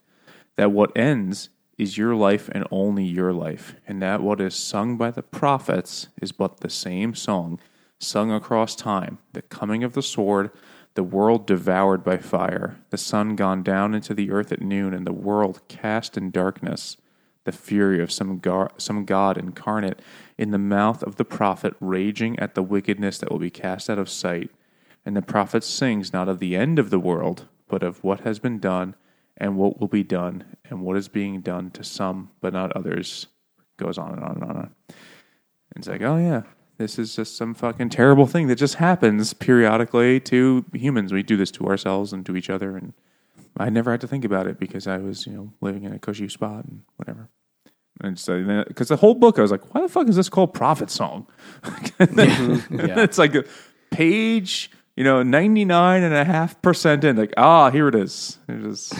That 0.60 0.72
what 0.72 0.94
ends 0.94 1.48
is 1.78 1.96
your 1.96 2.14
life 2.14 2.50
and 2.52 2.66
only 2.70 3.06
your 3.06 3.32
life, 3.32 3.76
and 3.88 4.02
that 4.02 4.20
what 4.20 4.42
is 4.42 4.54
sung 4.54 4.98
by 4.98 5.10
the 5.10 5.22
prophets 5.22 6.08
is 6.20 6.32
but 6.32 6.60
the 6.60 6.68
same 6.68 7.14
song 7.14 7.58
sung 7.98 8.30
across 8.30 8.76
time, 8.76 9.20
the 9.32 9.40
coming 9.40 9.82
of 9.82 9.94
the 9.94 10.02
sword, 10.02 10.50
the 10.96 11.02
world 11.02 11.46
devoured 11.46 12.04
by 12.04 12.18
fire, 12.18 12.76
the 12.90 12.98
sun 12.98 13.36
gone 13.36 13.62
down 13.62 13.94
into 13.94 14.12
the 14.12 14.30
earth 14.30 14.52
at 14.52 14.60
noon, 14.60 14.92
and 14.92 15.06
the 15.06 15.14
world 15.14 15.62
cast 15.68 16.18
in 16.18 16.30
darkness, 16.30 16.98
the 17.44 17.52
fury 17.52 18.02
of 18.02 18.12
some, 18.12 18.38
gar- 18.38 18.72
some 18.76 19.06
God 19.06 19.38
incarnate 19.38 20.00
in 20.36 20.50
the 20.50 20.58
mouth 20.58 21.02
of 21.02 21.16
the 21.16 21.24
prophet, 21.24 21.72
raging 21.80 22.38
at 22.38 22.54
the 22.54 22.62
wickedness 22.62 23.16
that 23.16 23.30
will 23.30 23.38
be 23.38 23.48
cast 23.48 23.88
out 23.88 23.98
of 23.98 24.10
sight. 24.10 24.50
And 25.06 25.16
the 25.16 25.22
prophet 25.22 25.64
sings 25.64 26.12
not 26.12 26.28
of 26.28 26.38
the 26.38 26.54
end 26.54 26.78
of 26.78 26.90
the 26.90 27.00
world, 27.00 27.46
but 27.66 27.82
of 27.82 28.04
what 28.04 28.20
has 28.20 28.38
been 28.38 28.58
done, 28.58 28.94
and 29.40 29.56
what 29.56 29.80
will 29.80 29.88
be 29.88 30.04
done, 30.04 30.44
and 30.68 30.82
what 30.82 30.96
is 30.96 31.08
being 31.08 31.40
done 31.40 31.70
to 31.72 31.82
some, 31.82 32.30
but 32.40 32.52
not 32.52 32.72
others. 32.76 33.26
Goes 33.78 33.98
on 33.98 34.12
and 34.12 34.22
on 34.22 34.32
and 34.32 34.42
on. 34.42 34.50
And 34.50 34.58
on. 34.58 34.74
It's 35.76 35.88
like, 35.88 36.02
oh 36.02 36.18
yeah, 36.18 36.42
this 36.76 36.98
is 36.98 37.16
just 37.16 37.36
some 37.36 37.54
fucking 37.54 37.88
terrible 37.88 38.26
thing 38.26 38.46
that 38.48 38.56
just 38.56 38.76
happens 38.76 39.32
periodically 39.32 40.20
to 40.20 40.64
humans. 40.72 41.12
We 41.12 41.22
do 41.22 41.36
this 41.36 41.50
to 41.52 41.66
ourselves 41.66 42.12
and 42.12 42.24
to 42.26 42.36
each 42.36 42.50
other, 42.50 42.76
and 42.76 42.92
I 43.56 43.70
never 43.70 43.90
had 43.90 44.00
to 44.02 44.08
think 44.08 44.24
about 44.24 44.46
it 44.46 44.58
because 44.58 44.86
I 44.86 44.98
was, 44.98 45.26
you 45.26 45.32
know, 45.32 45.52
living 45.60 45.84
in 45.84 45.92
a 45.92 45.98
cushy 45.98 46.28
spot 46.28 46.64
and 46.64 46.82
whatever. 46.96 47.28
And 48.02 48.18
so, 48.18 48.64
because 48.66 48.88
the 48.88 48.96
whole 48.96 49.14
book, 49.14 49.38
I 49.38 49.42
was 49.42 49.50
like, 49.50 49.74
why 49.74 49.82
the 49.82 49.88
fuck 49.88 50.08
is 50.08 50.16
this 50.16 50.28
called 50.28 50.54
Prophet 50.54 50.90
Song? 50.90 51.26
Yeah. 52.00 52.60
it's 53.02 53.18
like 53.18 53.34
a 53.34 53.44
page, 53.90 54.70
you 55.00 55.04
know, 55.04 55.22
99.5% 55.22 57.04
in. 57.04 57.16
Like, 57.16 57.32
ah, 57.38 57.70
here 57.70 57.88
it 57.88 57.94
is. 57.94 58.36
It 58.46 58.66
is 58.66 58.92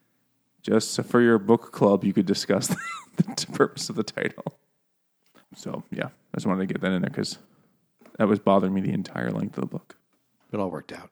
just 0.62 1.02
for 1.02 1.20
your 1.20 1.38
book 1.38 1.70
club, 1.70 2.02
you 2.02 2.14
could 2.14 2.24
discuss 2.24 2.68
the 3.16 3.46
purpose 3.52 3.90
of 3.90 3.96
the 3.96 4.04
title. 4.04 4.58
So, 5.54 5.84
yeah, 5.90 6.06
I 6.06 6.36
just 6.38 6.46
wanted 6.46 6.66
to 6.66 6.72
get 6.72 6.80
that 6.80 6.92
in 6.92 7.02
there 7.02 7.10
because 7.10 7.36
that 8.16 8.26
was 8.26 8.38
bothering 8.38 8.72
me 8.72 8.80
the 8.80 8.94
entire 8.94 9.30
length 9.30 9.58
of 9.58 9.60
the 9.60 9.66
book. 9.66 9.96
It 10.50 10.58
all 10.58 10.70
worked 10.70 10.92
out. 10.92 11.10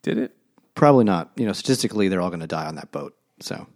Did 0.00 0.16
it? 0.16 0.34
Probably 0.74 1.04
not. 1.04 1.30
You 1.36 1.44
know, 1.44 1.52
statistically, 1.52 2.08
they're 2.08 2.22
all 2.22 2.30
going 2.30 2.40
to 2.40 2.46
die 2.46 2.64
on 2.64 2.76
that 2.76 2.92
boat. 2.92 3.14
So 3.40 3.66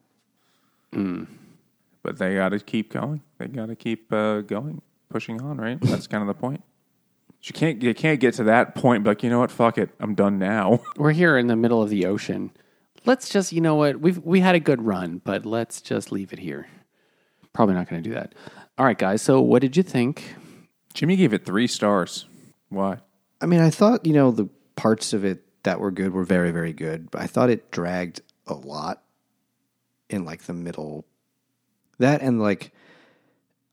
But 2.03 2.17
they 2.17 2.37
got 2.37 2.49
to 2.51 2.59
keep 2.59 2.91
going. 2.91 3.21
They 3.37 3.49
got 3.49 3.67
to 3.67 3.77
keep 3.77 4.11
uh, 4.15 4.41
going, 4.41 4.81
pushing 5.11 5.43
on, 5.43 5.59
right? 5.59 5.79
That's 5.79 6.07
kind 6.07 6.23
of 6.23 6.29
the 6.29 6.41
point. 6.41 6.63
You 7.43 7.53
can't, 7.53 7.83
you 7.83 7.95
can't 7.95 8.21
get 8.21 8.35
to 8.35 8.45
that 8.45 8.75
point, 8.75 9.05
but 9.05 9.11
like, 9.11 9.23
you 9.23 9.31
know 9.31 9.39
what? 9.39 9.51
Fuck 9.51 9.79
it. 9.79 9.91
I'm 10.01 10.15
done 10.15 10.39
now. 10.39 10.81
We're 10.97 11.13
here 11.13 11.39
in 11.39 11.47
the 11.47 11.57
middle 11.57 11.83
of 11.83 11.89
the 11.89 12.07
ocean. 12.07 12.51
Let's 13.05 13.29
just, 13.29 13.53
you 13.53 13.61
know 13.61 13.77
what? 13.77 14.01
We've 14.01 14.19
we 14.19 14.41
had 14.41 14.55
a 14.55 14.61
good 14.61 14.83
run, 14.83 15.23
but 15.25 15.47
let's 15.47 15.81
just 15.81 16.11
leave 16.11 16.33
it 16.33 16.39
here. 16.41 16.67
Probably 17.53 17.75
not 17.75 17.89
going 17.89 18.03
to 18.03 18.09
do 18.09 18.15
that. 18.15 18.35
All 18.77 18.85
right, 18.85 18.99
guys. 18.99 19.23
So, 19.23 19.41
what 19.41 19.63
did 19.63 19.77
you 19.77 19.83
think? 19.83 20.35
Jimmy 20.95 21.17
gave 21.17 21.33
it 21.33 21.45
three 21.45 21.67
stars. 21.67 22.27
Why? 22.69 22.99
I 23.41 23.47
mean, 23.47 23.61
I 23.61 23.71
thought 23.71 24.05
you 24.05 24.13
know 24.13 24.31
the 24.31 24.49
parts 24.77 25.13
of 25.13 25.25
it 25.25 25.45
that 25.63 25.81
were 25.81 25.91
good 25.91 26.13
were 26.13 26.25
very, 26.25 26.51
very 26.51 26.73
good. 26.73 27.11
But 27.11 27.23
I 27.23 27.27
thought 27.27 27.51
it 27.51 27.71
dragged 27.71 28.21
a 28.47 28.55
lot 28.55 29.03
in 30.09 30.25
like 30.25 30.43
the 30.43 30.55
middle. 30.55 31.05
That 31.99 32.23
and 32.23 32.41
like, 32.41 32.73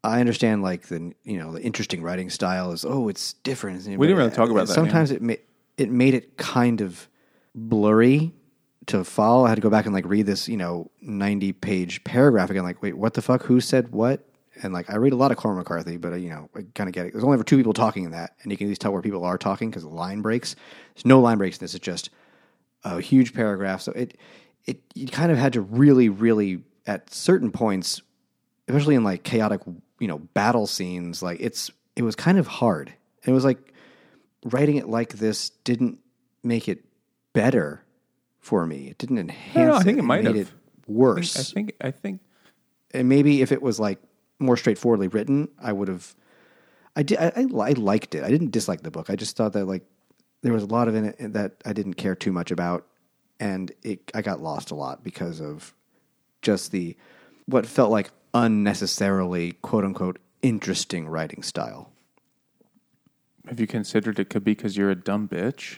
I 0.05 0.19
understand 0.19 0.61
like 0.61 0.87
the 0.87 1.13
you 1.23 1.37
know 1.37 1.53
the 1.53 1.61
interesting 1.61 2.01
writing 2.01 2.29
style 2.29 2.71
is 2.71 2.85
oh 2.85 3.07
it's 3.07 3.33
different. 3.33 3.85
We 3.85 4.07
didn't 4.07 4.17
really 4.17 4.31
talk 4.31 4.49
about 4.49 4.67
that, 4.67 4.73
Sometimes 4.73 5.11
it 5.11 5.21
made 5.21 5.41
it 5.77 5.89
made 5.89 6.13
it 6.13 6.37
kind 6.37 6.81
of 6.81 7.09
blurry 7.53 8.33
to 8.87 9.03
follow. 9.03 9.45
I 9.45 9.49
had 9.49 9.55
to 9.55 9.61
go 9.61 9.69
back 9.69 9.85
and 9.85 9.93
like 9.93 10.05
read 10.05 10.25
this 10.25 10.47
you 10.47 10.57
know 10.57 10.91
ninety 11.01 11.53
page 11.53 12.03
paragraph 12.03 12.49
again. 12.49 12.63
Like 12.63 12.81
wait, 12.81 12.97
what 12.97 13.13
the 13.13 13.21
fuck? 13.21 13.43
Who 13.43 13.59
said 13.59 13.91
what? 13.91 14.27
And 14.63 14.73
like 14.73 14.89
I 14.89 14.95
read 14.95 15.11
a 15.11 15.17
lot 15.17 15.31
of 15.31 15.37
Cormac 15.37 15.65
McCarthy, 15.65 15.97
but 15.97 16.13
uh, 16.13 16.15
you 16.15 16.29
know 16.29 16.49
I 16.55 16.61
kind 16.75 16.87
of 16.87 16.93
get 16.93 17.07
it. 17.07 17.13
There's 17.13 17.23
only 17.23 17.35
ever 17.35 17.43
two 17.43 17.57
people 17.57 17.73
talking 17.73 18.05
in 18.05 18.11
that, 18.11 18.35
and 18.43 18.51
you 18.51 18.57
can 18.57 18.67
at 18.67 18.69
least 18.69 18.81
tell 18.81 18.93
where 18.93 19.01
people 19.01 19.23
are 19.25 19.37
talking 19.37 19.69
because 19.69 19.83
the 19.83 19.89
line 19.89 20.21
breaks. 20.21 20.55
There's 20.95 21.05
no 21.05 21.19
line 21.19 21.37
breaks 21.37 21.57
in 21.57 21.63
this. 21.63 21.75
It's 21.75 21.85
just 21.85 22.09
a 22.83 23.01
huge 23.01 23.33
paragraph. 23.33 23.81
So 23.81 23.91
it 23.91 24.17
it 24.65 24.81
you 24.93 25.07
kind 25.07 25.31
of 25.31 25.37
had 25.37 25.53
to 25.53 25.61
really, 25.61 26.09
really 26.09 26.63
at 26.87 27.13
certain 27.13 27.51
points, 27.51 28.01
especially 28.67 28.95
in 28.95 29.03
like 29.03 29.23
chaotic, 29.23 29.61
you 29.99 30.07
know, 30.07 30.19
battle 30.19 30.67
scenes, 30.67 31.21
like 31.21 31.39
it's 31.39 31.71
it 31.95 32.03
was 32.03 32.15
kind 32.15 32.37
of 32.37 32.47
hard. 32.47 32.89
And 33.23 33.31
it 33.31 33.33
was 33.33 33.45
like 33.45 33.73
writing 34.43 34.77
it 34.77 34.87
like 34.87 35.13
this 35.13 35.49
didn't 35.63 35.99
make 36.43 36.67
it 36.67 36.85
better 37.33 37.81
for 38.39 38.65
me. 38.65 38.87
It 38.87 38.97
didn't 38.97 39.17
enhance. 39.17 39.75
I 39.75 39.83
think 39.83 39.97
it 39.97 40.03
might 40.03 40.23
made 40.23 40.35
have. 40.35 40.47
it 40.47 40.53
worse. 40.87 41.37
I 41.37 41.43
think, 41.43 41.73
I 41.81 41.91
think, 41.91 42.21
and 42.91 43.09
maybe 43.09 43.41
if 43.41 43.51
it 43.51 43.61
was 43.61 43.79
like 43.79 43.99
more 44.39 44.57
straightforwardly 44.57 45.07
written, 45.07 45.49
I 45.59 45.73
would 45.73 45.87
have. 45.87 46.15
I 46.95 47.03
did. 47.03 47.17
I, 47.17 47.33
I, 47.35 47.45
I 47.59 47.71
liked 47.71 48.15
it. 48.15 48.23
I 48.23 48.29
didn't 48.29 48.51
dislike 48.51 48.81
the 48.81 48.91
book. 48.91 49.09
I 49.09 49.15
just 49.15 49.35
thought 49.35 49.53
that 49.53 49.65
like 49.65 49.83
there 50.41 50.53
was 50.53 50.63
a 50.63 50.67
lot 50.67 50.87
of 50.87 50.95
in 50.95 51.05
it 51.05 51.33
that 51.33 51.55
I 51.65 51.73
didn't 51.73 51.95
care 51.95 52.15
too 52.15 52.31
much 52.31 52.51
about, 52.51 52.85
and 53.39 53.71
it 53.83 54.11
I 54.13 54.21
got 54.21 54.41
lost 54.41 54.71
a 54.71 54.75
lot 54.75 55.03
because 55.03 55.41
of 55.41 55.73
just 56.41 56.71
the 56.71 56.95
what 57.47 57.65
felt 57.65 57.91
like 57.91 58.11
unnecessarily 58.35 59.53
quote 59.63 59.85
unquote 59.85 60.19
interesting 60.43 61.07
writing 61.07 61.41
style. 61.41 61.91
have 63.47 63.59
you 63.59 63.65
considered 63.65 64.19
it 64.19 64.29
could 64.29 64.43
be 64.43 64.51
because 64.51 64.77
you're 64.77 64.91
a 64.91 64.95
dumb 64.95 65.27
bitch? 65.27 65.77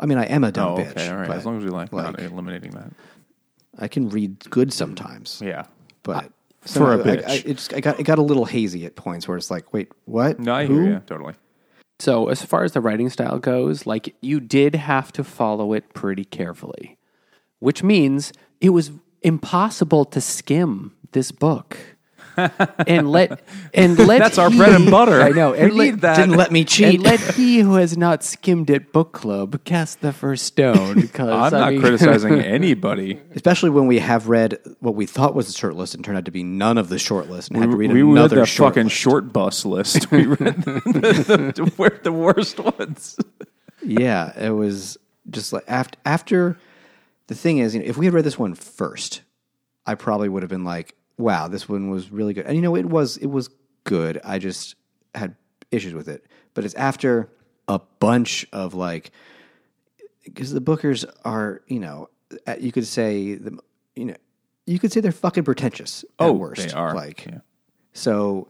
I 0.00 0.06
mean, 0.06 0.18
I 0.18 0.24
am 0.24 0.42
a 0.42 0.50
dumb 0.50 0.72
oh, 0.72 0.76
bitch. 0.78 1.10
All 1.10 1.18
right. 1.18 1.30
As 1.30 1.44
long 1.44 1.58
as 1.58 1.64
we 1.64 1.70
like, 1.70 1.92
not 1.92 2.18
eliminating 2.18 2.70
that. 2.72 2.90
I 3.78 3.86
can 3.86 4.08
read 4.08 4.50
good 4.50 4.72
sometimes. 4.72 5.40
Yeah. 5.44 5.66
but 6.02 6.32
for 6.62 6.94
a 6.94 6.96
sometimes 6.96 7.06
I- 7.06 7.16
bitch. 7.16 7.28
I, 7.28 7.48
it's, 7.48 7.72
I 7.74 7.80
got 7.80 8.00
it 8.00 8.04
got 8.04 8.18
a 8.18 8.22
little 8.22 8.46
hazy 8.46 8.86
at 8.86 8.96
points 8.96 9.28
where 9.28 9.36
it's 9.36 9.50
like, 9.50 9.72
wait, 9.72 9.92
what? 10.06 10.40
No, 10.40 10.54
I 10.54 10.66
Who? 10.66 10.80
hear 10.80 10.92
you. 10.92 11.02
Totally. 11.06 11.34
So, 11.98 12.28
as 12.28 12.42
far 12.42 12.64
as 12.64 12.72
the 12.72 12.80
writing 12.80 13.10
style 13.10 13.38
goes, 13.38 13.84
like 13.84 14.14
you 14.22 14.40
did 14.40 14.74
have 14.74 15.12
to 15.12 15.22
follow 15.22 15.74
it 15.74 15.92
pretty 15.92 16.24
carefully, 16.24 16.96
which 17.58 17.82
means 17.82 18.32
it 18.62 18.70
was 18.70 18.90
impossible 19.22 20.06
to 20.06 20.20
skim 20.20 20.96
this 21.12 21.32
book 21.32 21.76
and 22.86 23.10
let 23.10 23.42
and 23.74 23.98
let 23.98 24.20
That's 24.20 24.38
our 24.38 24.48
bread 24.50 24.72
and 24.72 24.90
butter. 24.90 25.20
I 25.20 25.30
know. 25.30 25.52
And 25.52 25.72
We 25.72 25.78
let, 25.78 25.84
need 25.84 26.00
that. 26.02 26.16
Didn't 26.16 26.36
let 26.36 26.50
me 26.52 26.64
cheat. 26.64 26.94
and 26.94 27.02
let 27.02 27.20
he 27.34 27.58
who 27.58 27.74
has 27.74 27.98
not 27.98 28.22
skimmed 28.22 28.70
it 28.70 28.92
book 28.92 29.12
club 29.12 29.62
cast 29.64 30.00
the 30.00 30.12
first 30.12 30.46
stone. 30.46 31.00
Because 31.00 31.28
I'm 31.28 31.54
I 31.54 31.58
not 31.58 31.72
mean- 31.72 31.80
criticizing 31.82 32.34
anybody. 32.40 33.20
Especially 33.34 33.68
when 33.70 33.86
we 33.86 33.98
have 33.98 34.28
read 34.28 34.58
what 34.78 34.94
we 34.94 35.06
thought 35.06 35.34
was 35.34 35.48
the 35.48 35.52
short 35.52 35.74
list 35.76 35.94
and 35.94 36.04
turned 36.04 36.16
out 36.18 36.24
to 36.26 36.30
be 36.30 36.42
none 36.42 36.78
of 36.78 36.88
the 36.88 36.98
short 36.98 37.28
list 37.28 37.50
and 37.50 37.58
had 37.60 37.70
to 37.70 37.76
read 37.76 37.92
we 37.92 38.02
read 38.02 38.12
another 38.12 38.36
the 38.36 38.46
short 38.46 38.70
fucking 38.74 38.84
list. 38.84 38.96
short 38.96 39.32
bus 39.32 39.64
list. 39.66 40.10
We 40.10 40.26
read 40.26 40.38
the, 40.38 40.80
the, 40.86 41.52
the, 41.76 42.00
the 42.04 42.12
worst 42.12 42.58
ones. 42.60 43.18
yeah, 43.82 44.32
it 44.38 44.50
was 44.50 44.96
just 45.28 45.52
like 45.52 45.64
after 45.68 45.98
after 46.06 46.58
the 47.26 47.34
thing 47.34 47.58
is, 47.58 47.74
you 47.74 47.80
know, 47.80 47.86
if 47.86 47.96
we 47.98 48.06
had 48.06 48.14
read 48.14 48.24
this 48.24 48.38
one 48.38 48.54
first, 48.54 49.22
I 49.84 49.94
probably 49.94 50.28
would 50.28 50.42
have 50.42 50.50
been 50.50 50.64
like, 50.64 50.96
"Wow, 51.20 51.48
this 51.48 51.68
one 51.68 51.90
was 51.90 52.10
really 52.10 52.32
good." 52.34 52.46
And 52.46 52.56
you 52.56 52.62
know, 52.62 52.74
it 52.76 52.86
was 52.86 53.16
it 53.18 53.26
was 53.26 53.50
good. 53.84 54.20
I 54.24 54.38
just 54.38 54.74
had 55.14 55.36
issues 55.70 55.94
with 55.94 56.08
it. 56.08 56.26
But 56.54 56.64
it's 56.64 56.74
after 56.74 57.30
a 57.68 57.80
bunch 58.00 58.46
of 58.52 58.74
like 58.74 59.10
because 60.24 60.52
the 60.52 60.60
Bookers 60.60 61.04
are, 61.24 61.62
you 61.66 61.80
know, 61.80 62.08
uh, 62.46 62.56
you 62.58 62.72
could 62.72 62.86
say 62.86 63.34
the, 63.34 63.58
you 63.94 64.06
know, 64.06 64.16
you 64.66 64.78
could 64.78 64.92
say 64.92 65.00
they're 65.00 65.12
fucking 65.12 65.44
pretentious. 65.44 66.04
Oh, 66.18 66.32
worst, 66.32 66.68
they 66.68 66.74
are. 66.74 66.94
like 66.94 67.26
Yeah. 67.26 67.38
so. 67.92 68.48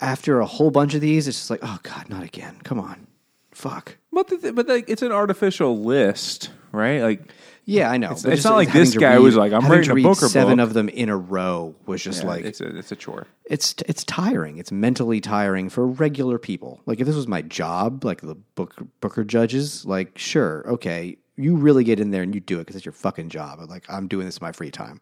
After 0.00 0.40
a 0.40 0.46
whole 0.46 0.72
bunch 0.72 0.94
of 0.94 1.00
these, 1.00 1.28
it's 1.28 1.38
just 1.38 1.48
like, 1.48 1.60
oh 1.62 1.78
god, 1.84 2.10
not 2.10 2.24
again! 2.24 2.56
Come 2.64 2.80
on, 2.80 3.06
fuck. 3.52 3.98
But 4.12 4.26
the, 4.26 4.52
but 4.52 4.66
like, 4.66 4.90
it's 4.90 5.02
an 5.02 5.12
artificial 5.12 5.78
list, 5.78 6.50
right? 6.72 7.00
Like 7.02 7.32
Yeah, 7.64 7.90
I 7.90 7.96
know. 7.96 8.08
It's- 8.12 8.24
it's 8.24 8.44
not 8.44 8.56
like 8.56 8.72
this 8.72 8.96
guy 8.96 9.14
read- 9.14 9.18
was 9.22 9.36
like, 9.36 9.52
I'm 9.52 9.62
to 9.62 9.90
a 9.92 9.94
read 9.94 10.02
Booker 10.02 10.28
seven 10.28 10.56
book. 10.56 10.64
of 10.68 10.74
them 10.74 10.88
in 10.88 11.08
a 11.08 11.16
row 11.16 11.74
was 11.86 12.02
just 12.02 12.22
yeah, 12.22 12.28
like 12.28 12.44
it's 12.44 12.60
a 12.60 12.76
it's 12.76 12.90
a 12.90 12.96
chore. 12.96 13.26
it's 13.44 13.74
it's 13.86 14.02
tiring. 14.04 14.58
It's 14.58 14.72
mentally 14.72 15.20
tiring 15.20 15.68
for 15.68 15.86
regular 15.86 16.38
people. 16.38 16.80
Like 16.86 16.98
if 17.00 17.06
this 17.06 17.14
was 17.16 17.28
my 17.28 17.42
job, 17.42 18.04
like 18.04 18.20
the 18.20 18.34
book 18.34 18.74
Booker 19.00 19.22
judges, 19.24 19.84
like 19.86 20.18
sure, 20.18 20.64
okay, 20.68 21.18
you 21.36 21.54
really 21.56 21.84
get 21.84 22.00
in 22.00 22.10
there 22.10 22.22
and 22.22 22.34
you 22.34 22.40
do 22.40 22.56
it 22.56 22.62
because 22.62 22.76
it's 22.76 22.84
your 22.84 22.92
fucking 22.92 23.28
job. 23.28 23.60
Like 23.70 23.84
I'm 23.88 24.08
doing 24.08 24.26
this 24.26 24.38
in 24.38 24.44
my 24.44 24.52
free 24.52 24.70
time, 24.72 25.00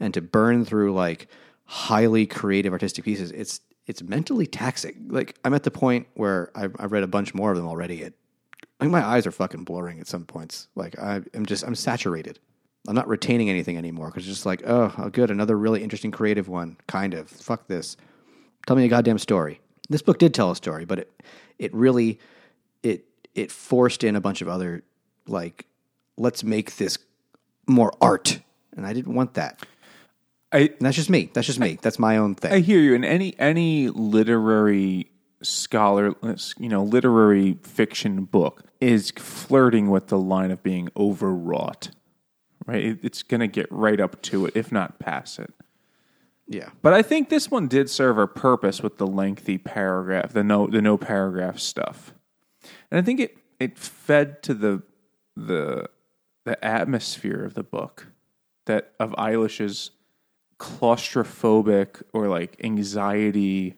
and 0.00 0.12
to 0.14 0.20
burn 0.20 0.64
through 0.64 0.92
like 0.94 1.28
highly 1.66 2.26
creative 2.26 2.72
artistic 2.72 3.04
pieces, 3.04 3.30
it's 3.30 3.60
it's 3.86 4.02
mentally 4.02 4.46
taxing. 4.46 5.06
Like 5.08 5.36
I'm 5.44 5.54
at 5.54 5.62
the 5.62 5.70
point 5.70 6.08
where 6.14 6.50
I've, 6.56 6.74
I've 6.78 6.90
read 6.92 7.04
a 7.04 7.06
bunch 7.06 7.34
more 7.34 7.50
of 7.52 7.56
them 7.56 7.66
already. 7.66 8.02
It 8.02 8.14
I 8.80 8.84
think 8.84 8.92
my 8.92 9.04
eyes 9.04 9.26
are 9.26 9.32
fucking 9.32 9.64
blurring 9.64 10.00
at 10.00 10.06
some 10.06 10.24
points. 10.24 10.68
Like 10.74 10.98
I 10.98 11.22
am 11.32 11.46
just 11.46 11.64
I'm 11.64 11.74
saturated. 11.74 12.38
I'm 12.86 12.94
not 12.94 13.08
retaining 13.08 13.48
anything 13.48 13.78
anymore 13.78 14.08
because 14.08 14.24
it's 14.24 14.36
just 14.36 14.46
like, 14.46 14.62
oh, 14.66 14.92
oh, 14.98 15.08
good, 15.08 15.30
another 15.30 15.56
really 15.56 15.82
interesting 15.82 16.10
creative 16.10 16.48
one. 16.48 16.76
Kind 16.86 17.14
of. 17.14 17.30
Fuck 17.30 17.66
this. 17.66 17.96
Tell 18.66 18.76
me 18.76 18.84
a 18.84 18.88
goddamn 18.88 19.18
story. 19.18 19.60
This 19.88 20.02
book 20.02 20.18
did 20.18 20.34
tell 20.34 20.50
a 20.50 20.56
story, 20.56 20.84
but 20.84 20.98
it 20.98 21.22
it 21.58 21.74
really 21.74 22.18
it 22.82 23.04
it 23.34 23.50
forced 23.50 24.04
in 24.04 24.16
a 24.16 24.20
bunch 24.20 24.42
of 24.42 24.48
other 24.48 24.82
like 25.26 25.66
let's 26.16 26.44
make 26.44 26.76
this 26.76 26.98
more 27.66 27.92
art, 28.00 28.40
and 28.76 28.86
I 28.86 28.92
didn't 28.92 29.14
want 29.14 29.34
that. 29.34 29.64
I 30.52 30.58
And 30.58 30.76
that's 30.80 30.96
just 30.96 31.10
me. 31.10 31.30
That's 31.32 31.46
just 31.46 31.58
me. 31.58 31.78
That's 31.82 31.98
my 31.98 32.16
own 32.16 32.34
thing. 32.34 32.52
I 32.52 32.60
hear 32.60 32.80
you. 32.80 32.94
And 32.94 33.04
any 33.04 33.34
any 33.38 33.88
literary 33.88 35.10
scholar, 35.44 36.14
you 36.58 36.68
know, 36.68 36.82
literary 36.82 37.58
fiction 37.62 38.24
book 38.24 38.64
is 38.80 39.10
flirting 39.12 39.90
with 39.90 40.08
the 40.08 40.18
line 40.18 40.50
of 40.50 40.62
being 40.62 40.88
overwrought. 40.96 41.90
Right? 42.66 42.98
It's 43.02 43.22
going 43.22 43.40
to 43.40 43.46
get 43.46 43.70
right 43.70 44.00
up 44.00 44.22
to 44.22 44.46
it, 44.46 44.56
if 44.56 44.72
not 44.72 44.98
past 44.98 45.38
it. 45.38 45.52
yeah. 46.48 46.70
But 46.82 46.94
I 46.94 47.02
think 47.02 47.28
this 47.28 47.50
one 47.50 47.68
did 47.68 47.90
serve 47.90 48.18
a 48.18 48.26
purpose 48.26 48.82
with 48.82 48.96
the 48.96 49.06
lengthy 49.06 49.58
paragraph, 49.58 50.32
the 50.32 50.42
no 50.42 50.66
the 50.66 50.80
no 50.80 50.96
paragraph 50.96 51.58
stuff, 51.58 52.14
and 52.90 52.98
I 52.98 53.02
think 53.02 53.20
it 53.20 53.36
it 53.60 53.78
fed 53.78 54.42
to 54.44 54.54
the 54.54 54.82
the 55.36 55.90
the 56.44 56.64
atmosphere 56.64 57.44
of 57.44 57.54
the 57.54 57.62
book 57.62 58.08
that 58.66 58.92
of 58.98 59.12
Eilish's 59.12 59.90
claustrophobic 60.58 62.02
or 62.12 62.28
like 62.28 62.56
anxiety 62.62 63.74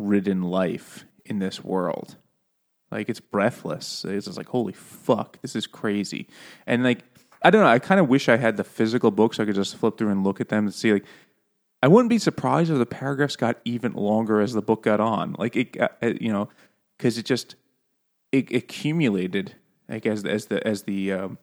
ridden 0.00 0.42
life 0.42 1.04
in 1.24 1.38
this 1.38 1.62
world. 1.62 2.16
Like 2.90 3.08
it's 3.08 3.20
breathless. 3.20 4.04
It's 4.04 4.26
just 4.26 4.36
like 4.38 4.48
holy 4.48 4.72
fuck, 4.72 5.40
this 5.42 5.54
is 5.54 5.66
crazy. 5.66 6.28
And 6.66 6.82
like 6.82 7.04
I 7.42 7.50
don't 7.50 7.62
know. 7.62 7.68
I 7.68 7.78
kind 7.78 8.00
of 8.00 8.08
wish 8.08 8.28
I 8.28 8.36
had 8.36 8.56
the 8.56 8.64
physical 8.64 9.10
book 9.10 9.34
so 9.34 9.42
I 9.42 9.46
could 9.46 9.54
just 9.54 9.76
flip 9.76 9.96
through 9.96 10.10
and 10.10 10.24
look 10.24 10.40
at 10.40 10.48
them 10.48 10.64
and 10.66 10.74
see 10.74 10.92
like 10.92 11.04
I 11.82 11.88
wouldn't 11.88 12.10
be 12.10 12.18
surprised 12.18 12.70
if 12.70 12.78
the 12.78 12.86
paragraphs 12.86 13.36
got 13.36 13.58
even 13.64 13.92
longer 13.92 14.40
as 14.40 14.52
the 14.52 14.60
book 14.60 14.82
got 14.82 15.00
on. 15.00 15.34
Like 15.38 15.56
it, 15.56 15.80
uh, 15.80 15.88
you 16.20 16.32
know, 16.32 16.50
because 16.98 17.16
it 17.16 17.24
just 17.24 17.56
it 18.32 18.52
accumulated. 18.52 19.54
Like 19.88 20.06
as 20.06 20.24
as 20.24 20.46
the 20.46 20.66
as 20.66 20.82
the 20.82 21.12
um, 21.12 21.38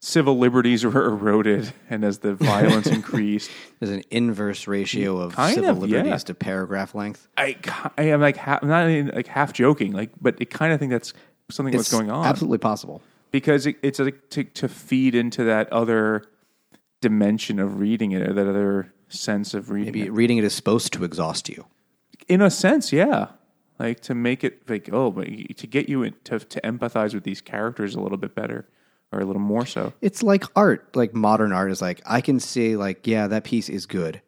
civil 0.00 0.38
liberties 0.38 0.84
were 0.84 1.06
eroded 1.06 1.72
and 1.90 2.04
as 2.04 2.18
the 2.18 2.34
violence 2.34 2.86
increased, 2.98 3.50
There's 3.80 3.90
an 3.92 4.02
inverse 4.10 4.66
ratio 4.66 5.18
of 5.18 5.34
Kind 5.34 5.54
civil 5.56 5.84
of, 5.84 5.90
yeah. 5.90 5.98
liberties 5.98 6.24
to 6.24 6.34
paragraph 6.34 6.94
length. 6.94 7.28
I 7.36 7.56
I 7.98 8.04
am 8.04 8.20
like 8.20 8.36
half, 8.36 8.62
not 8.62 8.88
even 8.88 9.14
like 9.14 9.26
half 9.26 9.52
joking, 9.52 9.92
like 9.92 10.10
but 10.20 10.40
it 10.40 10.50
kind 10.50 10.72
of 10.72 10.78
think 10.80 10.92
that's 10.92 11.12
something 11.50 11.74
that's 11.76 11.90
going 11.90 12.10
on 12.10 12.26
Absolutely 12.26 12.58
possible. 12.58 13.00
because 13.30 13.66
it, 13.66 13.76
it's 13.82 13.98
like 13.98 14.28
to 14.30 14.44
to 14.44 14.68
feed 14.68 15.14
into 15.14 15.44
that 15.44 15.72
other 15.72 16.24
dimension 17.00 17.58
of 17.58 17.78
reading 17.78 18.12
it 18.12 18.22
or 18.28 18.32
that 18.32 18.48
other 18.48 18.92
sense 19.08 19.54
of 19.54 19.70
reading 19.70 19.86
Maybe 19.86 20.02
it. 20.06 20.12
reading 20.12 20.38
it 20.38 20.44
is 20.44 20.54
supposed 20.54 20.92
to 20.94 21.04
exhaust 21.04 21.48
you. 21.48 21.66
in 22.28 22.40
a 22.42 22.50
sense, 22.50 22.92
yeah. 22.92 23.28
Like 23.78 24.00
to 24.00 24.14
make 24.14 24.42
it 24.42 24.68
like 24.68 24.88
oh, 24.92 25.10
but 25.10 25.26
to 25.28 25.66
get 25.66 25.88
you 25.88 26.02
in, 26.02 26.14
to 26.24 26.38
to 26.38 26.60
empathize 26.62 27.12
with 27.14 27.24
these 27.24 27.40
characters 27.42 27.94
a 27.94 28.00
little 28.00 28.16
bit 28.18 28.34
better, 28.34 28.66
or 29.12 29.20
a 29.20 29.24
little 29.24 29.40
more 29.42 29.66
so. 29.66 29.92
It's 30.00 30.22
like 30.22 30.44
art. 30.56 30.94
Like 30.96 31.14
modern 31.14 31.52
art 31.52 31.70
is 31.70 31.80
like 31.80 32.00
I 32.06 32.20
can 32.20 32.40
say 32.40 32.76
like 32.76 33.06
yeah, 33.06 33.26
that 33.28 33.44
piece 33.44 33.68
is 33.68 33.86
good. 33.86 34.20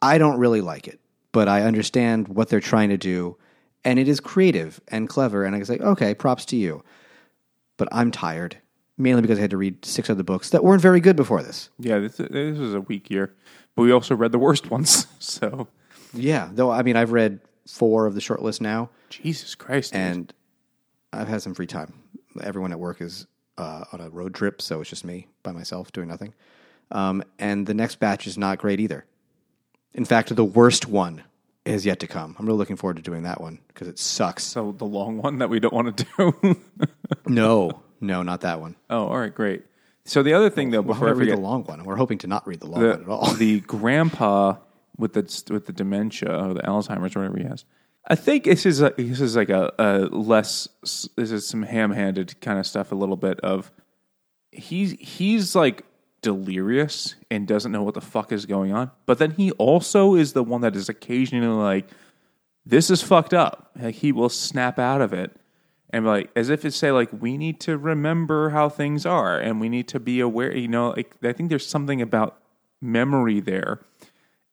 I 0.00 0.18
don't 0.18 0.38
really 0.38 0.60
like 0.60 0.88
it, 0.88 1.00
but 1.32 1.48
I 1.48 1.62
understand 1.62 2.28
what 2.28 2.48
they're 2.48 2.60
trying 2.60 2.88
to 2.90 2.96
do 2.98 3.36
and 3.84 3.98
it 3.98 4.08
is 4.08 4.20
creative 4.20 4.80
and 4.88 5.08
clever 5.08 5.44
and 5.44 5.54
I 5.54 5.58
can 5.58 5.66
say 5.66 5.78
okay, 5.78 6.14
props 6.14 6.44
to 6.46 6.56
you. 6.56 6.82
But 7.76 7.88
I'm 7.92 8.10
tired 8.10 8.58
mainly 8.98 9.22
because 9.22 9.38
I 9.38 9.42
had 9.42 9.50
to 9.50 9.56
read 9.56 9.84
six 9.84 10.10
other 10.10 10.22
books 10.22 10.50
that 10.50 10.62
weren't 10.62 10.82
very 10.82 11.00
good 11.00 11.16
before 11.16 11.42
this. 11.42 11.70
Yeah, 11.78 11.98
this 11.98 12.16
this 12.16 12.58
was 12.58 12.74
a 12.74 12.80
weak 12.80 13.10
year, 13.10 13.34
but 13.74 13.82
we 13.82 13.92
also 13.92 14.14
read 14.14 14.32
the 14.32 14.38
worst 14.38 14.70
ones. 14.70 15.06
So 15.18 15.68
Yeah, 16.12 16.48
though 16.52 16.70
I 16.70 16.82
mean 16.82 16.96
I've 16.96 17.12
read 17.12 17.40
4 17.68 18.06
of 18.06 18.14
the 18.14 18.20
short 18.20 18.42
list 18.42 18.60
now 18.60 18.90
Jesus 19.08 19.54
Christ, 19.54 19.92
dude. 19.92 20.02
and 20.02 20.34
I've 21.12 21.28
had 21.28 21.42
some 21.42 21.54
free 21.54 21.66
time. 21.68 21.92
Everyone 22.42 22.72
at 22.72 22.78
work 22.80 23.00
is 23.00 23.26
uh, 23.58 23.84
on 23.92 24.00
a 24.00 24.08
road 24.10 24.34
trip, 24.34 24.62
so 24.62 24.80
it's 24.80 24.90
just 24.90 25.04
me 25.04 25.28
by 25.42 25.52
myself 25.52 25.92
doing 25.92 26.08
nothing. 26.08 26.34
Um, 26.90 27.22
and 27.38 27.66
the 27.66 27.74
next 27.74 28.00
batch 28.00 28.26
is 28.26 28.36
not 28.36 28.58
great 28.58 28.80
either. 28.80 29.04
In 29.94 30.04
fact, 30.04 30.34
the 30.34 30.44
worst 30.44 30.86
one 30.86 31.22
is 31.64 31.86
yet 31.86 32.00
to 32.00 32.06
come. 32.06 32.34
I'm 32.38 32.46
really 32.46 32.58
looking 32.58 32.76
forward 32.76 32.96
to 32.96 33.02
doing 33.02 33.22
that 33.22 33.40
one 33.40 33.60
because 33.68 33.88
it 33.88 33.98
sucks. 33.98 34.42
so 34.42 34.72
the 34.72 34.84
long 34.84 35.18
one 35.18 35.38
that 35.38 35.48
we 35.48 35.60
don't 35.60 35.72
want 35.72 35.96
to 35.96 36.06
do. 36.16 36.56
no, 37.26 37.82
no, 38.00 38.22
not 38.22 38.40
that 38.42 38.60
one. 38.60 38.76
oh, 38.90 39.06
all 39.06 39.18
right, 39.18 39.34
great. 39.34 39.64
So 40.04 40.22
the 40.22 40.34
other 40.34 40.50
thing 40.50 40.70
though, 40.70 40.82
before 40.82 41.06
I 41.06 41.10
I 41.10 41.14
read 41.14 41.18
forget, 41.20 41.36
the 41.36 41.42
long 41.42 41.62
one? 41.64 41.84
We're 41.84 41.96
hoping 41.96 42.18
to 42.18 42.26
not 42.26 42.46
read 42.46 42.60
the 42.60 42.66
long 42.66 42.80
the, 42.80 42.88
one 42.88 43.02
at 43.02 43.08
all. 43.08 43.32
the 43.34 43.60
grandpa 43.60 44.56
with 44.96 45.12
the 45.12 45.52
with 45.52 45.66
the 45.66 45.72
dementia 45.72 46.28
or 46.28 46.54
the 46.54 46.62
Alzheimer's, 46.62 47.14
or 47.14 47.20
whatever 47.20 47.38
he 47.38 47.44
has. 47.44 47.64
I 48.06 48.14
think 48.14 48.44
this 48.44 48.66
is 48.66 48.80
a, 48.80 48.92
this 48.96 49.20
is 49.20 49.36
like 49.36 49.48
a, 49.48 49.72
a 49.78 49.98
less 50.10 50.68
this 50.82 51.30
is 51.30 51.46
some 51.46 51.62
ham 51.62 51.92
handed 51.92 52.40
kind 52.40 52.58
of 52.58 52.66
stuff. 52.66 52.92
A 52.92 52.96
little 52.96 53.16
bit 53.16 53.40
of 53.40 53.70
he's 54.50 54.92
he's 54.98 55.54
like 55.54 55.84
delirious 56.20 57.14
and 57.30 57.46
doesn't 57.46 57.72
know 57.72 57.82
what 57.82 57.94
the 57.94 58.00
fuck 58.00 58.32
is 58.32 58.46
going 58.46 58.72
on, 58.72 58.90
but 59.06 59.18
then 59.18 59.32
he 59.32 59.50
also 59.52 60.14
is 60.14 60.32
the 60.32 60.42
one 60.42 60.60
that 60.62 60.74
is 60.74 60.88
occasionally 60.88 61.46
like, 61.46 61.88
"This 62.66 62.90
is 62.90 63.02
fucked 63.02 63.34
up." 63.34 63.70
Like 63.80 63.96
he 63.96 64.12
will 64.12 64.28
snap 64.28 64.78
out 64.78 65.00
of 65.00 65.12
it 65.12 65.32
and 65.92 66.06
like 66.06 66.30
as 66.34 66.48
if 66.48 66.64
it 66.64 66.72
say 66.72 66.90
like 66.90 67.10
we 67.12 67.36
need 67.36 67.60
to 67.60 67.76
remember 67.76 68.50
how 68.50 68.68
things 68.68 69.04
are 69.04 69.38
and 69.38 69.60
we 69.60 69.68
need 69.68 69.86
to 69.88 70.00
be 70.00 70.20
aware 70.20 70.56
you 70.56 70.68
know 70.68 70.90
like 70.90 71.14
i 71.22 71.32
think 71.32 71.50
there's 71.50 71.66
something 71.66 72.00
about 72.00 72.38
memory 72.80 73.40
there 73.40 73.80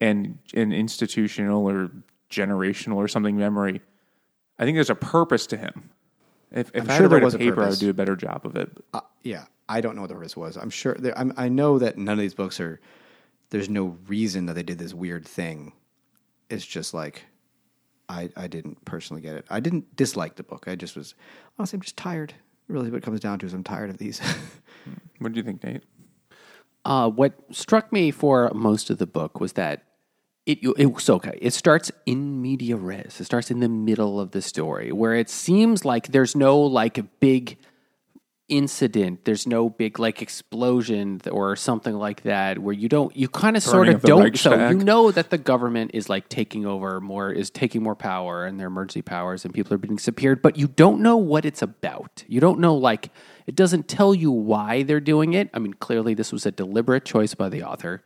and 0.02 0.38
and 0.54 0.74
institutional 0.74 1.68
or 1.68 1.90
generational 2.30 2.96
or 2.96 3.08
something 3.08 3.36
memory 3.38 3.82
i 4.60 4.66
think 4.66 4.76
there's 4.76 4.90
a 4.90 4.96
purpose 4.96 5.48
to 5.48 5.58
him 5.58 5.90
if, 6.52 6.72
if 6.74 6.90
i 6.90 6.98
sure 6.98 7.04
had 7.04 7.10
to 7.10 7.16
write 7.16 7.24
was 7.24 7.34
a 7.34 7.38
a 7.38 7.40
paper 7.40 7.64
i 7.64 7.70
would 7.70 7.80
do 7.80 7.90
a 7.90 7.94
better 7.94 8.16
job 8.16 8.46
of 8.46 8.56
it 8.56 8.72
Uh, 8.94 9.02
yeah, 9.24 9.46
I 9.68 9.82
don't 9.82 9.96
know 9.96 10.02
what 10.02 10.08
the 10.08 10.16
purpose 10.16 10.38
was. 10.38 10.56
I'm 10.58 10.70
sure. 10.70 10.96
There, 10.98 11.16
I'm, 11.18 11.34
I 11.38 11.50
know 11.50 11.78
that 11.78 11.98
none 11.98 12.14
of 12.14 12.20
these 12.20 12.34
books 12.34 12.60
are. 12.60 12.80
There's 13.52 13.70
no 13.70 13.98
reason 14.08 14.46
that 14.48 14.54
they 14.54 14.64
did 14.64 14.80
this 14.80 14.94
weird 14.94 15.28
thing. 15.28 15.74
It's 16.50 16.66
just 16.66 16.94
like, 16.94 17.26
I 18.08 18.30
I 18.38 18.48
didn't 18.48 18.84
personally 18.86 19.22
get 19.22 19.36
it. 19.36 19.46
I 19.50 19.60
didn't 19.60 19.96
dislike 19.96 20.36
the 20.38 20.44
book. 20.44 20.66
I 20.68 20.76
just 20.76 20.96
was 20.96 21.14
honestly, 21.60 21.78
I'm 21.78 21.82
just 21.82 21.98
tired. 21.98 22.34
Really, 22.68 22.90
what 22.90 22.98
it 22.98 23.04
comes 23.04 23.20
down 23.20 23.40
to 23.40 23.46
is 23.46 23.54
I'm 23.54 23.64
tired 23.64 23.90
of 23.90 23.98
these. 23.98 24.20
what 25.20 25.34
do 25.34 25.38
you 25.38 25.44
think 25.44 25.64
nate 25.64 25.84
Uh, 26.86 27.10
what 27.10 27.34
struck 27.52 27.92
me 27.92 28.10
for 28.10 28.50
most 28.56 28.90
of 28.90 28.98
the 28.98 29.06
book 29.08 29.40
was 29.40 29.54
that 29.54 29.84
it 30.50 30.60
it 30.78 30.88
was 30.88 31.10
okay. 31.10 31.38
It 31.40 31.54
starts 31.54 31.92
in 32.08 32.42
media 32.42 32.76
res. 32.76 33.20
It 33.20 33.26
starts 33.26 33.52
in 33.52 33.60
the 33.60 33.70
middle 33.70 34.20
of 34.20 34.32
the 34.32 34.42
story, 34.42 34.92
where 34.92 35.14
it 35.14 35.30
seems 35.30 35.86
like 35.86 36.08
there's 36.08 36.36
no 36.36 36.60
like 36.60 37.20
big 37.20 37.58
incident. 38.48 39.26
There's 39.26 39.46
no 39.46 39.70
big 39.70 40.00
like 40.00 40.24
explosion 40.24 41.22
or 41.32 41.56
something 41.56 41.94
like 41.94 42.24
that, 42.24 42.58
where 42.58 42.74
you 42.74 42.90
don't 42.90 43.16
you 43.16 43.28
kind 43.28 43.58
of 43.58 43.62
sort 43.62 43.90
of 43.90 44.02
don't. 44.02 44.36
So 44.36 44.70
you 44.70 44.78
know 44.78 45.12
that 45.12 45.30
the 45.30 45.38
government 45.38 45.92
is 45.94 46.10
like 46.10 46.30
taking 46.30 46.66
over 46.66 47.00
more, 47.00 47.32
is 47.32 47.52
taking 47.52 47.84
more 47.84 47.96
power, 47.96 48.48
and 48.48 48.60
their 48.60 48.68
emergency 48.68 49.04
powers, 49.04 49.46
and 49.46 49.54
people 49.54 49.76
are 49.76 49.78
being 49.78 49.98
disappeared. 49.98 50.42
But 50.42 50.58
you 50.58 50.68
don't 50.68 51.02
know 51.02 51.18
what 51.18 51.46
it's 51.46 51.62
about. 51.62 52.24
You 52.28 52.40
don't 52.40 52.60
know 52.60 52.74
like 52.74 53.12
it 53.46 53.54
doesn't 53.54 53.88
tell 53.88 54.16
you 54.16 54.32
why 54.32 54.82
they're 54.82 55.00
doing 55.00 55.34
it. 55.34 55.52
I 55.54 55.60
mean, 55.60 55.76
clearly 55.76 56.16
this 56.16 56.32
was 56.32 56.48
a 56.48 56.52
deliberate 56.52 57.06
choice 57.06 57.36
by 57.36 57.50
the 57.50 57.62
author 57.62 58.02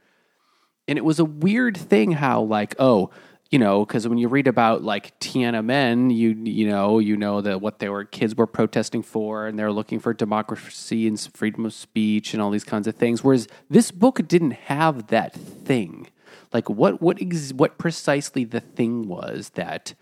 and 0.87 0.97
it 0.97 1.05
was 1.05 1.19
a 1.19 1.25
weird 1.25 1.77
thing 1.77 2.11
how 2.11 2.41
like 2.41 2.75
oh 2.79 3.09
you 3.51 3.59
know 3.59 3.85
because 3.85 4.07
when 4.07 4.17
you 4.17 4.27
read 4.27 4.47
about 4.47 4.83
like 4.83 5.17
Tiananmen 5.19 6.15
you 6.15 6.29
you 6.31 6.67
know 6.67 6.99
you 6.99 7.15
know 7.15 7.41
that 7.41 7.61
what 7.61 7.79
they 7.79 7.89
were 7.89 8.03
kids 8.03 8.35
were 8.35 8.47
protesting 8.47 9.03
for 9.03 9.45
and 9.47 9.57
they're 9.57 9.71
looking 9.71 9.99
for 9.99 10.13
democracy 10.13 11.07
and 11.07 11.19
freedom 11.33 11.65
of 11.65 11.73
speech 11.73 12.33
and 12.33 12.41
all 12.41 12.49
these 12.49 12.63
kinds 12.63 12.87
of 12.87 12.95
things. 12.95 13.23
Whereas 13.23 13.47
this 13.69 13.91
book 13.91 14.27
didn't 14.27 14.51
have 14.51 15.07
that 15.07 15.33
thing. 15.33 16.07
Like 16.51 16.69
what 16.69 17.01
what 17.01 17.21
ex- 17.21 17.53
what 17.53 17.77
precisely 17.77 18.43
the 18.43 18.59
thing 18.59 19.07
was 19.07 19.51
that 19.55 19.93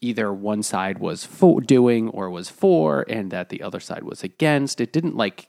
either 0.00 0.32
one 0.32 0.62
side 0.62 0.98
was 0.98 1.24
for 1.24 1.60
doing 1.60 2.08
or 2.10 2.30
was 2.30 2.48
for 2.50 3.04
and 3.08 3.30
that 3.30 3.48
the 3.48 3.62
other 3.62 3.80
side 3.80 4.04
was 4.04 4.22
against. 4.22 4.80
It 4.80 4.92
didn't 4.92 5.16
like 5.16 5.48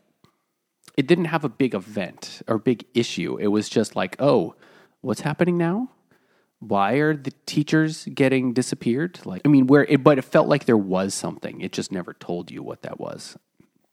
it 0.98 1.08
didn't 1.08 1.26
have 1.26 1.44
a 1.44 1.50
big 1.50 1.74
event 1.76 2.42
or 2.48 2.58
big 2.58 2.86
issue. 2.94 3.38
It 3.38 3.48
was 3.48 3.70
just 3.70 3.96
like, 3.96 4.16
oh, 4.20 4.56
what's 5.02 5.22
happening 5.22 5.58
now? 5.58 5.92
Why 6.60 6.94
are 6.94 7.16
the 7.16 7.32
teachers 7.46 8.06
getting 8.06 8.52
disappeared? 8.52 9.20
Like, 9.26 9.44
I 9.46 9.48
mean, 9.48 9.68
where 9.68 9.86
it, 9.86 10.04
but 10.04 10.18
it 10.18 10.24
felt 10.24 10.48
like 10.48 10.66
there 10.66 10.76
was 10.76 11.14
something. 11.14 11.62
It 11.62 11.72
just 11.72 11.92
never 11.92 12.14
told 12.14 12.50
you 12.50 12.64
what 12.64 12.82
that 12.82 13.00
was. 13.00 13.38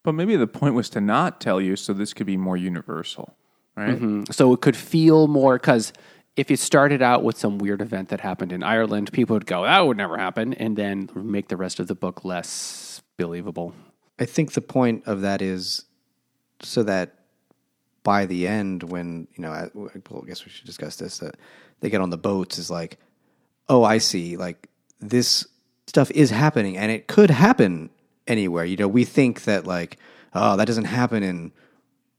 but 0.03 0.13
maybe 0.13 0.37
the 0.37 0.47
point 0.47 0.75
was 0.75 0.89
to 0.91 1.01
not 1.01 1.41
tell 1.41 1.61
you 1.61 1.77
so 1.77 1.93
this 1.93 2.13
could 2.15 2.27
be 2.27 2.37
more 2.37 2.57
universal 2.57 3.37
right 3.77 3.97
mm-hmm. 3.97 4.25
So 4.31 4.53
it 4.53 4.61
could 4.61 4.77
feel 4.77 5.27
more 5.27 5.57
because 5.59 5.93
if 6.37 6.51
it 6.51 6.59
started 6.59 7.03
out 7.03 7.23
with 7.23 7.37
some 7.39 7.59
weird 7.59 7.81
event 7.81 8.09
that 8.11 8.21
happened 8.21 8.53
in 8.53 8.63
Ireland, 8.63 9.13
people 9.13 9.35
would 9.35 9.47
go, 9.47 9.63
that 9.63 9.87
would 9.87 9.97
never 9.97 10.19
happen, 10.19 10.53
and 10.55 10.77
then 10.77 11.09
make 11.15 11.49
the 11.49 11.57
rest 11.57 11.81
of 11.81 11.87
the 11.87 11.95
book 11.95 12.25
less 12.25 13.03
believable. 13.17 13.75
I 14.19 14.25
think 14.27 14.53
the 14.53 14.61
point 14.61 15.05
of 15.07 15.21
that 15.23 15.41
is 15.43 15.85
so 16.65 16.83
that 16.85 17.15
by 18.03 18.27
the 18.27 18.47
end, 18.47 18.83
when 18.83 19.29
you 19.35 19.43
know, 19.43 19.51
I, 19.51 19.71
well, 19.75 19.91
I 19.95 20.27
guess 20.27 20.45
we 20.45 20.51
should 20.51 20.67
discuss 20.67 20.97
this. 20.97 21.19
That 21.19 21.37
they 21.81 21.91
get 21.91 22.01
on 22.01 22.11
the 22.11 22.19
boats 22.19 22.59
is 22.59 22.71
like, 22.71 22.99
oh, 23.69 23.83
I 23.85 23.99
see. 23.99 24.37
Like 24.37 24.69
this 25.01 25.47
stuff 25.87 26.11
is 26.11 26.31
happening, 26.31 26.77
and 26.77 26.91
it 26.93 27.07
could 27.07 27.31
happen 27.31 27.91
anywhere. 28.27 28.65
You 28.65 28.77
know, 28.77 28.89
we 28.89 29.05
think 29.05 29.45
that 29.45 29.67
like, 29.67 29.99
oh, 30.35 30.57
that 30.57 30.67
doesn't 30.67 30.85
happen 30.85 31.23
in 31.23 31.53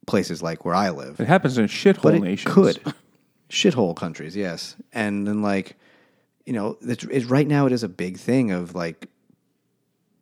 places 0.06 0.42
like 0.42 0.66
where 0.66 0.76
I 0.76 0.90
live, 0.90 1.20
It 1.20 1.28
happens 1.28 1.58
in 1.58 1.66
shithole 1.66 2.04
but 2.04 2.16
it 2.16 2.22
nations. 2.22 2.54
could 2.54 2.94
shithole 3.50 3.96
countries, 3.96 4.36
yes. 4.36 4.76
And 4.94 5.28
then 5.28 5.42
like, 5.42 5.78
you 6.46 6.54
know, 6.54 6.78
it's, 6.82 7.04
it's 7.06 7.26
right 7.26 7.48
now 7.48 7.66
it 7.66 7.72
is 7.72 7.84
a 7.84 7.90
big 7.90 8.18
thing 8.18 8.52
of 8.52 8.76
like 8.76 9.08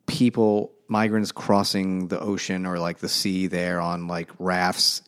people 0.07 0.72
migrants 0.93 1.31
crossing 1.31 2.07
the 2.07 2.19
ocean 2.19 2.67
or 2.67 2.77
like 2.77 2.99
the 2.99 3.09
sea 3.09 3.47
there 3.47 3.81
on 3.81 4.07
like 4.07 4.29
rafts 4.37 5.01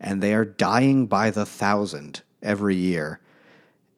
and 0.00 0.22
they 0.22 0.32
are 0.32 0.46
dying 0.46 1.06
by 1.06 1.30
the 1.30 1.44
thousand 1.44 2.22
every 2.42 2.74
year. 2.74 3.20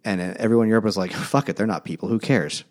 And 0.05 0.21
uh, 0.21 0.35
everyone 0.37 0.65
in 0.67 0.71
europe 0.71 0.87
is 0.87 0.97
like 0.97 1.13
fuck 1.13 1.49
it 1.49 1.55
they're 1.55 1.67
not 1.67 1.85
people. 1.85 2.09
Who 2.09 2.19
cares? 2.19 2.65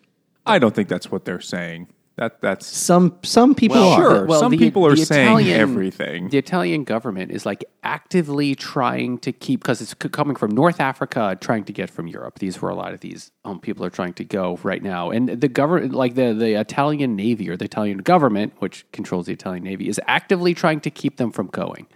I 0.44 0.58
don't 0.58 0.74
think 0.74 0.88
that's 0.88 1.10
what 1.10 1.24
they're 1.24 1.40
saying. 1.40 1.88
That 2.18 2.40
that's 2.40 2.66
some 2.66 3.16
some 3.22 3.54
people 3.54 3.78
are 3.78 4.26
sure. 4.26 4.38
some 4.40 4.50
people 4.58 4.84
are 4.84 4.96
saying 4.96 5.48
everything. 5.50 6.28
The 6.30 6.38
Italian 6.38 6.82
government 6.82 7.30
is 7.30 7.46
like 7.46 7.64
actively 7.84 8.56
trying 8.56 9.18
to 9.18 9.30
keep 9.30 9.60
because 9.60 9.80
it's 9.80 9.94
coming 9.94 10.34
from 10.34 10.50
North 10.50 10.80
Africa, 10.80 11.38
trying 11.40 11.62
to 11.66 11.72
get 11.72 11.88
from 11.90 12.08
Europe. 12.08 12.40
These 12.40 12.60
were 12.60 12.70
a 12.70 12.74
lot 12.74 12.92
of 12.92 12.98
these 12.98 13.30
um, 13.44 13.60
people 13.60 13.84
are 13.84 13.90
trying 13.90 14.14
to 14.14 14.24
go 14.24 14.58
right 14.64 14.82
now, 14.82 15.10
and 15.12 15.28
the 15.28 15.46
government, 15.46 15.94
like 15.94 16.16
the 16.16 16.34
the 16.34 16.58
Italian 16.58 17.14
Navy 17.14 17.48
or 17.48 17.56
the 17.56 17.66
Italian 17.66 17.98
government, 17.98 18.52
which 18.58 18.84
controls 18.90 19.26
the 19.26 19.32
Italian 19.32 19.62
Navy, 19.62 19.88
is 19.88 20.00
actively 20.08 20.54
trying 20.54 20.80
to 20.80 20.90
keep 20.90 21.18
them 21.18 21.30
from 21.30 21.46
going. 21.46 21.86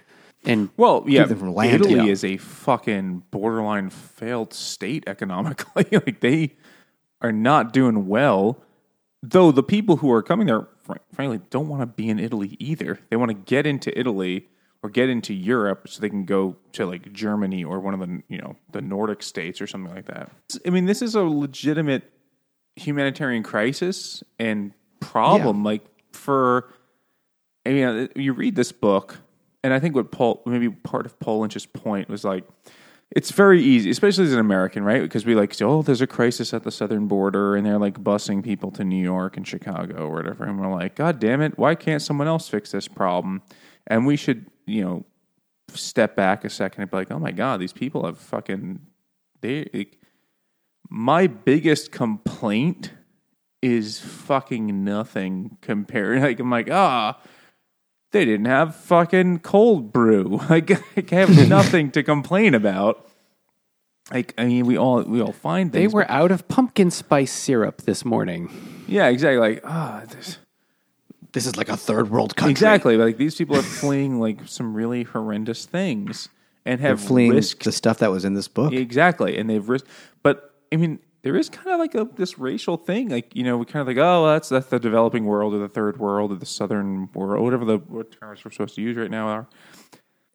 And 0.45 0.71
Well, 0.77 1.05
yeah, 1.09 1.25
them 1.25 1.39
from. 1.39 1.59
Italy 1.59 1.97
Yeah. 1.97 2.05
is 2.05 2.23
a 2.23 2.37
fucking 2.37 3.25
borderline 3.33 3.91
failed 3.91 4.55
state 4.55 5.03
economically. 5.09 5.87
like 5.93 6.21
they 6.21 6.55
are 7.21 7.33
not 7.33 7.73
doing 7.73 8.07
well. 8.07 8.63
Though 9.23 9.53
the 9.53 9.63
people 9.63 9.97
who 9.99 10.11
are 10.11 10.23
coming 10.23 10.49
there, 10.49 10.67
fr- 10.83 10.95
frankly, 11.13 11.41
don't 11.51 11.69
want 11.69 11.83
to 11.83 11.87
be 11.87 12.09
in 12.09 12.19
Italy 12.19 12.57
either. 12.59 12.99
They 13.09 13.17
want 13.17 13.31
to 13.31 13.35
get 13.35 13.67
into 13.67 13.97
Italy 13.99 14.49
or 14.83 14.91
get 14.91 15.09
into 15.09 15.33
Europe 15.33 15.87
so 15.89 16.01
they 16.01 16.09
can 16.09 16.25
go 16.25 16.57
to 16.73 16.87
like 16.87 17.13
Germany 17.13 17.63
or 17.63 17.79
one 17.79 17.95
of 17.95 18.01
the 18.01 18.23
you 18.29 18.39
know 18.39 18.57
the 18.73 18.83
Nordic 18.83 19.23
states 19.23 19.61
or 19.61 19.67
something 19.67 19.95
like 19.95 20.07
that. 20.07 20.31
I 20.67 20.71
mean, 20.71 20.87
this 20.87 21.03
is 21.03 21.15
a 21.15 21.23
legitimate 21.23 22.11
humanitarian 22.77 23.43
crisis 23.43 24.25
and 24.39 24.73
problem. 25.01 25.63
Like 25.63 25.85
for 26.13 26.73
I 27.65 27.71
mean, 27.71 28.09
you 28.17 28.33
read 28.33 28.57
this 28.57 28.73
book, 28.73 29.19
and 29.63 29.73
I 29.73 29.79
think 29.79 29.95
what 29.95 30.11
Paul, 30.11 30.43
maybe 30.47 30.69
part 30.69 31.07
of 31.07 31.19
Paul 31.21 31.41
Lynch's 31.41 31.67
point 31.67 32.09
was 32.09 32.25
like, 32.25 32.45
it's 33.15 33.31
very 33.31 33.63
easy, 33.63 33.91
especially 33.91 34.25
as 34.25 34.33
an 34.33 34.39
American, 34.39 34.85
right? 34.85 35.03
Because 35.03 35.27
we 35.27 35.35
like 35.35 35.61
oh, 35.61 35.83
there's 35.83 36.01
a 36.01 36.07
crisis 36.07 36.55
at 36.55 36.65
the 36.65 36.71
southern 36.71 37.09
border, 37.09 37.57
and 37.57 37.67
they're 37.67 37.79
like 37.79 38.03
busing 38.03 38.43
people 38.43 38.71
to 38.73 38.85
New 38.85 39.03
York 39.03 39.37
and 39.37 39.47
Chicago 39.47 40.07
or 40.07 40.15
whatever, 40.15 40.45
and 40.45 40.59
we're 40.59 40.73
like, 40.73 40.95
God 40.95 41.21
damn 41.21 41.43
it, 41.43 41.59
why 41.59 41.75
can't 41.75 42.01
someone 42.01 42.27
else 42.27 42.49
fix 42.49 42.71
this 42.71 42.89
problem? 42.89 43.43
And 43.87 44.07
we 44.07 44.17
should, 44.17 44.47
you 44.67 44.83
know, 44.83 45.05
step 45.69 46.17
back 46.17 46.45
a 46.45 46.51
second 46.51 46.83
and 46.83 46.91
be 46.91 46.97
like, 46.97 47.11
oh 47.11 47.19
my 47.19 47.33
God, 47.33 47.61
these 47.61 47.73
people 47.73 48.07
have 48.07 48.19
fucking 48.19 48.81
they. 49.41 49.87
My 50.89 51.27
biggest 51.27 51.91
complaint 51.91 52.93
is 53.61 54.01
fucking 54.01 54.85
nothing 54.85 55.59
compared. 55.61 56.23
Like 56.23 56.41
I'm 56.41 56.51
like, 56.51 56.71
ah, 56.71 57.21
they 58.13 58.25
didn't 58.25 58.47
have 58.47 58.77
fucking 58.77 59.41
cold 59.41 59.93
brew. 59.93 60.41
Like 60.51 60.71
I 60.97 61.17
have 61.17 61.49
nothing 61.49 61.91
to 61.93 62.03
complain 62.03 62.55
about. 62.55 63.07
Like 64.13 64.35
I 64.37 64.45
mean, 64.47 64.67
we 64.67 64.77
all 64.77 65.03
we 65.03 65.21
all 65.21 65.33
find 65.33 65.73
they 65.73 65.83
things. 65.83 65.95
were 65.95 66.11
out 66.11 66.31
of 66.31 66.47
pumpkin 66.49 66.91
spice 66.91 67.33
syrup 67.33 67.83
this 67.83 68.05
morning. 68.05 68.51
yeah, 68.87 69.09
exactly. 69.09 69.39
Like 69.39 69.61
ah, 69.65 70.03
this, 70.09 70.39
this 71.33 71.47
is 71.47 71.57
like 71.57 71.69
a 71.69 71.77
third 71.77 72.11
world 72.11 72.37
country 72.37 72.53
exactly. 72.53 72.97
Like 72.97 73.17
these 73.17 73.35
people 73.35 73.57
are 73.57 73.63
fleeing 73.63 74.21
like 74.21 74.41
some 74.47 74.75
really 74.75 75.05
horrendous 75.05 75.65
things 75.65 76.29
and 76.65 76.81
They're 76.81 76.91
have 76.91 77.01
fleeing 77.01 77.33
risked 77.33 77.65
the 77.65 77.73
stuff 77.73 77.99
that 77.99 78.11
was 78.11 78.25
in 78.25 78.35
this 78.35 78.49
book 78.49 78.73
Exactly, 78.73 79.39
and 79.39 79.49
they've 79.49 79.67
risked. 79.67 79.89
But 80.23 80.55
I 80.73 80.77
mean, 80.77 80.99
there 81.23 81.37
is 81.37 81.49
kind 81.49 81.69
of 81.69 81.79
like 81.79 81.95
a 81.95 82.09
this 82.17 82.39
racial 82.39 82.77
thing. 82.77 83.09
Like 83.09 83.35
you 83.35 83.45
know, 83.45 83.57
we 83.57 83.65
kind 83.65 83.81
of 83.81 83.87
like, 83.87 84.03
oh, 84.03 84.27
that's 84.27 84.49
that's 84.49 84.67
the 84.67 84.79
developing 84.79 85.25
world 85.25 85.55
or 85.55 85.59
the 85.59 85.69
third 85.69 85.99
world 85.99 86.33
or 86.33 86.37
the 86.37 86.47
southern 86.47 87.09
world, 87.15 87.45
whatever 87.45 87.65
the 87.65 87.79
what 87.79 88.11
terms 88.13 88.45
we're 88.45 88.51
supposed 88.51 88.75
to 88.75 88.83
use 88.83 88.97
right 88.97 89.11
now 89.11 89.29
are. 89.29 89.47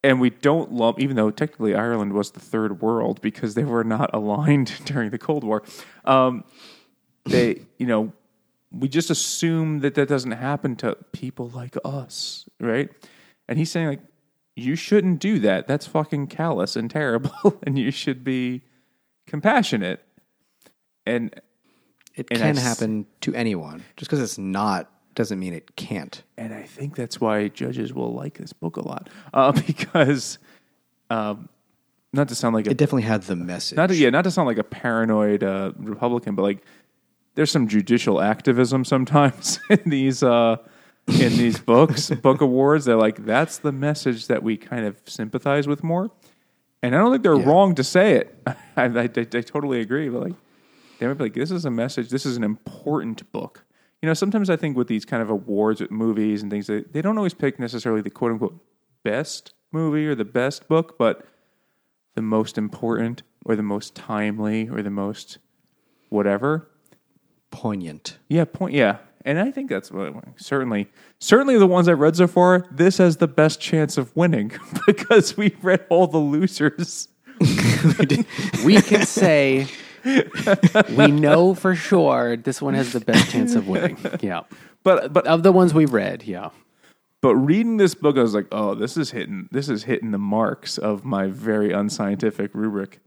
And 0.04 0.22
we 0.22 0.30
don't 0.30 0.72
lump, 0.72 1.00
even 1.00 1.16
though 1.16 1.32
technically 1.32 1.76
Ireland 1.76 2.14
was 2.14 2.32
the 2.32 2.40
third 2.40 2.82
world 2.82 3.20
because 3.22 3.56
they 3.56 3.64
were 3.64 3.84
not 3.84 4.10
aligned 4.14 4.74
during 4.86 5.10
the 5.10 5.18
Cold 5.18 5.44
War. 5.44 5.64
Um, 6.06 6.44
they, 7.26 7.64
you 7.78 7.88
know, 7.88 8.14
we 8.72 8.88
just 8.88 9.10
assume 9.10 9.80
that 9.80 9.96
that 9.96 10.08
doesn't 10.08 10.32
happen 10.32 10.76
to 10.78 10.96
people 11.12 11.50
like 11.50 11.76
us, 11.84 12.48
right? 12.60 12.90
And 13.50 13.58
he's 13.58 13.72
saying 13.72 13.88
like, 13.88 14.02
you 14.56 14.76
shouldn't 14.76 15.20
do 15.20 15.40
that. 15.40 15.68
That's 15.68 15.86
fucking 15.88 16.28
callous 16.28 16.76
and 16.76 16.90
terrible, 16.90 17.60
and 17.64 17.78
you 17.78 17.92
should 17.92 18.24
be 18.24 18.64
compassionate. 19.26 20.04
And 21.08 21.34
it 22.16 22.28
and 22.32 22.40
can 22.40 22.58
I 22.58 22.60
s- 22.60 22.64
happen 22.64 23.06
to 23.22 23.34
anyone. 23.34 23.84
Just 23.96 24.10
because 24.10 24.22
it's 24.22 24.38
not 24.38 24.92
doesn't 25.16 25.40
mean 25.40 25.54
it 25.54 25.76
can't. 25.76 26.22
And 26.38 26.54
I 26.54 26.64
think 26.64 26.96
that's 26.96 27.20
why 27.20 27.48
judges 27.48 27.94
will 27.94 28.14
like 28.14 28.38
this 28.38 28.54
book 28.54 28.78
a 28.78 28.88
lot 28.88 29.10
uh, 29.34 29.52
because, 29.68 30.38
um, 31.10 31.50
not 32.14 32.28
to 32.30 32.36
sound 32.36 32.56
like 32.56 32.68
a 32.68 32.72
it 32.72 32.78
definitely 32.78 33.04
had 33.04 33.24
the 33.24 33.36
message. 33.36 33.78
Not 33.78 33.88
to, 33.88 33.96
yeah, 33.96 34.10
not 34.10 34.24
to 34.24 34.32
sound 34.32 34.48
like 34.48 34.58
a 34.58 34.64
paranoid 34.64 35.44
uh, 35.44 35.72
Republican, 35.78 36.36
but 36.36 36.44
like 36.44 36.64
there's 37.36 37.52
some 37.52 37.68
judicial 37.68 38.22
activism 38.22 38.86
sometimes 38.86 39.60
in 39.70 39.82
these 39.86 40.24
uh, 40.24 40.58
in 41.08 41.38
these 41.38 41.60
books, 41.60 42.10
book 42.22 42.42
awards. 42.42 42.86
They're 42.86 42.96
like 42.96 43.26
that's 43.26 43.58
the 43.58 43.72
message 43.72 44.28
that 44.28 44.42
we 44.44 44.58
kind 44.58 44.86
of 44.86 44.98
sympathize 45.06 45.68
with 45.68 45.84
more, 45.84 46.12
and 46.82 46.96
I 46.96 47.00
don't 47.00 47.12
think 47.12 47.24
they're 47.24 47.36
wrong 47.36 47.76
to 47.76 47.84
say 47.84 48.16
it. 48.16 48.36
I, 48.48 48.56
I, 48.76 48.84
I, 48.86 49.04
I 49.04 49.42
totally 49.42 49.82
agree, 49.82 50.10
but 50.10 50.22
like 50.22 50.34
they 51.00 51.08
might 51.08 51.18
be 51.18 51.26
like 51.26 51.34
this 51.34 51.52
is 51.52 51.66
a 51.66 51.72
message. 51.72 52.10
This 52.10 52.26
is 52.26 52.38
an 52.38 52.44
important 52.44 53.32
book. 53.32 53.64
You 54.02 54.08
know, 54.08 54.14
sometimes 54.14 54.50
I 54.50 54.56
think 54.56 54.78
with 54.78 54.88
these 54.88 55.06
kind 55.06 55.24
of 55.24 55.30
awards 55.30 55.82
with 55.82 55.90
movies 55.92 56.42
and 56.44 56.52
things, 56.52 56.68
they, 56.68 56.82
they 56.82 57.02
don't 57.02 57.18
always 57.18 57.34
pick 57.34 57.60
necessarily 57.60 58.02
the 58.02 58.10
quote 58.12 58.32
unquote 58.34 58.60
best 59.04 59.54
movie 59.72 60.06
or 60.08 60.16
the 60.16 60.26
best 60.26 60.68
book, 60.68 60.98
but 60.98 61.26
the 62.16 62.22
most 62.22 62.58
important 62.58 63.24
or 63.46 63.56
the 63.56 63.64
most 63.64 63.96
timely 63.96 64.70
or 64.70 64.82
the 64.82 64.90
most 64.90 65.38
whatever. 66.10 66.68
poignant 67.52 68.18
Yeah, 68.28 68.46
point. 68.46 68.74
Yeah, 68.74 68.98
and 69.26 69.40
I 69.40 69.52
think 69.52 69.70
that's 69.70 69.92
what 69.92 70.14
certainly 70.36 70.90
certainly 71.20 71.58
the 71.58 71.68
ones 71.68 71.88
I've 71.88 72.00
read 72.00 72.16
so 72.16 72.28
far. 72.28 72.68
This 72.72 72.98
has 72.98 73.18
the 73.18 73.28
best 73.28 73.60
chance 73.60 73.98
of 73.98 74.16
winning 74.16 74.52
because 74.86 75.36
we 75.38 75.56
read 75.62 75.86
all 75.90 76.08
the 76.08 76.18
losers. 76.18 77.08
We 78.66 78.82
can 78.82 79.06
say 79.06 79.68
we 80.98 81.08
know 81.08 81.54
for 81.54 81.76
sure 81.76 82.38
this 82.38 82.62
one 82.62 82.74
has 82.74 82.94
the 82.94 83.00
best 83.00 83.30
chance 83.32 83.56
of 83.56 83.68
winning. 83.68 83.98
Yeah. 84.22 84.42
But 84.84 85.12
but 85.14 85.28
Of 85.28 85.44
the 85.44 85.52
ones 85.52 85.74
we've 85.74 85.92
read, 85.94 86.24
yeah. 86.24 86.50
but 87.22 87.36
reading 87.36 87.78
this 87.78 87.94
book, 87.94 88.18
I 88.18 88.22
was 88.22 88.34
like, 88.34 88.48
oh, 88.52 88.74
this 88.76 88.96
is 88.98 89.12
hitting 89.12 89.50
this 89.52 89.68
is 89.70 89.84
hitting 89.84 90.12
the 90.12 90.18
marks 90.18 90.78
of 90.78 91.04
my 91.04 91.28
very 91.28 91.72
unscientific 91.74 92.52
rubric, 92.54 93.00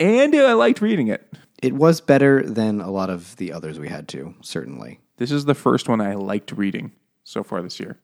and 0.00 0.34
I 0.34 0.52
liked 0.54 0.80
reading 0.80 1.08
it. 1.08 1.32
it 1.62 1.74
was 1.74 2.00
better 2.00 2.42
than 2.42 2.80
a 2.80 2.90
lot 2.90 3.10
of 3.10 3.36
the 3.36 3.52
others 3.52 3.78
we 3.78 3.88
had 3.88 4.08
to 4.08 4.34
certainly 4.40 5.00
This 5.18 5.30
is 5.30 5.44
the 5.44 5.54
first 5.54 5.88
one 5.88 6.00
I 6.00 6.14
liked 6.14 6.52
reading 6.52 6.92
so 7.24 7.42
far 7.44 7.62
this 7.62 7.78
year. 7.78 7.98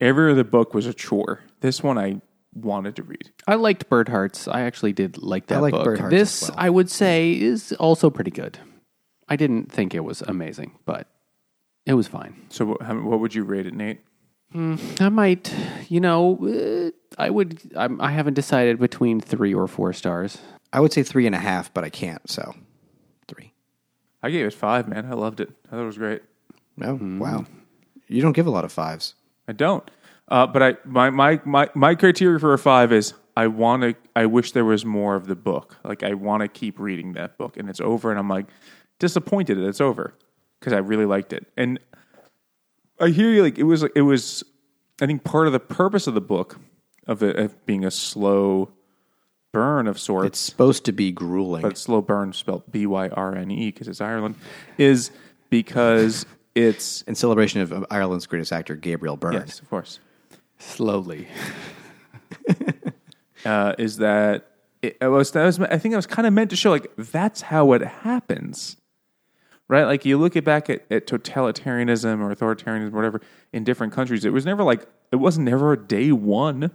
Every 0.00 0.32
other 0.32 0.44
book 0.44 0.74
was 0.74 0.86
a 0.86 0.94
chore. 0.94 1.40
This 1.60 1.82
one 1.82 1.96
I 1.98 2.20
wanted 2.54 2.96
to 2.96 3.02
read. 3.02 3.30
I 3.46 3.54
liked 3.54 3.88
Bird 3.88 4.08
Hearts. 4.08 4.48
I 4.48 4.62
actually 4.62 4.92
did 4.92 5.22
like 5.22 5.46
that 5.46 5.62
liked 5.62 5.74
book. 5.76 5.84
Bird 5.84 6.00
Hearts 6.00 6.12
this, 6.12 6.42
as 6.42 6.50
well. 6.50 6.58
I 6.60 6.70
would 6.70 6.90
say, 6.90 7.32
is 7.32 7.72
also 7.74 8.10
pretty 8.10 8.30
good. 8.30 8.58
I 9.28 9.36
didn't 9.36 9.72
think 9.72 9.94
it 9.94 10.04
was 10.04 10.22
amazing, 10.22 10.78
but 10.84 11.08
it 11.86 11.94
was 11.94 12.06
fine. 12.06 12.46
So 12.50 12.66
what, 12.66 12.82
how, 12.82 13.00
what 13.00 13.20
would 13.20 13.34
you 13.34 13.44
rate 13.44 13.66
it, 13.66 13.74
Nate? 13.74 14.00
I 14.54 15.08
might, 15.08 15.54
you 15.88 15.98
know, 15.98 16.36
uh, 16.46 16.90
I 17.16 17.30
would. 17.30 17.58
I'm, 17.74 17.98
I 18.02 18.10
haven't 18.10 18.34
decided 18.34 18.78
between 18.78 19.18
three 19.18 19.54
or 19.54 19.66
four 19.66 19.94
stars. 19.94 20.38
i 20.74 20.80
would 20.80 20.92
say 20.92 21.02
three 21.02 21.24
and 21.26 21.34
a 21.34 21.38
half 21.38 21.72
but 21.72 21.84
i 21.84 21.88
can't 21.90 22.28
so 22.28 22.54
three 23.28 23.54
I 24.22 24.30
gave 24.30 24.46
it 24.46 24.52
five, 24.54 24.86
man. 24.88 25.06
I 25.06 25.14
loved 25.14 25.40
it. 25.40 25.50
I 25.66 25.70
thought 25.70 25.82
it 25.82 25.86
was 25.86 25.96
great. 25.98 26.22
oh 26.82 26.98
wow 27.00 27.46
you 28.08 28.20
don't 28.20 28.34
give 28.34 28.46
a 28.46 28.50
lot 28.50 28.64
of 28.66 28.72
fives 28.72 29.14
I 29.48 29.52
don't. 29.52 29.90
Uh, 30.32 30.46
but 30.46 30.62
I 30.62 30.76
my, 30.86 31.10
my 31.10 31.40
my 31.44 31.68
my 31.74 31.94
criteria 31.94 32.38
for 32.38 32.54
a 32.54 32.58
five 32.58 32.90
is 32.90 33.12
I 33.36 33.48
want 33.48 33.82
to. 33.82 33.94
I 34.16 34.24
wish 34.24 34.52
there 34.52 34.64
was 34.64 34.82
more 34.82 35.14
of 35.14 35.26
the 35.26 35.36
book. 35.36 35.76
Like 35.84 36.02
I 36.02 36.14
want 36.14 36.40
to 36.40 36.48
keep 36.48 36.78
reading 36.78 37.12
that 37.12 37.36
book, 37.36 37.58
and 37.58 37.68
it's 37.68 37.82
over, 37.82 38.08
and 38.08 38.18
I'm 38.18 38.30
like 38.30 38.46
disappointed 38.98 39.58
that 39.58 39.68
it's 39.68 39.80
over 39.80 40.14
because 40.58 40.72
I 40.72 40.78
really 40.78 41.04
liked 41.04 41.34
it. 41.34 41.46
And 41.58 41.78
I 42.98 43.08
hear 43.08 43.30
you. 43.30 43.42
Like 43.42 43.58
it 43.58 43.64
was. 43.64 43.82
It 43.94 44.00
was. 44.00 44.42
I 45.02 45.06
think 45.06 45.22
part 45.22 45.48
of 45.48 45.52
the 45.52 45.60
purpose 45.60 46.06
of 46.06 46.14
the 46.14 46.22
book 46.22 46.58
of 47.06 47.22
it 47.22 47.36
of 47.36 47.66
being 47.66 47.84
a 47.84 47.90
slow 47.90 48.70
burn 49.52 49.86
of 49.86 49.98
sorts. 49.98 50.28
it's 50.28 50.38
supposed 50.38 50.86
to 50.86 50.92
be 50.92 51.12
grueling 51.12 51.60
but 51.60 51.76
slow 51.76 52.00
burn 52.00 52.32
spelled 52.32 52.62
B 52.70 52.86
Y 52.86 53.08
R 53.08 53.34
N 53.34 53.50
E 53.50 53.66
because 53.66 53.86
it's 53.86 54.00
Ireland, 54.00 54.36
is 54.78 55.10
because 55.50 56.24
it's 56.54 57.02
in 57.02 57.14
celebration 57.16 57.60
of 57.60 57.84
Ireland's 57.90 58.26
greatest 58.26 58.50
actor, 58.50 58.76
Gabriel 58.76 59.18
Byrne. 59.18 59.34
yes, 59.34 59.60
of 59.60 59.68
course. 59.68 60.00
Slowly. 60.62 61.28
uh, 63.44 63.74
is 63.78 63.96
that 63.98 64.46
it, 64.80 64.96
it 65.00 65.08
was, 65.08 65.30
that 65.32 65.44
was 65.44 65.60
I 65.60 65.76
think 65.76 65.92
I 65.92 65.96
was 65.96 66.06
kind 66.06 66.26
of 66.26 66.32
meant 66.32 66.50
to 66.50 66.56
show 66.56 66.70
like 66.70 66.90
that's 66.96 67.42
how 67.42 67.72
it 67.72 67.82
happens, 67.82 68.76
right? 69.68 69.84
Like 69.84 70.04
you 70.04 70.16
look 70.18 70.34
at 70.36 70.44
back 70.44 70.70
at, 70.70 70.84
at 70.90 71.06
totalitarianism 71.06 72.20
or 72.20 72.34
authoritarianism, 72.34 72.92
or 72.92 72.96
whatever, 72.96 73.20
in 73.52 73.64
different 73.64 73.92
countries. 73.92 74.24
It 74.24 74.32
was 74.32 74.46
never 74.46 74.62
like 74.62 74.86
it 75.10 75.16
was 75.16 75.36
never 75.36 75.76
day 75.76 76.10
one 76.10 76.70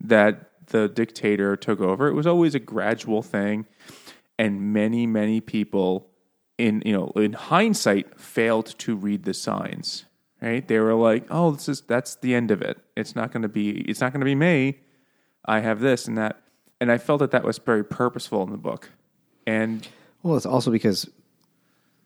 that 0.00 0.50
the 0.66 0.88
dictator 0.88 1.56
took 1.56 1.80
over. 1.80 2.08
It 2.08 2.14
was 2.14 2.26
always 2.26 2.54
a 2.54 2.60
gradual 2.60 3.22
thing, 3.22 3.66
and 4.38 4.72
many 4.72 5.06
many 5.06 5.40
people 5.40 6.08
in 6.56 6.82
you 6.86 6.92
know 6.92 7.12
in 7.16 7.34
hindsight 7.34 8.18
failed 8.18 8.66
to 8.78 8.96
read 8.96 9.24
the 9.24 9.34
signs. 9.34 10.05
Right? 10.40 10.66
They 10.66 10.78
were 10.78 10.94
like, 10.94 11.26
"Oh, 11.30 11.52
this 11.52 11.68
is 11.68 11.80
that's 11.80 12.16
the 12.16 12.34
end 12.34 12.50
of 12.50 12.60
it. 12.60 12.78
It's 12.96 13.16
not 13.16 13.32
going 13.32 13.42
to 13.42 13.48
be. 13.48 13.80
It's 13.82 14.00
not 14.00 14.12
going 14.12 14.20
to 14.20 14.26
be 14.26 14.34
me. 14.34 14.78
I 15.46 15.60
have 15.60 15.80
this 15.80 16.06
and 16.06 16.18
that. 16.18 16.42
And 16.80 16.92
I 16.92 16.98
felt 16.98 17.20
that 17.20 17.30
that 17.30 17.44
was 17.44 17.58
very 17.58 17.84
purposeful 17.84 18.42
in 18.42 18.50
the 18.50 18.58
book. 18.58 18.90
And 19.46 19.86
Well, 20.22 20.36
it's 20.36 20.44
also 20.44 20.70
because 20.70 21.08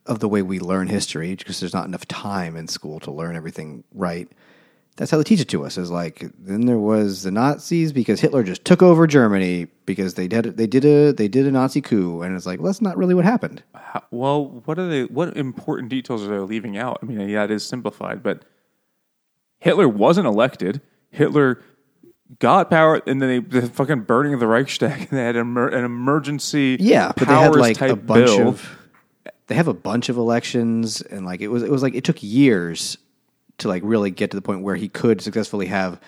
of 0.07 0.21
the 0.21 0.29
way 0.29 0.43
we 0.43 0.61
learn 0.61 0.87
history, 0.87 1.35
because 1.35 1.61
there's 1.61 1.75
not 1.75 1.87
enough 1.87 2.07
time 2.07 2.57
in 2.57 2.69
school 2.69 3.01
to 3.01 3.11
learn 3.11 3.37
everything 3.37 3.85
right. 3.93 4.31
That's 4.97 5.11
how 5.11 5.17
they 5.17 5.25
teach 5.25 5.41
it 5.41 5.49
to 5.49 5.65
us. 5.65 5.79
Is 5.79 5.91
like 5.91 6.31
then 6.39 6.67
there 6.67 6.79
was 6.79 7.23
the 7.23 7.31
Nazis 7.31 7.93
because 7.93 8.21
Hitler 8.21 8.43
just 8.43 8.65
took 8.65 8.83
over 8.83 9.07
Germany 9.07 9.69
because 9.87 10.15
they 10.15 10.29
did 10.29 10.57
they 10.57 10.67
did 10.67 10.85
a 10.85 11.13
they 11.13 11.29
did 11.29 11.47
a 11.47 11.51
Nazi 11.51 11.81
coup, 11.81 12.21
and 12.23 12.37
it's 12.37 12.45
like 12.47 12.59
well, 12.61 12.67
that's 12.67 12.83
not 12.83 12.99
really 12.99 13.15
what 13.15 13.25
happened. 13.25 13.63
how, 13.75 14.03
well, 14.11 14.63
what 14.67 14.79
are 14.79 14.89
they? 14.89 15.05
What 15.05 15.37
important 15.37 15.89
details 15.89 16.23
are 16.23 16.29
they 16.29 16.39
leaving 16.39 16.77
out? 16.77 16.99
I 17.03 17.07
mean, 17.07 17.29
yeah, 17.29 17.45
it 17.45 17.51
is 17.51 17.65
simplified, 17.65 18.23
but 18.23 18.45
Hitler 19.59 19.89
wasn't 19.89 20.27
elected. 20.27 20.83
Hitler 21.11 21.63
got 22.39 22.69
power, 22.69 23.01
and 23.07 23.23
then 23.23 23.29
they 23.29 23.61
the 23.61 23.69
fucking 23.69 24.03
burning 24.03 24.35
of 24.35 24.41
the 24.41 24.47
Reichstag. 24.47 25.01
And 25.01 25.09
they 25.19 25.25
had 25.25 25.37
an, 25.37 25.43
emer- 25.43 25.69
an 25.69 25.85
emergency, 25.85 26.77
Yeah, 26.79 27.13
but 27.17 27.27
they 27.29 27.35
had 27.35 27.57
like 27.57 27.81
a 27.81 27.97
bunch 27.97 28.27
bill. 28.27 28.49
of 28.49 28.79
they 29.47 29.55
have 29.55 29.69
a 29.69 29.75
bunch 29.75 30.09
of 30.11 30.17
elections, 30.17 31.01
and 31.01 31.25
like 31.25 31.41
it 31.41 31.49
was 31.49 31.63
it 31.63 31.71
was 31.71 31.83
like 31.83 31.95
it 31.95 32.05
took 32.05 32.23
years 32.23 32.99
to 33.61 33.69
like 33.69 33.83
really 33.85 34.11
get 34.11 34.31
to 34.33 34.37
the 34.37 34.43
point 34.43 34.63
where 34.63 34.77
he 34.77 34.89
could 34.89 35.21
successfully 35.21 35.67
have 35.67 36.01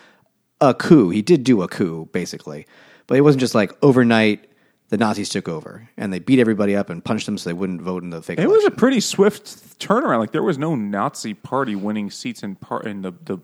a 0.60 0.74
coup. 0.74 1.10
He 1.10 1.22
did 1.22 1.44
do 1.44 1.62
a 1.62 1.68
coup 1.68 2.08
basically, 2.12 2.66
but 3.06 3.16
it 3.16 3.22
wasn't 3.22 3.40
just 3.40 3.54
like 3.54 3.72
overnight. 3.82 4.48
The 4.88 4.98
Nazis 4.98 5.30
took 5.30 5.48
over 5.48 5.88
and 5.96 6.12
they 6.12 6.18
beat 6.18 6.38
everybody 6.38 6.76
up 6.76 6.90
and 6.90 7.02
punched 7.02 7.24
them 7.24 7.38
so 7.38 7.48
they 7.48 7.54
wouldn't 7.54 7.80
vote 7.80 8.02
in 8.02 8.10
the 8.10 8.20
fake. 8.20 8.38
It 8.38 8.46
was 8.46 8.62
a 8.66 8.70
pretty 8.70 9.00
swift 9.00 9.78
turnaround. 9.80 10.18
Like 10.18 10.32
there 10.32 10.42
was 10.42 10.58
no 10.58 10.74
Nazi 10.74 11.32
party 11.32 11.74
winning 11.74 12.10
seats 12.10 12.42
in 12.42 12.56
part 12.56 12.86
in 12.86 13.00
the 13.00 13.12
the 13.24 13.38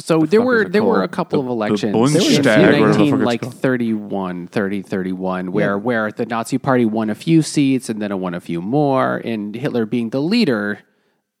So 0.00 0.22
there 0.26 0.42
were 0.42 0.68
there 0.68 0.82
were 0.82 1.04
a 1.04 1.08
couple 1.08 1.38
The- 1.40 1.42
of 1.42 1.46
the 1.46 1.52
elections 1.52 1.94
Bundestag, 1.94 2.74
in 2.74 2.80
whatever 2.80 2.98
19 2.98 3.20
like 3.24 3.42
called. 3.42 3.54
31 3.54 4.48
30 4.48 4.82
31 4.82 5.52
where 5.52 5.78
where 5.78 6.10
the 6.10 6.26
Nazi 6.26 6.58
party 6.58 6.84
won 6.84 7.10
a 7.10 7.14
few 7.14 7.42
seats 7.42 7.88
and 7.88 8.02
then 8.02 8.10
it 8.10 8.16
won 8.18 8.34
a 8.34 8.40
few 8.40 8.60
more 8.60 9.18
and 9.24 9.54
Hitler 9.54 9.86
being 9.86 10.10
the 10.10 10.20
leader 10.20 10.80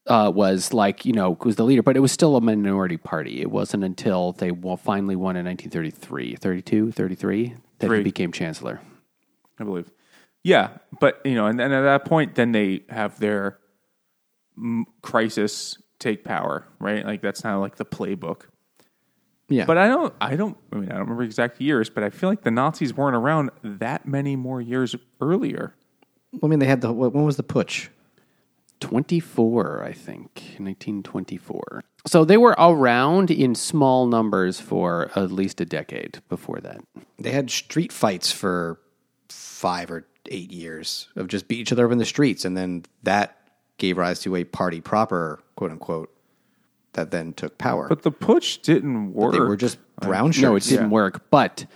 uh, 0.08 0.30
was 0.34 0.72
like 0.74 1.04
you 1.04 1.12
know 1.12 1.36
was 1.44 1.56
the 1.56 1.64
leader 1.64 1.82
but 1.82 1.96
it 1.96 2.00
was 2.00 2.10
still 2.12 2.34
a 2.36 2.40
minority 2.40 2.96
party 2.96 3.40
it 3.40 3.50
wasn't 3.50 3.84
until 3.84 4.32
they 4.32 4.50
wa- 4.50 4.76
finally 4.76 5.14
won 5.16 5.36
in 5.36 5.44
1933 5.46 6.36
32 6.36 6.90
33 6.92 7.54
that 7.78 7.86
Three. 7.86 7.98
he 7.98 8.04
became 8.04 8.32
chancellor 8.32 8.80
I 9.60 9.64
believe. 9.64 9.90
Yeah, 10.44 10.78
but 10.98 11.20
you 11.24 11.36
know, 11.36 11.46
and 11.46 11.56
then 11.60 11.70
at 11.70 11.82
that 11.82 12.04
point, 12.04 12.34
then 12.34 12.50
they 12.50 12.82
have 12.88 13.20
their 13.20 13.58
mm, 14.58 14.82
crisis 15.00 15.78
take 16.00 16.24
power, 16.24 16.66
right? 16.80 17.06
Like 17.06 17.22
that's 17.22 17.44
not 17.44 17.60
like 17.60 17.76
the 17.76 17.84
playbook. 17.84 18.46
yeah, 19.48 19.66
But 19.66 19.78
I 19.78 19.86
don't, 19.86 20.12
I 20.20 20.34
don't, 20.34 20.56
I 20.72 20.76
mean, 20.76 20.86
I 20.88 20.92
don't 20.94 21.02
remember 21.02 21.22
exact 21.22 21.60
years, 21.60 21.90
but 21.90 22.02
I 22.02 22.10
feel 22.10 22.28
like 22.28 22.42
the 22.42 22.50
Nazis 22.50 22.92
weren't 22.92 23.14
around 23.14 23.50
that 23.62 24.08
many 24.08 24.34
more 24.34 24.60
years 24.60 24.96
earlier. 25.20 25.76
I 26.42 26.46
mean 26.48 26.58
they 26.58 26.66
had 26.66 26.80
the 26.80 26.92
when 26.92 27.24
was 27.24 27.36
the 27.36 27.44
putsch? 27.44 27.88
24 28.82 29.82
I 29.84 29.92
think 29.92 30.34
1924 30.58 31.82
so 32.06 32.24
they 32.24 32.36
were 32.36 32.54
around 32.58 33.30
in 33.30 33.54
small 33.54 34.06
numbers 34.06 34.60
for 34.60 35.10
at 35.16 35.30
least 35.30 35.60
a 35.60 35.64
decade 35.64 36.20
before 36.28 36.58
that 36.60 36.80
They 37.18 37.30
had 37.30 37.50
street 37.50 37.92
fights 37.92 38.32
for 38.32 38.80
five 39.28 39.90
or 39.90 40.06
eight 40.28 40.50
years 40.52 41.08
of 41.16 41.28
just 41.28 41.48
beat 41.48 41.60
each 41.60 41.72
other 41.72 41.86
up 41.86 41.92
in 41.92 41.98
the 41.98 42.04
streets, 42.04 42.44
and 42.44 42.56
then 42.56 42.84
that 43.02 43.36
gave 43.78 43.96
rise 43.96 44.20
to 44.20 44.34
a 44.36 44.44
party 44.44 44.80
proper, 44.80 45.40
quote 45.56 45.70
unquote, 45.70 46.12
that 46.94 47.10
then 47.10 47.32
took 47.32 47.58
power. 47.58 47.88
But 47.88 48.02
the 48.02 48.12
putsch 48.12 48.60
didn't 48.62 49.14
work. 49.14 49.32
they 49.32 49.40
were 49.40 49.56
just 49.56 49.78
brown 50.00 50.32
shirts. 50.32 50.42
No, 50.42 50.56
it 50.56 50.62
didn't 50.64 50.90
work. 50.90 51.30
But 51.30 51.66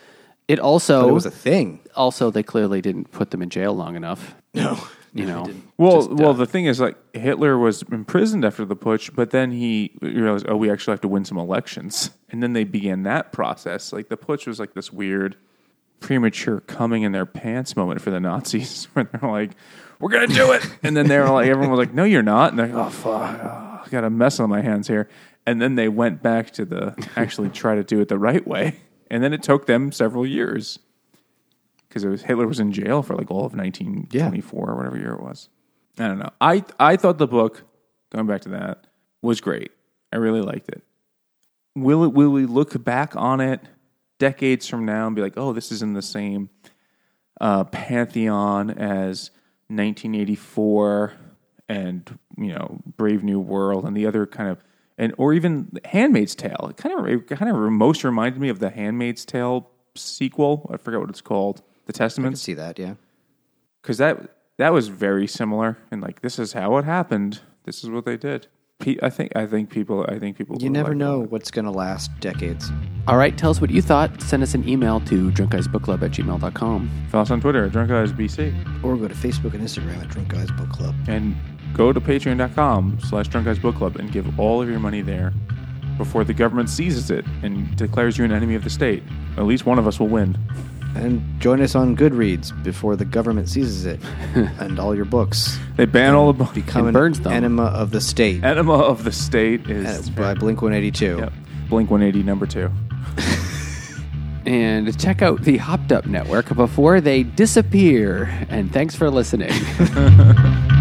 it 0.49 0.59
also 0.59 1.03
But 1.03 1.09
it 1.09 1.12
was 1.12 1.27
a 1.27 1.31
thing. 1.31 1.81
also 1.95 2.31
they 2.31 2.43
clearly 2.43 2.81
didn't 2.81 3.11
put 3.12 3.31
them 3.31 3.43
in 3.43 3.51
jail 3.51 3.74
long 3.74 3.97
enough. 3.97 4.35
No, 4.55 4.78
You 5.17 5.25
know, 5.27 5.51
Well, 5.79 6.09
well, 6.11 6.35
the 6.35 6.45
thing 6.45 6.67
is, 6.67 6.79
like 6.79 6.97
Hitler 7.15 7.57
was 7.57 7.83
imprisoned 7.91 8.45
after 8.45 8.67
the 8.67 8.77
putsch, 8.77 9.15
but 9.15 9.31
then 9.31 9.51
he 9.51 9.93
realized, 10.03 10.45
oh, 10.47 10.57
we 10.57 10.71
actually 10.71 10.93
have 10.93 11.01
to 11.03 11.09
win 11.09 11.25
some 11.25 11.39
elections, 11.39 12.11
and 12.31 12.43
then 12.43 12.53
they 12.53 12.65
began 12.65 13.03
that 13.05 13.33
process. 13.33 13.95
Like 13.95 14.09
the 14.09 14.19
putsch 14.19 14.47
was 14.47 14.61
like 14.61 14.75
this 14.75 14.93
weird, 14.93 15.37
premature 16.01 16.61
coming 16.61 17.03
in 17.03 17.13
their 17.13 17.25
pants 17.25 17.77
moment 17.77 18.03
for 18.03 18.11
the 18.11 18.21
Nazis, 18.21 18.85
where 18.93 19.05
they're 19.05 19.31
like, 19.31 19.53
"We're 20.01 20.11
gonna 20.11 20.27
do 20.27 20.53
it," 20.53 20.69
and 20.83 20.95
then 20.95 21.07
they 21.07 21.19
were 21.19 21.31
like, 21.31 21.49
everyone 21.49 21.71
was 21.71 21.79
like, 21.79 21.95
"No, 21.95 22.05
you're 22.05 22.23
not," 22.23 22.51
and 22.51 22.59
they're 22.59 22.67
like, 22.67 22.87
"Oh 22.87 22.91
fuck, 22.91 23.41
oh, 23.43 23.83
I 23.85 23.89
got 23.89 24.05
a 24.05 24.11
mess 24.11 24.39
on 24.39 24.51
my 24.51 24.61
hands 24.61 24.87
here," 24.87 25.09
and 25.47 25.63
then 25.63 25.77
they 25.77 25.89
went 25.89 26.23
back 26.23 26.51
to 26.53 26.67
the 26.67 26.95
actually 27.17 27.49
try 27.49 27.75
to 27.75 27.83
do 27.85 28.01
it 28.01 28.09
the 28.09 28.19
right 28.19 28.47
way, 28.47 28.81
and 29.11 29.25
then 29.25 29.33
it 29.33 29.43
took 29.43 29.65
them 29.65 29.93
several 29.93 30.27
years 30.27 30.79
because 31.97 32.05
it 32.05 32.10
was 32.10 32.23
Hitler 32.24 32.47
was 32.47 32.60
in 32.60 32.73
jail 32.73 33.02
for 33.02 33.16
like 33.16 33.31
all 33.31 33.47
of 33.47 33.55
1924 33.55 34.68
or 34.68 34.77
whatever 34.77 34.98
year 34.98 35.14
it 35.14 35.23
was. 35.23 35.48
I 35.98 36.09
don't 36.09 36.18
know. 36.18 36.28
I 36.43 36.62
I 36.78 36.97
thought 36.97 37.16
the 37.16 37.27
book, 37.27 37.64
going 38.12 38.27
back 38.27 38.43
to 38.43 38.51
that, 38.51 38.86
was 39.23 39.40
great. 39.40 39.73
I 40.12 40.16
really 40.16 40.43
liked 40.43 40.68
it. 40.68 40.82
Will 41.74 42.05
it 42.05 42.12
will 42.12 42.28
we 42.28 42.44
look 42.44 42.85
back 42.85 43.16
on 43.16 43.40
it 43.40 43.62
decades 44.18 44.68
from 44.68 44.85
now 44.85 45.06
and 45.06 45.16
be 45.16 45.23
like, 45.23 45.39
oh, 45.39 45.55
this 45.55 45.73
is 45.73 45.81
in 45.81 45.94
the 45.94 46.02
same 46.02 46.51
uh, 47.40 47.64
pantheon 47.64 48.68
as 48.68 49.31
1984 49.68 51.14
and 51.70 52.18
you 52.36 52.52
know 52.52 52.78
Brave 52.98 53.24
New 53.24 53.40
World 53.40 53.86
and 53.86 53.97
the 53.97 54.06
other 54.06 54.27
kind 54.27 54.51
of 54.51 54.62
and 54.98 55.14
or 55.16 55.32
even 55.32 55.78
Handmaid's 55.86 56.35
Tale. 56.35 56.68
It 56.68 56.77
kind 56.77 56.98
of 56.98 57.06
it 57.06 57.27
kind 57.27 57.51
of 57.51 57.56
most 57.73 58.05
reminded 58.05 58.39
me 58.39 58.51
of 58.51 58.59
the 58.59 58.68
Handmaid's 58.68 59.24
Tale 59.24 59.70
sequel. 59.94 60.70
I 60.70 60.77
forget 60.77 61.01
what 61.01 61.09
it's 61.09 61.23
called. 61.23 61.62
The 61.87 61.91
I 61.91 61.93
can 61.93 61.99
Testaments 62.07 62.41
see 62.43 62.55
that. 62.55 62.79
Yeah, 62.79 62.95
because 63.83 63.99
that 63.99 64.37
that 64.59 64.73
was 64.73 64.89
very 64.89 65.27
similar 65.27 65.79
and 65.91 66.01
like 66.03 66.21
this 66.21 66.39
is 66.39 66.53
how 66.53 66.77
it 66.79 66.85
happened. 66.85 67.41
This 67.65 67.83
is 67.83 67.91
what 67.91 68.05
they 68.05 68.17
did. 68.17 68.47
Pe- 68.79 68.99
I 69.03 69.09
think 69.09 69.35
I 69.35 69.47
think 69.47 69.71
people 69.71 70.05
I 70.09 70.19
think 70.19 70.37
people 70.37 70.59
you 70.61 70.69
never 70.69 70.91
like 70.91 70.99
know 70.99 71.21
lot. 71.21 71.31
what's 71.31 71.51
going 71.51 71.65
to 71.65 71.71
last 71.71 72.11
decades. 72.21 72.71
all 73.09 73.17
right. 73.17 73.37
Tell 73.39 73.51
us 73.51 73.61
what 73.61 73.71
you 73.71 73.81
thought. 73.81 74.21
Send 74.21 74.43
us 74.43 74.55
an 74.55 74.69
email 74.69 75.01
to 75.01 75.31
drunkguysbookclub 75.31 76.03
at 76.03 76.11
gmail.com. 76.11 76.91
Follow 77.11 77.23
us 77.23 77.31
on 77.31 77.41
Twitter 77.41 77.65
at 77.65 77.73
Drunk 77.73 77.89
Guys 77.89 78.13
BC 78.13 78.85
Or 78.85 78.97
go 78.99 79.09
to 79.09 79.15
Facebook 79.15 79.55
and 79.55 79.63
Instagram 79.63 80.03
at 80.03 80.09
Drunk 80.09 80.29
Book 80.59 80.69
Club. 80.71 80.95
and 81.09 81.35
go 81.73 81.93
to 81.93 82.01
patreon.com 82.01 82.99
slash 83.03 83.29
drunk 83.29 83.61
book 83.63 83.77
club 83.77 83.97
and 83.97 84.11
give 84.13 84.39
all 84.41 84.61
of 84.63 84.69
your 84.69 84.79
money 84.79 85.01
there 85.03 85.33
before 85.99 86.25
the 86.25 86.35
government 86.35 86.69
seizes 86.69 87.11
it 87.11 87.25
and 87.43 87.75
declares 87.77 88.19
you 88.19 88.25
an 88.25 88.33
enemy 88.33 88.55
of 88.57 88.65
the 88.65 88.71
state. 88.71 89.03
At 89.39 89.45
least 89.45 89.65
one 89.65 89.79
of 89.79 89.87
us 89.87 89.99
will 89.99 90.09
win. 90.09 90.37
And 90.97 91.23
join 91.40 91.60
us 91.60 91.74
on 91.74 91.97
Goodreads 91.97 92.51
before 92.64 92.97
the 92.97 93.05
government 93.05 93.48
seizes 93.48 93.85
it 93.85 94.01
and 94.35 94.78
all 94.81 94.94
your 94.94 95.05
books. 95.05 95.59
They 95.77 95.85
ban 95.85 96.14
all 96.14 96.32
the 96.32 96.39
books. 96.39 96.52
Become 96.55 96.81
And 96.81 96.89
an 96.89 96.94
burns 96.94 97.20
them. 97.20 97.32
enema 97.32 97.64
of 97.64 97.90
the 97.90 98.01
state 98.01 98.43
Enema 98.43 98.74
of 98.74 99.05
the 99.05 99.12
state 99.12 99.68
is 99.70 100.09
uh, 100.09 100.12
by 100.12 100.35
Blink 100.35 100.62
182. 100.62 101.18
Yep. 101.18 101.32
Blink 101.68 101.90
180 101.90 102.24
number 102.27 102.47
two. 102.47 102.70
And 104.47 104.97
check 105.01 105.23
out 105.23 105.43
the 105.43 105.56
Hopped 105.56 105.90
Up 105.90 106.06
Network 106.06 106.55
before 106.55 107.01
they 107.01 107.24
disappear. 107.24 108.27
And 108.48 108.73
thanks 108.73 108.94
for 108.94 109.10
listening. 109.10 109.51